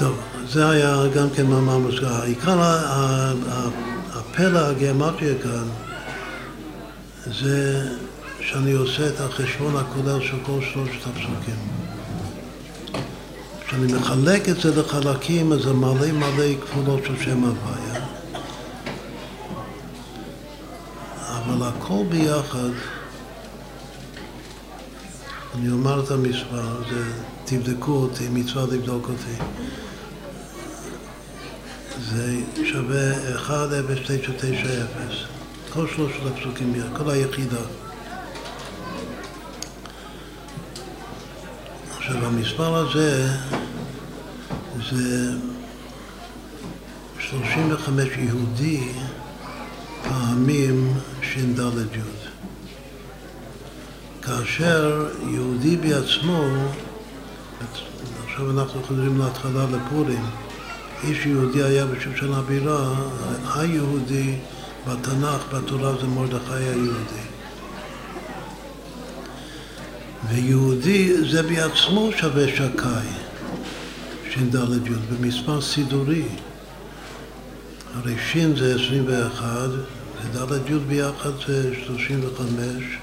טוב, 0.00 0.16
זה 0.48 0.70
היה 0.70 1.02
גם 1.14 1.30
כן 1.30 1.46
מאמר 1.46 1.78
מוסגר. 1.78 2.22
עיקר 2.22 2.58
הפלא 4.12 4.58
הגיאומטריה 4.58 5.34
כאן 5.42 5.64
זה 7.26 7.88
שאני 8.40 8.72
עושה 8.72 9.08
את 9.08 9.20
החשבון 9.20 9.76
הכולל 9.76 10.20
של 10.20 10.36
כל 10.46 10.60
שלושת 10.72 11.06
הפסוקים. 11.06 11.56
כשאני 13.66 13.92
מחלק 13.92 14.48
את 14.48 14.60
זה 14.60 14.80
לחלקים, 14.80 15.52
אז 15.52 15.60
זה 15.60 15.72
מלא 15.72 16.12
מלא 16.12 16.60
כפולות 16.60 17.00
של 17.06 17.22
שם 17.24 17.44
הוויה. 17.44 18.04
אבל 21.28 21.66
הכל 21.66 22.02
ביחד 22.08 22.70
אני 25.54 25.70
אומר 25.70 26.04
את 26.04 26.10
המספר, 26.10 26.82
זה, 26.90 27.04
תבדקו 27.44 27.92
אותי, 27.92 28.28
מצווה 28.28 28.66
לבדוק 28.66 29.08
אותי. 29.08 29.42
זה 32.08 32.36
שווה 32.64 33.36
10990, 33.36 34.86
כל 35.72 35.86
שלושת 35.88 36.20
הפסוקים, 36.26 36.74
כל 36.96 37.10
היחידה. 37.10 37.60
עכשיו, 41.96 42.26
המספר 42.26 42.74
הזה 42.74 43.28
זה 44.90 45.32
35 47.18 48.08
יהודי 48.16 48.92
פעמים 50.02 50.94
ש"ד 51.22 51.58
י'. 51.58 52.00
כאשר 54.22 55.08
יהודי 55.30 55.76
בעצמו, 55.76 56.44
עכשיו 58.26 58.50
אנחנו 58.50 58.82
חוזרים 58.82 59.18
להתחלה 59.18 59.64
לפורים, 59.64 60.24
איש 61.04 61.26
יהודי 61.26 61.62
היה 61.62 61.86
בשושן 61.86 62.32
הבירה, 62.32 62.94
היהודי 63.54 64.36
בתנ"ך, 64.88 65.54
בתורה 65.54 65.92
זה 66.00 66.06
מרדכי 66.06 66.54
היהודי. 66.54 67.24
ויהודי 70.28 71.30
זה 71.30 71.42
בעצמו 71.42 72.10
שווה 72.16 72.48
שקאי, 72.48 73.08
ש"ד 74.30 74.54
י', 74.54 74.90
במספר 75.10 75.60
סידורי. 75.60 76.24
הרי 77.94 78.14
שין 78.32 78.56
זה 78.56 78.74
21, 78.84 79.46
וד' 80.34 80.70
י' 80.70 80.78
ביחד 80.78 81.30
זה 81.46 81.74
35. 81.86 82.98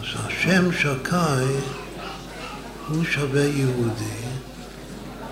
אז 0.00 0.20
השם 0.26 0.72
שקאי 0.72 1.44
הוא 2.88 3.04
שווה 3.04 3.44
יהודי 3.44 4.35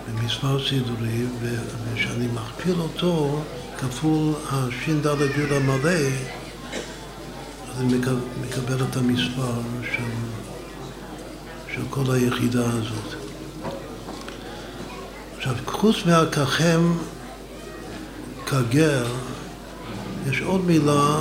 במספר 0.09 0.69
סידורי, 0.69 1.27
וכשאני 1.41 2.27
מכפיל 2.35 2.81
אותו 2.81 3.43
כפול 3.79 4.35
הש"ד 4.51 5.07
י' 5.07 5.55
המלא, 5.55 5.91
אז 7.71 7.81
אני 7.81 7.95
מקבל 8.43 8.85
את 8.91 8.97
המספר 8.97 9.61
של, 9.83 10.11
של 11.75 11.83
כל 11.91 12.15
היחידה 12.15 12.65
הזאת. 12.67 13.15
עכשיו, 15.37 15.55
חוץ 15.67 15.97
מהככם 16.07 16.81
כגר, 18.47 19.07
יש 20.31 20.41
עוד 20.41 20.65
מילה 20.65 21.21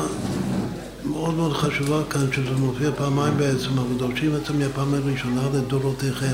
מאוד 1.05 1.33
מאוד 1.33 1.53
חשובה 1.53 2.01
כאן, 2.09 2.31
שזה 2.31 2.51
מופיע 2.51 2.89
פעמיים 2.97 3.37
בעצם, 3.37 3.79
אבל 3.79 3.97
דורשים 3.97 4.35
את 4.35 4.45
זה 4.45 4.53
מהפעם 4.53 4.93
הראשונה 4.93 5.41
לדורותיכם. 5.53 6.33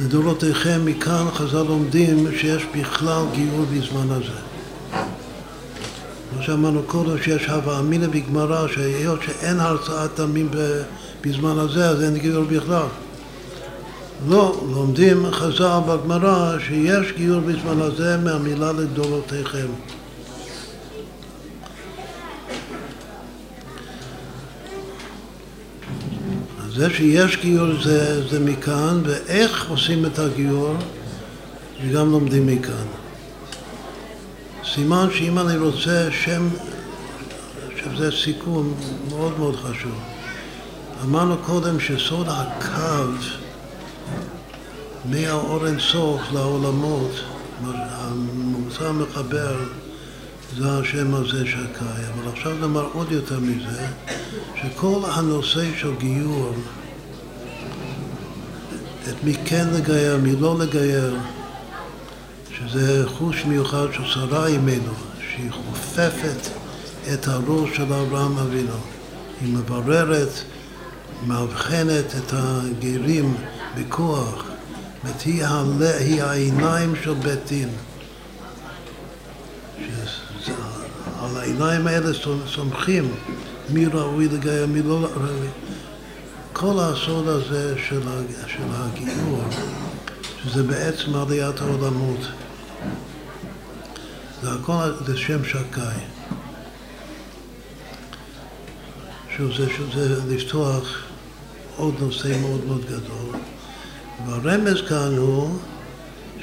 לדורותיכם, 0.00 0.80
מכאן 0.84 1.26
חז"ל 1.34 1.62
לומדים 1.62 2.26
שיש 2.36 2.66
בכלל 2.78 3.22
גיור 3.32 3.64
בזמן 3.72 4.10
הזה. 4.10 4.38
כמו 6.30 6.42
שאמרנו 6.42 6.82
קודם, 6.82 7.22
שיש 7.22 7.46
הווה 7.46 7.80
אמינא 7.80 8.06
בגמרא, 8.06 8.68
שהיות 8.68 9.20
שאין 9.22 9.60
הרצאת 9.60 10.10
תמים 10.14 10.48
בזמן 11.24 11.58
הזה, 11.58 11.88
אז 11.88 12.02
אין 12.02 12.18
גיור 12.18 12.44
בכלל. 12.44 12.86
לא, 14.28 14.64
לומדים 14.72 15.26
חז"ל 15.30 15.78
בגמרא 15.88 16.58
שיש 16.58 17.12
גיור 17.16 17.40
בזמן 17.40 17.80
הזה 17.80 18.16
מהמילה 18.16 18.72
לדורותיכם. 18.72 19.66
זה 26.76 26.90
שיש 26.90 27.36
גיור 27.36 27.82
זה, 27.82 28.28
זה 28.28 28.40
מכאן, 28.40 29.02
ואיך 29.04 29.70
עושים 29.70 30.06
את 30.06 30.18
הגיור, 30.18 30.74
זה 31.82 31.92
גם 31.92 32.10
לומדים 32.10 32.46
מכאן. 32.46 32.86
סימן 34.74 35.08
שאם 35.12 35.38
אני 35.38 35.56
רוצה 35.56 36.08
שם, 36.10 36.48
שזה 37.76 38.10
סיכום 38.24 38.74
מאוד 39.08 39.38
מאוד 39.38 39.56
חשוב. 39.56 40.00
אמרנו 41.04 41.36
קודם 41.38 41.80
שסוד 41.80 42.26
הקו 42.30 43.26
מהאור 45.04 45.66
אינסוף 45.66 46.20
לעולמות, 46.32 47.20
המוצא 47.64 48.88
המחבר, 48.88 49.56
זה 50.58 50.78
השם 50.78 51.14
הזה 51.14 51.46
שקאי. 51.46 52.04
אבל 52.14 52.32
עכשיו 52.32 52.54
נאמר 52.60 52.88
עוד 52.92 53.12
יותר 53.12 53.40
מזה, 53.40 53.86
שכל 54.62 55.00
הנושא 55.04 55.64
של 55.76 55.94
גיור, 55.98 56.54
את 59.08 59.24
מי 59.24 59.34
כן 59.44 59.66
לגייר, 59.72 60.16
מי 60.16 60.36
לא 60.36 60.58
לגייר, 60.58 61.16
שזה 62.58 63.04
חוש 63.08 63.44
מיוחד 63.44 63.86
של 63.92 64.04
שרה 64.04 64.46
אימנו, 64.46 64.92
שהיא 65.20 65.50
חופפת 65.50 66.48
את 67.12 67.28
הראש 67.28 67.76
של 67.76 67.92
אברהם 67.92 68.38
אבינו. 68.38 68.76
היא 69.40 69.54
מבררת, 69.54 70.32
מאבחנת 71.26 72.04
את 72.18 72.32
הגרים 72.32 73.34
בכוח. 73.78 74.44
זאת 75.06 75.20
היא, 75.20 75.44
היא 75.98 76.22
העיניים 76.22 76.94
של 77.04 77.14
בית 77.14 77.46
דין. 77.48 77.68
על 81.24 81.36
העיניים 81.36 81.86
האלה 81.86 82.10
סומכים 82.46 83.14
מי 83.68 83.86
ראוי 83.86 84.28
לגייר, 84.28 84.66
מי 84.66 84.82
לא 84.82 84.98
ראוי. 85.14 85.48
כל 86.52 86.74
הסוד 86.78 87.28
הזה 87.28 87.74
של, 87.88 88.00
של 88.46 88.62
הגיור, 88.70 89.42
שזה 90.44 90.62
בעצם 90.62 91.14
עליית 91.14 91.60
העולמות, 91.60 92.20
זה 94.42 94.52
הכל 94.52 94.92
זה 95.06 95.16
שם 95.16 95.44
שקאי. 95.44 96.00
שוב, 99.36 99.50
זה, 99.94 100.20
לפתוח 100.28 101.04
עוד 101.76 101.94
נושא 102.00 102.40
מאוד 102.40 102.64
מאוד 102.66 102.84
גדול. 102.84 103.40
והרמז 104.26 104.82
כאן 104.88 105.16
הוא 105.16 105.58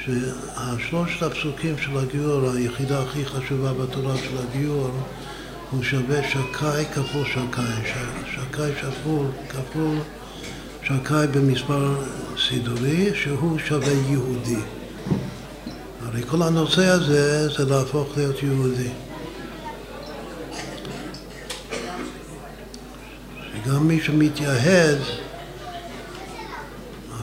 שהשלושת 0.04 1.22
הפסוקים 1.22 1.78
של 1.78 1.98
הגיור, 1.98 2.50
היחידה 2.50 3.02
הכי 3.02 3.26
חשובה 3.26 3.72
בתורה 3.72 4.16
של 4.16 4.38
הגיור, 4.38 4.90
הוא 5.70 5.82
שווה 5.82 6.28
שקאי 6.28 6.84
כפול 6.94 7.24
שקאי. 7.26 7.92
שקאי 8.34 8.70
שפול 8.80 9.26
כפול 9.48 9.98
שקאי 10.82 11.26
במספר 11.26 11.94
סידורי, 12.48 13.10
שהוא 13.14 13.58
שווה 13.58 13.92
יהודי. 14.10 14.60
הרי 16.06 16.22
כל 16.26 16.42
הנושא 16.42 16.86
הזה 16.86 17.48
זה 17.48 17.64
להפוך 17.64 18.08
להיות 18.16 18.42
יהודי. 18.42 18.90
שגם 23.52 23.88
מי 23.88 24.00
שמתייהד 24.00 24.98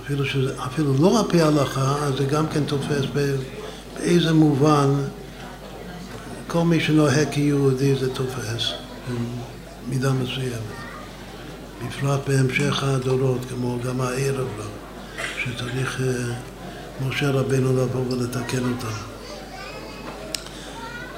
אפילו, 0.09 0.25
שזה, 0.25 0.53
אפילו 0.65 0.93
לא 0.99 1.19
על 1.19 1.25
פי 1.29 1.41
ההלכה, 1.41 1.95
אז 2.01 2.13
זה 2.17 2.25
גם 2.25 2.47
כן 2.47 2.63
תופס 2.63 3.05
באיזה 3.13 4.33
מובן 4.33 4.89
כל 6.47 6.61
מי 6.63 6.79
שנוהג 6.79 7.29
כיהודי 7.31 7.95
זה 7.95 8.13
תופס 8.13 8.71
במידה 9.87 10.13
מסוימת. 10.13 10.79
בפרט 11.87 12.19
בהמשך 12.27 12.83
הדורות, 12.83 13.41
כמו 13.49 13.77
גם 13.85 14.01
הערב 14.01 14.47
לא, 14.57 14.63
שצריך 15.43 16.01
אה, 16.01 16.33
משה 17.07 17.29
רבנו 17.29 17.83
לבוא 17.83 18.03
ולתקן 18.09 18.63
אותם. 18.63 18.95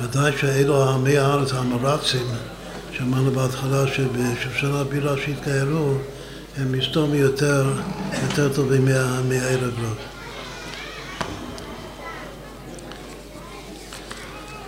ודאי 0.02 0.32
שאלו 0.38 0.90
עמי 0.90 1.18
הארץ 1.18 1.54
המרצים, 1.54 2.28
שאמרנו 2.92 3.32
בהתחלה 3.32 3.88
שבשושן 3.88 4.72
הבירה 4.74 5.16
שהתגיירו, 5.18 5.94
הם 6.58 6.72
מסתום 6.72 7.14
יותר, 7.14 7.74
יותר 8.24 8.54
טובים 8.54 8.86
מה, 8.86 9.22
מהערב 9.22 9.80
רב. 9.80 9.96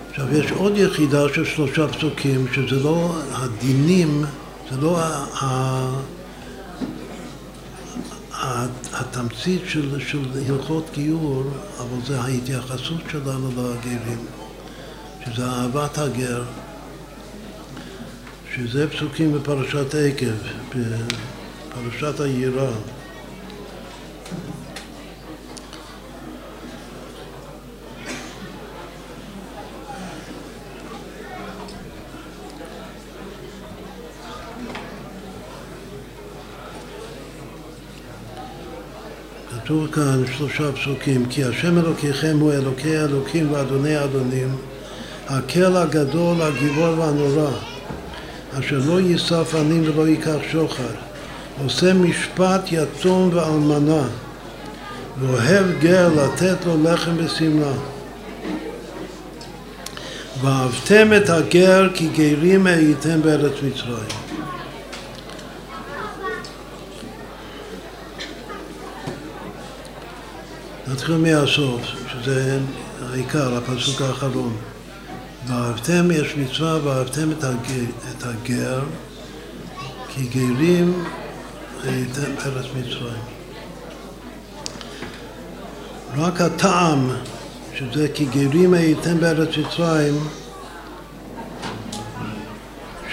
עכשיו 0.10 0.38
יש 0.38 0.52
עוד 0.52 0.78
יחידה 0.78 1.24
של 1.34 1.46
שלושה 1.46 1.88
פסוקים, 1.88 2.46
שזה 2.54 2.84
לא 2.84 3.16
הדינים, 3.32 4.26
זה 4.72 4.78
לא 4.82 5.00
ה, 5.00 5.26
ה, 5.42 5.96
התמצית 8.94 9.62
של, 9.68 10.00
של 10.00 10.20
הלכות 10.50 10.90
גיור, 10.94 11.44
אבל 11.78 12.06
זה 12.08 12.22
ההתייחסות 12.22 13.02
שלנו 13.12 13.52
לגרים, 13.52 14.26
שזה 15.26 15.46
אהבת 15.46 15.98
הגר, 15.98 16.44
שזה 18.56 18.90
פסוקים 18.90 19.34
בפרשת 19.34 19.96
עקב, 19.96 20.78
פרשת 21.74 22.20
היראה. 22.20 22.72
כתוב 39.64 39.88
כאן 39.92 40.24
שלושה 40.38 40.72
פסוקים, 40.72 41.26
כי 41.30 41.44
השם 41.44 41.78
אלוקיכם 41.78 42.38
הוא 42.40 42.54
אלוקי 42.54 42.98
האלוקים 42.98 43.52
ואדוני 43.52 43.96
האדונים, 43.96 44.56
הקל 45.28 45.78
הגדול, 45.78 46.42
הגיבור 46.42 47.00
והנורא, 47.00 47.52
אשר 48.60 48.80
לא 48.86 49.00
יישא 49.00 49.44
פנים 49.44 49.84
ולא 49.86 50.08
ייקח 50.08 50.38
שוחד. 50.52 51.13
עושה 51.62 51.94
משפט 51.94 52.62
יתום 52.72 53.30
ואלמנה, 53.34 54.08
ואוהב 55.20 55.66
גר 55.80 56.10
לתת 56.16 56.66
לו 56.66 56.84
לחם 56.84 57.12
ושמלה. 57.18 57.74
ואהבתם 60.42 61.14
את 61.18 61.30
הגר 61.30 61.90
כי 61.94 62.08
גרים 62.08 62.68
הייתם 62.68 63.22
בארץ 63.22 63.54
מצרים. 63.64 64.24
נתחיל 70.88 71.18
מהסוף, 71.18 71.82
שזה 72.08 72.60
העיקר, 73.12 73.58
הפסוק 73.58 74.02
האחרון. 74.02 74.56
ואהבתם, 75.48 76.12
יש 76.12 76.36
מצווה, 76.38 76.78
ואהבתם 76.84 77.32
את 77.32 78.24
הגר, 78.24 78.80
כי 80.08 80.24
גרים 80.24 81.04
ארץ 81.86 82.66
מצרים. 82.76 83.24
רק 86.18 86.42
הטעם, 86.42 87.10
שזה 87.76 88.08
כי 88.14 88.26
גרים 88.26 88.74
הייתם 88.74 89.20
בארץ 89.20 89.50
מצרים, 89.58 90.28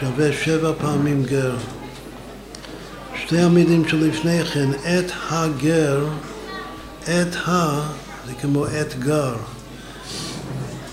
שווה 0.01 0.33
שבע 0.33 0.73
פעמים 0.79 1.25
גר. 1.25 1.57
שתי 3.15 3.39
המילים 3.39 3.89
שלפני 3.89 4.45
כן, 4.45 4.71
את 4.73 5.13
הגר, 5.31 6.07
את 7.03 7.37
ה, 7.49 7.81
זה 8.27 8.33
כמו 8.41 8.67
אתגר. 8.67 9.35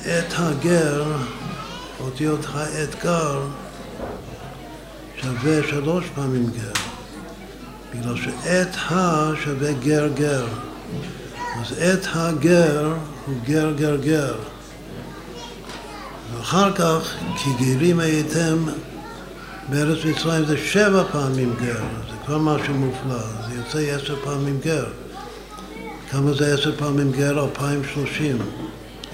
את 0.01 0.33
הגר, 0.37 1.05
אותיות 1.99 2.45
האתגר, 2.53 3.41
שווה 5.21 5.67
שלוש 5.69 6.05
פעמים 6.15 6.45
גר. 6.45 6.86
בגלל 7.99 8.15
שאת 8.15 8.75
ה 8.91 9.31
שווה 9.43 9.71
גר 9.73 10.07
גר. 10.07 10.45
אז 11.61 11.73
את 11.73 12.07
הגר 12.13 12.93
הוא 13.25 13.35
גר 13.45 13.71
גר 13.71 13.95
גר. 13.95 14.35
ואחר 16.33 16.71
כך, 16.75 17.13
כי 17.37 17.49
גרים 17.65 17.99
הייתם 17.99 18.65
בארץ 19.69 20.05
מצרים 20.05 20.45
זה 20.45 20.57
שבע 20.57 21.03
פעמים 21.11 21.53
גר, 21.61 21.83
זה 22.09 22.15
כבר 22.25 22.37
משהו 22.37 22.73
מופלא, 22.73 23.19
זה 23.47 23.55
יוצא 23.55 23.95
עשר 23.95 24.15
פעמים 24.23 24.59
גר. 24.63 24.85
כמה 26.11 26.33
זה 26.33 26.53
עשר 26.53 26.75
פעמים 26.77 27.11
גר? 27.11 27.43
2030. 27.43 28.37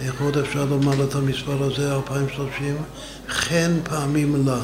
איך 0.02 0.22
עוד 0.22 0.38
אפשר 0.38 0.66
לומר 0.66 1.04
את 1.04 1.16
המספר 1.16 1.64
הזה, 1.64 1.96
2030? 1.96 2.78
חן 3.30 3.72
פעמים 3.84 4.48
לה. 4.48 4.60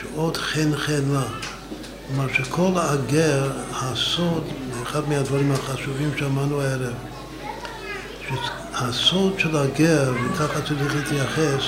שעוד 0.00 0.36
חן 0.36 0.76
חן 0.76 1.02
לה. 1.12 1.24
כלומר 2.14 2.32
שכל 2.32 2.72
הגר, 2.76 3.50
הסוד, 3.72 4.44
אחד 4.82 5.08
מהדברים 5.08 5.52
החשובים 5.52 6.10
שאמרנו 6.18 6.60
הערב, 6.60 6.94
שהסוד 8.28 9.38
של 9.38 9.56
הגר, 9.56 10.12
וככה 10.24 10.62
צריך 10.62 10.94
להתייחס, 10.96 11.64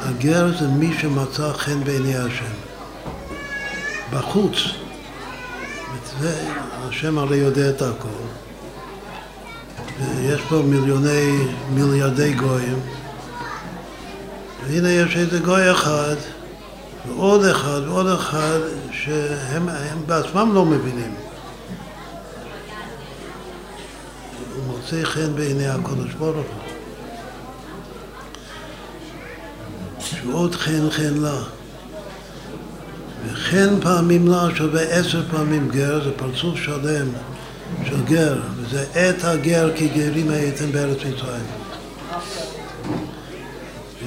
הגר 0.00 0.58
זה 0.58 0.68
מי 0.68 0.94
שמצא 1.00 1.52
חן 1.52 1.84
בעיני 1.84 2.16
השם. 2.16 2.52
בחוץ. 4.12 4.56
זה, 6.20 6.34
השם 6.88 7.18
הרי 7.18 7.36
יודע 7.36 7.70
את 7.70 7.82
הכל. 7.82 8.08
ויש 10.00 10.40
פה 10.48 10.62
מיליוני, 10.64 11.38
מיליארדי 11.74 12.32
גויים. 12.32 12.80
והנה 14.66 14.92
יש 14.92 15.16
איזה 15.16 15.38
גוי 15.38 15.72
אחד, 15.72 16.16
ועוד 17.06 17.44
אחד, 17.44 17.80
ועוד 17.86 18.06
אחד, 18.06 18.58
שהם 18.92 19.68
בעצמם 20.06 20.54
לא 20.54 20.64
מבינים. 20.64 21.14
הוא 24.54 24.64
מוצא 24.66 25.04
חן 25.04 25.34
בעיני 25.34 25.68
הקודש 25.68 26.14
ברוך 26.14 26.36
הוא. 26.36 26.44
שעוד 30.00 30.54
חן 30.54 30.90
חן 30.90 31.14
לה. 31.14 31.42
וחן 33.26 33.80
פעמים 33.80 34.28
לה 34.28 34.48
שווה 34.54 34.82
עשר 34.82 35.22
פעמים 35.30 35.68
גר, 35.68 36.04
זה 36.04 36.10
פרצוף 36.16 36.58
שלם 36.58 37.08
של 37.84 38.04
גר, 38.04 38.36
וזה 38.56 38.84
את 38.92 39.24
הגר 39.24 39.70
כי 39.76 39.88
גרים 39.88 40.30
הייתם 40.30 40.72
בארץ 40.72 40.98
מצרים. 40.98 41.46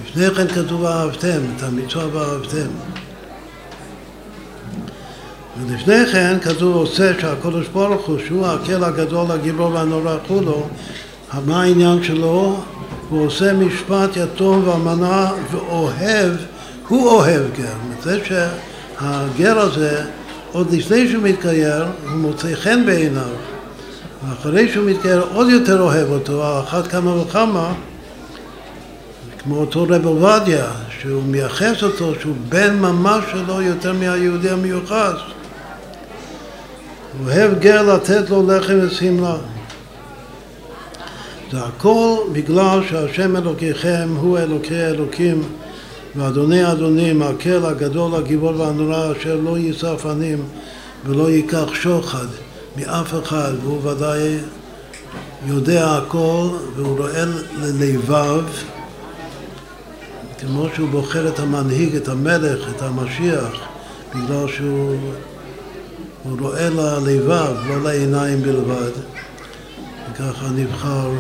לפני 0.06 0.32
כן 0.36 0.48
כתוב 0.48 0.86
אהבתם, 0.86 1.40
את 1.56 1.64
המצווה 1.64 2.07
ואהבתם. 2.14 2.68
ולפני 5.68 6.06
כן 6.11 6.38
כתוב 6.41 6.76
עושה 6.76 7.11
שהקדוש 7.22 7.68
ברוך 7.68 8.07
הוא, 8.07 8.18
שהוא 8.28 8.48
הקל 8.48 8.84
הגדול, 8.84 9.32
הגיבור 9.32 9.73
והנורא 9.73 10.15
כולו, 10.28 10.68
מה 11.45 11.61
העניין 11.61 12.03
שלו? 12.03 12.57
הוא 13.10 13.26
עושה 13.26 13.53
משפט 13.53 14.10
יתום 14.15 14.68
ואלמנה 14.68 15.32
ואוהב, 15.52 16.32
הוא 16.88 17.10
אוהב 17.10 17.41
גר. 17.57 17.73
זה 18.03 18.19
שהגר 18.26 19.60
הזה, 19.60 20.03
עוד 20.52 20.72
לפני 20.72 21.10
שהוא 21.10 21.23
מתגייר, 21.23 21.86
הוא 22.03 22.18
מוצא 22.18 22.56
חן 22.56 22.86
בעיניו. 22.86 23.30
ואחרי 24.30 24.69
שהוא 24.73 24.90
מתגייר 24.90 25.23
עוד 25.34 25.49
יותר 25.49 25.82
אוהב 25.82 26.10
אותו, 26.10 26.45
על 26.45 26.64
אחת 26.64 26.88
כמה 26.88 27.15
וכמה, 27.15 27.73
כמו 29.43 29.57
אותו 29.57 29.85
רב 29.89 30.05
עובדיה, 30.05 30.65
שהוא 31.01 31.23
מייחס 31.23 31.84
אותו, 31.84 32.13
שהוא 32.19 32.35
בן 32.49 32.80
ממש 32.80 33.23
שלו 33.31 33.61
יותר 33.61 33.93
מהיהודי 33.93 34.49
המיוחס. 34.49 35.15
הוא 37.19 37.31
אוהב 37.31 37.59
גר 37.59 37.95
לתת 37.95 38.30
לו 38.30 38.47
לחם 38.47 38.80
ושמלה. 38.81 39.35
זה 41.51 41.57
הכל 41.63 42.15
בגלל 42.31 42.80
שהשם 42.89 43.35
אלוקיכם 43.35 44.09
הוא 44.19 44.38
אלוקי 44.38 44.85
אלוקים 44.85 45.43
ואדוני 46.15 46.72
אדונים, 46.72 47.22
הקל 47.22 47.65
הגדול, 47.65 48.15
הגיבור 48.15 48.59
והנורא, 48.59 49.11
אשר 49.11 49.39
לא 49.43 49.57
יישא 49.57 49.97
פנים 49.97 50.43
ולא 51.05 51.31
ייקח 51.31 51.73
שוחד 51.73 52.27
מאף 52.77 53.13
אחד, 53.23 53.51
והוא 53.63 53.88
ודאי 53.88 54.38
יודע 55.47 55.97
הכל 55.97 56.47
והוא 56.76 56.97
רואה 56.97 57.23
ללבב, 57.61 58.43
כמו 60.41 60.68
שהוא 60.76 60.89
בוחר 60.89 61.27
את 61.27 61.39
המנהיג, 61.39 61.95
את 61.95 62.07
המלך, 62.07 62.69
את 62.76 62.81
המשיח, 62.81 63.51
בגלל 64.15 64.47
שהוא 64.47 64.97
רואה 66.39 66.69
ללבב, 66.69 67.55
לא 67.68 67.81
לעיניים 67.84 68.41
בלבד, 68.41 68.91
וככה 70.11 70.49
נבחר 70.55 71.11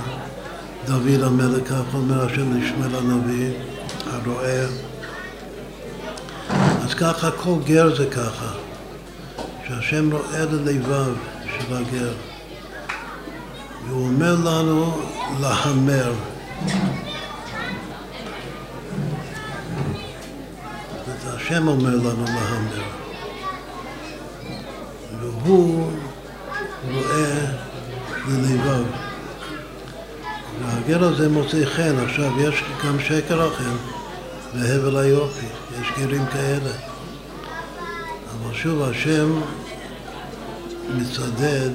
דוד 0.85 1.23
המלך, 1.23 1.69
כך 1.69 1.81
אומר 1.93 2.25
השם 2.25 2.57
לשמואל 2.57 2.95
הנביא, 2.95 3.51
הרועה. 4.11 4.65
אז 6.83 6.93
ככה 6.93 7.31
כל 7.31 7.55
גר 7.65 7.95
זה 7.95 8.05
ככה, 8.05 8.51
שהשם 9.67 10.11
רואה 10.11 10.45
ללבב 10.45 11.13
של 11.45 11.75
הגר. 11.75 12.13
והוא 13.87 14.07
אומר 14.07 14.35
לנו 14.35 14.97
להמר. 15.41 16.13
השם 21.51 21.67
אומר 21.67 21.95
לנו 21.95 22.25
להמר. 22.25 22.83
והוא 25.19 25.91
רואה 26.91 27.45
ללבב. 28.27 28.83
והגר 30.61 31.03
הזה 31.03 31.29
מוצא 31.29 31.65
חן. 31.65 31.95
עכשיו, 32.05 32.41
יש 32.41 32.63
גם 32.85 32.99
שקר 32.99 33.47
אחר 33.47 33.71
בהבל 34.53 34.97
היופי, 34.97 35.45
יש 35.81 35.87
גרים 35.99 36.25
כאלה. 36.25 36.71
אבל 38.31 38.53
שוב, 38.53 38.81
השם 38.81 39.41
מצדד 40.95 41.69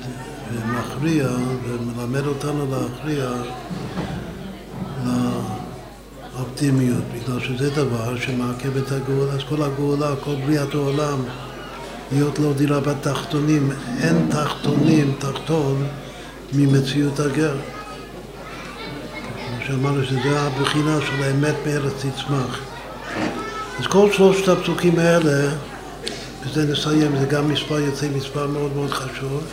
ומכריע 0.53 1.29
ומלמד 1.65 2.27
אותנו 2.27 2.67
להכריע 2.71 3.31
לאופטימיות, 6.37 7.03
בגלל 7.15 7.41
שזה 7.41 7.71
דבר 7.71 8.17
שמעכב 8.21 8.77
את 8.77 8.93
הגאולה, 8.93 9.33
אז 9.33 9.41
כל 9.49 9.63
הגאולה, 9.63 10.15
כל 10.25 10.35
בריאת 10.47 10.75
העולם, 10.75 11.19
להיות 12.13 12.39
לו 12.39 12.53
דירה 12.53 12.81
בתחתונים, 12.81 13.73
אין 14.01 14.27
תחתונים, 14.31 15.15
תחתון, 15.19 15.87
ממציאות 16.53 17.21
הגר. 17.21 17.57
שאמרנו 19.67 20.05
שזה 20.05 20.41
הבחינה 20.41 20.99
של 21.01 21.23
האמת 21.23 21.55
מארץ 21.67 21.93
תצמח. 21.93 22.61
אז 23.79 23.87
כל 23.87 24.13
שלושת 24.13 24.49
הפסוקים 24.49 24.99
האלה, 24.99 25.51
בזה 26.45 26.73
נסיים, 26.73 27.19
זה 27.19 27.27
גם 27.27 27.49
מספר 27.49 27.81
יוצא 27.81 28.07
מספר 28.17 28.47
מאוד 28.47 28.77
מאוד 28.77 28.91
חשוב, 28.91 29.45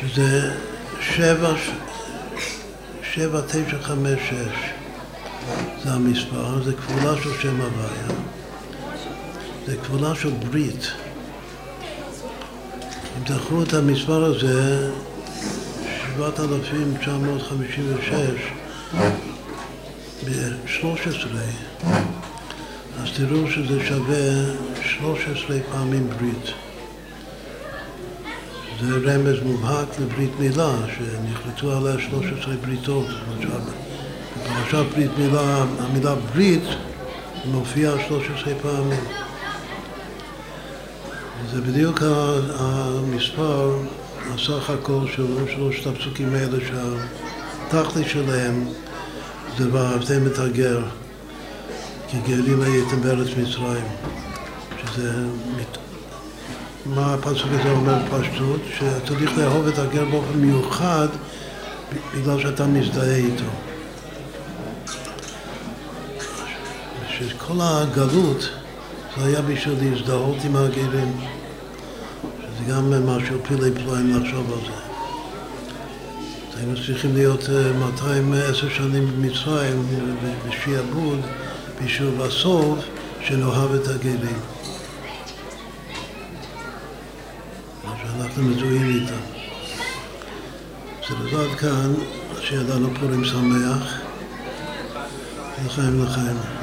שזה 0.00 0.52
שבע, 1.00 1.54
שבע, 3.02 3.40
תשע, 3.40 3.82
חמש, 3.82 4.18
שש. 4.30 4.75
זה 5.84 5.90
המספר, 5.92 6.62
זה 6.64 6.72
כפולה 6.72 7.16
של 7.22 7.32
שם 7.40 7.60
הוויה. 7.60 8.08
זה 9.66 9.76
כפולה 9.76 10.14
של 10.14 10.30
ברית. 10.30 10.86
אם 13.18 13.24
תקחו 13.24 13.62
את 13.62 13.74
המספר 13.74 14.24
הזה, 14.24 14.90
7,956 16.16 18.10
ב-13, 20.24 21.36
אז 23.02 23.08
תראו 23.16 23.50
שזה 23.50 23.86
שווה 23.86 24.54
13 24.82 25.58
פעמים 25.72 26.08
ברית. 26.08 26.46
זה 28.80 28.86
רמז 29.04 29.42
מובהק 29.42 29.88
לברית 30.00 30.30
מילה, 30.38 30.72
שנחלטו 30.96 31.76
עליה 31.76 31.98
13 32.10 32.54
בריתות. 32.64 33.06
בפרשת 34.42 34.84
ברית 34.94 35.10
מילה, 35.18 35.64
המילה 35.78 36.14
ברית 36.14 36.64
מופיעה 37.44 37.94
13 38.08 38.54
פעמים. 38.62 39.04
זה 41.52 41.60
בדיוק 41.60 42.02
המספר, 42.58 43.78
הסך 44.34 44.70
הכל 44.70 45.00
של 45.16 45.26
שלושת 45.54 45.86
הפסוקים 45.86 46.34
האלה 46.34 46.58
שהתכלית 46.66 48.08
שלהם 48.08 48.64
זה 49.58 49.72
ואהבתם 49.72 50.26
את 50.26 50.38
הגר, 50.38 50.82
כי 52.08 52.16
גרים 52.26 52.62
הייתם 52.62 53.00
בארץ 53.02 53.28
מצרים, 53.38 53.84
שזה... 54.82 55.12
מה 56.86 57.14
הפסוק 57.14 57.48
הזה 57.60 57.70
אומר 57.70 57.98
בפשטות? 57.98 58.60
שצריך 58.78 59.38
לאהוב 59.38 59.66
את 59.66 59.78
הגר 59.78 60.04
באופן 60.04 60.38
מיוחד 60.38 61.08
בגלל 62.14 62.40
שאתה 62.40 62.66
מזדהה 62.66 63.16
איתו. 63.16 63.65
שכל 67.18 67.54
הגלות 67.60 68.48
זה 69.16 69.24
היה 69.24 69.42
בשביל 69.42 69.76
להזדהות 69.82 70.36
עם 70.44 70.56
הגרים, 70.56 71.16
שזה 72.40 72.72
גם 72.72 73.06
משהו 73.06 73.38
פילי 73.48 73.70
פלואים 73.70 74.16
לחשוב 74.16 74.52
על 74.52 74.58
זה. 74.66 74.86
היינו 76.56 76.74
צריכים 76.86 77.14
להיות 77.14 77.48
210 77.78 78.68
שנים 78.68 79.06
במצרים 79.06 79.86
בשעבוד 80.48 81.20
בשביל 81.84 82.10
בסוף 82.10 82.78
שנאהב 83.20 83.74
את 83.74 83.88
הגרים. 83.88 84.40
שאנחנו 87.82 88.42
מזוהים 88.42 88.94
איתם. 88.94 89.14
זה 91.08 91.14
לבד 91.24 91.54
כאן, 91.58 91.94
שידענו 92.40 92.88
פורים 93.00 93.24
שמח. 93.24 94.00
לחיים, 95.66 96.04
לחיים. 96.04 96.55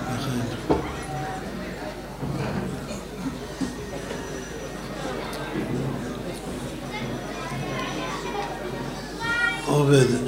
עובד 9.93 10.22